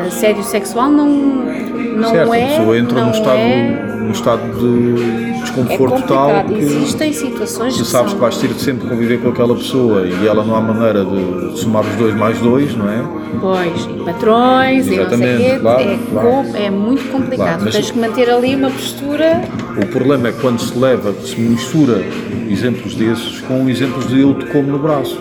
Assédio 0.00 0.42
sexual 0.42 0.90
não, 0.90 1.06
não 1.08 2.10
certo, 2.10 2.34
é. 2.34 2.44
a 2.44 2.46
pessoa 2.48 2.78
entra 2.78 3.04
num 3.04 3.10
estado, 3.10 3.36
é, 3.38 3.96
num 4.00 4.10
estado 4.10 4.42
de 4.58 5.02
é 5.32 5.40
desconforto 5.42 6.02
tal 6.06 6.28
complicado. 6.30 6.54
que 6.54 6.60
Existem 6.60 7.12
situações 7.12 7.74
tu 7.76 7.82
que 7.82 7.88
sabes 7.88 8.10
são- 8.10 8.18
que 8.18 8.24
vais 8.24 8.36
ter 8.38 8.48
de 8.48 8.60
sempre 8.60 8.88
conviver 8.88 9.20
com 9.20 9.28
aquela 9.28 9.54
pessoa 9.54 10.06
e 10.06 10.26
ela 10.26 10.44
não 10.44 10.54
há 10.56 10.60
maneira 10.60 11.04
de 11.04 11.58
somar 11.60 11.82
os 11.84 11.94
dois 11.96 12.14
mais 12.14 12.38
dois, 12.38 12.74
não 12.76 12.88
é? 12.90 13.02
Pois, 13.40 13.86
e 13.86 14.04
patrões 14.04 14.86
e 14.86 14.90
não 14.90 14.94
sei 14.96 15.00
Exatamente, 15.00 15.60
claro, 15.60 15.80
é, 15.82 15.98
claro. 16.10 16.28
é 16.54 16.70
muito 16.70 17.10
complicado. 17.10 17.46
Claro, 17.48 17.62
mas- 17.64 17.74
Tens 17.74 17.90
que 17.90 17.98
manter 17.98 18.30
ali 18.30 18.54
uma 18.54 18.70
postura. 18.70 19.40
O 19.82 19.86
problema 19.86 20.28
é 20.28 20.32
quando 20.32 20.60
se 20.60 20.78
leva, 20.78 21.12
se 21.24 21.40
mistura 21.40 22.02
exemplos 22.50 22.94
desses 22.94 23.40
com 23.40 23.68
exemplos 23.68 24.06
de 24.08 24.20
eu 24.20 24.34
te 24.34 24.46
como 24.46 24.68
no 24.68 24.78
braço. 24.78 25.18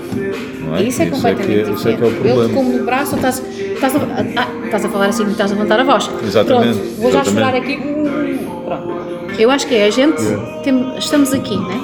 Não 0.66 0.76
é? 0.76 0.84
Isso 0.84 1.02
é 1.02 1.06
completamente 1.08 1.48
que, 1.48 1.54
diferente. 1.72 1.78
Isso 1.78 1.88
é 1.90 1.94
que 1.96 2.04
é 2.04 2.06
o 2.06 2.10
Eu 2.10 2.14
te 2.16 2.20
problema. 2.22 2.54
como 2.54 2.78
no 2.78 2.84
braço, 2.86 3.12
ou 3.12 3.16
estás, 3.18 3.44
estás, 3.58 3.96
a, 3.96 4.00
ah, 4.00 4.48
estás 4.72 4.86
a 4.86 4.90
falar 4.90 5.08
assim, 5.08 5.24
não 5.24 5.32
estás 5.32 5.52
a 5.52 5.56
levantar 5.56 5.80
a 5.80 5.84
voz. 5.84 6.10
Exatamente, 6.24 6.78
Pronto, 6.80 7.02
vou 7.02 7.12
já 7.12 7.22
exatamente. 7.22 7.46
chorar 7.46 7.56
aqui. 7.58 7.78
Hum, 7.78 8.62
Pronto. 8.66 9.02
Eu 9.42 9.52
acho 9.52 9.68
que 9.68 9.76
é, 9.76 9.86
a 9.86 9.90
gente, 9.90 10.22
tem- 10.64 10.98
estamos 10.98 11.34
aqui, 11.34 11.58
né? 11.58 11.80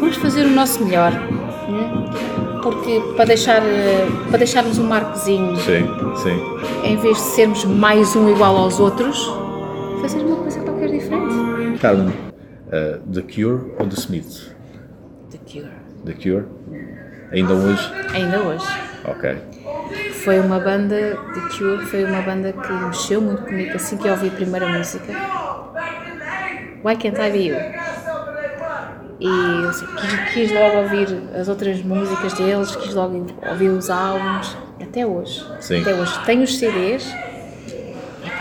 Vamos 0.00 0.16
fazer 0.16 0.46
o 0.46 0.50
nosso 0.50 0.84
melhor. 0.84 1.12
né? 1.12 2.60
Porque 2.62 3.00
para, 3.16 3.24
deixar, 3.26 3.60
eh, 3.62 4.06
para 4.28 4.38
deixarmos 4.38 4.78
um 4.78 4.84
marcozinho, 4.86 5.56
Sim, 5.56 5.84
sim. 6.22 6.40
em 6.84 6.96
vez 6.96 7.16
de 7.16 7.22
sermos 7.22 7.64
mais 7.64 8.14
um 8.14 8.30
igual 8.30 8.56
aos 8.56 8.78
outros, 8.78 9.18
fazer 10.00 10.20
uma 10.20 10.36
coisa 10.36 10.60
qualquer 10.60 10.88
diferente. 10.90 11.78
Carmen, 11.80 12.08
uh, 12.68 13.00
The 13.12 13.22
Cure 13.22 13.72
ou 13.80 13.86
The 13.88 13.96
Smiths? 13.96 14.50
The 15.30 15.38
Cure. 15.38 15.70
The 16.04 16.12
Cure? 16.12 16.44
Ainda 17.32 17.52
hoje? 17.54 17.90
Ainda 18.14 18.38
hoje. 18.40 18.66
Ok. 19.06 19.36
Foi 20.24 20.38
uma 20.38 20.60
banda, 20.60 21.18
The 21.34 21.40
Cure, 21.56 21.84
foi 21.86 22.04
uma 22.04 22.22
banda 22.22 22.52
que 22.52 22.72
mexeu 22.72 23.20
muito 23.20 23.42
comigo 23.42 23.74
assim 23.74 23.96
que 23.96 24.06
eu 24.06 24.12
ouvi 24.12 24.28
a 24.28 24.30
primeira 24.30 24.68
música. 24.68 25.12
Why 26.84 26.96
Can't 26.96 27.20
I 27.20 27.30
Be 27.30 27.46
You? 27.46 27.56
E 29.18 29.26
eu 29.26 29.68
assim, 29.68 29.86
quis, 29.86 30.32
quis 30.32 30.52
logo 30.52 30.78
ouvir 30.78 31.08
as 31.38 31.48
outras 31.48 31.82
músicas 31.82 32.32
deles, 32.34 32.74
quis 32.76 32.94
logo 32.94 33.26
ouvir 33.48 33.68
os 33.68 33.90
álbuns, 33.90 34.56
até 34.80 35.06
hoje. 35.06 35.44
Sim. 35.60 35.80
Até 35.80 35.94
hoje. 35.94 36.24
Tenho 36.24 36.42
os 36.42 36.56
CDs 36.56 37.12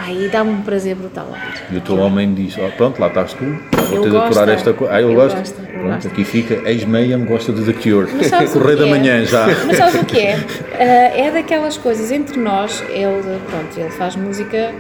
e 0.10 0.30
dá-me 0.30 0.52
um 0.52 0.62
prazer 0.62 0.96
brutal. 0.96 1.28
E 1.72 1.78
o 1.78 1.82
teu 1.82 1.98
homem 1.98 2.34
diz, 2.34 2.58
oh, 2.58 2.70
pronto, 2.78 3.00
lá 3.00 3.08
estás 3.08 3.34
tu, 3.34 3.44
vou 3.90 4.02
ter 4.04 4.10
de 4.10 4.18
aturar 4.18 4.50
esta 4.50 4.74
coisa. 4.74 4.94
Ah, 4.94 5.02
eu, 5.02 5.10
eu 5.10 5.16
gosto. 5.16 5.38
gosto, 5.38 5.60
eu 5.62 5.68
pronto, 5.68 5.94
gosto. 5.94 6.08
aqui 6.08 6.24
fica, 6.24 6.54
ex-Mayhem 6.70 7.26
gosta 7.26 7.52
de 7.52 7.64
The 7.66 7.74
Cure. 7.74 8.08
Correio 8.54 8.78
da 8.80 8.88
é? 8.88 8.90
manhã 8.90 9.26
já. 9.26 9.48
Mas 9.68 9.78
sabes 9.78 10.02
o 10.02 10.06
que 10.06 10.20
é? 10.20 10.36
Ah, 10.80 10.84
é 11.18 11.32
daquelas 11.32 11.78
coisas 11.78 12.12
entre 12.12 12.40
nós, 12.40 12.84
ele, 12.90 13.40
pronto, 13.50 13.78
ele 13.78 13.90
faz 13.92 14.16
música 14.16 14.72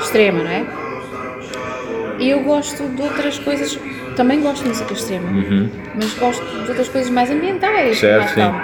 extrema, 0.00 0.42
não 0.42 0.50
é? 0.50 0.64
E 2.18 2.30
eu 2.30 2.40
gosto 2.44 2.82
de 2.88 3.02
outras 3.02 3.38
coisas, 3.38 3.78
também 4.16 4.40
gosto 4.40 4.62
de 4.62 4.70
música 4.70 4.92
extrema, 4.94 5.28
mas 5.94 6.14
gosto 6.14 6.42
de 6.62 6.68
outras 6.70 6.88
coisas 6.88 7.10
mais 7.10 7.30
ambientais, 7.30 7.88
Uhum. 7.88 7.94
Certo, 7.94 8.18
mais 8.20 8.30
sim. 8.30 8.40
calmo. 8.40 8.60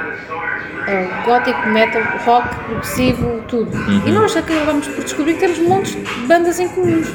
Ah, 0.87 1.23
gótico, 1.25 1.69
metal, 1.69 2.03
rock, 2.25 2.49
progressivo, 2.67 3.43
tudo. 3.49 3.77
Uhum. 3.77 4.03
E 4.07 4.11
nós 4.11 4.37
acabamos 4.37 4.89
por 4.89 5.05
descobrir 5.05 5.35
que 5.35 5.41
temos 5.41 5.59
montes 5.61 5.93
de 5.93 6.27
bandas 6.27 6.59
em 6.59 6.69
comuns. 6.69 7.07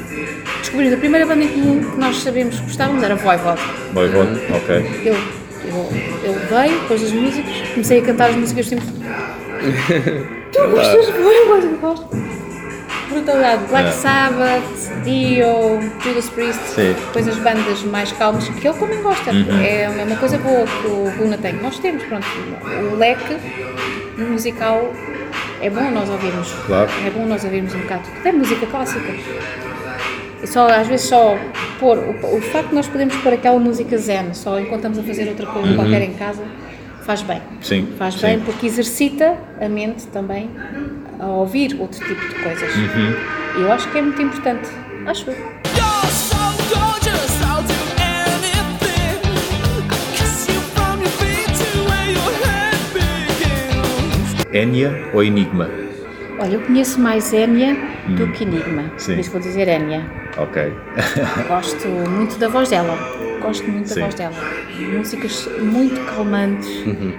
Descobrir 0.62 0.94
a 0.94 0.98
primeira 0.98 1.26
banda 1.26 1.44
em 1.44 1.50
comum 1.50 1.84
que 1.84 2.00
nós 2.00 2.18
sabíamos 2.18 2.60
que 2.60 2.64
gostávamos 2.64 3.04
era 3.04 3.16
Voivod. 3.16 3.60
Boycott, 3.94 4.32
ok. 4.54 5.02
Eu, 5.06 5.14
eu, 5.14 5.90
eu 6.24 6.34
veio, 6.50 6.80
depois 6.82 7.02
das 7.02 7.12
músicas, 7.12 7.70
comecei 7.72 8.00
a 8.00 8.06
cantar 8.06 8.30
as 8.30 8.36
músicas 8.36 8.68
sempre. 8.68 8.88
tu 10.52 10.68
gostas 10.70 11.06
de 11.06 11.12
Voivod? 11.12 11.66
Eu 11.66 11.78
gosto. 11.80 12.10
Brutalidade. 13.10 13.64
Black 13.70 13.88
É. 13.90 13.92
Sabbath, 13.92 15.04
Dio, 15.04 15.80
Judas 16.04 16.30
Priest, 16.30 16.60
Sim. 16.68 16.94
depois 16.94 17.28
as 17.28 17.38
bandas 17.38 17.84
mais 17.84 18.12
calmas, 18.12 18.48
que 18.50 18.68
ele 18.68 18.78
também 18.78 19.02
gosta. 19.02 19.32
Uhum. 19.32 19.60
É 19.62 19.84
é 19.84 20.04
uma 20.06 20.16
coisa 20.18 20.38
boa 20.38 20.66
que 20.66 20.88
o 20.88 21.12
Luna 21.20 21.38
tem. 21.38 21.54
Nós 21.62 21.80
temos, 21.80 22.04
pronto, 22.04 22.26
o 22.92 22.96
leque 22.96 23.38
musical 24.18 24.92
é 25.62 25.70
bom 25.70 25.90
nós 25.92 26.10
ouvirmos. 26.10 26.52
Claro. 26.66 26.90
É 27.06 27.10
bom 27.10 27.26
nós 27.26 27.44
ouvirmos 27.44 27.74
um 27.74 27.80
bocado. 27.80 28.04
Até 28.20 28.32
música 28.32 28.66
clássica. 28.68 29.14
E 30.44 30.48
só, 30.48 30.68
às 30.68 30.88
vezes 30.88 31.08
só 31.08 31.36
pôr, 31.80 31.98
o, 31.98 32.38
o 32.38 32.42
facto 32.42 32.70
de 32.70 32.76
nós 32.76 32.88
podemos 32.88 33.16
pôr 33.18 33.34
aquela 33.34 33.60
música 33.60 33.98
zen, 33.98 34.34
só 34.34 34.60
enquanto 34.60 34.78
estamos 34.86 35.00
a 35.00 35.04
fazer 35.04 35.28
outra 35.30 35.46
coisa 35.48 35.74
qualquer 35.74 36.02
em 36.04 36.14
casa, 36.14 36.44
faz 37.04 37.22
bem. 37.24 37.42
Sim, 37.62 37.88
Faz 37.98 38.16
sim. 38.16 38.22
bem 38.28 38.40
porque 38.42 38.68
exercita 38.68 39.36
a 39.60 39.68
mente 39.68 40.06
também 40.08 40.50
a 41.20 41.26
ouvir 41.26 41.80
outro 41.80 42.00
tipo 42.06 42.22
de 42.28 42.36
coisas. 42.44 42.72
E 43.58 43.62
eu 43.62 43.72
acho 43.72 43.90
que 43.92 43.98
é 43.98 44.02
muito 44.02 44.22
importante. 44.22 44.70
Acho 45.06 45.30
eu. 45.32 45.58
Enya 54.54 54.92
ou 55.14 55.24
Enigma? 55.24 55.70
Olha, 56.40 56.54
eu 56.56 56.62
conheço 56.62 57.00
mais 57.00 57.32
Enya 57.34 57.76
do 58.18 58.28
que 58.32 58.44
Enigma. 58.44 58.84
Hum. 58.84 58.90
Sim. 58.98 59.14
Por 59.14 59.20
isso 59.20 59.32
vou 59.32 59.42
dizer 59.42 59.68
Enya. 59.68 60.06
Ok. 60.38 60.74
Gosto 61.48 61.88
muito 61.88 62.38
da 62.38 62.48
voz 62.48 62.70
dela. 62.70 63.17
Gosto 63.42 63.70
muito 63.70 63.94
da 63.94 64.02
voz 64.02 64.14
dela. 64.16 64.34
Músicas 64.98 65.48
muito 65.62 66.00
calmantes. 66.06 66.68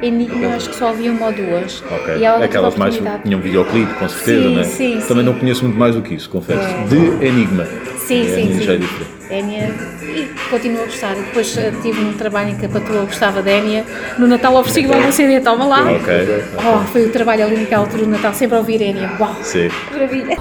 Enigma, 0.02 0.44
eu 0.44 0.50
acho 0.50 0.70
que 0.70 0.76
só 0.76 0.88
havia 0.88 1.10
uma 1.12 1.26
ou 1.26 1.32
duas. 1.32 1.80
Uhum. 1.80 1.96
Ok. 1.96 2.16
E 2.18 2.24
ela 2.24 2.44
Aquelas 2.44 2.76
mais 2.76 3.00
tinham 3.24 3.40
videoclipe, 3.40 3.92
com 3.94 4.08
certeza, 4.08 4.42
Sim, 4.42 4.54
né? 4.56 4.64
sim, 4.64 5.00
Também 5.06 5.24
sim. 5.24 5.30
não 5.30 5.38
conheço 5.38 5.64
muito 5.64 5.78
mais 5.78 5.94
do 5.94 6.02
que 6.02 6.14
isso, 6.14 6.28
confesso. 6.28 6.60
É. 6.60 6.84
De 6.88 7.24
Enigma. 7.26 7.66
Sim, 7.98 8.22
é, 8.22 8.24
sim, 8.34 8.40
é 8.40 8.46
sim. 8.46 8.58
diferente. 8.58 8.88
Enya, 9.30 9.70
e 10.02 10.26
continuo 10.50 10.82
a 10.82 10.84
gostar. 10.86 11.14
Depois 11.14 11.54
eh, 11.58 11.70
tive 11.82 12.00
um 12.00 12.14
trabalho 12.14 12.50
em 12.50 12.56
que 12.56 12.64
a 12.64 12.68
patroa 12.68 13.04
gostava 13.04 13.42
da 13.42 13.52
Enya. 13.52 13.84
No 14.18 14.26
Natal 14.26 14.54
ofereci 14.56 14.86
logo 14.86 15.06
um 15.06 15.12
CD, 15.12 15.40
toma 15.40 15.66
lá. 15.66 15.82
Ok. 15.92 16.14
Oh, 16.56 16.78
foi 16.86 17.04
o 17.06 17.10
trabalho 17.10 17.44
ali 17.44 17.56
naquela 17.58 17.82
altura 17.84 18.04
do 18.04 18.10
Natal, 18.10 18.32
sempre 18.32 18.56
a 18.56 18.60
ouvir 18.60 18.80
Enya. 18.80 19.12
Uau, 19.20 19.36
Sim. 19.42 19.68
maravilha. 19.92 20.36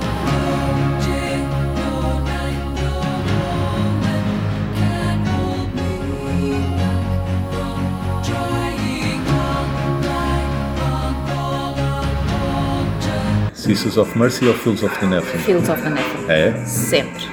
Sisters 13.68 13.97
of 13.97 14.18
Mercy 14.18 14.47
ou 14.47 14.53
Fields 14.53 14.82
of 14.82 14.97
the 14.99 15.05
Nephilim? 15.07 15.43
Fields 15.43 15.68
of 15.68 15.82
the 15.82 15.89
Nephilim. 15.89 16.30
É? 16.30 16.53
Sempre, 16.65 17.26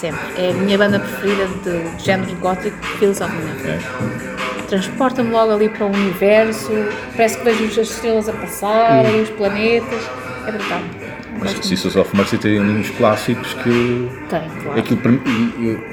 sempre. 0.00 0.20
É 0.36 0.50
a 0.50 0.54
minha 0.54 0.76
banda 0.76 0.98
preferida 0.98 1.46
de 1.62 2.04
género 2.04 2.34
gótico, 2.38 2.76
Fields 2.98 3.20
of 3.20 3.30
the 3.30 3.44
Nephilim. 3.44 3.70
É. 3.70 4.66
Transporta-me 4.66 5.30
logo 5.30 5.52
ali 5.52 5.68
para 5.68 5.86
o 5.86 5.88
universo, 5.88 6.72
parece 7.16 7.38
que 7.38 7.44
vejo 7.44 7.80
as 7.80 7.88
estrelas 7.88 8.28
a 8.28 8.32
passarem, 8.32 9.22
os 9.22 9.30
planetas. 9.30 10.10
É 10.44 10.50
brutal. 10.50 10.80
Mas. 11.38 11.52
Sisters 11.64 11.94
of 11.94 12.16
Mercy 12.16 12.36
tem 12.36 12.58
ali 12.58 12.80
uns 12.80 12.90
clássicos 12.90 13.54
que. 13.54 14.10
Tem, 14.28 14.42
claro. 14.64 14.80
Aquilo, 14.80 15.00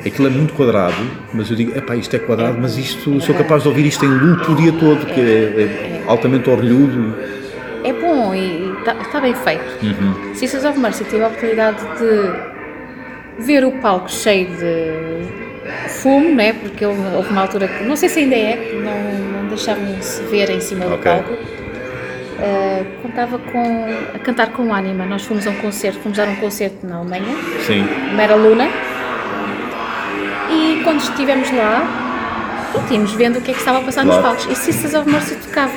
aquilo 0.04 0.28
é 0.28 0.32
muito 0.32 0.56
quadrado, 0.56 0.96
mas 1.36 1.52
eu 1.52 1.56
digo, 1.56 1.78
epá, 1.78 1.96
isto 1.96 2.16
é 2.16 2.20
quadrado, 2.20 2.58
mas 2.60 2.78
isto 2.78 3.22
sou 3.22 3.36
capaz 3.36 3.62
de 3.62 3.70
ouvir 3.70 3.86
isto 3.86 4.04
em 4.06 4.10
loop 4.10 4.52
o 4.52 4.56
dia 4.56 4.72
todo, 4.72 5.06
que 5.06 5.22
é, 5.22 5.24
é 5.24 6.04
altamente 6.08 6.50
orlhudo. 6.50 7.16
É 7.84 7.94
bom 7.94 8.34
e 8.34 8.73
está 8.92 9.20
bem 9.20 9.34
feito. 9.34 9.64
Uhum. 9.84 10.36
Sisters 10.36 10.66
of 10.66 10.80
Mercy 10.80 11.04
tive 11.06 11.24
a 11.24 11.28
oportunidade 11.28 11.78
de 11.98 13.44
ver 13.44 13.64
o 13.66 13.72
palco 13.74 14.10
cheio 14.12 14.48
de 14.48 15.90
fumo, 16.02 16.36
né? 16.36 16.54
porque 16.54 16.86
houve 16.86 17.00
uma 17.30 17.42
altura 17.42 17.68
que, 17.68 17.84
não 17.84 17.96
sei 17.96 18.10
se 18.10 18.20
ainda 18.20 18.36
é, 18.36 18.58
que 18.58 18.76
não, 18.76 19.42
não 19.42 19.48
deixavam-se 19.48 20.22
ver 20.24 20.50
em 20.50 20.60
cima 20.60 20.86
do 20.86 20.96
Ok. 20.96 21.12
palco. 21.12 21.34
Uh, 22.34 22.86
contava 23.02 23.38
com, 23.40 23.86
a 24.14 24.20
cantar 24.20 24.48
com 24.52 24.74
ânima. 24.74 25.06
Nós 25.06 25.24
fomos 25.24 25.48
a 25.48 25.52
um 25.52 25.56
concerto, 25.58 26.00
fomos 26.00 26.18
dar 26.18 26.28
um 26.28 26.36
concerto 26.36 26.86
na 26.86 26.98
Alemanha, 26.98 27.36
Sim, 27.66 27.88
Mera 28.16 28.36
Luna, 28.36 28.68
e 30.50 30.82
quando 30.84 31.00
estivemos 31.00 31.50
lá, 31.52 32.68
pronto, 32.72 32.92
íamos 32.94 33.14
vendo 33.14 33.38
o 33.40 33.42
que 33.42 33.52
é 33.52 33.54
que 33.54 33.60
estava 33.60 33.80
a 33.80 33.82
passar 33.82 34.04
Claro. 34.04 34.22
nos 34.22 34.44
palcos. 34.46 34.52
E 34.52 34.56
Sisters 34.62 34.94
of 34.94 35.10
Mercy 35.10 35.36
tocava 35.36 35.72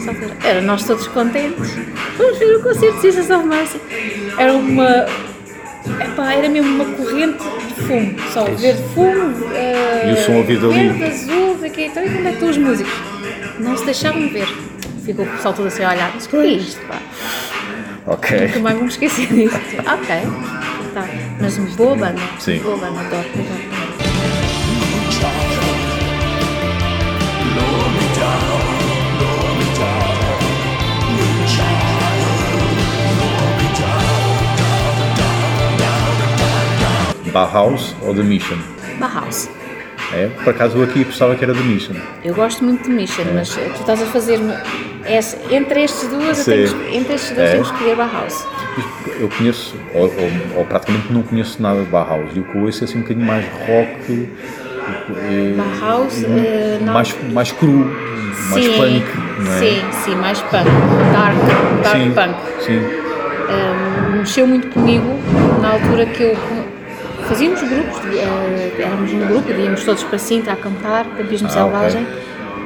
nessa 0.00 0.10
altura. 0.10 0.36
Era 0.42 0.60
nós 0.62 0.84
todos 0.84 1.06
contentes. 1.08 1.74
Vamos 2.16 2.38
ver 2.38 2.56
o 2.56 2.62
concerto 2.62 2.96
de 2.96 3.00
Sisters 3.02 3.30
of 3.30 3.46
Mercy. 3.46 3.80
Era 4.38 4.52
uma. 4.52 5.06
Epá, 6.04 6.34
era 6.34 6.48
mesmo 6.48 6.70
uma 6.82 6.84
corrente 6.96 7.38
de 7.68 7.82
fumo, 7.82 8.14
só 8.32 8.44
verde 8.44 8.82
fumo, 8.94 9.34
eh, 9.54 10.10
E 10.10 10.12
o 10.12 10.16
som 10.24 10.32
ouvido 10.34 10.70
ali. 10.70 10.88
verde, 10.88 11.04
azul, 11.04 11.58
aqui, 11.64 11.84
então 11.84 12.04
e 12.04 12.08
onde 12.08 12.18
é 12.18 12.22
que 12.22 12.28
estão 12.34 12.50
os 12.50 12.56
músicos? 12.58 12.92
Não 13.58 13.76
se 13.76 13.84
deixavam 13.86 14.28
ver. 14.28 14.46
Ficou 15.04 15.24
o 15.24 15.28
pessoal 15.28 15.54
todo 15.54 15.66
assim 15.66 15.82
a 15.82 15.90
olhar, 15.90 16.10
mas 16.14 16.26
que 16.26 16.36
é 16.36 16.46
isto? 16.46 16.80
Pá? 16.86 16.98
ok. 18.06 18.40
Nunca 18.40 18.58
mais 18.60 18.76
vamos 18.76 18.92
esquecer 18.94 19.26
disso. 19.28 19.56
ok, 19.80 20.16
tá. 20.94 21.08
Mas 21.40 21.56
boa 21.74 21.96
banda. 21.96 22.20
Sim. 22.38 22.58
Boa 22.58 22.76
banda, 22.76 23.00
adoro, 23.00 23.28
adoro. 23.34 23.79
Bauhaus 37.32 37.94
ou 38.02 38.14
The 38.14 38.22
Mission? 38.22 38.56
Bauhaus. 38.98 39.48
É? 40.12 40.26
Por 40.42 40.50
acaso 40.50 40.76
eu 40.78 40.84
aqui 40.84 41.04
pensava 41.04 41.34
que 41.36 41.44
era 41.44 41.54
The 41.54 41.60
Mission. 41.60 41.94
Eu 42.24 42.34
gosto 42.34 42.64
muito 42.64 42.84
de 42.84 42.90
Mission, 42.90 43.24
mas 43.34 43.56
eh, 43.56 43.70
tu 43.74 43.80
estás 43.80 44.02
a 44.02 44.06
fazer 44.06 44.40
essa, 45.04 45.38
entre 45.52 45.82
estes 45.84 46.08
duas, 46.08 46.44
tenho, 46.44 46.66
entre 46.92 47.14
estes 47.14 47.30
dois 47.34 47.48
É. 47.48 47.52
temos 47.52 47.68
que 47.70 47.74
escolher 47.76 47.96
Bauhaus. 47.96 48.44
Eu 49.20 49.28
conheço, 49.28 49.74
ou, 49.94 50.04
ou- 50.04 50.58
ou 50.58 50.64
praticamente 50.64 51.12
não 51.12 51.22
conheço 51.22 51.62
nada 51.62 51.80
de 51.80 51.86
Bauhaus, 51.86 52.30
e 52.34 52.40
o 52.40 52.44
que 52.44 52.54
eu 52.56 52.62
ouço 52.62 52.82
é 52.82 52.86
assim 52.86 52.98
um 52.98 53.02
bocadinho 53.02 53.26
mais 53.26 53.44
rock, 53.46 54.28
eh, 55.16 55.54
Bauhaus, 55.80 56.22
eh, 56.24 56.78
não- 56.80 56.92
mais, 56.94 57.14
mais 57.32 57.52
cru, 57.52 57.86
mais 58.50 58.64
sim, 58.64 58.72
punk, 58.72 59.04
não 59.44 59.52
é? 59.52 59.58
Sim, 59.58 59.82
sim, 60.04 60.14
mais 60.16 60.40
punk. 60.42 60.64
Dark, 61.12 61.36
dark 61.84 61.96
sim, 61.96 62.10
punk. 62.10 62.64
sim. 62.64 63.00
Um, 63.50 64.18
mexeu 64.18 64.46
muito 64.46 64.68
comigo 64.68 65.06
na 65.60 65.70
altura 65.72 66.06
que 66.06 66.22
eu 66.22 66.36
fazíamos 67.30 67.60
grupos, 67.62 67.98
eh, 68.14 68.72
éramos 68.78 69.12
um 69.12 69.26
grupo, 69.26 69.50
íamos 69.52 69.84
todos 69.84 70.02
para 70.04 70.18
Sintra 70.18 70.52
a 70.54 70.56
cantar, 70.56 71.04
Campismo 71.16 71.46
Ah, 71.48 71.50
Selvagem, 71.52 72.06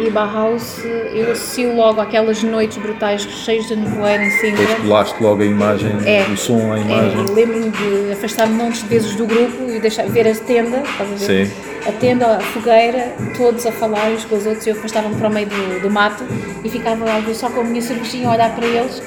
e 0.01 0.11
Bauhaus 0.11 0.85
eh, 0.85 1.11
eu 1.15 1.33
associo 1.33 1.75
logo 1.77 2.01
aquelas 2.01 2.43
noites 2.43 2.79
brutais 2.79 3.23
cheias 3.23 3.67
de 3.69 3.77
nevoeiro 3.77 4.23
em 4.25 4.31
Sintra. 4.31 4.57
Depois 4.67 4.79
colaste 4.83 5.23
logo 5.23 5.43
a 5.43 5.45
imagem, 5.45 5.93
É, 6.07 6.23
o 6.33 6.37
som, 6.37 6.73
a 6.73 6.79
imagem. 6.81 7.25
é, 7.29 7.33
Lembro-me 7.33 7.71
de 7.71 8.13
afastar-me 8.13 8.55
montes 8.55 8.83
de 8.83 8.89
vezes 8.89 9.15
do 9.15 9.27
grupo 9.27 9.71
e 9.71 9.79
deixar 9.79 10.07
ver 10.09 10.27
a 10.27 10.35
tenda, 10.35 10.79
estás 10.79 11.01
a 11.13 11.15
ver? 11.27 11.47
Sim. 11.47 11.53
A 11.87 11.93
tenda, 11.93 12.37
a 12.39 12.41
fogueira, 12.41 13.13
todos 13.37 13.67
a 13.67 13.71
falar 13.73 14.07
uns 14.11 14.25
com 14.25 14.37
os 14.37 14.47
outros, 14.47 14.67
e 14.67 14.71
eu 14.71 14.77
afastava-me 14.77 15.15
para 15.17 15.29
o 15.29 15.33
meio 15.33 15.47
do, 15.47 15.83
do 15.83 15.91
mato 15.91 16.25
e 16.65 16.69
ficava 16.71 17.05
lá 17.05 17.23
só 17.35 17.51
com 17.51 17.61
a 17.61 17.65
minha 17.65 17.83
cervejinha 17.83 18.29
a 18.29 18.33
olhar 18.33 18.55
para 18.57 18.67
eles, 18.67 19.03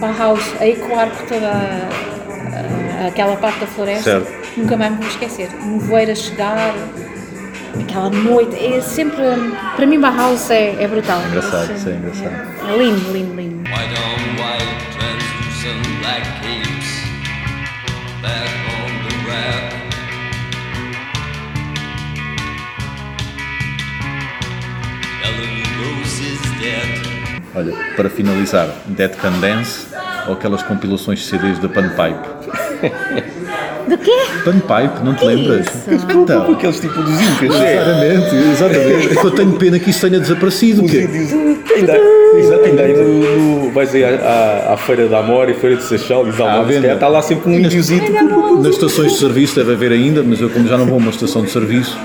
Bauhaus, 0.00 0.42
a 0.60 0.66
ecoar 0.66 1.08
por 1.10 1.26
toda 1.28 1.46
a- 1.46 3.04
a- 3.04 3.06
aquela 3.06 3.36
parte 3.36 3.60
da 3.60 3.66
floresta. 3.68 4.02
Certo. 4.20 4.41
Nunca 4.56 4.76
mais 4.76 4.92
me 4.92 4.98
vou 4.98 5.06
esquecer. 5.08 5.48
Nevoeiro 5.64 6.12
a 6.12 6.14
chegar, 6.14 6.74
aquela 7.80 8.10
noite, 8.10 8.56
é 8.56 8.80
sempre, 8.80 9.22
para 9.76 9.86
mim 9.86 9.98
Bauhaus 9.98 10.50
é, 10.50 10.82
é 10.82 10.86
brutal. 10.88 11.20
Engraçado, 11.26 11.72
É- 11.72 11.76
sim, 11.76 11.90
é 11.90 11.94
engraçado. 11.94 12.34
É, 12.68 12.72
é 12.72 12.76
lindo, 12.78 13.12
lindo, 13.12 13.34
lindo. 13.34 13.56
White 13.62 13.94
on 13.98 14.42
white, 14.42 14.98
translucent 14.98 16.00
black 16.00 16.22
capes. 16.42 17.02
Back 18.20 18.52
on 18.68 18.92
the 19.08 19.12
dead. 26.60 27.42
Olha, 27.54 27.74
para 27.96 28.08
finalizar, 28.08 28.68
Dead 28.86 29.14
Can 29.16 29.38
Dance 29.40 29.88
ou 30.26 30.34
aquelas 30.34 30.62
compilações 30.62 31.18
de 31.18 31.24
CDs 31.26 31.58
da 31.58 31.68
Panpipe? 31.68 32.28
Do 33.88 33.98
quê? 33.98 34.10
Panpipe, 34.44 35.04
não 35.04 35.14
te 35.14 35.24
lembras? 35.24 35.66
Então, 35.88 36.52
Aqueles 36.52 36.80
tipo 36.80 37.02
dos 37.02 37.20
Incas. 37.20 37.56
exatamente, 37.56 38.34
exatamente. 38.52 39.16
Eu 39.24 39.30
tenho 39.30 39.52
pena 39.54 39.78
que 39.78 39.90
isso 39.90 40.00
tenha 40.06 40.20
desaparecido. 40.20 40.84
Os 40.84 40.90
que- 40.90 40.98
índios. 41.02 41.32
Ainda, 41.74 41.92
ainda 42.64 42.82
aí 42.82 42.92
no, 42.96 43.64
no, 43.64 43.70
vais 43.72 43.94
aí 43.94 44.04
à, 44.04 44.08
à, 44.70 44.74
à 44.74 44.76
Feira 44.76 45.06
da 45.08 45.18
Amora 45.18 45.50
e 45.50 45.54
Feira 45.54 45.76
de 45.76 45.82
Seixal 45.84 46.26
e 46.26 46.30
venda. 46.64 46.92
está 46.94 47.08
lá 47.08 47.20
sempre 47.22 47.50
um 47.50 47.54
índiozinho. 47.58 48.02
Nas 48.62 48.74
estações 48.74 49.12
de 49.12 49.18
serviço 49.18 49.56
deve 49.56 49.72
haver 49.72 49.92
ainda, 49.92 50.22
mas 50.22 50.40
eu 50.40 50.48
como 50.50 50.66
já 50.68 50.76
não 50.78 50.86
vou 50.86 50.96
a 50.96 50.98
uma 50.98 51.10
estação 51.10 51.42
de 51.42 51.50
serviço 51.50 51.96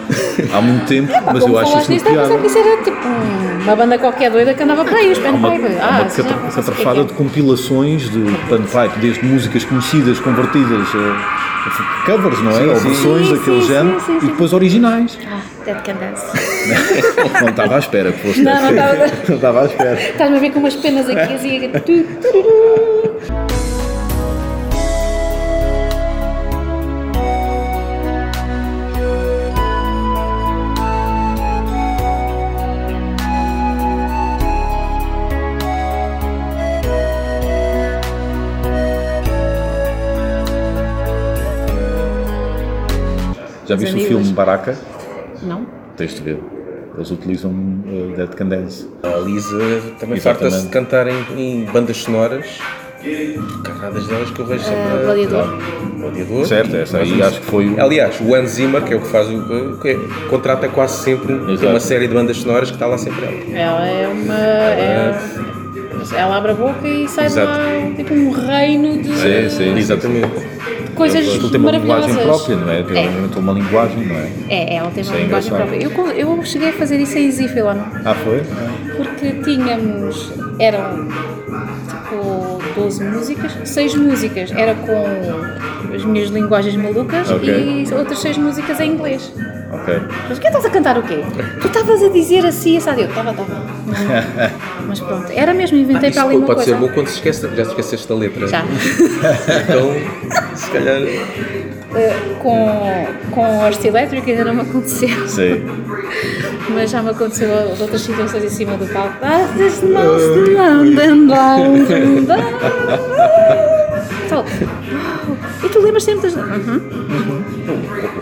há 0.54 0.62
muito 0.62 0.86
tempo, 0.86 1.12
mas 1.34 1.45
eu 1.45 1.58
acho 1.58 1.72
falaste 1.72 1.82
isso 1.84 1.91
nisso, 1.91 2.06
muito 2.06 2.22
estava 2.22 2.36
a 2.36 2.38
pensar 2.38 2.38
piada. 2.38 2.40
que 2.40 2.48
isso 2.48 2.58
era 2.58 2.84
tipo 2.84 3.08
um- 3.08 3.64
uma 3.64 3.76
banda 3.76 3.98
qualquer 3.99 4.32
doida 4.32 4.54
que 4.54 4.64
andava 4.64 4.86
por 4.86 4.94
aí, 4.94 5.12
os 5.12 5.18
uma, 5.18 5.32
Panpipe. 5.52 5.74
Ah, 5.82 5.90
uma 5.90 6.06
catra- 6.06 6.24
que 6.24 6.48
é 6.48 6.52
catrafada 6.56 6.99
é. 7.02 7.04
de 7.04 7.14
compilações 7.14 8.10
de 8.10 8.20
panpipe, 8.49 8.99
desde 8.99 9.26
músicas 9.26 9.66
conhecidas, 9.66 10.20
convertidas 10.20 10.88
a 10.95 11.66
covers, 12.06 12.39
não 12.41 12.52
é? 12.52 12.56
Sim, 12.56 12.68
Ou 12.69 12.76
sim. 12.76 12.89
versões 12.89 13.27
Sim, 13.27 13.35
daquele 13.35 13.61
género 13.61 14.02
e 14.22 14.26
depois 14.26 14.53
originais. 14.53 15.18
Ah, 15.30 15.41
Dead 15.65 15.81
Can 15.84 15.95
Dance. 15.95 16.26
Não 17.41 17.49
estava 17.49 17.76
à 17.76 17.80
espera 17.80 18.11
que 18.11 18.19
fosse 18.27 18.41
Não, 18.41 18.61
não 18.61 18.69
estava. 18.69 19.07
Não 19.27 19.35
estava 19.35 19.61
à 19.61 19.65
espera. 19.65 20.02
Estás-me 20.02 20.38
a 20.38 20.39
ver 20.39 20.52
com 20.52 20.60
umas 20.60 20.76
penas 20.76 21.10
aqui 21.10 21.34
assim. 21.34 21.72
Já 43.68 43.76
As 43.76 43.81
viste 43.81 43.95
o 43.98 44.07
filme 44.07 44.31
Baraka? 44.34 44.77
Não? 45.44 45.65
Tens 45.95 46.15
de 46.15 46.22
ver. 46.22 46.39
Eles 46.95 47.11
utilizam 47.11 47.52
uh, 47.52 48.14
Dead 48.15 48.30
Can 48.30 48.48
Dance. 48.48 48.88
A 49.03 49.18
Lisa 49.19 49.81
também 49.99 50.19
farta-se 50.19 50.64
de 50.64 50.69
cantar 50.69 51.07
em, 51.07 51.23
em 51.38 51.65
bandas 51.65 51.98
sonoras. 51.98 52.45
Carradas 53.64 54.07
delas 54.07 54.31
que 54.31 54.39
eu 54.39 54.45
vejo 54.48 54.64
sempre. 54.64 54.81
Ah, 54.81 55.02
Gladiador. 55.03 55.57
Gladiador. 55.99 56.45
Certo, 56.45 56.76
essa 56.76 56.98
aí 56.98 57.22
acho 57.22 57.39
que 57.39 57.45
foi 57.45 57.68
o. 57.69 57.80
Aliás, 57.81 58.19
o 58.19 58.34
Hans 58.34 58.52
Zimmer, 58.52 58.81
que 58.84 58.94
é 58.94 58.98
o 58.98 59.02
que 59.02 59.07
faz 59.07 59.27
o. 59.30 59.77
Que 59.80 59.89
é- 59.89 59.99
contrata 60.30 60.68
quase 60.68 61.03
sempre 61.03 61.35
tem 61.38 61.53
Exato. 61.53 61.68
uma 61.69 61.80
série 61.80 62.07
de 62.07 62.14
bandas 62.14 62.38
sonoras 62.38 62.69
que 62.69 62.76
está 62.76 62.88
lá 62.88 62.98
sempre 62.98 63.23
ela. 63.26 63.57
Ela 63.60 63.88
é 63.88 64.07
uma. 64.07 64.35
é- 64.35 65.18
ela 66.15 66.38
abre 66.38 66.52
a 66.52 66.56
boca 66.56 66.88
e 66.88 67.07
sai 67.07 67.27
de 67.30 67.35
lá 67.35 67.76
Exato. 67.77 67.95
tipo 67.95 68.14
um 68.14 68.31
reino 68.31 69.02
de, 69.02 69.10
Sim, 69.15 69.49
sim. 69.49 69.77
Exatamente. 69.77 70.56
Coisas 70.98 71.28
Aquilo 71.28 71.49
tem 71.49 71.60
uma 71.60 71.65
maravilhosas. 71.72 72.07
linguagem 72.07 72.26
própria, 72.26 72.56
não 72.57 72.72
é? 72.72 72.84
Tem 72.84 73.06
É. 73.06 73.40
uma 73.40 73.53
linguagem, 73.53 74.06
não 74.06 74.15
é? 74.15 74.32
É, 74.49 74.76
ela 74.76 74.90
tem 74.91 75.03
uma 75.03 75.10
Isso 75.10 75.14
é 75.14 75.24
linguagem 75.24 75.52
engraçado. 75.53 75.69
própria. 75.94 76.15
Eu, 76.18 76.28
eu 76.38 76.44
cheguei 76.44 76.69
a 76.69 76.74
fazer 76.74 76.98
isso 76.99 77.18
em 77.18 77.32
Zifilon, 77.32 77.78
Ah, 78.03 78.14
foi? 78.15 78.41
Porque 78.98 79.32
tínhamos. 79.44 80.32
eram 80.60 81.07
tipo 81.88 82.60
12 82.76 83.03
músicas, 83.03 83.52
6 83.65 83.95
músicas 83.95 84.52
era 84.52 84.74
com 84.76 85.77
as 85.93 86.03
minhas 86.05 86.30
linguagens 86.30 86.76
malucas 86.76 87.30
Ok. 87.31 87.85
e 87.89 87.93
outras 87.93 88.19
6 88.19 88.38
músicas 88.38 88.80
em 88.80 88.91
inglês. 88.93 89.31
ok. 89.72 89.99
Mas 90.30 90.38
o 90.38 90.41
que 90.41 90.47
estás 90.47 90.65
a 90.65 90.69
cantar 90.69 90.97
o 90.97 91.03
quê? 91.03 91.19
Tu 91.61 91.68
estavas 91.68 92.03
a 92.03 92.09
dizer 92.09 92.45
assim, 92.45 92.80
sabe? 92.80 93.01
Eu 93.03 93.09
estava, 93.09 93.31
estava. 93.31 93.65
Mas 94.88 94.99
pronto, 94.99 95.31
era 95.34 95.53
mesmo, 95.53 95.77
inventei 95.77 96.09
Isso 96.09 96.19
para 96.19 96.27
ali 96.30 96.38
uma 96.38 96.45
pode 96.47 96.64
coisa. 96.64 96.72
ser 96.72 96.77
bom 96.80 96.93
quando 96.93 97.07
se 97.07 97.15
esquece, 97.15 97.49
já 97.55 97.64
esqueceste 97.64 98.07
da 98.07 98.15
letra. 98.15 98.47
Já. 98.47 98.64
Então, 99.68 99.93
se 100.55 100.69
calhar. 100.72 101.01
Uh, 101.01 102.35
com, 102.41 103.07
com 103.31 103.45
a 103.45 103.65
Orsta 103.65 103.88
Elétrica 103.88 104.30
ainda 104.30 104.43
não 104.45 104.55
me 104.55 104.61
aconteceu, 104.61 105.27
Sei. 105.27 105.65
mas 106.69 106.91
já 106.91 107.01
me 107.01 107.09
aconteceu 107.11 107.49
outras 107.80 108.01
situações 108.01 108.43
em 108.43 108.49
cima 108.49 108.77
do 108.77 108.85
palco. 108.93 109.15
Ah, 109.22 109.47
this 109.57 109.81
most 109.81 110.51
London 110.53 111.27
down, 111.27 111.85
down. 114.30 114.45
E 115.64 115.70
tu 115.70 115.80
lembras 115.80 116.04
sempre 116.04 116.30
das. 116.30 116.36
Uhum. 116.36 116.82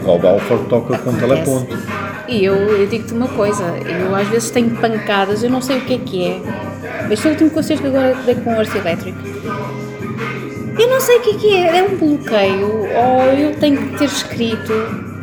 O 0.01 0.05
Rob 0.05 0.27
Alford 0.27 0.69
toca 0.69 0.97
com 0.97 1.13
teleponto. 1.13 1.77
E 2.27 2.43
eu, 2.43 2.55
eu 2.55 2.87
digo-te 2.87 3.13
uma 3.13 3.27
coisa, 3.27 3.63
eu 3.63 4.15
às 4.15 4.27
vezes 4.27 4.49
tenho 4.49 4.71
pancadas, 4.77 5.43
eu 5.43 5.49
não 5.49 5.61
sei 5.61 5.77
o 5.77 5.81
que 5.81 5.93
é 5.93 5.97
que 5.99 6.27
é. 6.27 6.41
Este 7.11 7.27
último 7.27 7.51
concerto 7.51 7.83
que 7.83 7.89
agora 7.89 8.15
dei 8.25 8.35
com 8.35 8.51
o 8.51 8.57
Orça 8.57 8.77
Elétrico. 8.77 9.17
Eu 10.77 10.89
não 10.89 10.99
sei 10.99 11.17
o 11.17 11.21
que 11.21 11.29
é 11.29 11.33
que 11.37 11.55
é, 11.55 11.77
é 11.77 11.83
um 11.83 11.95
bloqueio, 11.95 12.67
ou 12.67 13.21
eu 13.37 13.55
tenho 13.55 13.77
que 13.77 13.97
ter 13.99 14.05
escrito. 14.05 14.73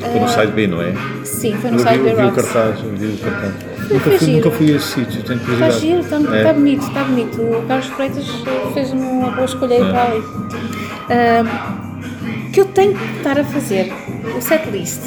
Foi 0.00 0.20
no 0.20 0.24
ah, 0.24 0.28
side 0.28 0.52
B, 0.52 0.66
não 0.66 0.80
é? 0.80 0.94
Sim, 1.24 1.56
foi 1.60 1.70
no 1.70 1.78
Eu 1.78 1.84
vi, 1.84 1.90
site 1.90 1.98
eu 1.98 2.16
vi 2.16 2.22
o 2.22 2.26
Rocks. 2.26 2.52
cartaz, 2.52 2.80
vi 2.80 3.06
o 3.06 3.18
cartaz. 3.18 3.71
Nunca 3.92 4.10
fui, 4.10 4.18
giro. 4.18 4.32
nunca 4.32 4.50
fui 4.50 4.72
a 4.72 4.76
esse 4.76 4.86
sítio, 4.86 5.22
tenho 5.22 5.38
Está 5.38 5.44
curiosidade. 5.52 5.80
giro, 5.80 6.00
está 6.00 6.36
É. 6.36 6.42
tá 6.44 6.52
bonito, 6.52 6.82
está 6.86 7.04
bonito. 7.04 7.42
O 7.42 7.62
Carlos 7.66 7.86
Freitas 7.88 8.26
fez 8.74 8.92
uma 8.92 9.30
boa 9.30 9.44
escolha 9.44 9.76
aí 9.76 9.82
É. 9.82 9.90
para 9.90 10.02
ali. 10.02 10.22
Ahm, 11.10 12.50
que 12.52 12.60
eu 12.60 12.64
tenho 12.66 12.94
que 12.96 13.16
estar 13.18 13.38
a 13.38 13.44
fazer 13.44 13.92
o 14.36 14.40
setlist 14.40 15.00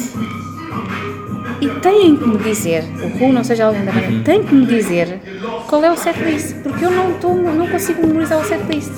e 1.60 1.68
têm 1.80 2.16
que 2.16 2.28
me 2.28 2.36
dizer, 2.38 2.84
o 3.02 3.18
Ru, 3.18 3.32
não 3.32 3.42
seja 3.44 3.66
alguém 3.66 3.84
da 3.84 3.92
banda, 3.92 4.06
Uhum. 4.08 4.22
tem 4.22 4.42
que 4.42 4.54
me 4.54 4.66
dizer 4.66 5.20
qual 5.66 5.82
é 5.84 5.90
o 5.90 5.96
setlist, 5.96 6.54
porque 6.62 6.84
eu 6.84 6.90
não, 6.90 7.12
estou, 7.12 7.34
não 7.34 7.66
consigo 7.66 8.06
memorizar 8.06 8.38
o 8.40 8.44
setlist. 8.44 8.90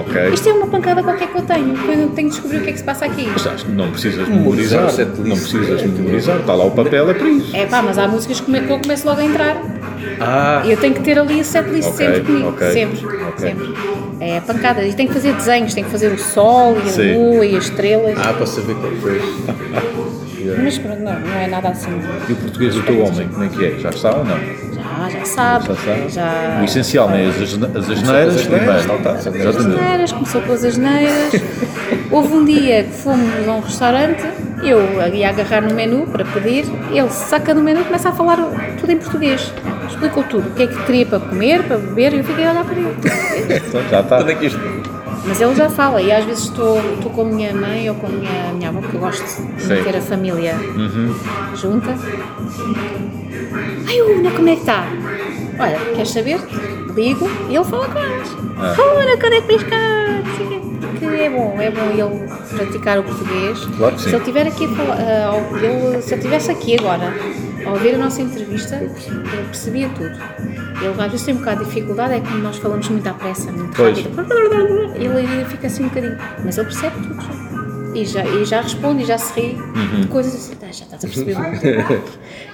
Ok. 0.00 0.28
Isto 0.32 0.48
é 0.48 0.52
uma 0.52 0.66
pancada 0.66 1.02
qualquer 1.02 1.28
que 1.28 1.36
eu 1.38 1.42
tenho, 1.42 1.74
depois 1.74 1.98
eu 2.00 2.08
tenho 2.10 2.28
que 2.28 2.34
descobrir 2.34 2.58
o 2.58 2.60
que 2.62 2.70
é 2.70 2.72
que 2.72 2.78
se 2.78 2.84
passa 2.84 3.04
aqui. 3.04 3.28
Mas 3.30 3.64
não 3.68 3.90
precisas 3.90 4.28
Memorizar 4.28 4.80
memorizar. 4.82 5.06
Não 5.18 5.36
precisas 5.36 5.82
memorizar. 5.82 6.36
Está 6.40 6.54
lá 6.54 6.64
o 6.64 6.70
papel, 6.70 7.10
é 7.10 7.14
para 7.14 7.28
isso. 7.28 7.54
É 7.56 7.66
pá, 7.66 7.82
mas 7.82 7.98
há 7.98 8.08
músicas 8.08 8.40
que 8.40 8.50
eu 8.54 8.78
começo 8.80 9.06
logo 9.06 9.20
a 9.20 9.24
entrar 9.24 9.62
Ah, 10.20 10.62
e 10.64 10.70
eu 10.72 10.76
tenho 10.78 10.94
que 10.94 11.00
ter 11.02 11.18
ali 11.18 11.40
o 11.40 11.44
setlist 11.44 11.88
Ok, 11.88 12.06
sempre 12.06 12.20
comigo, 12.22 12.48
ok, 12.48 12.72
sempre, 12.72 13.06
ok. 13.06 13.38
sempre. 13.38 13.74
É 14.20 14.40
pancada, 14.40 14.84
e 14.84 14.92
tenho 14.94 15.08
que 15.08 15.14
fazer 15.14 15.32
desenhos, 15.34 15.74
tenho 15.74 15.86
que 15.86 15.92
fazer 15.92 16.12
o 16.12 16.18
sol 16.18 16.76
e 16.76 16.88
a 16.88 16.92
Sim. 16.92 17.14
lua 17.14 17.44
e 17.46 17.56
as 17.56 17.64
estrelas, 17.64 18.16
ah, 18.18 18.32
para 18.32 18.46
saber 18.46 18.76
qual 18.76 18.92
foi. 18.92 19.20
mas 20.62 20.78
pronto, 20.78 21.00
não, 21.02 21.20
não 21.20 21.34
é 21.34 21.46
nada 21.46 21.68
assim. 21.68 21.90
E 22.28 22.32
o 22.32 22.36
português 22.36 22.74
do 22.74 22.82
teu 22.82 23.04
homem, 23.04 23.28
como 23.28 23.44
é 23.44 23.48
que 23.48 23.64
é? 23.64 23.78
Já 23.78 23.90
está 23.90 24.16
ou 24.16 24.24
não? 24.24 24.36
Já, 24.38 25.08
já 25.10 25.24
sabe, 25.24 25.66
Já 25.66 25.74
sabe? 25.74 26.08
já... 26.08 26.58
O 26.60 26.64
essencial, 26.64 27.08
não 27.08 27.16
é? 27.16 27.26
As, 27.26 27.36
as 27.36 27.42
asneiras 27.42 27.72
com 27.74 27.78
as 27.78 27.90
asneiras, 27.90 28.46
primeiro. 28.46 30.14
começou 30.14 30.42
com 30.42 30.52
as 30.52 30.64
asneiras. 30.64 31.32
Houve 32.10 32.34
um 32.34 32.44
dia 32.44 32.84
que 32.84 32.90
fomos 32.90 33.48
a 33.48 33.52
um 33.52 33.60
restaurante, 33.60 34.22
eu 34.62 34.80
ia 35.12 35.30
agarrar 35.30 35.62
no 35.62 35.74
menu 35.74 36.06
para 36.06 36.24
pedir, 36.24 36.64
ele 36.92 37.10
saca 37.10 37.54
do 37.54 37.60
menu 37.60 37.80
e 37.80 37.84
começa 37.84 38.10
a 38.10 38.12
falar 38.12 38.36
tudo 38.78 38.92
em 38.92 38.96
português. 38.98 39.52
Explicou 39.88 40.22
tudo, 40.24 40.48
o 40.48 40.52
que 40.52 40.64
é 40.64 40.66
que 40.66 40.82
queria 40.84 41.06
para 41.06 41.20
comer, 41.20 41.62
para 41.64 41.78
beber, 41.78 42.14
e 42.14 42.18
eu 42.18 42.24
fiquei 42.24 42.44
a 42.44 42.50
olhar 42.50 42.64
para 42.64 42.76
ele. 42.76 42.92
Então, 43.68 43.82
já 43.90 44.00
está. 44.00 44.16
Quando 44.18 44.30
é 44.30 44.34
que 44.34 44.46
isto. 44.46 44.81
Mas 45.24 45.40
ele 45.40 45.54
já 45.54 45.70
fala, 45.70 46.02
e 46.02 46.10
às 46.10 46.24
vezes 46.24 46.44
estou, 46.44 46.78
estou 46.94 47.10
com 47.12 47.22
a 47.22 47.24
minha 47.24 47.54
mãe 47.54 47.88
ou 47.88 47.94
com 47.94 48.06
a 48.06 48.10
minha, 48.10 48.52
minha 48.54 48.68
avó, 48.70 48.80
porque 48.80 48.96
eu 48.96 49.00
gosto 49.00 49.22
de 49.22 49.62
Sim. 49.62 49.82
ter 49.84 49.96
a 49.96 50.00
família 50.00 50.56
junta. 51.54 51.96
Ai, 53.88 54.02
Una, 54.02 54.30
como 54.32 54.48
é 54.48 54.54
que 54.54 54.60
está? 54.60 54.84
Olha, 55.58 55.78
queres 55.94 56.10
saber? 56.10 56.40
Ligo 56.94 57.30
e 57.48 57.54
ele 57.54 57.64
fala 57.64 57.88
com 57.88 57.98
elas. 57.98 58.28
Ah. 58.58 58.74
Una, 58.82 59.16
quando 59.16 59.32
é 59.34 59.40
que 59.40 59.46
vens 59.46 59.62
cá? 59.64 60.22
Porque 60.80 61.04
é 61.04 61.30
bom, 61.30 61.56
é 61.60 61.70
bom 61.70 61.90
ele 61.90 62.28
praticar 62.56 62.98
o 62.98 63.04
português. 63.04 63.64
Claro 63.76 63.94
que 63.94 64.02
sim. 64.02 64.10
Se 64.10 64.16
ele 64.16 64.24
tiver 64.24 64.46
aqui 64.46 64.68
ah, 64.78 65.56
ele, 65.56 66.02
se 66.02 66.14
ele 66.14 66.20
estivesse 66.20 66.50
aqui 66.50 66.78
agora, 66.78 67.14
ao 67.66 67.72
ouvir 67.74 67.94
a 67.94 67.98
nossa 67.98 68.22
entrevista, 68.22 68.76
ele 68.76 68.90
percebia 69.46 69.88
tudo. 69.90 70.10
Ele 70.80 70.88
às 71.00 71.10
vezes 71.10 71.22
tem 71.26 71.34
um 71.34 71.38
bocado 71.38 71.60
de 71.60 71.66
dificuldade, 71.66 72.14
é 72.14 72.20
quando 72.20 72.42
nós 72.42 72.56
falamos 72.58 72.88
muito 72.88 73.06
à 73.08 73.14
pressa, 73.14 73.52
muito 73.52 73.76
Pois. 73.76 73.98
rápido. 73.98 74.92
Ele 74.96 75.44
fica 75.46 75.66
assim 75.66 75.84
um 75.84 75.88
bocadinho, 75.88 76.18
mas 76.44 76.58
ele 76.58 76.66
percebe 76.66 76.96
tudo. 77.00 77.22
já. 77.22 77.42
E 77.94 78.06
já, 78.06 78.24
e 78.24 78.44
já 78.46 78.60
responde 78.62 79.02
e 79.02 79.06
já 79.06 79.18
se 79.18 79.38
ri 79.38 79.54
Uhum. 79.54 80.00
de 80.00 80.08
coisas 80.08 80.34
assim, 80.34 80.54
"Ah, 80.62 80.72
já 80.72 80.84
estás 80.86 81.04
a 81.04 81.06
perceber 81.06 81.36
muito. 81.38 82.02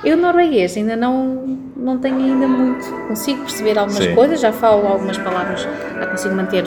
Eu 0.04 0.16
norueguês 0.16 0.76
ainda 0.76 0.96
não, 0.96 1.56
não 1.76 1.96
tenho 1.98 2.16
ainda 2.16 2.48
muito, 2.48 2.84
consigo 3.06 3.42
perceber 3.42 3.78
algumas 3.78 4.02
Sim. 4.02 4.14
coisas, 4.16 4.40
já 4.40 4.50
falo 4.52 4.84
algumas 4.88 5.16
palavras, 5.16 5.60
já 5.96 6.06
consigo 6.08 6.34
manter 6.34 6.64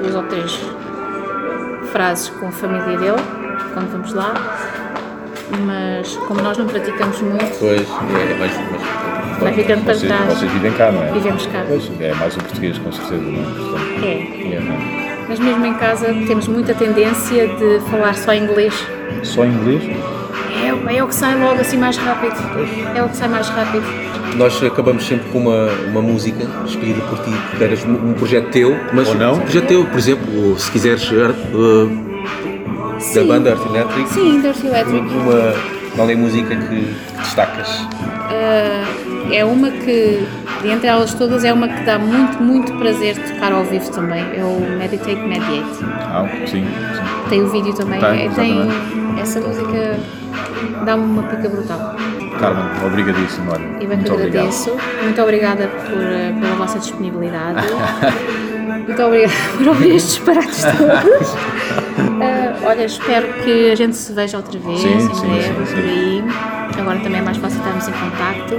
duas 0.00 0.14
ou 0.14 0.22
três 0.24 0.60
frases 1.90 2.28
com 2.28 2.46
a 2.46 2.52
família 2.52 2.96
dele, 2.98 3.22
quando 3.74 3.90
vamos 3.90 4.12
lá, 4.14 4.32
mas 5.66 6.16
como 6.26 6.40
nós 6.42 6.56
não 6.58 6.66
praticamos 6.66 7.20
muito, 7.22 7.58
Pois, 7.58 7.80
é 7.80 8.34
mais. 8.38 8.56
mais 8.56 9.38
vai 9.40 9.52
ficando 9.52 9.84
para 9.84 9.94
Vocês, 9.94 10.12
trás. 10.12 10.34
vocês 10.34 10.50
vivem 10.52 10.72
cá, 10.72 10.90
não 10.92 11.02
é? 11.02 11.12
Vivemos 11.12 11.46
cá. 11.46 11.64
Pois, 11.68 11.90
é 12.00 12.14
mais 12.14 12.36
o 12.36 12.38
português, 12.40 12.78
com 12.78 12.90
certeza, 12.92 13.22
não 13.22 13.40
é? 13.40 13.44
Portanto, 13.44 14.04
É, 14.04 14.54
é, 14.56 14.60
não 14.60 14.72
é? 14.74 15.24
mas 15.28 15.38
mesmo 15.38 15.66
em 15.66 15.74
casa 15.74 16.06
temos 16.26 16.48
muita 16.48 16.74
tendência 16.74 17.46
de 17.48 17.80
falar 17.90 18.14
só 18.14 18.34
inglês. 18.34 18.74
Só 19.22 19.44
inglês? 19.44 19.82
É, 20.64 20.72
o- 20.74 20.88
é 20.90 21.02
o 21.02 21.06
que 21.06 21.14
sai 21.14 21.38
logo 21.38 21.60
assim 21.60 21.76
mais 21.76 21.96
rápido. 21.96 22.34
É 22.96 23.02
o 23.02 23.08
que 23.08 23.16
sai 23.16 23.28
mais 23.28 23.48
rápido. 23.48 23.84
Nós 24.36 24.62
acabamos 24.62 25.06
sempre 25.06 25.28
com 25.30 25.38
uma, 25.38 25.68
uma 25.88 26.02
música 26.02 26.44
escolhida 26.66 27.00
por 27.02 27.18
ti, 27.20 27.30
que 27.56 27.64
eras 27.64 27.84
um 27.84 28.12
projeto 28.14 28.50
teu, 28.50 28.76
mas 28.92 29.08
Ou 29.08 29.14
não? 29.14 29.34
um 29.34 29.40
projeto 29.40 29.66
teu, 29.66 29.84
por 29.84 29.98
exemplo, 29.98 30.58
se 30.58 30.70
quiseres 30.70 31.10
uh, 31.10 32.07
da 32.98 33.04
Sim. 33.22 33.26
banda 33.26 33.52
Art 33.52 33.66
Electric, 33.66 34.08
Sim, 34.10 34.40
Dirty 34.40 34.66
Electric. 34.66 35.00
uma, 35.00 35.54
qual 35.94 36.10
é 36.10 36.14
a 36.14 36.16
música 36.16 36.56
que, 36.56 36.96
destacas? 37.18 37.68
Ah, 38.30 38.84
é 39.32 39.44
uma 39.44 39.70
que, 39.70 40.26
de 40.62 40.68
entre 40.68 40.86
elas 40.86 41.14
todas, 41.14 41.44
é 41.44 41.52
uma 41.52 41.68
que 41.68 41.82
dá 41.84 41.98
muito, 41.98 42.42
muito 42.42 42.72
prazer 42.74 43.16
tocar 43.16 43.52
ao 43.52 43.64
vivo 43.64 43.90
também. 43.90 44.22
É 44.36 44.42
o 44.42 44.60
Meditate 44.78 45.16
Mediate. 45.16 45.84
Ah, 45.84 46.26
sim, 46.46 46.64
sim. 46.64 46.66
Tem 47.28 47.42
o 47.42 47.48
vídeo 47.48 47.74
também. 47.74 48.00
Tem, 48.00 48.26
É, 48.26 48.28
tem 48.30 48.68
essa 49.20 49.40
música 49.40 49.98
dá-me 50.84 51.04
uma 51.04 51.22
pica 51.24 51.48
brutal. 51.48 51.96
Carmen, 52.38 52.64
obrigadíssimo, 52.86 53.50
olha. 53.50 53.64
E 53.80 53.86
bem 53.86 53.88
Muito 53.88 54.04
que 54.04 54.12
obrigado. 54.12 54.36
agradeço. 54.44 54.76
Muito 55.02 55.22
obrigada 55.22 55.66
por, 55.66 56.00
eh, 56.00 56.32
pela 56.40 56.54
vossa 56.56 56.78
disponibilidade. 56.78 57.66
Muito 58.88 59.02
obrigada 59.02 59.32
por 59.58 59.68
ouvir 59.68 59.94
estes 59.96 60.14
disparates 60.16 60.62
todos. 60.64 61.34
Ah, 62.20 62.56
olha, 62.64 62.84
espero 62.84 63.28
que 63.44 63.70
a 63.70 63.74
gente 63.76 63.94
se 63.96 64.12
veja 64.12 64.38
outra 64.38 64.58
vez 64.58 64.80
Sim, 64.80 64.94
em 64.96 65.14
sim, 65.14 65.26
breve, 65.28 65.42
sim, 65.42 65.54
por 65.54 65.66
sim. 65.66 65.76
aí. 65.76 66.24
Agora 66.80 66.98
também 67.00 67.20
é 67.20 67.22
mais 67.22 67.36
fácil 67.36 67.58
estarmos 67.58 67.86
em 67.88 67.92
contacto. 67.92 68.54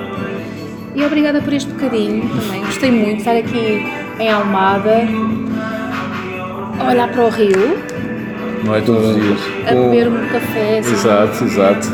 E 0.96 1.04
obrigada 1.06 1.42
por 1.42 1.52
este 1.54 1.72
bocadinho 1.72 2.30
também. 2.30 2.62
Gostei 2.66 2.92
muito 2.92 3.14
de 3.16 3.18
estar 3.20 3.36
aqui 3.38 3.86
em 4.20 4.30
Almada, 4.32 5.02
a 6.80 6.90
olhar 6.92 7.08
para 7.10 7.26
o 7.26 7.30
rio, 7.30 7.78
Não 8.64 8.76
é 8.76 8.82
todos 8.82 9.10
os 9.10 9.16
dias. 9.16 9.40
a 9.68 9.74
beber 9.74 10.08
um 10.10 10.28
café. 10.28 10.80
Assim, 10.80 10.92
Exato, 10.94 11.44
exato. 11.44 11.88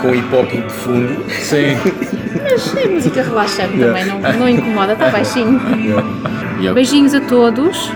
Com 0.00 0.14
hip 0.14 0.34
hop 0.34 0.48
de 0.50 0.72
fundo. 0.72 1.24
Sim. 1.30 1.76
Mas 2.52 2.76
é 2.76 2.88
música 2.88 3.22
relaxante 3.22 3.78
também, 3.78 4.04
não, 4.04 4.20
não 4.20 4.48
incomoda, 4.48 4.92
está 4.92 5.08
baixinho. 5.10 5.60
Beijinhos 6.74 7.14
a 7.14 7.20
todos 7.20 7.90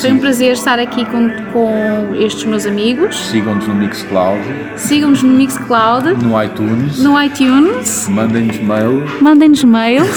Foi 0.00 0.12
um 0.12 0.18
prazer 0.18 0.52
estar 0.52 0.78
aqui 0.78 1.04
com, 1.06 1.30
com 1.52 2.14
estes 2.14 2.44
meus 2.44 2.66
amigos. 2.66 3.16
Sigam-nos 3.30 3.66
no 3.66 3.74
Mixcloud, 3.74 4.40
Sigam-nos 4.76 5.22
no 5.22 5.32
Mixcloud, 5.34 6.14
no 6.24 6.42
iTunes, 6.42 6.98
no 7.02 7.22
iTunes, 7.22 8.08
mandem-nos 8.08 8.58
mail. 8.58 9.04
mandem-nos 9.20 9.64
mail. 9.64 10.02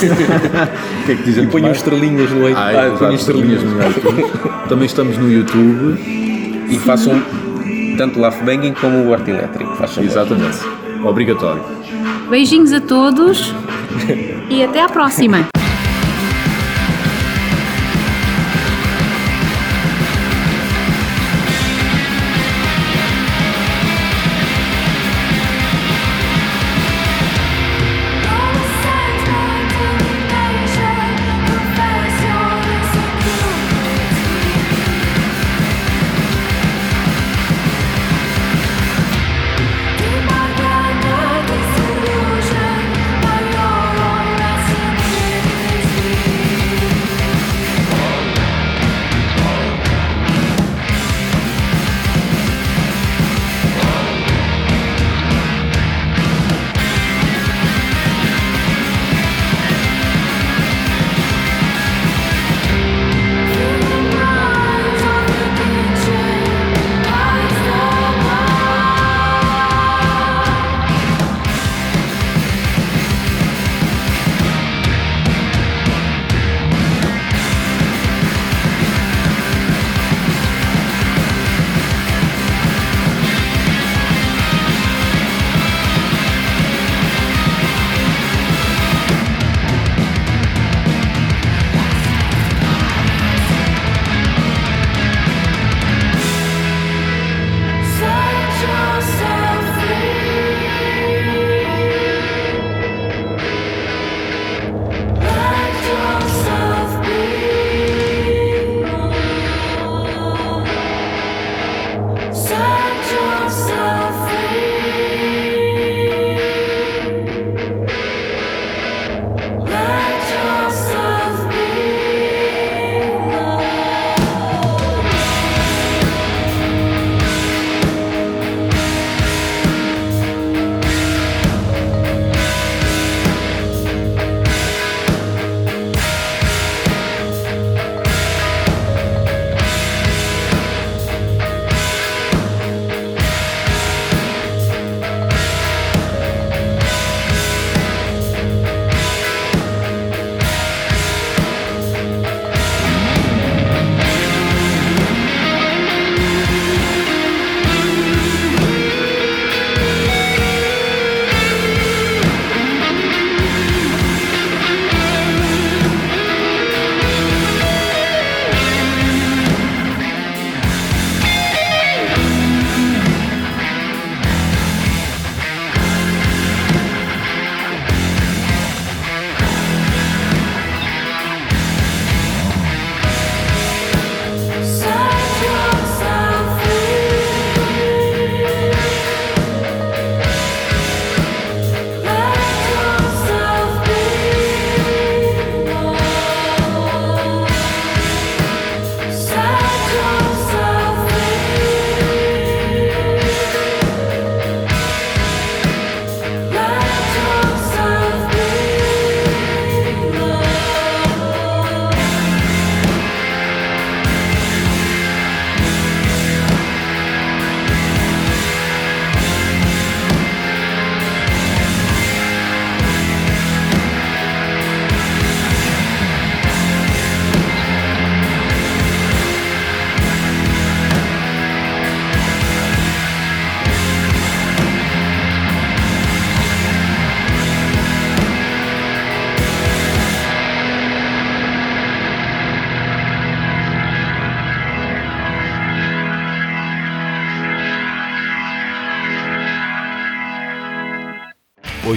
O 1.01 1.03
que 1.05 1.11
é 1.13 1.15
que 1.15 1.23
dizem? 1.23 1.45
E 1.45 1.47
ponham 1.47 1.71
estrelinhas 1.71 2.29
no 2.29 2.47
iTunes. 2.47 2.57
Ah, 2.57 2.91
Ah, 2.93 2.97
ponham 2.97 3.15
estrelinhas 3.15 3.63
no 3.63 3.81
iTunes. 3.89 4.31
Também 4.69 4.85
estamos 4.85 5.17
no 5.17 5.31
YouTube. 5.31 5.99
E 6.69 6.77
façam 6.79 7.21
tanto 7.97 8.19
o 8.19 8.21
laugh 8.21 8.39
banging 8.43 8.73
como 8.73 9.03
o 9.09 9.13
arte 9.13 9.31
elétrico. 9.31 9.75
Exatamente. 9.99 10.59
Obrigatório. 11.03 11.63
Beijinhos 12.29 12.71
a 12.71 12.79
todos 12.79 13.53
e 14.49 14.63
até 14.63 14.81
à 14.81 14.89
próxima. 14.89 15.47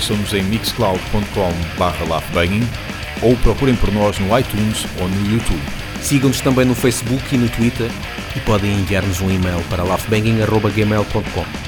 Ouçam-nos 0.04 0.34
em 0.34 0.42
mixcloud.com/laughbanging 0.42 2.68
ou 3.22 3.34
procurem 3.38 3.74
por 3.74 3.90
nós 3.90 4.18
no 4.18 4.38
iTunes 4.38 4.84
ou 5.00 5.08
no 5.08 5.32
YouTube. 5.32 5.62
Sigam-nos 6.02 6.42
também 6.42 6.66
no 6.66 6.74
Facebook 6.74 7.34
e 7.34 7.38
no 7.38 7.48
Twitter 7.48 7.90
e 8.36 8.40
podem 8.40 8.80
enviar-nos 8.80 9.22
um 9.22 9.30
e-mail 9.30 9.62
para 9.70 9.82
laughbanging.gmail.com. 9.82 11.63